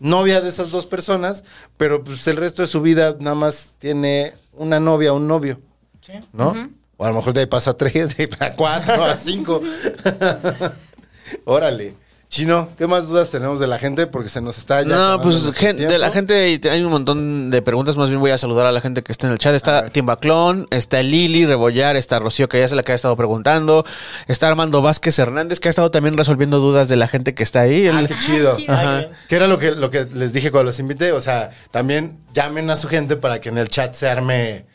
novia 0.00 0.40
de 0.40 0.48
esas 0.48 0.70
dos 0.70 0.86
personas, 0.86 1.44
pero 1.76 2.02
pues 2.02 2.26
el 2.26 2.36
resto 2.36 2.62
de 2.62 2.68
su 2.68 2.82
vida 2.82 3.16
nada 3.20 3.36
más 3.36 3.74
tiene 3.78 4.34
una 4.52 4.80
novia, 4.80 5.12
un 5.12 5.28
novio. 5.28 5.60
Sí. 6.00 6.14
¿no? 6.32 6.70
O 6.96 7.04
a 7.04 7.08
lo 7.08 7.14
mejor 7.14 7.34
de 7.34 7.40
ahí 7.40 7.46
pasa 7.46 7.70
a 7.70 7.76
tres, 7.76 8.16
de 8.16 8.24
ahí 8.24 8.28
a 8.40 8.54
cuatro, 8.54 9.04
a 9.04 9.16
cinco. 9.16 9.62
Órale. 11.44 11.94
Chino, 12.28 12.70
¿qué 12.76 12.88
más 12.88 13.06
dudas 13.06 13.30
tenemos 13.30 13.60
de 13.60 13.68
la 13.68 13.78
gente? 13.78 14.08
Porque 14.08 14.28
se 14.28 14.40
nos 14.40 14.58
está 14.58 14.82
ya. 14.82 14.88
No, 14.88 15.22
pues 15.22 15.44
de 15.54 15.98
la 15.98 16.10
gente 16.10 16.60
hay 16.68 16.82
un 16.82 16.90
montón 16.90 17.50
de 17.50 17.62
preguntas. 17.62 17.96
Más 17.96 18.08
bien 18.08 18.20
voy 18.20 18.32
a 18.32 18.38
saludar 18.38 18.66
a 18.66 18.72
la 18.72 18.80
gente 18.80 19.02
que 19.02 19.12
está 19.12 19.28
en 19.28 19.32
el 19.32 19.38
chat. 19.38 19.54
Está. 19.54 19.86
Timbaclón, 19.86 20.66
está 20.70 21.00
Lili 21.02 21.46
Rebollar, 21.46 21.94
está 21.96 22.18
Rocío, 22.18 22.48
que 22.48 22.58
ya 22.58 22.66
se 22.66 22.74
la 22.74 22.82
que 22.82 22.90
ha 22.92 22.94
estado 22.96 23.16
preguntando. 23.16 23.86
Está 24.26 24.48
Armando 24.48 24.82
Vázquez 24.82 25.16
Hernández, 25.20 25.60
que 25.60 25.68
ha 25.68 25.70
estado 25.70 25.90
también 25.92 26.16
resolviendo 26.16 26.58
dudas 26.58 26.88
de 26.88 26.96
la 26.96 27.06
gente 27.06 27.32
que 27.32 27.44
está 27.44 27.60
ahí. 27.60 27.86
Ah, 27.86 28.00
Él- 28.00 28.08
qué 28.08 28.14
chido. 28.18 28.56
Ajá. 28.68 28.98
Ah. 28.98 29.06
¿Qué 29.28 29.36
era 29.36 29.46
lo 29.46 29.58
que, 29.60 29.70
lo 29.70 29.90
que 29.90 30.06
les 30.12 30.32
dije 30.32 30.50
cuando 30.50 30.70
los 30.70 30.80
invité? 30.80 31.12
O 31.12 31.20
sea, 31.20 31.50
también 31.70 32.18
llamen 32.34 32.70
a 32.70 32.76
su 32.76 32.88
gente 32.88 33.16
para 33.16 33.40
que 33.40 33.50
en 33.50 33.58
el 33.58 33.68
chat 33.68 33.94
se 33.94 34.08
arme 34.08 34.66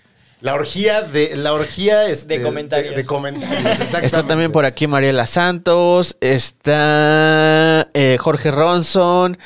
la 0.41 0.53
orgía 0.55 1.03
de 1.03 1.35
la 1.38 1.53
orgía 1.53 2.07
este, 2.07 2.38
De 2.38 2.43
comentarios. 2.43 2.91
De, 2.91 2.97
de 3.01 3.05
comentarios, 3.05 3.59
Está 3.65 3.81
exactamente. 3.99 4.27
también 4.27 4.51
por 4.51 4.65
aquí 4.65 4.88
Mariela 4.88 5.27
Santos, 5.27 6.18
está 6.19 7.88
eh, 7.93 8.18
Jorge 8.19 8.49
Ronson, 8.51 9.38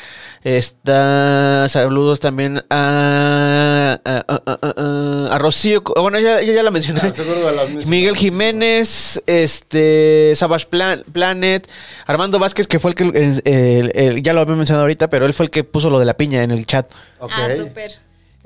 está 0.44 1.66
saludos 1.68 2.20
también 2.20 2.64
a, 2.70 4.00
a, 4.06 4.16
a- 4.28 4.42
a- 4.46 4.60
a- 4.62 5.36
a 5.36 5.38
Rocío, 5.40 5.82
bueno, 5.98 6.20
ya, 6.20 6.42
ya, 6.42 6.54
ya 6.54 6.64
la 6.64 6.72
mencioné. 6.72 7.02
Ah. 7.04 7.66
Miguel 7.86 8.16
Jiménez, 8.16 9.22
este, 9.26 10.34
Savage 10.36 10.68
Plan- 10.68 11.04
Planet, 11.12 11.68
Armando 12.06 12.40
Vázquez, 12.40 12.68
que 12.68 12.80
fue 12.80 12.92
el 12.92 12.96
que, 12.96 13.04
el- 13.04 13.42
el- 13.46 13.92
el- 13.96 14.24
ya 14.24 14.34
lo 14.34 14.42
había 14.42 14.56
mencionado 14.56 14.84
ahorita, 14.84 15.10
pero 15.10 15.26
él 15.26 15.34
fue 15.34 15.46
el 15.48 15.50
que 15.52 15.64
puso 15.64 15.90
lo 15.90 16.00
de 16.00 16.06
la 16.06 16.16
piña 16.16 16.44
en 16.44 16.52
el 16.52 16.66
chat. 16.66 16.88
Ah, 17.20 17.48
súper. 17.58 17.92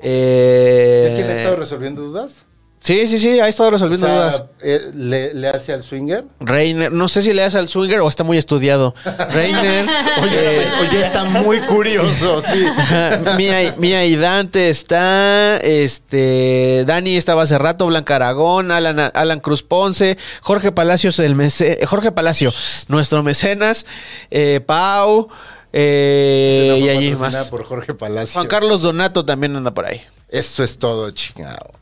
Eh, 0.02 1.04
¿Es 1.08 1.14
quien 1.14 1.26
ha 1.28 1.34
estado 1.36 1.56
resolviendo 1.56 2.02
dudas? 2.02 2.46
Sí, 2.82 3.06
sí, 3.08 3.18
sí, 3.18 3.38
ha 3.38 3.46
estado 3.46 3.68
O 3.68 3.72
resolviendo 3.72 4.06
sea, 4.06 4.14
dudas. 4.16 4.44
eh, 4.62 4.90
¿le, 4.94 5.34
¿le 5.34 5.48
hace 5.48 5.74
al 5.74 5.82
swinger? 5.82 6.24
Reiner, 6.40 6.90
no 6.90 7.08
sé 7.08 7.20
si 7.20 7.34
le 7.34 7.42
das 7.42 7.54
al 7.54 7.68
swinger 7.68 8.00
o 8.00 8.08
está 8.08 8.24
muy 8.24 8.38
estudiado. 8.38 8.94
Reiner, 9.34 9.84
Oye, 10.22 10.62
eh, 10.62 10.68
oye, 10.80 11.02
está 11.02 11.24
muy 11.26 11.60
curioso, 11.60 12.40
sí. 12.50 12.64
Mía, 13.36 13.74
Mía 13.76 14.06
y 14.06 14.16
Dante 14.16 14.70
está, 14.70 15.58
este, 15.58 16.84
Dani 16.86 17.18
estaba 17.18 17.42
hace 17.42 17.58
rato, 17.58 17.86
Blanca 17.86 18.16
Aragón, 18.16 18.72
Alan, 18.72 19.10
Alan 19.12 19.40
Cruz 19.40 19.62
Ponce, 19.62 20.16
Jorge 20.40 20.72
Palacios, 20.72 21.18
el 21.18 21.34
mece- 21.36 21.84
Jorge 21.84 22.12
Palacio, 22.12 22.50
nuestro 22.88 23.22
mecenas, 23.22 23.84
eh, 24.30 24.60
Pau, 24.64 25.28
eh, 25.72 26.78
y 26.82 26.88
allí 26.88 27.14
más. 27.16 27.50
por 27.50 27.64
Jorge 27.64 27.94
Palacio. 27.94 28.34
Juan 28.34 28.46
Carlos 28.48 28.82
Donato 28.82 29.24
también 29.24 29.54
anda 29.56 29.72
por 29.72 29.86
ahí. 29.86 30.00
Eso 30.28 30.62
es 30.62 30.78
todo, 30.78 31.10
chingado. 31.12 31.72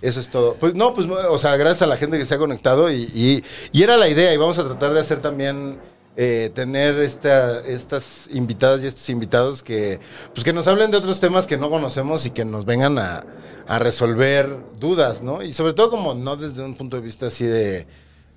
Eso 0.00 0.18
es 0.20 0.28
todo. 0.28 0.54
Pues 0.56 0.74
no, 0.74 0.94
pues, 0.94 1.06
o 1.08 1.38
sea, 1.38 1.56
gracias 1.56 1.82
a 1.82 1.86
la 1.86 1.96
gente 1.96 2.18
que 2.18 2.24
se 2.24 2.34
ha 2.34 2.38
conectado 2.38 2.90
y, 2.90 3.02
y- 3.14 3.44
y 3.72 3.82
era 3.82 3.96
la 3.96 4.08
idea 4.08 4.32
y 4.34 4.36
vamos 4.36 4.58
a 4.58 4.64
tratar 4.64 4.92
de 4.94 5.00
hacer 5.00 5.20
también, 5.20 5.78
eh, 6.16 6.50
tener 6.54 6.98
esta, 6.98 7.60
estas 7.64 8.28
invitadas 8.32 8.82
y 8.82 8.88
estos 8.88 9.08
invitados 9.08 9.62
que, 9.62 10.00
pues 10.34 10.44
que 10.44 10.52
nos 10.52 10.66
hablen 10.66 10.90
de 10.90 10.96
otros 10.96 11.20
temas 11.20 11.46
que 11.46 11.56
no 11.56 11.70
conocemos 11.70 12.26
y 12.26 12.30
que 12.30 12.44
nos 12.44 12.64
vengan 12.64 12.98
a, 12.98 13.24
a 13.68 13.78
resolver 13.78 14.56
dudas, 14.80 15.22
¿no? 15.22 15.40
Y 15.42 15.52
sobre 15.52 15.72
todo 15.72 15.90
como 15.90 16.14
no 16.14 16.36
desde 16.36 16.64
un 16.64 16.74
punto 16.74 16.96
de 16.96 17.02
vista 17.02 17.26
así 17.28 17.44
de... 17.44 17.86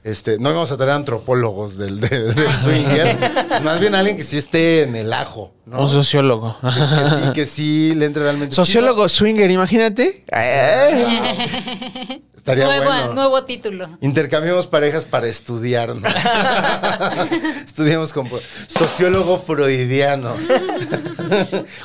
Este, 0.05 0.37
no 0.37 0.53
vamos 0.53 0.71
a 0.71 0.77
tener 0.77 0.93
antropólogos 0.93 1.79
del, 1.79 1.99
del, 1.99 2.35
del 2.35 2.51
swinger, 2.53 3.17
más 3.63 3.79
bien 3.79 3.95
alguien 3.95 4.15
que 4.15 4.21
sí 4.21 4.37
esté 4.37 4.83
en 4.83 4.95
el 4.95 5.11
ajo, 5.11 5.55
¿no? 5.65 5.81
Un 5.81 5.89
sociólogo. 5.89 6.55
Que 6.61 6.69
sí, 7.09 7.33
que 7.33 7.45
sí 7.47 7.95
le 7.95 8.05
entre 8.05 8.21
realmente. 8.21 8.53
Sociólogo 8.53 9.09
swinger, 9.09 9.49
imagínate. 9.49 10.23
Ay. 10.31 12.21
Estaría 12.45 12.65
Nuevo, 12.65 12.85
bueno. 12.85 13.13
nuevo 13.15 13.43
título. 13.43 13.89
Intercambiamos 14.01 14.67
parejas 14.67 15.07
para 15.07 15.25
estudiarnos. 15.25 16.13
Estudiamos 17.65 18.13
con 18.13 18.29
sociólogo 18.67 19.39
freudiano. 19.41 20.35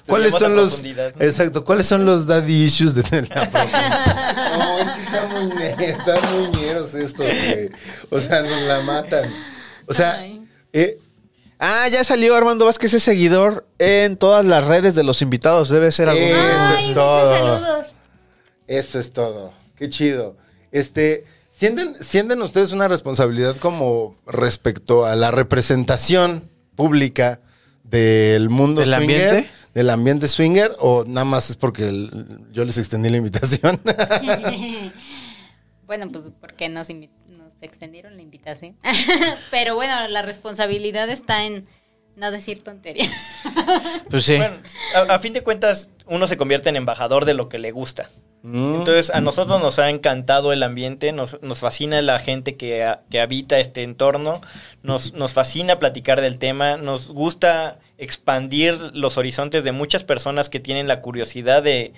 ¿Cuáles 0.06 0.34
son 0.34 0.56
los. 0.56 0.84
Exacto, 1.18 1.64
¿cuáles 1.64 1.86
son 1.86 2.04
los 2.04 2.26
daddy 2.26 2.64
issues 2.64 2.94
de 2.94 3.22
la 3.22 3.50
profundidad? 3.50 4.30
No, 4.58 4.78
es 4.80 5.76
que 5.76 5.90
está 5.90 6.18
muy 6.18 6.18
están 6.18 6.18
muy 6.36 6.48
ñeros 6.60 6.92
esto, 6.94 7.22
güey. 7.22 7.70
O 8.10 8.18
sea, 8.20 8.42
nos 8.42 8.60
la 8.62 8.80
matan. 8.82 9.32
O 9.86 9.94
sea, 9.94 10.22
eh, 10.74 10.98
Ah, 11.58 11.88
ya 11.88 12.04
salió 12.04 12.34
Armando 12.36 12.66
Vázquez, 12.66 12.92
es 12.92 13.02
seguidor 13.02 13.66
en 13.78 14.18
todas 14.18 14.44
las 14.44 14.64
redes 14.66 14.94
de 14.94 15.04
los 15.04 15.22
invitados. 15.22 15.70
Debe 15.70 15.90
ser 15.90 16.10
algo. 16.10 16.20
Eso 16.22 16.74
Ay, 16.76 16.88
es 16.88 16.94
todo. 16.94 17.32
saludos. 17.34 17.86
Eso 18.66 18.98
es 19.00 19.12
todo. 19.14 19.54
Qué 19.76 19.88
chido. 19.88 20.36
Este, 20.72 21.24
¿sienten, 21.52 21.94
sienten 22.02 22.40
ustedes 22.42 22.72
una 22.72 22.88
responsabilidad 22.88 23.56
como 23.56 24.16
respecto 24.26 25.04
a 25.06 25.16
la 25.16 25.30
representación 25.30 26.48
pública 26.76 27.40
del 27.84 28.48
mundo 28.50 28.80
¿Del 28.82 28.94
swinger? 28.94 29.28
ambiente? 29.30 29.50
¿Del 29.74 29.90
ambiente 29.90 30.28
swinger? 30.28 30.72
¿O 30.78 31.04
nada 31.06 31.24
más 31.24 31.50
es 31.50 31.56
porque 31.56 31.88
el- 31.88 32.38
yo 32.52 32.64
les 32.64 32.78
extendí 32.78 33.08
la 33.10 33.16
invitación? 33.18 33.80
Bueno, 35.86 36.06
pues 36.08 36.26
porque 36.40 36.68
nos, 36.68 36.88
extendieron 37.62 38.14
la 38.14 38.22
invitación. 38.22 38.76
Pero 39.50 39.74
bueno, 39.74 40.06
la 40.06 40.22
responsabilidad 40.22 41.10
está 41.10 41.44
en 41.44 41.66
no 42.14 42.30
decir 42.30 42.62
tonterías. 42.62 43.10
Pues 44.08 44.24
sí. 44.24 44.36
Bueno, 44.36 44.54
a, 44.94 45.14
a 45.14 45.18
fin 45.18 45.32
de 45.32 45.42
cuentas, 45.42 45.90
uno 46.06 46.28
se 46.28 46.36
convierte 46.36 46.68
en 46.68 46.76
embajador 46.76 47.24
de 47.24 47.34
lo 47.34 47.48
que 47.48 47.58
le 47.58 47.72
gusta. 47.72 48.08
Entonces, 48.42 49.10
a 49.10 49.20
nosotros 49.20 49.60
nos 49.60 49.78
ha 49.78 49.90
encantado 49.90 50.52
el 50.54 50.62
ambiente, 50.62 51.12
nos, 51.12 51.40
nos 51.42 51.58
fascina 51.60 52.00
la 52.00 52.18
gente 52.18 52.56
que, 52.56 52.90
que 53.10 53.20
habita 53.20 53.58
este 53.58 53.82
entorno, 53.82 54.40
nos, 54.82 55.12
nos 55.12 55.34
fascina 55.34 55.78
platicar 55.78 56.20
del 56.22 56.38
tema, 56.38 56.78
nos 56.78 57.08
gusta 57.08 57.78
expandir 57.98 58.78
los 58.94 59.18
horizontes 59.18 59.62
de 59.62 59.72
muchas 59.72 60.04
personas 60.04 60.48
que 60.48 60.58
tienen 60.58 60.88
la 60.88 61.02
curiosidad 61.02 61.62
de, 61.62 61.92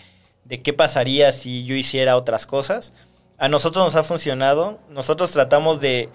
de 0.45 0.61
qué 0.61 0.73
pasaría 0.73 1.31
si 1.31 1.65
yo 1.65 1.77
hiciera 1.77 2.17
otras 2.17 2.45
cosas. 2.47 2.93
A 3.39 3.49
nosotros 3.49 3.85
nos 3.85 3.95
ha 3.95 4.03
funcionado, 4.03 4.79
nosotros 4.91 5.31
tratamos 5.31 5.81
de 5.81 6.09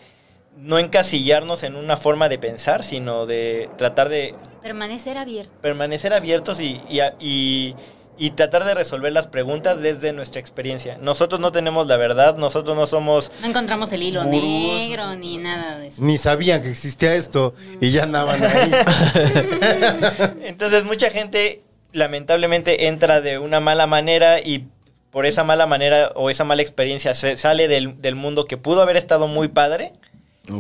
no 0.58 0.78
encasillarnos 0.80 1.64
en 1.64 1.76
una 1.76 1.96
forma 1.98 2.28
de 2.30 2.38
pensar, 2.40 2.84
sino 2.84 3.26
de 3.28 3.70
tratar 3.78 4.10
de 4.10 4.36
Permanecer 4.62 5.18
abierto. 5.18 5.52
permanecer 5.62 6.14
abiertos 6.14 6.60
y, 6.60 6.82
y, 6.90 7.00
y- 7.20 7.76
y 8.18 8.32
tratar 8.32 8.66
de 8.66 8.74
resolver 8.74 9.12
las 9.14 9.28
preguntas 9.28 9.82
desde 9.82 10.12
nuestra 10.14 10.40
experiencia. 10.42 10.98
Nosotros 11.02 11.40
no 11.40 11.52
tenemos 11.52 11.88
la 11.88 11.98
verdad, 11.98 12.36
nosotros 12.38 12.76
no 12.76 12.88
somos... 12.88 13.32
No 13.42 13.48
encontramos 13.48 13.92
el 13.92 14.04
hilo 14.04 14.24
Gurús. 14.24 14.42
negro 14.42 15.16
ni 15.16 15.38
nada 15.38 15.78
de 15.78 15.88
eso. 15.88 16.04
Ni 16.04 16.18
sabían 16.18 16.62
que 16.62 16.70
existía 16.70 17.14
esto 17.16 17.54
y 17.80 17.92
ya 17.92 18.04
andaban 18.04 18.44
ahí. 18.44 18.72
Entonces 20.44 20.84
mucha 20.84 21.10
gente 21.10 21.62
lamentablemente 21.94 22.88
entra 22.88 23.22
de 23.22 23.40
una 23.40 23.60
mala 23.60 23.88
manera 23.88 24.40
y 24.40 24.68
por 25.12 25.26
esa 25.26 25.44
mala 25.44 25.66
manera 25.68 26.12
o 26.16 26.30
esa 26.30 26.44
mala 26.44 26.62
experiencia 26.62 27.14
se 27.14 27.38
sale 27.38 27.68
del, 27.68 28.02
del 28.02 28.16
mundo 28.16 28.46
que 28.46 28.58
pudo 28.58 28.82
haber 28.82 28.98
estado 28.98 29.28
muy 29.28 29.48
padre 29.48 29.94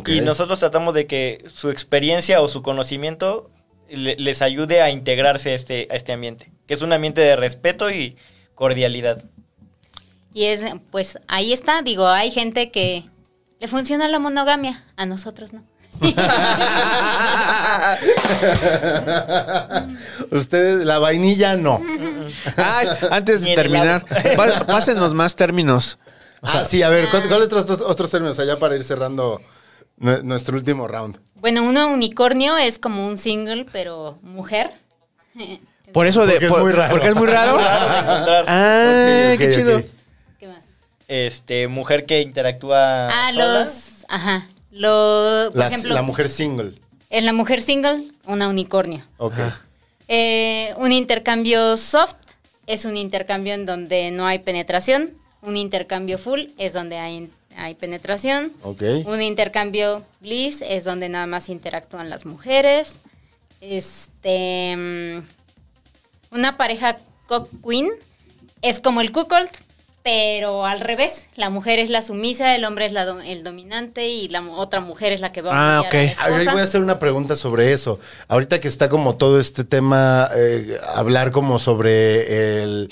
y 0.05 0.21
nosotros 0.21 0.59
tratamos 0.59 0.93
de 0.93 1.05
que 1.07 1.45
su 1.53 1.69
experiencia 1.69 2.41
o 2.41 2.47
su 2.47 2.61
conocimiento 2.61 3.49
le- 3.89 4.15
les 4.17 4.41
ayude 4.41 4.81
a 4.81 4.89
integrarse 4.89 5.51
a 5.51 5.55
este, 5.55 5.88
a 5.91 5.95
este 5.95 6.11
ambiente, 6.11 6.51
que 6.68 6.73
es 6.73 6.81
un 6.81 6.94
ambiente 6.94 7.22
de 7.22 7.35
respeto 7.35 7.89
y 7.89 8.18
cordialidad. 8.56 9.23
Y 10.34 10.45
es, 10.45 10.64
pues 10.91 11.19
ahí 11.27 11.53
está, 11.53 11.81
digo, 11.81 12.07
hay 12.07 12.31
gente 12.31 12.72
que 12.72 13.06
le 13.60 13.68
funciona 13.68 14.07
la 14.07 14.19
monogamia, 14.19 14.84
a 14.95 15.06
nosotros 15.06 15.53
no. 15.53 15.64
Ustedes, 20.31 20.85
la 20.85 20.99
vainilla 20.99 21.56
no. 21.56 21.81
Ay, 22.57 22.88
antes 23.10 23.41
de 23.41 23.56
terminar, 23.56 24.06
pásenos 24.68 25.14
más 25.14 25.35
términos. 25.35 25.98
ah, 26.41 26.65
sí, 26.69 26.84
a 26.84 26.89
ver, 26.89 27.10
¿cuál- 27.10 27.27
¿cuáles 27.27 27.52
otros, 27.52 27.81
otros 27.81 28.11
términos 28.11 28.38
allá 28.39 28.60
para 28.60 28.76
ir 28.76 28.84
cerrando 28.84 29.41
nue- 29.99 30.22
nuestro 30.23 30.56
último 30.56 30.88
round? 30.88 31.19
Bueno, 31.35 31.64
un 31.64 31.77
unicornio 31.77 32.57
es 32.57 32.80
como 32.80 33.07
un 33.07 33.18
single, 33.18 33.65
pero 33.72 34.19
mujer. 34.22 34.72
Por 35.93 36.07
eso 36.07 36.26
de. 36.26 36.34
Porque 36.34 36.45
es 36.47 36.51
muy 36.51 36.72
raro. 36.72 36.91
Porque 36.91 37.07
es 37.07 37.15
muy 37.15 37.27
raro. 37.27 37.57
Ah, 38.47 39.31
Ok, 39.31 39.34
ok, 39.34 39.39
qué 39.39 39.55
chido. 39.55 39.84
¿Qué 40.39 40.47
más? 40.47 40.64
Este, 41.07 41.68
mujer 41.68 42.05
que 42.05 42.22
interactúa. 42.22 43.07
Ah, 43.09 43.31
sola. 43.31 43.59
los. 43.64 44.05
Ajá. 44.09 44.47
Lo, 44.72 45.49
por 45.51 45.59
La, 45.59 45.68
ejemplo, 45.68 45.93
la 45.93 46.01
mujer 46.01 46.30
single. 46.30 46.73
en 47.09 47.26
la 47.26 47.34
mujer 47.34 47.61
single, 47.61 48.11
una 48.26 48.47
unicornio. 48.49 49.03
Ok. 49.18 49.38
Eh, 50.07 50.73
un 50.77 50.91
intercambio 50.91 51.76
soft 51.77 52.15
es 52.68 52.85
un 52.85 52.95
intercambio 52.97 53.53
en 53.53 53.65
donde 53.65 54.11
no 54.11 54.27
hay 54.27 54.39
penetración. 54.39 55.14
Un 55.41 55.57
intercambio 55.57 56.18
full 56.18 56.41
es 56.57 56.73
donde 56.73 56.97
hay, 56.97 57.30
hay 57.55 57.76
penetración. 57.76 58.53
Ok. 58.61 58.84
Un 59.05 59.22
intercambio 59.22 60.03
bliss 60.19 60.61
es 60.61 60.84
donde 60.84 61.09
nada 61.09 61.26
más 61.26 61.49
interactúan 61.49 62.09
las 62.09 62.26
mujeres. 62.26 62.99
Este. 63.61 65.23
Una 66.31 66.57
pareja 66.57 66.97
cock 67.27 67.49
queen 67.67 67.89
es 68.61 68.79
como 68.79 69.01
el 69.01 69.11
cuckold, 69.11 69.49
pero 70.03 70.65
al 70.65 70.79
revés. 70.79 71.27
La 71.35 71.49
mujer 71.49 71.79
es 71.79 71.89
la 71.89 72.01
sumisa, 72.01 72.55
el 72.55 72.63
hombre 72.65 72.85
es 72.85 72.93
la 72.93 73.05
do- 73.05 73.19
el 73.21 73.43
dominante 73.43 74.07
y 74.09 74.27
la 74.29 74.41
otra 74.41 74.79
mujer 74.79 75.11
es 75.13 75.21
la 75.21 75.31
que 75.31 75.41
va 75.41 75.51
a 75.51 75.55
Ah, 75.55 75.79
a 75.79 75.81
la 75.81 75.87
ok. 75.87 75.93
A 75.93 75.97
ver, 75.97 76.09
esposa. 76.39 76.51
voy 76.51 76.61
a 76.61 76.63
hacer 76.63 76.81
una 76.81 76.99
pregunta 76.99 77.35
sobre 77.35 77.73
eso. 77.73 77.99
Ahorita 78.27 78.59
que 78.61 78.67
está 78.67 78.89
como 78.89 79.15
todo 79.17 79.39
este 79.39 79.63
tema, 79.63 80.29
eh, 80.35 80.77
hablar 80.95 81.31
como 81.31 81.59
sobre 81.59 82.61
el... 82.63 82.89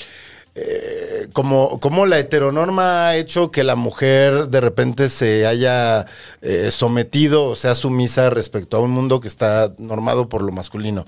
eh, 0.56 1.28
como, 1.34 1.80
como 1.80 2.06
la 2.06 2.20
heteronorma 2.20 3.08
ha 3.10 3.18
hecho 3.18 3.52
que 3.52 3.64
la 3.64 3.76
mujer 3.76 4.48
de 4.50 4.62
repente 4.62 5.10
se 5.10 5.46
haya 5.48 6.06
eh, 6.42 6.70
sometido 6.72 7.46
o 7.46 7.56
sea 7.58 7.76
sumisa 7.76 8.30
respecto 8.30 8.78
a 8.78 8.80
un 8.82 8.92
mundo 8.92 9.20
que 9.20 9.28
está 9.28 9.74
normado 9.78 10.30
por 10.30 10.42
lo 10.42 10.52
masculino. 10.52 11.06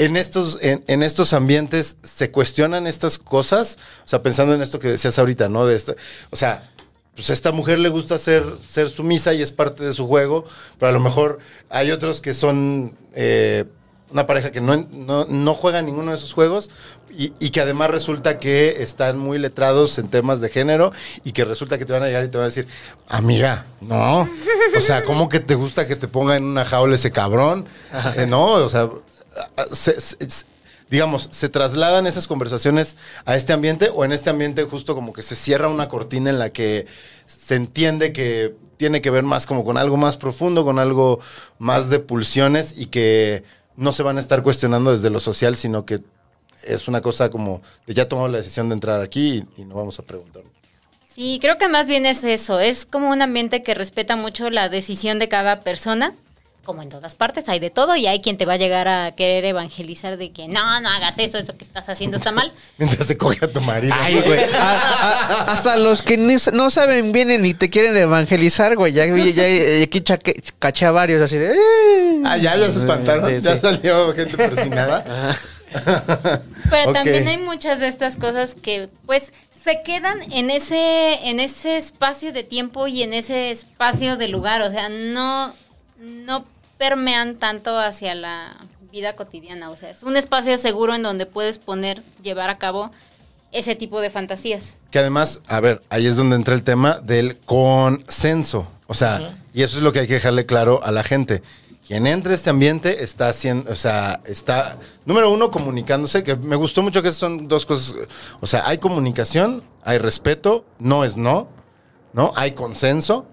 En 0.00 0.16
estos, 0.16 0.58
en, 0.62 0.82
en 0.86 1.02
estos 1.02 1.34
ambientes 1.34 1.98
se 2.02 2.30
cuestionan 2.30 2.86
estas 2.86 3.18
cosas, 3.18 3.76
o 4.04 4.08
sea, 4.08 4.22
pensando 4.22 4.54
en 4.54 4.62
esto 4.62 4.78
que 4.78 4.88
decías 4.88 5.18
ahorita, 5.18 5.50
¿no? 5.50 5.66
De 5.66 5.76
esta, 5.76 5.94
o 6.30 6.36
sea, 6.36 6.70
pues 7.14 7.28
a 7.28 7.34
esta 7.34 7.52
mujer 7.52 7.78
le 7.78 7.90
gusta 7.90 8.16
ser, 8.16 8.42
ser 8.66 8.88
sumisa 8.88 9.34
y 9.34 9.42
es 9.42 9.52
parte 9.52 9.84
de 9.84 9.92
su 9.92 10.06
juego, 10.06 10.46
pero 10.78 10.88
a 10.88 10.92
lo 10.92 11.00
mejor 11.00 11.38
hay 11.68 11.90
otros 11.90 12.22
que 12.22 12.32
son 12.32 12.96
eh, 13.14 13.66
una 14.10 14.26
pareja 14.26 14.50
que 14.50 14.62
no, 14.62 14.74
no, 14.90 15.26
no 15.26 15.54
juega 15.54 15.82
ninguno 15.82 16.12
de 16.12 16.16
esos 16.16 16.32
juegos 16.32 16.70
y, 17.10 17.32
y 17.38 17.50
que 17.50 17.60
además 17.60 17.90
resulta 17.90 18.38
que 18.38 18.82
están 18.82 19.18
muy 19.18 19.38
letrados 19.38 19.98
en 19.98 20.08
temas 20.08 20.40
de 20.40 20.48
género 20.48 20.92
y 21.24 21.32
que 21.32 21.44
resulta 21.44 21.76
que 21.76 21.84
te 21.84 21.92
van 21.92 22.04
a 22.04 22.06
llegar 22.06 22.24
y 22.24 22.28
te 22.28 22.38
van 22.38 22.44
a 22.44 22.48
decir, 22.48 22.66
amiga, 23.06 23.66
no, 23.80 24.28
o 24.76 24.80
sea, 24.80 25.04
¿cómo 25.04 25.28
que 25.28 25.40
te 25.40 25.54
gusta 25.56 25.86
que 25.86 25.96
te 25.96 26.08
ponga 26.08 26.36
en 26.36 26.44
una 26.44 26.64
jaula 26.64 26.94
ese 26.94 27.12
cabrón? 27.12 27.66
Eh, 28.16 28.26
no, 28.26 28.52
o 28.52 28.68
sea, 28.68 28.88
se- 29.72 29.94
digamos, 30.90 31.28
¿se 31.30 31.48
trasladan 31.48 32.06
esas 32.06 32.26
conversaciones 32.26 32.96
a 33.24 33.36
este 33.36 33.52
ambiente 33.52 33.90
o 33.94 34.04
en 34.04 34.12
este 34.12 34.30
ambiente 34.30 34.64
justo 34.64 34.94
como 34.94 35.12
que 35.12 35.22
se 35.22 35.36
cierra 35.36 35.68
una 35.68 35.88
cortina 35.88 36.30
en 36.30 36.38
la 36.38 36.50
que 36.50 36.86
se 37.26 37.54
entiende 37.54 38.12
que 38.12 38.54
tiene 38.76 39.00
que 39.00 39.10
ver 39.10 39.22
más 39.22 39.46
como 39.46 39.64
con 39.64 39.76
algo 39.76 39.96
más 39.96 40.16
profundo, 40.16 40.64
con 40.64 40.78
algo 40.78 41.20
más 41.58 41.90
de 41.90 42.00
pulsiones 42.00 42.74
y 42.76 42.86
que 42.86 43.44
no 43.76 43.92
se 43.92 44.02
van 44.02 44.16
a 44.16 44.20
estar 44.20 44.42
cuestionando 44.42 44.90
desde 44.92 45.10
lo 45.10 45.20
social, 45.20 45.54
sino 45.54 45.86
que 45.86 46.00
es 46.64 46.88
una 46.88 47.00
cosa 47.00 47.30
como 47.30 47.62
de 47.86 47.94
ya 47.94 48.08
tomamos 48.08 48.32
la 48.32 48.38
decisión 48.38 48.68
de 48.68 48.74
entrar 48.74 49.00
aquí 49.00 49.44
y, 49.56 49.62
y 49.62 49.64
no 49.64 49.76
vamos 49.76 49.98
a 49.98 50.02
preguntar. 50.02 50.42
Sí, 51.14 51.38
creo 51.40 51.58
que 51.58 51.68
más 51.68 51.86
bien 51.86 52.06
es 52.06 52.24
eso. 52.24 52.60
Es 52.60 52.86
como 52.86 53.10
un 53.10 53.22
ambiente 53.22 53.62
que 53.62 53.74
respeta 53.74 54.16
mucho 54.16 54.50
la 54.50 54.68
decisión 54.68 55.18
de 55.18 55.28
cada 55.28 55.60
persona. 55.60 56.14
Como 56.64 56.82
en 56.82 56.88
todas 56.90 57.14
partes, 57.14 57.48
hay 57.48 57.58
de 57.58 57.70
todo 57.70 57.96
y 57.96 58.06
hay 58.06 58.20
quien 58.20 58.36
te 58.36 58.44
va 58.44 58.52
a 58.52 58.56
llegar 58.56 58.86
a 58.86 59.12
querer 59.16 59.44
evangelizar 59.46 60.16
de 60.18 60.30
que 60.30 60.46
no, 60.46 60.80
no 60.80 60.88
hagas 60.90 61.18
eso, 61.18 61.38
eso 61.38 61.56
que 61.56 61.64
estás 61.64 61.88
haciendo 61.88 62.18
está 62.18 62.32
mal. 62.32 62.52
Mientras 62.78 63.06
te 63.08 63.16
coge 63.16 63.44
a 63.44 63.48
tu 63.50 63.60
marido. 63.62 63.94
Ay, 63.98 64.20
güey. 64.24 64.40
A- 64.54 64.72
a- 64.72 65.52
hasta 65.52 65.76
los 65.78 66.02
que 66.02 66.16
ni- 66.18 66.36
no 66.52 66.70
saben 66.70 67.12
bien 67.12 67.28
ni 67.42 67.54
te 67.54 67.70
quieren 67.70 67.96
evangelizar, 67.96 68.76
güey. 68.76 68.92
Ya, 68.92 69.06
ya, 69.06 69.16
ya- 69.48 69.82
aquí 69.82 70.00
chaque- 70.02 70.40
caché 70.58 70.84
a 70.86 70.90
varios 70.92 71.22
así 71.22 71.36
de. 71.38 71.52
"Eh". 71.54 72.22
Ah, 72.24 72.36
ya, 72.36 72.54
ya 72.56 72.70
se 72.70 72.78
espantaron. 72.78 73.26
Sí, 73.26 73.44
ya 73.44 73.56
salió 73.58 74.12
gente 74.12 74.36
persinada. 74.36 75.36
Pero 76.70 76.92
también 76.92 77.26
hay 77.28 77.38
muchas 77.38 77.80
de 77.80 77.88
estas 77.88 78.16
cosas 78.16 78.54
que, 78.60 78.88
pues, 79.06 79.32
se 79.64 79.82
quedan 79.82 80.20
en 80.32 80.50
ese, 80.50 81.28
en 81.28 81.38
ese 81.40 81.76
espacio 81.76 82.32
de 82.32 82.42
tiempo 82.44 82.86
y 82.86 83.02
en 83.02 83.12
ese 83.14 83.50
espacio 83.50 84.16
de 84.16 84.28
lugar. 84.28 84.62
O 84.62 84.70
sea, 84.70 84.88
no, 84.88 85.52
no 86.00 86.44
permean 86.78 87.36
tanto 87.36 87.78
hacia 87.78 88.14
la 88.14 88.56
vida 88.90 89.14
cotidiana. 89.14 89.70
O 89.70 89.76
sea, 89.76 89.90
es 89.90 90.02
un 90.02 90.16
espacio 90.16 90.56
seguro 90.58 90.94
en 90.94 91.02
donde 91.02 91.26
puedes 91.26 91.58
poner, 91.58 92.02
llevar 92.22 92.50
a 92.50 92.58
cabo 92.58 92.90
ese 93.52 93.74
tipo 93.74 94.00
de 94.00 94.10
fantasías. 94.10 94.78
Que 94.90 94.98
además, 94.98 95.40
a 95.48 95.60
ver, 95.60 95.82
ahí 95.90 96.06
es 96.06 96.16
donde 96.16 96.36
entra 96.36 96.54
el 96.54 96.62
tema 96.62 97.00
del 97.00 97.36
consenso. 97.38 98.66
O 98.86 98.94
sea, 98.94 99.36
y 99.52 99.62
eso 99.62 99.76
es 99.76 99.82
lo 99.82 99.92
que 99.92 100.00
hay 100.00 100.06
que 100.06 100.14
dejarle 100.14 100.46
claro 100.46 100.80
a 100.82 100.90
la 100.90 101.02
gente. 101.02 101.42
Quien 101.86 102.06
entre 102.06 102.32
a 102.32 102.36
este 102.36 102.50
ambiente 102.50 103.02
está 103.02 103.28
haciendo, 103.28 103.72
o 103.72 103.74
sea, 103.74 104.20
está, 104.24 104.78
número 105.04 105.30
uno, 105.30 105.50
comunicándose, 105.50 106.22
que 106.22 106.36
me 106.36 106.54
gustó 106.54 106.82
mucho 106.82 107.02
que 107.02 107.08
esas 107.08 107.18
son 107.18 107.48
dos 107.48 107.66
cosas. 107.66 107.94
O 108.40 108.46
sea, 108.46 108.66
hay 108.66 108.78
comunicación, 108.78 109.64
hay 109.82 109.98
respeto, 109.98 110.64
no 110.78 111.04
es 111.04 111.16
no, 111.16 111.48
¿no? 112.12 112.32
Hay 112.36 112.52
consenso. 112.52 113.26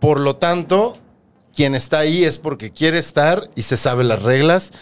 Por 0.00 0.20
lo 0.20 0.36
tanto, 0.36 0.98
quien 1.54 1.74
está 1.74 1.98
ahí 1.98 2.24
es 2.24 2.38
porque 2.38 2.70
quiere 2.70 2.98
estar 2.98 3.48
y 3.54 3.62
se 3.62 3.76
sabe 3.76 4.04
las 4.04 4.22
reglas 4.22 4.72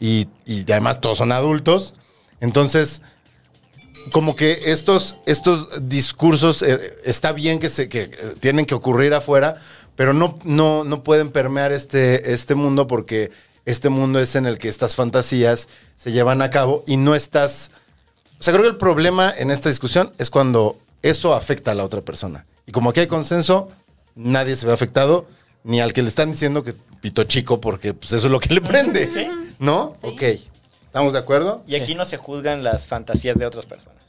y, 0.00 0.28
y 0.46 0.62
además 0.72 1.00
todos 1.00 1.18
son 1.18 1.32
adultos. 1.32 1.94
Entonces, 2.40 3.02
como 4.10 4.34
que 4.34 4.62
estos, 4.66 5.18
estos 5.26 5.88
discursos 5.88 6.62
eh, 6.62 6.98
está 7.04 7.32
bien 7.32 7.58
que, 7.58 7.68
se, 7.68 7.88
que 7.88 8.02
eh, 8.02 8.34
tienen 8.40 8.66
que 8.66 8.74
ocurrir 8.74 9.14
afuera, 9.14 9.56
pero 9.94 10.12
no, 10.12 10.38
no, 10.44 10.84
no 10.84 11.04
pueden 11.04 11.30
permear 11.30 11.72
este, 11.72 12.32
este 12.32 12.54
mundo 12.54 12.86
porque 12.86 13.30
este 13.64 13.90
mundo 13.90 14.18
es 14.18 14.34
en 14.34 14.46
el 14.46 14.58
que 14.58 14.68
estas 14.68 14.96
fantasías 14.96 15.68
se 15.94 16.10
llevan 16.10 16.42
a 16.42 16.50
cabo 16.50 16.82
y 16.86 16.96
no 16.96 17.14
estás... 17.14 17.70
O 18.40 18.42
sea, 18.42 18.52
creo 18.52 18.64
que 18.64 18.70
el 18.70 18.76
problema 18.76 19.32
en 19.36 19.52
esta 19.52 19.68
discusión 19.68 20.12
es 20.18 20.30
cuando 20.30 20.78
eso 21.02 21.34
afecta 21.34 21.70
a 21.70 21.74
la 21.74 21.84
otra 21.84 22.00
persona. 22.00 22.44
Y 22.66 22.72
como 22.72 22.90
aquí 22.90 23.00
hay 23.00 23.06
consenso, 23.06 23.70
nadie 24.16 24.56
se 24.56 24.66
ve 24.66 24.72
afectado, 24.72 25.26
ni 25.64 25.80
al 25.80 25.92
que 25.92 26.02
le 26.02 26.08
están 26.08 26.30
diciendo 26.32 26.62
que 26.62 26.74
pito 27.00 27.24
chico, 27.24 27.60
porque 27.60 27.94
pues, 27.94 28.12
eso 28.12 28.26
es 28.26 28.32
lo 28.32 28.40
que 28.40 28.54
le 28.54 28.60
prende. 28.60 29.10
Sí. 29.10 29.26
¿No? 29.58 29.96
Ok. 30.02 30.22
¿Estamos 30.86 31.12
de 31.12 31.18
acuerdo? 31.18 31.62
Y 31.66 31.76
aquí 31.76 31.94
no 31.94 32.04
se 32.04 32.16
juzgan 32.16 32.62
las 32.62 32.86
fantasías 32.86 33.36
de 33.38 33.46
otras 33.46 33.66
personas. 33.66 34.02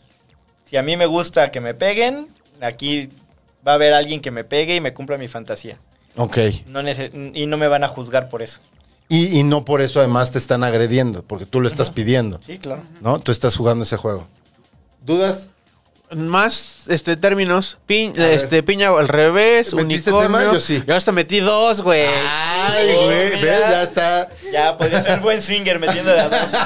Si 0.65 0.77
a 0.77 0.84
mí 0.84 0.97
me 0.97 1.05
gusta 1.05 1.51
que 1.51 1.61
me 1.61 1.73
peguen, 1.73 2.27
aquí 2.61 3.09
va 3.65 3.73
a 3.73 3.75
haber 3.75 3.93
alguien 3.93 4.19
que 4.21 4.31
me 4.31 4.43
pegue 4.43 4.75
y 4.75 4.81
me 4.81 4.93
cumpla 4.93 5.17
mi 5.17 5.27
fantasía. 5.27 5.80
Ok. 6.15 6.38
No 6.67 6.81
y 7.34 7.45
no 7.47 7.57
me 7.57 7.67
van 7.67 7.84
a 7.84 7.88
juzgar 7.88 8.30
por 8.30 8.41
eso. 8.41 8.59
Y, 9.09 9.39
y 9.39 9.43
no 9.43 9.65
por 9.65 9.81
eso 9.81 9.99
además 9.99 10.31
te 10.31 10.38
están 10.38 10.63
agrediendo, 10.63 11.23
porque 11.23 11.45
tú 11.45 11.61
lo 11.61 11.67
estás 11.67 11.91
pidiendo, 11.91 12.39
Sí, 12.45 12.57
claro. 12.57 12.84
¿no? 13.01 13.19
Tú 13.19 13.31
estás 13.31 13.55
jugando 13.55 13.84
ese 13.84 13.97
juego. 13.97 14.27
¿Dudas? 15.05 15.49
Más 16.15 16.84
este 16.88 17.15
términos. 17.18 17.77
Pin- 17.88 18.14
A 18.18 18.22
ver. 18.27 18.31
este, 18.38 18.61
piña 18.64 18.90
al 18.90 19.07
revés, 19.07 19.73
¿Metiste 19.73 20.11
unicornio. 20.11 20.40
tema? 20.40 20.53
Yo 20.53 20.60
sí. 20.60 20.84
Yo 20.85 20.95
hasta 20.95 21.11
metí 21.11 21.40
dos, 21.40 21.81
güey. 21.81 22.06
Ay, 22.07 22.88
güey, 23.06 23.26
mira. 23.35 23.41
¿ves? 23.41 23.60
Ya 23.69 23.84
está. 23.84 24.30
Ya, 24.52 24.77
podría 24.77 25.02
ser 25.02 25.19
buen 25.19 25.41
swinger 25.41 25.80
metiendo 25.80 26.11
de 26.11 26.19
a 26.19 26.30
dos. 26.30 26.52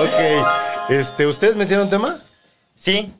Ok. 0.00 0.90
Este, 0.90 1.26
¿Ustedes 1.26 1.56
metieron 1.56 1.90
tema? 1.90 2.18
Sí, 2.78 3.12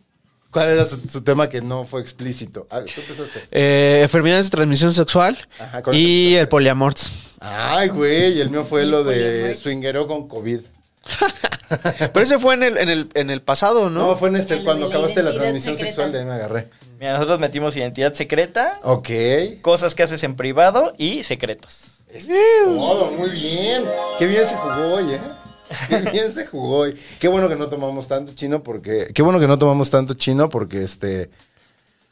¿Cuál 0.51 0.69
era 0.71 0.85
su, 0.87 0.99
su 1.11 1.21
tema 1.23 1.49
que 1.49 1.61
no 1.61 1.85
fue 1.85 2.01
explícito? 2.01 2.67
Ah, 2.71 2.81
tú 2.81 3.01
empezaste. 3.01 3.43
Eh, 3.51 4.01
enfermedades 4.03 4.47
de 4.47 4.51
transmisión 4.51 4.95
sexual 4.95 5.37
Ajá, 5.59 5.83
con 5.83 5.95
y 5.95 6.37
el 6.37 6.49
poliamor. 6.49 6.95
Ay, 7.41 7.89
güey, 7.89 8.41
el 8.41 8.49
mío 8.49 8.65
fue 8.65 8.87
lo 8.87 9.05
de 9.05 9.55
swingero 9.57 10.07
con 10.07 10.27
COVID. 10.27 10.61
Pero 12.13 12.21
ese 12.21 12.39
fue 12.39 12.55
en 12.55 12.63
el, 12.63 12.79
en 12.79 12.89
el, 12.89 13.09
en 13.15 13.31
el 13.31 13.43
pasado, 13.43 13.91
¿no? 13.91 14.09
No, 14.09 14.17
fue 14.17 14.29
en 14.31 14.37
este, 14.37 14.55
El 14.55 14.65
cuando 14.65 14.87
acabaste 14.87 15.23
la 15.23 15.33
transmisión 15.35 15.75
secreta. 15.75 15.91
sexual, 15.95 16.13
de 16.13 16.19
ahí 16.21 16.25
me 16.25 16.33
agarré. 16.33 16.69
mira, 16.99 17.13
nosotros 17.15 17.39
metimos 17.41 17.77
identidad 17.77 18.15
secreta, 18.15 18.81
Ok. 18.83 19.09
cosas 19.61 19.95
que 19.95 20.03
haces 20.03 20.23
en 20.25 20.35
privado 20.37 20.95
y 20.99 21.23
secretos. 21.25 21.99
Todo, 22.65 23.11
muy 23.13 23.31
bien. 23.31 23.83
Qué 24.19 24.27
bien 24.27 24.47
se 24.47 24.55
jugó 24.57 24.95
hoy, 24.95 25.13
¿eh? 25.13 25.21
Qué 25.91 25.97
bien 26.11 26.33
se 26.33 26.47
jugó 26.47 26.79
hoy. 26.79 26.99
Qué 27.21 27.29
bueno 27.29 27.49
que 27.51 27.57
no 27.57 27.69
tomamos 27.69 28.09
tanto 28.09 28.33
chino 28.35 28.63
porque. 28.63 29.09
Qué 29.15 29.21
bueno 29.21 29.39
que 29.39 29.47
no 29.47 29.59
tomamos 29.59 29.91
tanto 29.91 30.15
chino 30.15 30.49
porque 30.49 30.83
este. 30.83 31.29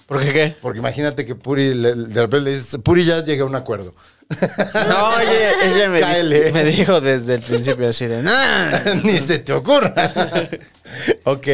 ¿Por 0.07 0.21
qué 0.23 0.33
qué? 0.35 0.57
Porque 0.61 0.79
imagínate 0.79 1.25
que 1.25 1.35
Puri 1.35 1.73
le, 1.75 1.95
de 1.95 2.21
repente 2.21 2.41
le 2.43 2.51
dices, 2.57 2.79
Puri 2.85 3.05
ya 3.07 3.25
llega 3.25 3.43
a 3.45 3.47
un 3.47 3.57
acuerdo. 3.57 3.95
No, 4.89 5.09
oye, 5.17 5.51
ella 5.65 5.89
me, 5.89 6.01
Cáele. 6.01 6.45
di- 6.47 6.53
me 6.53 6.65
dijo 6.65 7.01
desde 7.01 7.35
el 7.37 7.43
principio 7.43 7.89
así 7.89 8.07
de, 8.07 8.23
"Nah". 8.23 8.95
Ni 9.05 9.19
se 9.19 9.39
te 9.39 9.53
ocurra. 9.53 9.93
ok, 11.25 11.47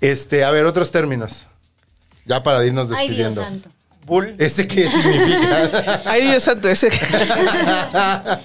este, 0.00 0.44
a 0.44 0.50
ver, 0.50 0.64
otros 0.66 0.90
términos. 0.90 1.46
Ya 2.26 2.42
para 2.42 2.64
irnos 2.64 2.88
Ay, 2.94 3.08
Dios 3.08 3.34
despidiendo. 3.34 3.42
santo. 3.44 3.70
Bull. 4.04 4.34
¿Ese 4.38 4.66
qué 4.66 4.90
significa? 4.90 6.02
Ay, 6.06 6.22
Dios 6.22 6.42
santo, 6.42 6.68
ese. 6.68 6.88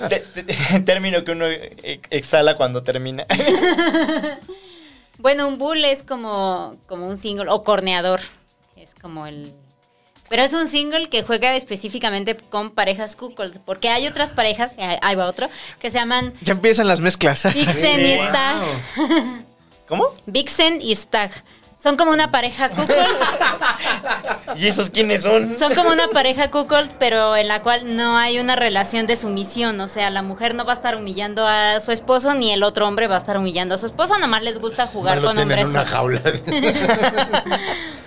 Te- 0.10 0.20
te- 0.44 0.80
término 0.82 1.24
que 1.24 1.32
uno 1.32 1.46
exhala 2.10 2.58
cuando 2.58 2.84
termina. 2.84 3.26
Bueno, 5.20 5.48
un 5.48 5.58
bull 5.58 5.84
es 5.86 6.04
como, 6.04 6.76
como 6.88 7.08
un 7.08 7.16
single 7.18 7.46
o 7.50 7.64
corneador. 7.64 8.20
Es 8.76 8.94
como 9.02 9.26
el. 9.28 9.54
Pero 10.34 10.42
es 10.46 10.54
un 10.54 10.68
single 10.68 11.10
que 11.10 11.22
juega 11.22 11.54
específicamente 11.56 12.36
con 12.36 12.72
parejas 12.72 13.16
cuckold. 13.16 13.60
Porque 13.60 13.90
hay 13.90 14.08
otras 14.08 14.34
parejas, 14.34 14.74
eh, 14.80 14.98
ahí 15.04 15.14
va 15.14 15.28
otro, 15.28 15.48
que 15.78 15.92
se 15.92 16.00
llaman 16.00 16.34
Ya 16.42 16.54
empiezan 16.54 16.88
las 16.88 17.02
mezclas. 17.02 17.44
Vixen 17.54 18.04
y 18.04 18.16
Stag. 18.16 18.56
¿Cómo? 19.88 20.08
Vixen 20.26 20.82
y 20.82 20.96
Stag. 20.96 21.30
Son 21.80 21.98
como 21.98 22.10
una 22.12 22.32
pareja 22.32 22.70
cuckold. 22.70 22.98
¿Y 24.56 24.66
esos 24.66 24.90
quiénes 24.90 25.22
son? 25.22 25.54
Son 25.54 25.76
como 25.76 25.92
una 25.92 26.08
pareja 26.08 26.50
cuckold, 26.50 26.96
pero 26.98 27.36
en 27.36 27.48
la 27.48 27.62
cual 27.62 27.96
no 27.96 28.18
hay 28.18 28.40
una 28.40 28.56
relación 28.56 29.06
de 29.06 29.18
sumisión. 29.18 29.80
O 29.82 29.88
sea, 29.88 30.10
la 30.10 30.24
mujer 30.24 30.56
no 30.56 30.66
va 30.66 30.72
a 30.74 30.76
estar 30.78 30.96
humillando 30.96 31.46
a 31.46 31.80
su 31.80 31.92
esposo, 31.92 32.34
ni 32.34 32.52
el 32.52 32.64
otro 32.64 32.88
hombre 32.88 33.06
va 33.06 33.18
a 33.18 33.20
estar 33.20 33.38
humillando 33.38 33.76
a 33.76 33.78
su 33.78 33.86
esposo. 33.86 34.18
Nomás 34.18 34.42
les 34.42 34.58
gusta 34.58 34.88
jugar 34.88 35.18
No 35.18 35.22
lo 35.22 35.28
con 35.28 35.36
tienen 35.36 35.60
en 35.60 35.66
hombres. 35.68 35.84
una 35.84 35.92
jaula. 35.92 36.22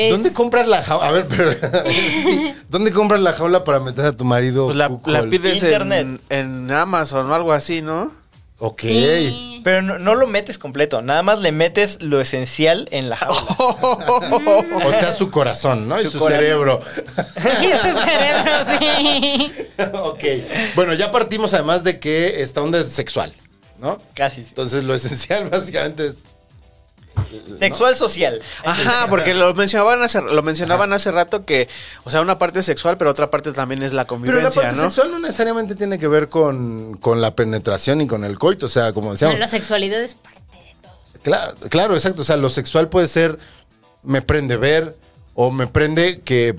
Es- 0.00 0.12
¿Dónde 0.12 0.32
compras 0.32 0.68
la 0.68 0.82
jaula? 0.82 1.06
A 1.08 1.10
ver, 1.10 1.26
pero. 1.28 1.52
sí. 1.90 2.54
¿Dónde 2.70 2.92
compras 2.92 3.20
la 3.20 3.32
jaula 3.32 3.64
para 3.64 3.80
meter 3.80 4.04
a 4.04 4.12
tu 4.12 4.24
marido? 4.24 4.66
Pues 4.66 4.76
la, 4.76 4.88
la 5.06 5.22
pides 5.24 5.60
en, 5.62 5.68
Internet. 5.68 6.20
en 6.28 6.70
Amazon 6.70 7.28
o 7.30 7.34
algo 7.34 7.52
así, 7.52 7.82
¿no? 7.82 8.12
Ok. 8.60 8.80
Sí. 8.82 9.60
Pero 9.64 9.82
no, 9.82 9.98
no 9.98 10.14
lo 10.14 10.26
metes 10.28 10.56
completo, 10.58 11.02
nada 11.02 11.22
más 11.22 11.40
le 11.40 11.50
metes 11.52 12.00
lo 12.02 12.20
esencial 12.20 12.88
en 12.92 13.08
la 13.10 13.16
jaula. 13.16 13.40
O 14.84 14.92
sea, 14.92 15.12
su 15.12 15.30
corazón, 15.30 15.88
¿no? 15.88 16.00
y 16.00 16.04
Su 16.04 16.12
su 16.12 16.18
corazón. 16.20 16.40
cerebro. 16.44 16.80
Y 17.62 17.72
su 17.72 17.98
cerebro, 17.98 18.52
sí. 18.78 19.52
ok. 19.94 20.24
Bueno, 20.74 20.94
ya 20.94 21.10
partimos 21.10 21.54
además 21.54 21.84
de 21.84 21.98
que 22.00 22.42
esta 22.42 22.62
onda 22.62 22.78
es 22.80 22.88
sexual, 22.88 23.34
¿no? 23.80 24.00
Casi. 24.14 24.42
sí. 24.42 24.48
Entonces, 24.50 24.84
lo 24.84 24.94
esencial 24.94 25.48
básicamente 25.50 26.06
es. 26.08 26.14
Sexual 27.58 27.96
social. 27.96 28.40
Ajá, 28.64 29.06
porque 29.08 29.34
lo 29.34 29.52
mencionaban 29.54 30.02
hace, 30.02 30.22
lo 30.22 30.42
mencionaban 30.42 30.92
hace 30.92 31.10
rato 31.10 31.44
que, 31.44 31.68
o 32.04 32.10
sea, 32.10 32.20
una 32.20 32.38
parte 32.38 32.60
es 32.60 32.66
sexual, 32.66 32.96
pero 32.96 33.10
otra 33.10 33.30
parte 33.30 33.52
también 33.52 33.82
es 33.82 33.92
la 33.92 34.04
Pero 34.06 34.16
la 34.16 34.32
convivencia, 34.32 34.62
parte 34.62 34.76
¿no? 34.76 34.82
sexual 34.82 35.10
no 35.10 35.18
necesariamente 35.18 35.74
tiene 35.74 35.98
que 35.98 36.08
ver 36.08 36.28
con, 36.28 36.96
con 37.00 37.20
la 37.20 37.34
penetración 37.34 38.00
y 38.00 38.06
con 38.06 38.24
el 38.24 38.38
coito. 38.38 38.66
O 38.66 38.68
sea, 38.68 38.92
como 38.92 39.12
decíamos. 39.12 39.38
la 39.38 39.48
sexualidad 39.48 40.00
es 40.00 40.14
parte 40.14 40.40
de 40.52 40.76
todo. 40.80 41.22
Claro, 41.22 41.54
claro, 41.68 41.94
exacto. 41.94 42.22
O 42.22 42.24
sea, 42.24 42.36
lo 42.36 42.50
sexual 42.50 42.88
puede 42.88 43.08
ser 43.08 43.38
me 44.02 44.22
prende 44.22 44.56
ver 44.56 44.96
o 45.34 45.50
me 45.50 45.66
prende 45.66 46.20
que. 46.20 46.56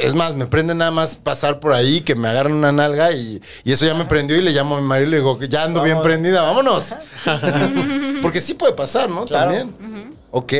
Es 0.00 0.14
más, 0.14 0.34
me 0.34 0.46
prende 0.46 0.74
nada 0.74 0.90
más 0.90 1.16
pasar 1.16 1.60
por 1.60 1.74
ahí, 1.74 2.00
que 2.00 2.14
me 2.14 2.28
agarran 2.28 2.54
una 2.54 2.72
nalga 2.72 3.12
y, 3.12 3.42
y 3.64 3.72
eso 3.72 3.84
ya 3.84 3.94
me 3.94 4.06
prendió 4.06 4.38
y 4.38 4.40
le 4.40 4.50
llamo 4.50 4.76
a 4.76 4.80
mi 4.80 4.86
marido 4.86 5.08
y 5.08 5.10
le 5.10 5.16
digo 5.18 5.38
que 5.38 5.48
ya 5.48 5.64
ando 5.64 5.82
bien 5.82 6.00
prendida, 6.00 6.40
vámonos. 6.40 6.94
Porque 8.22 8.40
sí 8.40 8.54
puede 8.54 8.72
pasar, 8.72 9.10
¿no? 9.10 9.24
Claro. 9.26 9.52
También. 9.52 10.14
Ok. 10.30 10.52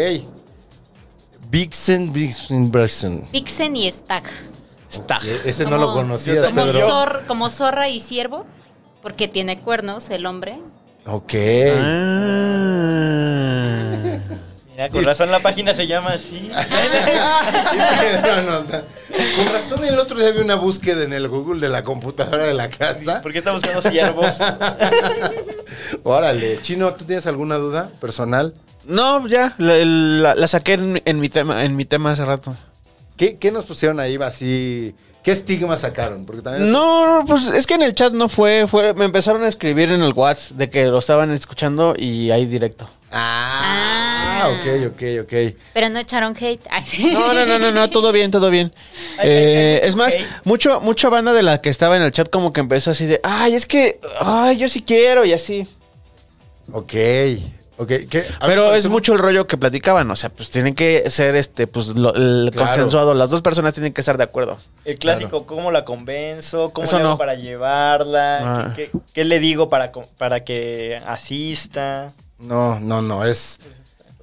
Vixen, 1.49 2.13
Vixen, 2.13 2.71
Vixen. 2.71 3.29
Vixen 3.33 3.77
y 3.77 3.91
Stag. 3.91 4.25
Eh, 5.25 5.41
Ese 5.47 5.65
no 5.65 5.79
lo 5.79 5.93
conocías, 5.95 6.45
Como, 6.47 6.65
Pedro. 6.65 6.87
zor- 6.89 7.27
como 7.27 7.49
zorra 7.51 7.89
y 7.89 7.99
ciervo, 8.01 8.45
porque 9.03 9.29
tiene 9.29 9.59
cuernos 9.59 10.11
el 10.11 10.27
hombre. 10.27 10.59
Ok. 11.07 11.33
Ah. 12.93 14.19
Mira, 14.71 14.89
con 14.91 15.05
razón 15.05 15.31
la 15.31 15.41
página 15.41 15.75
se 15.75 15.87
llama 15.87 16.11
así. 16.15 16.51
No, 18.23 18.43
no, 18.43 18.61
no. 18.61 18.67
Con 19.37 19.53
razón 19.53 19.85
el 19.85 19.99
otro 19.99 20.19
día 20.19 20.31
vi 20.31 20.39
una 20.41 20.55
búsqueda 20.55 21.03
en 21.05 21.13
el 21.13 21.29
Google 21.29 21.61
de 21.61 21.69
la 21.69 21.85
computadora 21.85 22.47
de 22.47 22.55
la 22.55 22.69
casa. 22.71 23.21
¿Por 23.21 23.33
qué 23.33 23.39
está 23.39 23.53
buscando 23.53 23.83
siervos? 23.83 24.27
Órale, 26.03 26.61
Chino, 26.62 26.93
¿tú 26.94 27.05
tienes 27.05 27.27
alguna 27.27 27.57
duda 27.57 27.90
personal? 28.01 28.55
No, 28.85 29.27
ya, 29.28 29.55
la, 29.59 29.77
la- 29.85 30.35
la 30.35 30.49
saqué 30.49 30.73
en, 30.74 31.01
en 31.05 31.20
mi 31.20 31.28
tema, 31.28 31.65
en 31.65 31.77
mi 31.77 31.85
tema 31.85 32.12
hace 32.12 32.24
rato. 32.24 32.55
¿Qué, 33.16 33.36
qué 33.39 33.53
nos 33.53 33.65
pusieron 33.65 34.01
ahí 34.01 34.16
así? 34.20 34.94
¿Qué 35.23 35.31
estigma 35.31 35.78
sacaron? 35.78 36.24
Porque 36.27 36.43
también 36.43 36.73
No, 36.73 37.23
pues 37.28 37.47
es 37.47 37.66
que 37.69 37.74
en 37.74 37.82
el 37.82 37.94
chat 37.94 38.12
no 38.12 38.28
fue, 38.28 38.66
fue, 38.66 38.93
me 38.94 39.05
empezaron 39.05 39.44
a 39.44 39.49
escribir 39.49 39.90
en 39.93 40.03
el 40.03 40.12
WhatsApp 40.15 40.57
de 40.59 40.69
que 40.70 40.85
lo 40.86 40.99
estaban 40.99 41.31
escuchando 41.31 41.94
y 41.97 42.32
ahí 42.32 42.44
directo. 42.47 42.89
Ah, 43.12 44.02
Ah. 44.44 44.48
ok, 44.51 44.93
ok, 44.93 45.02
ok. 45.23 45.55
Pero 45.74 45.89
no 45.90 45.98
echaron 45.98 46.36
hate. 46.39 46.60
Ay, 46.70 46.82
sí. 46.85 47.10
No, 47.12 47.32
no, 47.32 47.47
no, 47.47 47.59
no, 47.59 47.70
no, 47.73 47.90
todo 47.90 48.12
bien, 48.12 48.31
todo 48.31 48.51
bien. 48.51 48.73
Ay, 49.19 49.28
Eh, 49.28 49.81
ay, 49.82 49.89
es 49.89 49.97
más, 49.97 50.14
mucho, 50.44 50.81
mucha 50.81 51.09
banda 51.09 51.32
de 51.32 51.43
la 51.43 51.60
que 51.60 51.70
estaba 51.70 51.97
en 51.97 52.02
el 52.02 52.12
chat 52.12 52.28
como 52.31 52.52
que 52.52 52.60
empezó 52.60 52.90
así 52.90 53.06
de, 53.06 53.20
ay, 53.23 53.55
es 53.55 53.66
que, 53.66 54.01
ay, 54.20 54.56
yo 54.59 54.69
sí 54.69 54.82
quiero 54.82 55.24
y 55.24 55.32
así. 55.32 55.66
Ok, 56.73 56.93
ok. 57.78 57.89
¿Qué? 58.09 58.24
Pero 58.47 58.74
es 58.74 58.89
mucho 58.89 59.12
el 59.12 59.19
rollo 59.19 59.47
que 59.47 59.56
platicaban, 59.56 60.10
o 60.10 60.16
sea, 60.16 60.31
pues 60.31 60.51
tienen 60.51 60.74
que 60.74 61.09
ser, 61.10 61.35
este, 61.36 61.66
pues, 61.66 61.89
lo- 61.89 62.14
el 62.14 62.51
Claro. 62.52 62.69
consensuado, 62.69 63.14
las 63.14 63.31
dos 63.31 63.43
personas 63.43 63.74
tienen 63.74 63.93
que 63.93 64.01
estar 64.01 64.16
de 64.16 64.24
acuerdo. 64.24 64.59
El 64.85 64.98
clásico, 64.98 65.44
¿cómo 65.47 65.70
la 65.73 65.85
convenzo? 65.85 66.70
¿Cómo 66.70 66.85
Eso 66.85 66.97
le 66.98 67.02
hago 67.02 67.12
no. 67.12 67.19
para 67.19 67.35
llevarla? 67.35 68.39
Ah. 68.69 68.73
¿Qué, 68.77 68.90
qué- 68.90 68.98
qué 69.12 69.24
le 69.24 69.40
digo 69.40 69.69
para, 69.69 69.90
para 70.19 70.44
que 70.44 71.01
asista? 71.06 72.12
No, 72.39 72.78
no, 72.81 73.02
no, 73.02 73.24
es... 73.24 73.59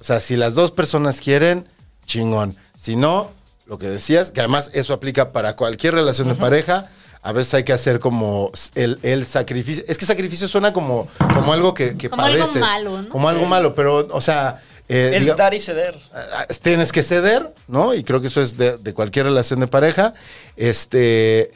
O 0.00 0.04
sea, 0.04 0.20
si 0.20 0.36
las 0.36 0.54
dos 0.54 0.70
personas 0.70 1.20
quieren, 1.20 1.66
chingón. 2.06 2.56
Si 2.76 2.96
no, 2.96 3.30
lo 3.66 3.78
que 3.78 3.88
decías, 3.88 4.30
que 4.30 4.40
además 4.40 4.70
eso 4.72 4.92
aplica 4.94 5.30
para 5.32 5.56
cualquier 5.56 5.94
relación 5.94 6.28
de 6.28 6.34
pareja, 6.34 6.88
a 7.22 7.32
veces 7.32 7.52
hay 7.54 7.64
que 7.64 7.72
hacer 7.74 8.00
como 8.00 8.50
el, 8.74 8.98
el 9.02 9.26
sacrificio. 9.26 9.84
Es 9.86 9.98
que 9.98 10.06
sacrificio 10.06 10.48
suena 10.48 10.72
como, 10.72 11.06
como 11.34 11.52
algo 11.52 11.74
que, 11.74 11.96
que 11.98 12.08
Como 12.08 12.22
algo 12.22 12.46
malo, 12.54 13.02
¿no? 13.02 13.08
Como 13.10 13.28
algo 13.28 13.44
malo, 13.44 13.74
pero, 13.74 14.08
o 14.10 14.20
sea... 14.22 14.62
eh, 14.88 15.12
Es 15.16 15.24
diga- 15.26 15.36
dar 15.36 15.52
y 15.52 15.60
ceder. 15.60 15.94
ah, 16.14 16.46
tienes 16.62 16.90
que 16.92 17.02
ceder, 17.02 17.52
¿no? 17.68 17.92
Y 17.92 18.02
creo 18.02 18.22
que 18.22 18.28
eso 18.28 18.40
es 18.40 18.56
de, 18.56 18.78
de 18.78 18.94
cualquier 18.94 19.26
relación 19.26 19.60
de 19.60 19.66
pareja. 19.66 20.14
Este. 20.56 21.52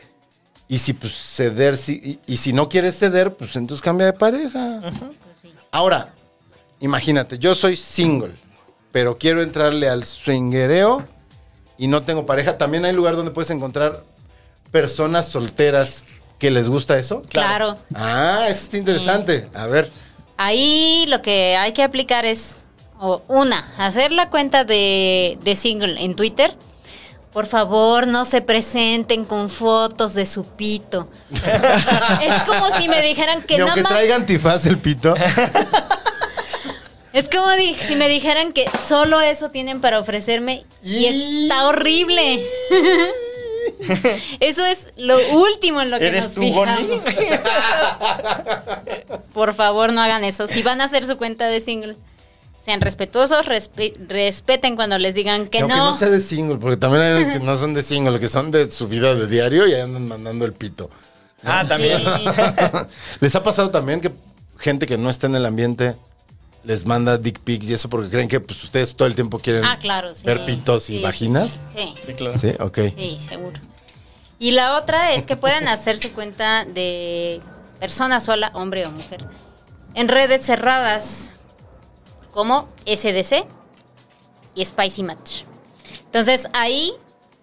Y 0.69 0.79
si 0.79 0.93
pues 0.93 1.13
ceder, 1.15 1.77
si, 1.77 2.21
y, 2.27 2.33
y 2.35 2.37
si 2.37 2.53
no 2.53 2.69
quieres 2.69 2.99
ceder, 2.99 3.33
pues 3.35 3.57
entonces 3.57 3.83
cambia 3.83 4.07
de 4.07 4.13
pareja. 4.13 4.81
Ahora, 5.71 6.14
imagínate, 6.85 7.39
yo 7.39 7.55
soy 7.55 7.77
single, 7.77 8.35
pero 8.93 9.19
quiero 9.19 9.43
entrarle 9.43 9.89
al 9.89 10.05
swingereo 10.05 11.05
y 11.79 11.89
no 11.89 12.03
tengo 12.03 12.27
pareja. 12.27 12.59
También 12.59 12.85
hay 12.85 12.93
lugar 12.93 13.17
donde 13.17 13.31
puedes 13.33 13.51
encontrar 13.51 14.05
personas 14.71 15.29
solteras 15.29 16.05
que 16.39 16.51
les 16.51 16.69
gusta 16.69 16.99
eso. 16.99 17.23
Claro. 17.29 17.79
Ah, 17.95 18.45
eso 18.49 18.65
está 18.65 18.77
interesante. 18.77 19.49
A 19.55 19.67
ver. 19.67 19.91
Ahí 20.37 21.07
lo 21.09 21.23
que 21.23 21.57
hay 21.57 21.73
que 21.73 21.83
aplicar 21.83 22.25
es, 22.25 22.57
o 22.99 23.23
una, 23.29 23.73
hacer 23.79 24.13
la 24.13 24.29
cuenta 24.31 24.65
de, 24.65 25.39
de 25.43 25.57
single 25.57 26.03
en 26.05 26.15
Twitter. 26.15 26.55
Por 27.33 27.47
favor, 27.47 28.07
no 28.07 28.27
se 28.27 28.43
presenten 28.43 29.25
con 29.25 29.49
fotos 29.49 30.15
de 30.15 30.25
su 30.27 30.45
pito. 30.45 31.09
es 31.31 32.43
como 32.47 32.79
si 32.79 32.89
me 32.89 33.03
dijeran 33.03 33.43
que 33.43 33.55
Ni 33.55 33.61
nada 33.61 33.73
aunque 33.73 33.83
más. 33.83 33.93
traiga 33.93 34.17
antifaz 34.17 34.67
el 34.67 34.79
pito. 34.79 35.15
Es 37.15 37.29
como 37.31 37.51
di- 37.53 37.75
si 37.75 37.97
me 37.97 38.09
dijeran 38.09 38.53
que 38.53 38.67
solo 38.87 39.21
eso 39.21 39.51
tienen 39.51 39.81
para 39.81 39.99
ofrecerme 40.01 40.65
y 40.83 40.97
Y- 41.07 41.45
está 41.45 41.67
horrible. 41.69 42.45
Eso 44.41 44.65
es 44.67 44.91
lo 44.97 45.17
último 45.39 45.81
en 45.81 45.91
lo 45.91 45.99
que 45.99 46.07
¿Eres 46.09 46.27
nos 46.27 46.35
tú, 46.35 46.43
Bonnie? 46.53 47.01
fijamos. 47.01 47.05
Por 49.33 49.55
favor, 49.55 49.93
no 49.93 50.01
hagan 50.03 50.23
eso. 50.25 50.47
Si 50.47 50.63
van 50.63 50.81
a 50.81 50.85
hacer 50.85 51.05
su 51.07 51.17
cuenta 51.17 51.47
de 51.47 51.61
single, 51.61 51.97
sean 52.65 52.81
respetuosos, 52.81 53.47
respe- 53.47 53.95
respeten 54.07 54.77
cuando 54.77 54.99
les 54.99 55.15
digan 55.15 55.49
que 55.49 55.59
Y 55.59 55.61
aunque 55.63 55.77
no. 55.77 55.91
no 55.93 55.97
sea 55.97 56.09
de 56.11 56.21
single, 56.21 56.57
porque 56.59 56.77
también 56.77 57.03
hay 57.03 57.23
unos 57.23 57.33
que 57.33 57.41
no 57.45 57.57
son 57.59 57.75
de 57.75 57.83
single, 57.83 58.21
que 58.21 58.29
son 58.29 58.51
de 58.51 58.71
su 58.71 58.87
vida 58.87 59.15
de 59.15 59.27
diario 59.27 59.67
y 59.67 59.75
andan 59.75 60.07
mandando 60.09 60.45
el 60.45 60.53
pito. 60.53 60.91
Ah, 61.43 61.65
también. 61.67 61.99
Sí. 62.01 62.25
¿Les 63.21 63.35
ha 63.35 63.43
pasado 63.43 63.71
también 63.71 64.01
que 64.01 64.13
gente 64.59 64.87
que 64.87 64.97
no 64.99 65.11
está 65.11 65.27
en 65.27 65.37
el 65.37 65.47
ambiente 65.47 65.97
les 66.65 66.87
manda 66.87 67.19
dick 67.19 67.41
pics 67.41 67.69
y 67.69 67.75
eso 67.75 67.89
porque 67.89 68.09
creen 68.11 68.29
que 68.29 68.41
pues, 68.41 68.63
ustedes 68.65 68.95
todo 68.97 69.07
el 69.07 69.15
tiempo 69.15 69.39
quieren 69.39 69.65
Ah, 69.65 69.79
claro, 69.79 70.15
sí. 70.15 70.27
ver 70.27 70.45
pitos 70.45 70.85
y 70.91 70.95
Sí, 70.95 70.99
sí, 70.99 71.03
vaginas? 71.03 71.61
Sí, 71.77 71.95
Sí, 72.05 72.13
claro. 72.15 72.39
Sí, 72.39 72.53
ok. 72.59 72.79
sí, 72.97 73.19
seguro. 73.21 73.61
Y 74.39 74.51
la 74.53 74.77
otra 74.77 75.13
es 75.13 75.27
que 75.27 75.37
pueden 75.37 75.69
hacer 75.69 75.99
su 75.99 76.13
cuenta 76.13 76.65
de 76.65 77.41
persona 77.81 78.21
sola, 78.21 78.51
hombre 78.55 78.87
o 78.87 78.91
mujer, 78.91 79.25
en 79.95 80.09
redes 80.09 80.45
cerradas 80.45 81.33
como 82.33 82.69
SDC 82.87 83.45
y 84.55 84.65
Spicy 84.65 85.03
Match. 85.03 85.43
Entonces 86.07 86.49
ahí 86.53 86.93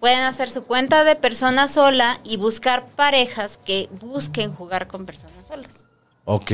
pueden 0.00 0.20
hacer 0.20 0.50
su 0.50 0.64
cuenta 0.64 1.04
de 1.04 1.14
persona 1.16 1.68
sola 1.68 2.20
y 2.24 2.36
buscar 2.36 2.86
parejas 2.88 3.58
que 3.64 3.88
busquen 4.00 4.52
jugar 4.54 4.86
con 4.88 5.06
personas 5.06 5.46
solas. 5.46 5.86
Ok. 6.24 6.50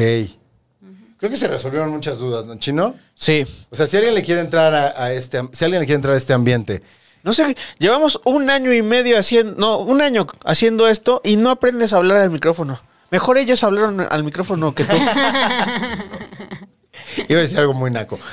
Creo 1.19 1.31
que 1.31 1.37
se 1.37 1.49
resolvieron 1.49 1.91
muchas 1.91 2.19
dudas, 2.19 2.45
¿no, 2.47 2.57
Chino? 2.59 2.95
Sí. 3.15 3.45
O 3.71 3.77
sea, 3.77 3.87
si 3.87 3.97
alguien 3.97 4.15
le 4.15 4.23
quiere 4.23 4.41
entrar 4.41 4.75
a, 4.75 5.03
a 5.03 5.13
este, 5.13 5.41
si 5.53 5.65
alguien 5.65 5.81
le 5.81 5.87
quiere 5.87 5.97
entrar 5.97 6.15
a 6.15 6.19
este 6.19 6.33
ambiente, 6.33 6.83
No 7.25 7.33
sé, 7.33 7.57
llevamos 7.79 8.21
un 8.25 8.49
año 8.49 8.73
y 8.73 8.81
medio 8.83 9.19
haciendo, 9.19 9.57
no, 9.59 9.79
un 9.79 10.01
año 10.01 10.29
haciendo 10.45 10.87
esto 10.89 11.21
y 11.25 11.37
no 11.37 11.51
aprendes 11.51 11.93
a 11.93 11.97
hablar 11.97 12.19
al 12.19 12.31
micrófono. 12.31 12.81
Mejor 13.11 13.37
ellos 13.39 13.65
hablaron 13.65 14.01
al 14.01 14.23
micrófono 14.23 14.75
que 14.75 14.85
tú. 14.85 14.97
iba 17.29 17.39
a 17.39 17.43
decir 17.43 17.59
algo 17.59 17.75
muy 17.75 17.91
naco. 17.91 18.19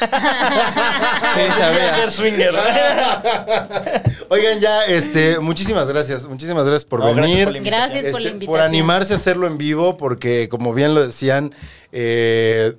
Sí, 0.00 1.40
sabía. 1.56 1.94
ser 1.96 2.10
swinger. 2.10 2.54
Oigan, 4.30 4.60
ya, 4.60 4.84
este, 4.86 5.38
muchísimas 5.40 5.86
gracias, 5.88 6.24
muchísimas 6.26 6.64
gracias 6.64 6.84
por 6.84 7.00
No, 7.00 7.14
gracias 7.14 7.26
venir. 7.30 7.44
por 7.44 7.52
la 7.52 7.58
invitación. 7.58 7.90
Gracias 7.90 8.12
por 8.12 8.20
la 8.20 8.26
Este, 8.28 8.34
invitación. 8.36 8.50
por 8.58 8.60
animarse 8.60 9.12
a 9.12 9.16
hacerlo 9.16 9.46
en 9.46 9.58
vivo, 9.58 9.96
porque 9.96 10.48
como 10.48 10.72
bien 10.72 10.94
lo 10.94 11.06
decían, 11.06 11.54
eh, 11.92 12.74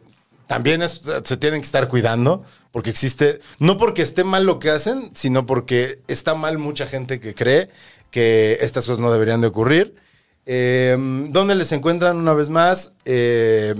también 0.48 0.82
es- 0.82 1.02
se 1.24 1.38
tienen 1.38 1.62
que 1.62 1.66
estar 1.66 1.88
cuidando, 1.88 2.44
porque 2.72 2.90
existe, 2.90 3.40
no 3.60 3.78
porque 3.78 4.02
esté 4.02 4.24
mal 4.24 4.46
lo 4.46 4.60
que 4.60 4.70
hacen, 4.70 5.12
sino 5.14 5.46
porque 5.46 6.00
está 6.08 6.34
mal 6.36 6.58
mucha 6.58 6.88
gente 6.88 7.20
que 7.20 7.36
cree 7.36 7.70
que 8.10 8.58
estas 8.62 8.86
cosas 8.86 9.00
no 9.00 9.12
deberían 9.12 9.42
de 9.42 9.48
ocurrir. 9.48 9.96
Eh, 10.46 10.98
¿Dónde 11.30 11.54
les 11.56 11.72
encuentran 11.72 12.18
una 12.18 12.34
vez 12.34 12.50
más? 12.50 12.92
Eh, 13.06 13.76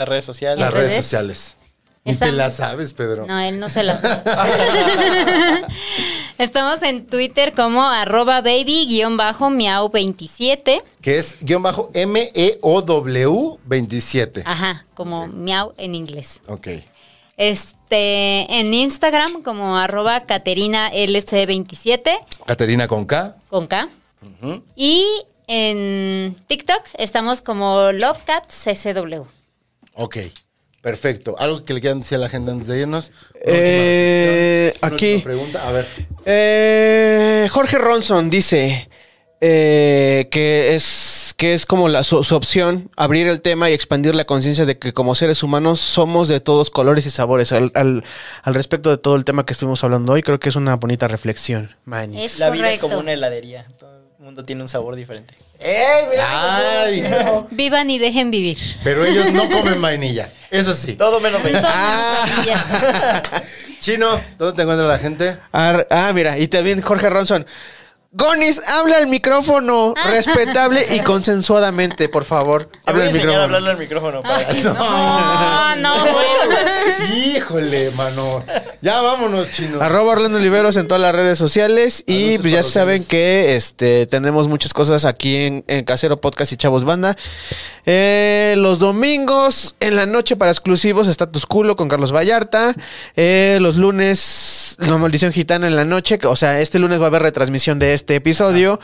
Las 0.00 0.08
redes 0.08 0.24
sociales. 0.24 0.58
las 0.58 0.72
redes 0.72 0.94
sociales. 0.94 1.56
Ni 2.04 2.12
Están- 2.12 2.30
te 2.30 2.36
las 2.36 2.56
sabes, 2.56 2.94
Pedro. 2.94 3.26
No, 3.26 3.38
él 3.38 3.60
no 3.60 3.68
se 3.68 3.82
las 3.82 4.00
Estamos 6.38 6.82
en 6.82 7.06
Twitter 7.06 7.52
como 7.52 7.86
arroba 7.86 8.40
baby-miau27. 8.40 10.82
Que 11.02 11.18
es 11.18 11.36
guion 11.42 11.62
bajo 11.62 11.90
E 11.92 12.00
M-E-O-W 12.02 13.58
27. 13.66 14.42
Ajá, 14.46 14.86
como 14.94 15.26
miau 15.28 15.74
en 15.76 15.94
inglés. 15.94 16.40
Ok. 16.46 16.68
Este, 17.36 18.58
en 18.58 18.72
Instagram 18.72 19.42
como 19.42 19.76
arroba 19.76 20.26
caterinalc27 20.26 22.10
Caterina 22.46 22.88
con 22.88 23.04
K. 23.04 23.34
con 23.48 23.66
K. 23.66 23.90
Y 24.76 25.04
en 25.46 26.34
TikTok 26.46 26.82
estamos 26.96 27.42
como 27.42 27.92
LoveCatCCW. 27.92 29.24
Ok, 29.94 30.16
perfecto. 30.80 31.34
¿Algo 31.38 31.64
que 31.64 31.74
le 31.74 31.80
quieran 31.80 32.00
decir 32.00 32.16
a 32.16 32.20
la 32.20 32.28
gente 32.28 32.50
antes 32.50 32.68
de 32.68 32.80
irnos? 32.80 33.12
Eh, 33.44 34.72
aquí. 34.80 35.18
pregunta, 35.22 35.66
a 35.68 35.72
ver. 35.72 35.86
Eh, 36.24 37.48
Jorge 37.50 37.78
Ronson 37.78 38.30
dice 38.30 38.88
eh, 39.40 40.28
que 40.30 40.74
es 40.74 41.34
que 41.36 41.54
es 41.54 41.64
como 41.64 41.88
la, 41.88 42.02
su, 42.02 42.22
su 42.22 42.36
opción 42.36 42.90
abrir 42.96 43.26
el 43.26 43.40
tema 43.40 43.70
y 43.70 43.72
expandir 43.72 44.14
la 44.14 44.26
conciencia 44.26 44.66
de 44.66 44.78
que 44.78 44.92
como 44.92 45.14
seres 45.14 45.42
humanos 45.42 45.80
somos 45.80 46.28
de 46.28 46.38
todos 46.40 46.68
colores 46.68 47.06
y 47.06 47.10
sabores. 47.10 47.50
Al, 47.52 47.72
al- 47.74 48.04
al 48.42 48.54
respecto 48.54 48.90
de 48.90 48.98
todo 48.98 49.16
el 49.16 49.24
tema 49.24 49.46
que 49.46 49.54
estuvimos 49.54 49.82
hablando 49.82 50.12
hoy, 50.12 50.22
creo 50.22 50.38
que 50.38 50.50
es 50.50 50.56
una 50.56 50.76
bonita 50.76 51.08
reflexión. 51.08 51.74
Es 52.14 52.38
La 52.38 52.50
vida 52.50 52.70
es 52.70 52.78
como 52.78 52.98
una 52.98 53.12
heladería. 53.14 53.66
Todo 53.78 53.99
mundo 54.20 54.42
tiene 54.44 54.62
un 54.62 54.68
sabor 54.68 54.96
diferente. 54.96 55.34
Ay, 55.58 57.02
Vivan 57.50 57.88
y 57.90 57.98
dejen 57.98 58.30
vivir. 58.30 58.58
pero 58.84 59.04
ellos 59.04 59.32
no 59.32 59.48
comen 59.48 59.80
vainilla. 59.80 60.30
Eso 60.50 60.74
sí. 60.74 60.94
Todo 60.94 61.20
menos 61.20 61.42
vainilla. 61.42 62.20
Vainilla. 62.26 63.22
Chino, 63.80 64.20
¿dónde 64.38 64.56
te 64.56 64.62
encuentra 64.62 64.86
la 64.86 64.98
gente? 64.98 65.38
Ar- 65.52 65.86
ah, 65.90 66.12
mira, 66.14 66.38
y 66.38 66.48
también 66.48 66.82
Jorge 66.82 67.08
Ronson. 67.08 67.46
Gonis, 68.12 68.60
habla 68.66 68.96
al 68.96 69.06
micrófono 69.06 69.94
respetable 70.10 70.84
y 70.96 70.98
consensuadamente, 71.00 72.08
por 72.08 72.24
favor. 72.24 72.68
Habla 72.84 73.04
al 73.04 73.12
micrófono. 73.12 73.42
hablarle 73.42 73.70
al 73.70 73.78
micrófono. 73.78 74.22
para 74.22 74.46
que- 74.48 74.62
No, 74.64 75.76
no, 75.76 75.94
Híjole, 77.14 77.90
mano. 77.92 78.44
Ya 78.82 79.00
vámonos, 79.00 79.50
Chino. 79.50 79.80
Arroba 79.80 80.12
Orlando 80.12 80.38
Oliveros 80.38 80.76
en 80.76 80.88
todas 80.88 81.00
las 81.00 81.14
redes 81.14 81.38
sociales. 81.38 82.02
Y 82.06 82.14
Anuncios 82.14 82.40
pues 82.40 82.52
ya 82.52 82.62
saben 82.64 83.04
que 83.04 83.54
este 83.56 84.06
tenemos 84.06 84.48
muchas 84.48 84.72
cosas 84.74 85.04
aquí 85.04 85.36
en, 85.36 85.64
en 85.68 85.84
Casero 85.84 86.20
Podcast 86.20 86.52
y 86.52 86.56
Chavos 86.56 86.84
Banda. 86.84 87.16
Eh, 87.86 88.54
los 88.58 88.78
domingos 88.80 89.76
en 89.80 89.96
la 89.96 90.06
noche 90.06 90.34
para 90.36 90.50
exclusivos 90.50 91.06
Status 91.08 91.46
Culo 91.46 91.76
con 91.76 91.88
Carlos 91.88 92.12
Vallarta. 92.12 92.74
Eh, 93.16 93.58
los 93.60 93.76
lunes 93.76 94.76
La 94.78 94.96
Maldición 94.96 95.32
Gitana 95.32 95.66
en 95.66 95.76
la 95.76 95.84
noche. 95.84 96.18
O 96.24 96.36
sea, 96.36 96.60
este 96.60 96.78
lunes 96.78 97.00
va 97.00 97.04
a 97.04 97.08
haber 97.08 97.22
retransmisión 97.22 97.78
de 97.78 97.94
este 98.00 98.16
episodio. 98.16 98.80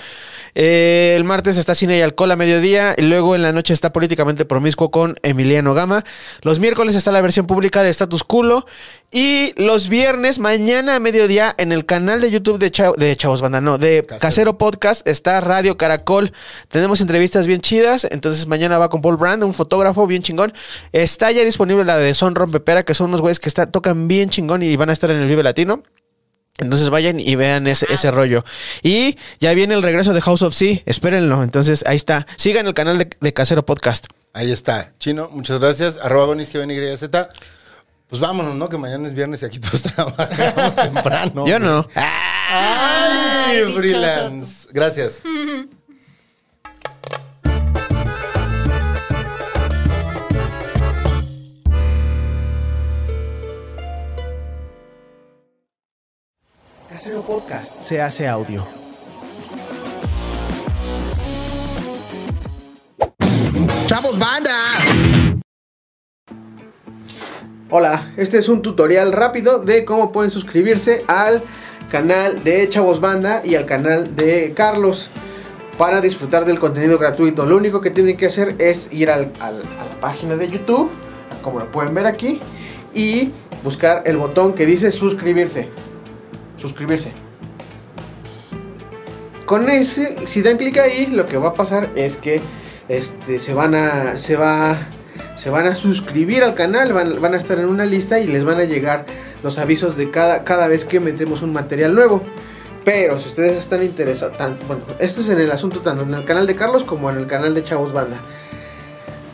Eh, 0.54 1.14
el 1.16 1.24
martes 1.24 1.56
está 1.58 1.74
Cine 1.74 1.98
y 1.98 2.00
Alcohol 2.02 2.30
a 2.30 2.36
mediodía. 2.36 2.94
Y 2.96 3.02
luego 3.02 3.34
en 3.34 3.42
la 3.42 3.52
noche 3.52 3.72
está 3.72 3.92
Políticamente 3.92 4.44
Promiscuo 4.44 4.90
con 4.90 5.16
Emiliano 5.22 5.74
Gama. 5.74 6.04
Los 6.42 6.60
miércoles 6.60 6.94
está 6.94 7.12
la 7.12 7.20
versión 7.22 7.46
pública 7.46 7.82
de 7.82 7.90
Status 7.90 8.22
Culo. 8.24 8.66
Y 9.10 9.52
los 9.56 9.88
viernes, 9.88 10.38
mañana 10.38 10.96
a 10.96 11.00
mediodía, 11.00 11.54
en 11.58 11.72
el 11.72 11.86
canal 11.86 12.20
de 12.20 12.30
YouTube 12.30 12.58
de, 12.58 12.70
Cha- 12.70 12.92
de 12.96 13.16
Chavos 13.16 13.40
Banda, 13.40 13.60
no, 13.60 13.78
de 13.78 14.04
Casero. 14.04 14.20
Casero. 14.20 14.58
Podcast, 14.58 15.06
está 15.08 15.40
Radio 15.40 15.76
Caracol. 15.76 16.32
Tenemos 16.68 17.00
entrevistas 17.00 17.46
bien 17.46 17.60
chidas. 17.60 18.06
Entonces 18.10 18.46
mañana 18.46 18.78
va 18.78 18.90
con 18.90 19.00
Paul 19.00 19.16
Brand, 19.16 19.42
un 19.44 19.54
fotógrafo 19.54 20.06
bien 20.06 20.22
chingón. 20.22 20.52
Está 20.92 21.30
ya 21.30 21.44
disponible 21.44 21.84
la 21.84 21.96
de 21.98 22.12
Son 22.14 22.34
Rompepera, 22.34 22.84
que 22.84 22.94
son 22.94 23.08
unos 23.08 23.20
güeyes 23.22 23.40
que 23.40 23.48
está- 23.48 23.66
tocan 23.70 24.08
bien 24.08 24.28
chingón 24.30 24.62
y 24.62 24.76
van 24.76 24.90
a 24.90 24.92
estar 24.92 25.10
en 25.10 25.18
el 25.22 25.28
Vive 25.28 25.42
Latino. 25.42 25.82
Entonces 26.58 26.88
vayan 26.88 27.20
y 27.20 27.34
vean 27.34 27.66
ese, 27.66 27.86
ese 27.90 28.10
rollo. 28.10 28.44
Y 28.82 29.18
ya 29.40 29.52
viene 29.52 29.74
el 29.74 29.82
regreso 29.82 30.14
de 30.14 30.20
House 30.22 30.42
of 30.42 30.54
Sea. 30.54 30.80
Espérenlo. 30.86 31.42
Entonces 31.42 31.84
ahí 31.86 31.96
está. 31.96 32.26
Sigan 32.36 32.66
el 32.66 32.74
canal 32.74 32.98
de, 32.98 33.10
de 33.20 33.32
Casero 33.34 33.64
Podcast. 33.66 34.06
Ahí 34.32 34.52
está. 34.52 34.92
Chino, 34.98 35.28
muchas 35.30 35.60
gracias. 35.60 35.98
Arroba 35.98 36.26
Gonis, 36.26 36.48
que 36.48 36.96
Z. 36.96 37.28
Pues 38.08 38.20
vámonos, 38.20 38.54
¿no? 38.54 38.68
Que 38.68 38.78
mañana 38.78 39.08
es 39.08 39.14
viernes 39.14 39.42
y 39.42 39.46
aquí 39.46 39.58
todos 39.58 39.82
trabajamos 39.94 40.76
temprano. 40.76 41.46
Yo 41.46 41.58
no. 41.58 41.86
Ay, 41.94 42.04
Ay, 42.48 43.56
dichoso. 43.58 43.76
freelance. 43.78 44.68
Gracias. 44.72 45.22
Casero 57.06 57.22
Podcast 57.22 57.80
se 57.82 58.02
hace 58.02 58.26
audio. 58.26 58.66
¡Chavos, 63.86 64.18
banda! 64.18 64.50
Hola, 67.70 68.12
este 68.16 68.38
es 68.38 68.48
un 68.48 68.60
tutorial 68.60 69.12
rápido 69.12 69.60
de 69.60 69.84
cómo 69.84 70.10
pueden 70.10 70.32
suscribirse 70.32 71.04
al 71.06 71.42
canal 71.92 72.42
de 72.42 72.68
Chavos 72.68 73.00
Banda 73.00 73.40
y 73.44 73.54
al 73.54 73.66
canal 73.66 74.16
de 74.16 74.52
Carlos 74.56 75.08
para 75.78 76.00
disfrutar 76.00 76.44
del 76.44 76.58
contenido 76.58 76.98
gratuito. 76.98 77.46
Lo 77.46 77.56
único 77.56 77.80
que 77.80 77.90
tienen 77.92 78.16
que 78.16 78.26
hacer 78.26 78.56
es 78.58 78.88
ir 78.92 79.10
al- 79.10 79.30
al- 79.38 79.62
a 79.78 79.84
la 79.84 80.00
página 80.00 80.34
de 80.34 80.48
YouTube, 80.48 80.90
como 81.40 81.60
lo 81.60 81.70
pueden 81.70 81.94
ver 81.94 82.06
aquí, 82.06 82.40
y 82.92 83.30
buscar 83.62 84.02
el 84.06 84.16
botón 84.16 84.54
que 84.54 84.66
dice 84.66 84.90
suscribirse. 84.90 85.68
Suscribirse. 86.66 87.12
Con 89.44 89.68
ese, 89.70 90.26
si 90.26 90.42
dan 90.42 90.56
clic 90.56 90.76
ahí, 90.78 91.06
lo 91.06 91.26
que 91.26 91.36
va 91.38 91.50
a 91.50 91.54
pasar 91.54 91.90
es 91.94 92.16
que 92.16 92.40
este, 92.88 93.38
se 93.38 93.54
van 93.54 93.74
a. 93.74 94.18
Se 94.18 94.36
va. 94.36 94.76
Se 95.36 95.50
van 95.50 95.66
a 95.66 95.74
suscribir 95.74 96.42
al 96.42 96.54
canal, 96.54 96.94
van, 96.94 97.20
van 97.20 97.34
a 97.34 97.36
estar 97.36 97.58
en 97.58 97.66
una 97.66 97.84
lista 97.84 98.18
y 98.18 98.26
les 98.26 98.42
van 98.42 98.58
a 98.58 98.64
llegar 98.64 99.04
los 99.42 99.58
avisos 99.58 99.94
de 99.96 100.10
cada, 100.10 100.44
cada 100.44 100.66
vez 100.66 100.86
que 100.86 100.98
metemos 100.98 101.42
un 101.42 101.52
material 101.52 101.94
nuevo. 101.94 102.22
Pero 102.86 103.18
si 103.18 103.28
ustedes 103.28 103.58
están 103.58 103.82
interesados, 103.82 104.38
tan- 104.38 104.58
bueno, 104.66 104.82
esto 104.98 105.20
es 105.20 105.28
en 105.28 105.38
el 105.38 105.50
asunto 105.52 105.80
tanto 105.80 106.04
en 106.04 106.14
el 106.14 106.24
canal 106.24 106.46
de 106.46 106.54
Carlos 106.54 106.84
como 106.84 107.10
en 107.10 107.18
el 107.18 107.26
canal 107.26 107.54
de 107.54 107.62
Chavos 107.62 107.92
Banda. 107.92 108.18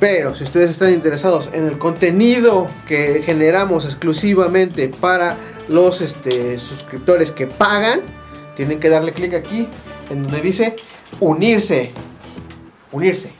Pero 0.00 0.34
si 0.34 0.42
ustedes 0.42 0.70
están 0.72 0.92
interesados 0.92 1.50
en 1.52 1.66
el 1.68 1.78
contenido 1.78 2.66
que 2.88 3.22
generamos 3.24 3.84
exclusivamente 3.84 4.88
para 4.88 5.36
los 5.68 6.00
este, 6.00 6.58
suscriptores 6.58 7.32
que 7.32 7.46
pagan, 7.46 8.00
tienen 8.56 8.80
que 8.80 8.88
darle 8.88 9.12
clic 9.12 9.34
aquí 9.34 9.68
en 10.10 10.22
donde 10.24 10.40
dice 10.40 10.76
unirse. 11.20 11.92
Unirse. 12.90 13.32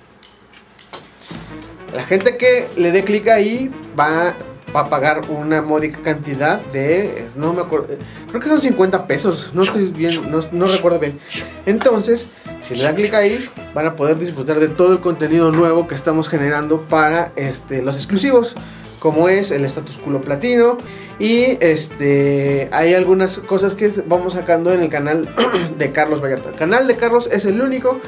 La 1.94 2.04
gente 2.04 2.38
que 2.38 2.68
le 2.76 2.90
dé 2.90 3.04
clic 3.04 3.28
ahí 3.28 3.70
va, 3.98 4.34
va 4.74 4.80
a 4.80 4.88
pagar 4.88 5.28
una 5.28 5.60
módica 5.60 6.00
cantidad 6.00 6.58
de. 6.66 7.26
No 7.36 7.52
me 7.52 7.60
acuerdo. 7.60 7.88
Creo 8.28 8.40
que 8.40 8.48
son 8.48 8.60
50 8.60 9.06
pesos. 9.06 9.50
No 9.52 9.62
estoy 9.62 9.88
bien. 9.88 10.30
No, 10.30 10.40
no 10.52 10.66
recuerdo 10.66 10.98
bien. 10.98 11.20
Entonces, 11.66 12.28
si 12.62 12.76
le 12.76 12.84
dan 12.84 12.94
clic 12.94 13.12
ahí, 13.12 13.38
van 13.74 13.86
a 13.86 13.94
poder 13.94 14.18
disfrutar 14.18 14.58
de 14.58 14.68
todo 14.68 14.92
el 14.92 15.00
contenido 15.00 15.50
nuevo 15.50 15.86
que 15.86 15.94
estamos 15.94 16.30
generando 16.30 16.80
para 16.80 17.32
este, 17.36 17.82
los 17.82 17.96
exclusivos. 17.96 18.54
Como 19.02 19.28
es 19.28 19.50
el 19.50 19.64
status 19.64 19.98
culo 19.98 20.20
platino 20.20 20.78
y 21.18 21.58
este 21.58 22.68
hay 22.70 22.94
algunas 22.94 23.38
cosas 23.38 23.74
que 23.74 23.90
vamos 24.06 24.34
sacando 24.34 24.72
en 24.72 24.80
el 24.80 24.90
canal 24.90 25.28
de 25.76 25.90
Carlos 25.90 26.22
Vallarta. 26.22 26.50
El 26.50 26.54
canal 26.54 26.86
de 26.86 26.94
Carlos 26.94 27.28
es 27.32 27.44
el 27.44 27.60
único 27.60 27.98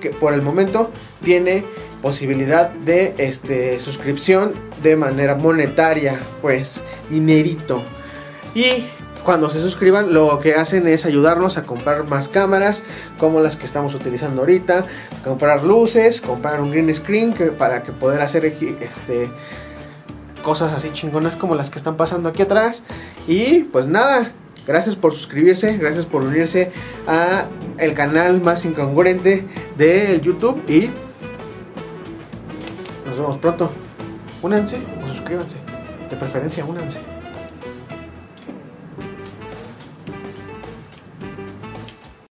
que 0.00 0.10
por 0.10 0.32
el 0.32 0.42
momento 0.42 0.92
tiene 1.24 1.64
posibilidad 2.02 2.70
de 2.70 3.16
este 3.18 3.80
suscripción 3.80 4.54
de 4.80 4.94
manera 4.94 5.34
monetaria, 5.34 6.20
pues 6.40 6.82
dinerito. 7.10 7.82
Y 8.54 8.86
cuando 9.24 9.50
se 9.50 9.60
suscriban, 9.60 10.14
lo 10.14 10.38
que 10.38 10.54
hacen 10.54 10.86
es 10.86 11.04
ayudarnos 11.04 11.56
a 11.56 11.64
comprar 11.64 12.08
más 12.08 12.28
cámaras, 12.28 12.84
como 13.18 13.40
las 13.40 13.56
que 13.56 13.64
estamos 13.64 13.94
utilizando 13.94 14.42
ahorita, 14.42 14.84
comprar 15.24 15.64
luces, 15.64 16.20
comprar 16.20 16.60
un 16.60 16.70
green 16.70 16.94
screen 16.94 17.34
para 17.58 17.82
que 17.82 17.90
poder 17.90 18.20
hacer 18.20 18.44
este 18.44 19.30
cosas 20.44 20.72
así 20.72 20.90
chingonas 20.92 21.34
como 21.34 21.56
las 21.56 21.70
que 21.70 21.78
están 21.78 21.96
pasando 21.96 22.28
aquí 22.28 22.42
atrás. 22.42 22.84
Y 23.26 23.64
pues 23.64 23.88
nada, 23.88 24.30
gracias 24.66 24.94
por 24.94 25.12
suscribirse, 25.12 25.76
gracias 25.76 26.06
por 26.06 26.22
unirse 26.22 26.70
a 27.08 27.46
el 27.78 27.94
canal 27.94 28.40
más 28.40 28.64
incongruente 28.64 29.44
del 29.76 30.20
YouTube 30.20 30.62
y 30.68 30.90
nos 33.06 33.18
vemos 33.18 33.38
pronto. 33.38 33.70
Únanse 34.42 34.78
o 35.02 35.08
suscríbanse. 35.08 35.56
De 36.08 36.16
preferencia, 36.16 36.64
únanse. 36.64 37.13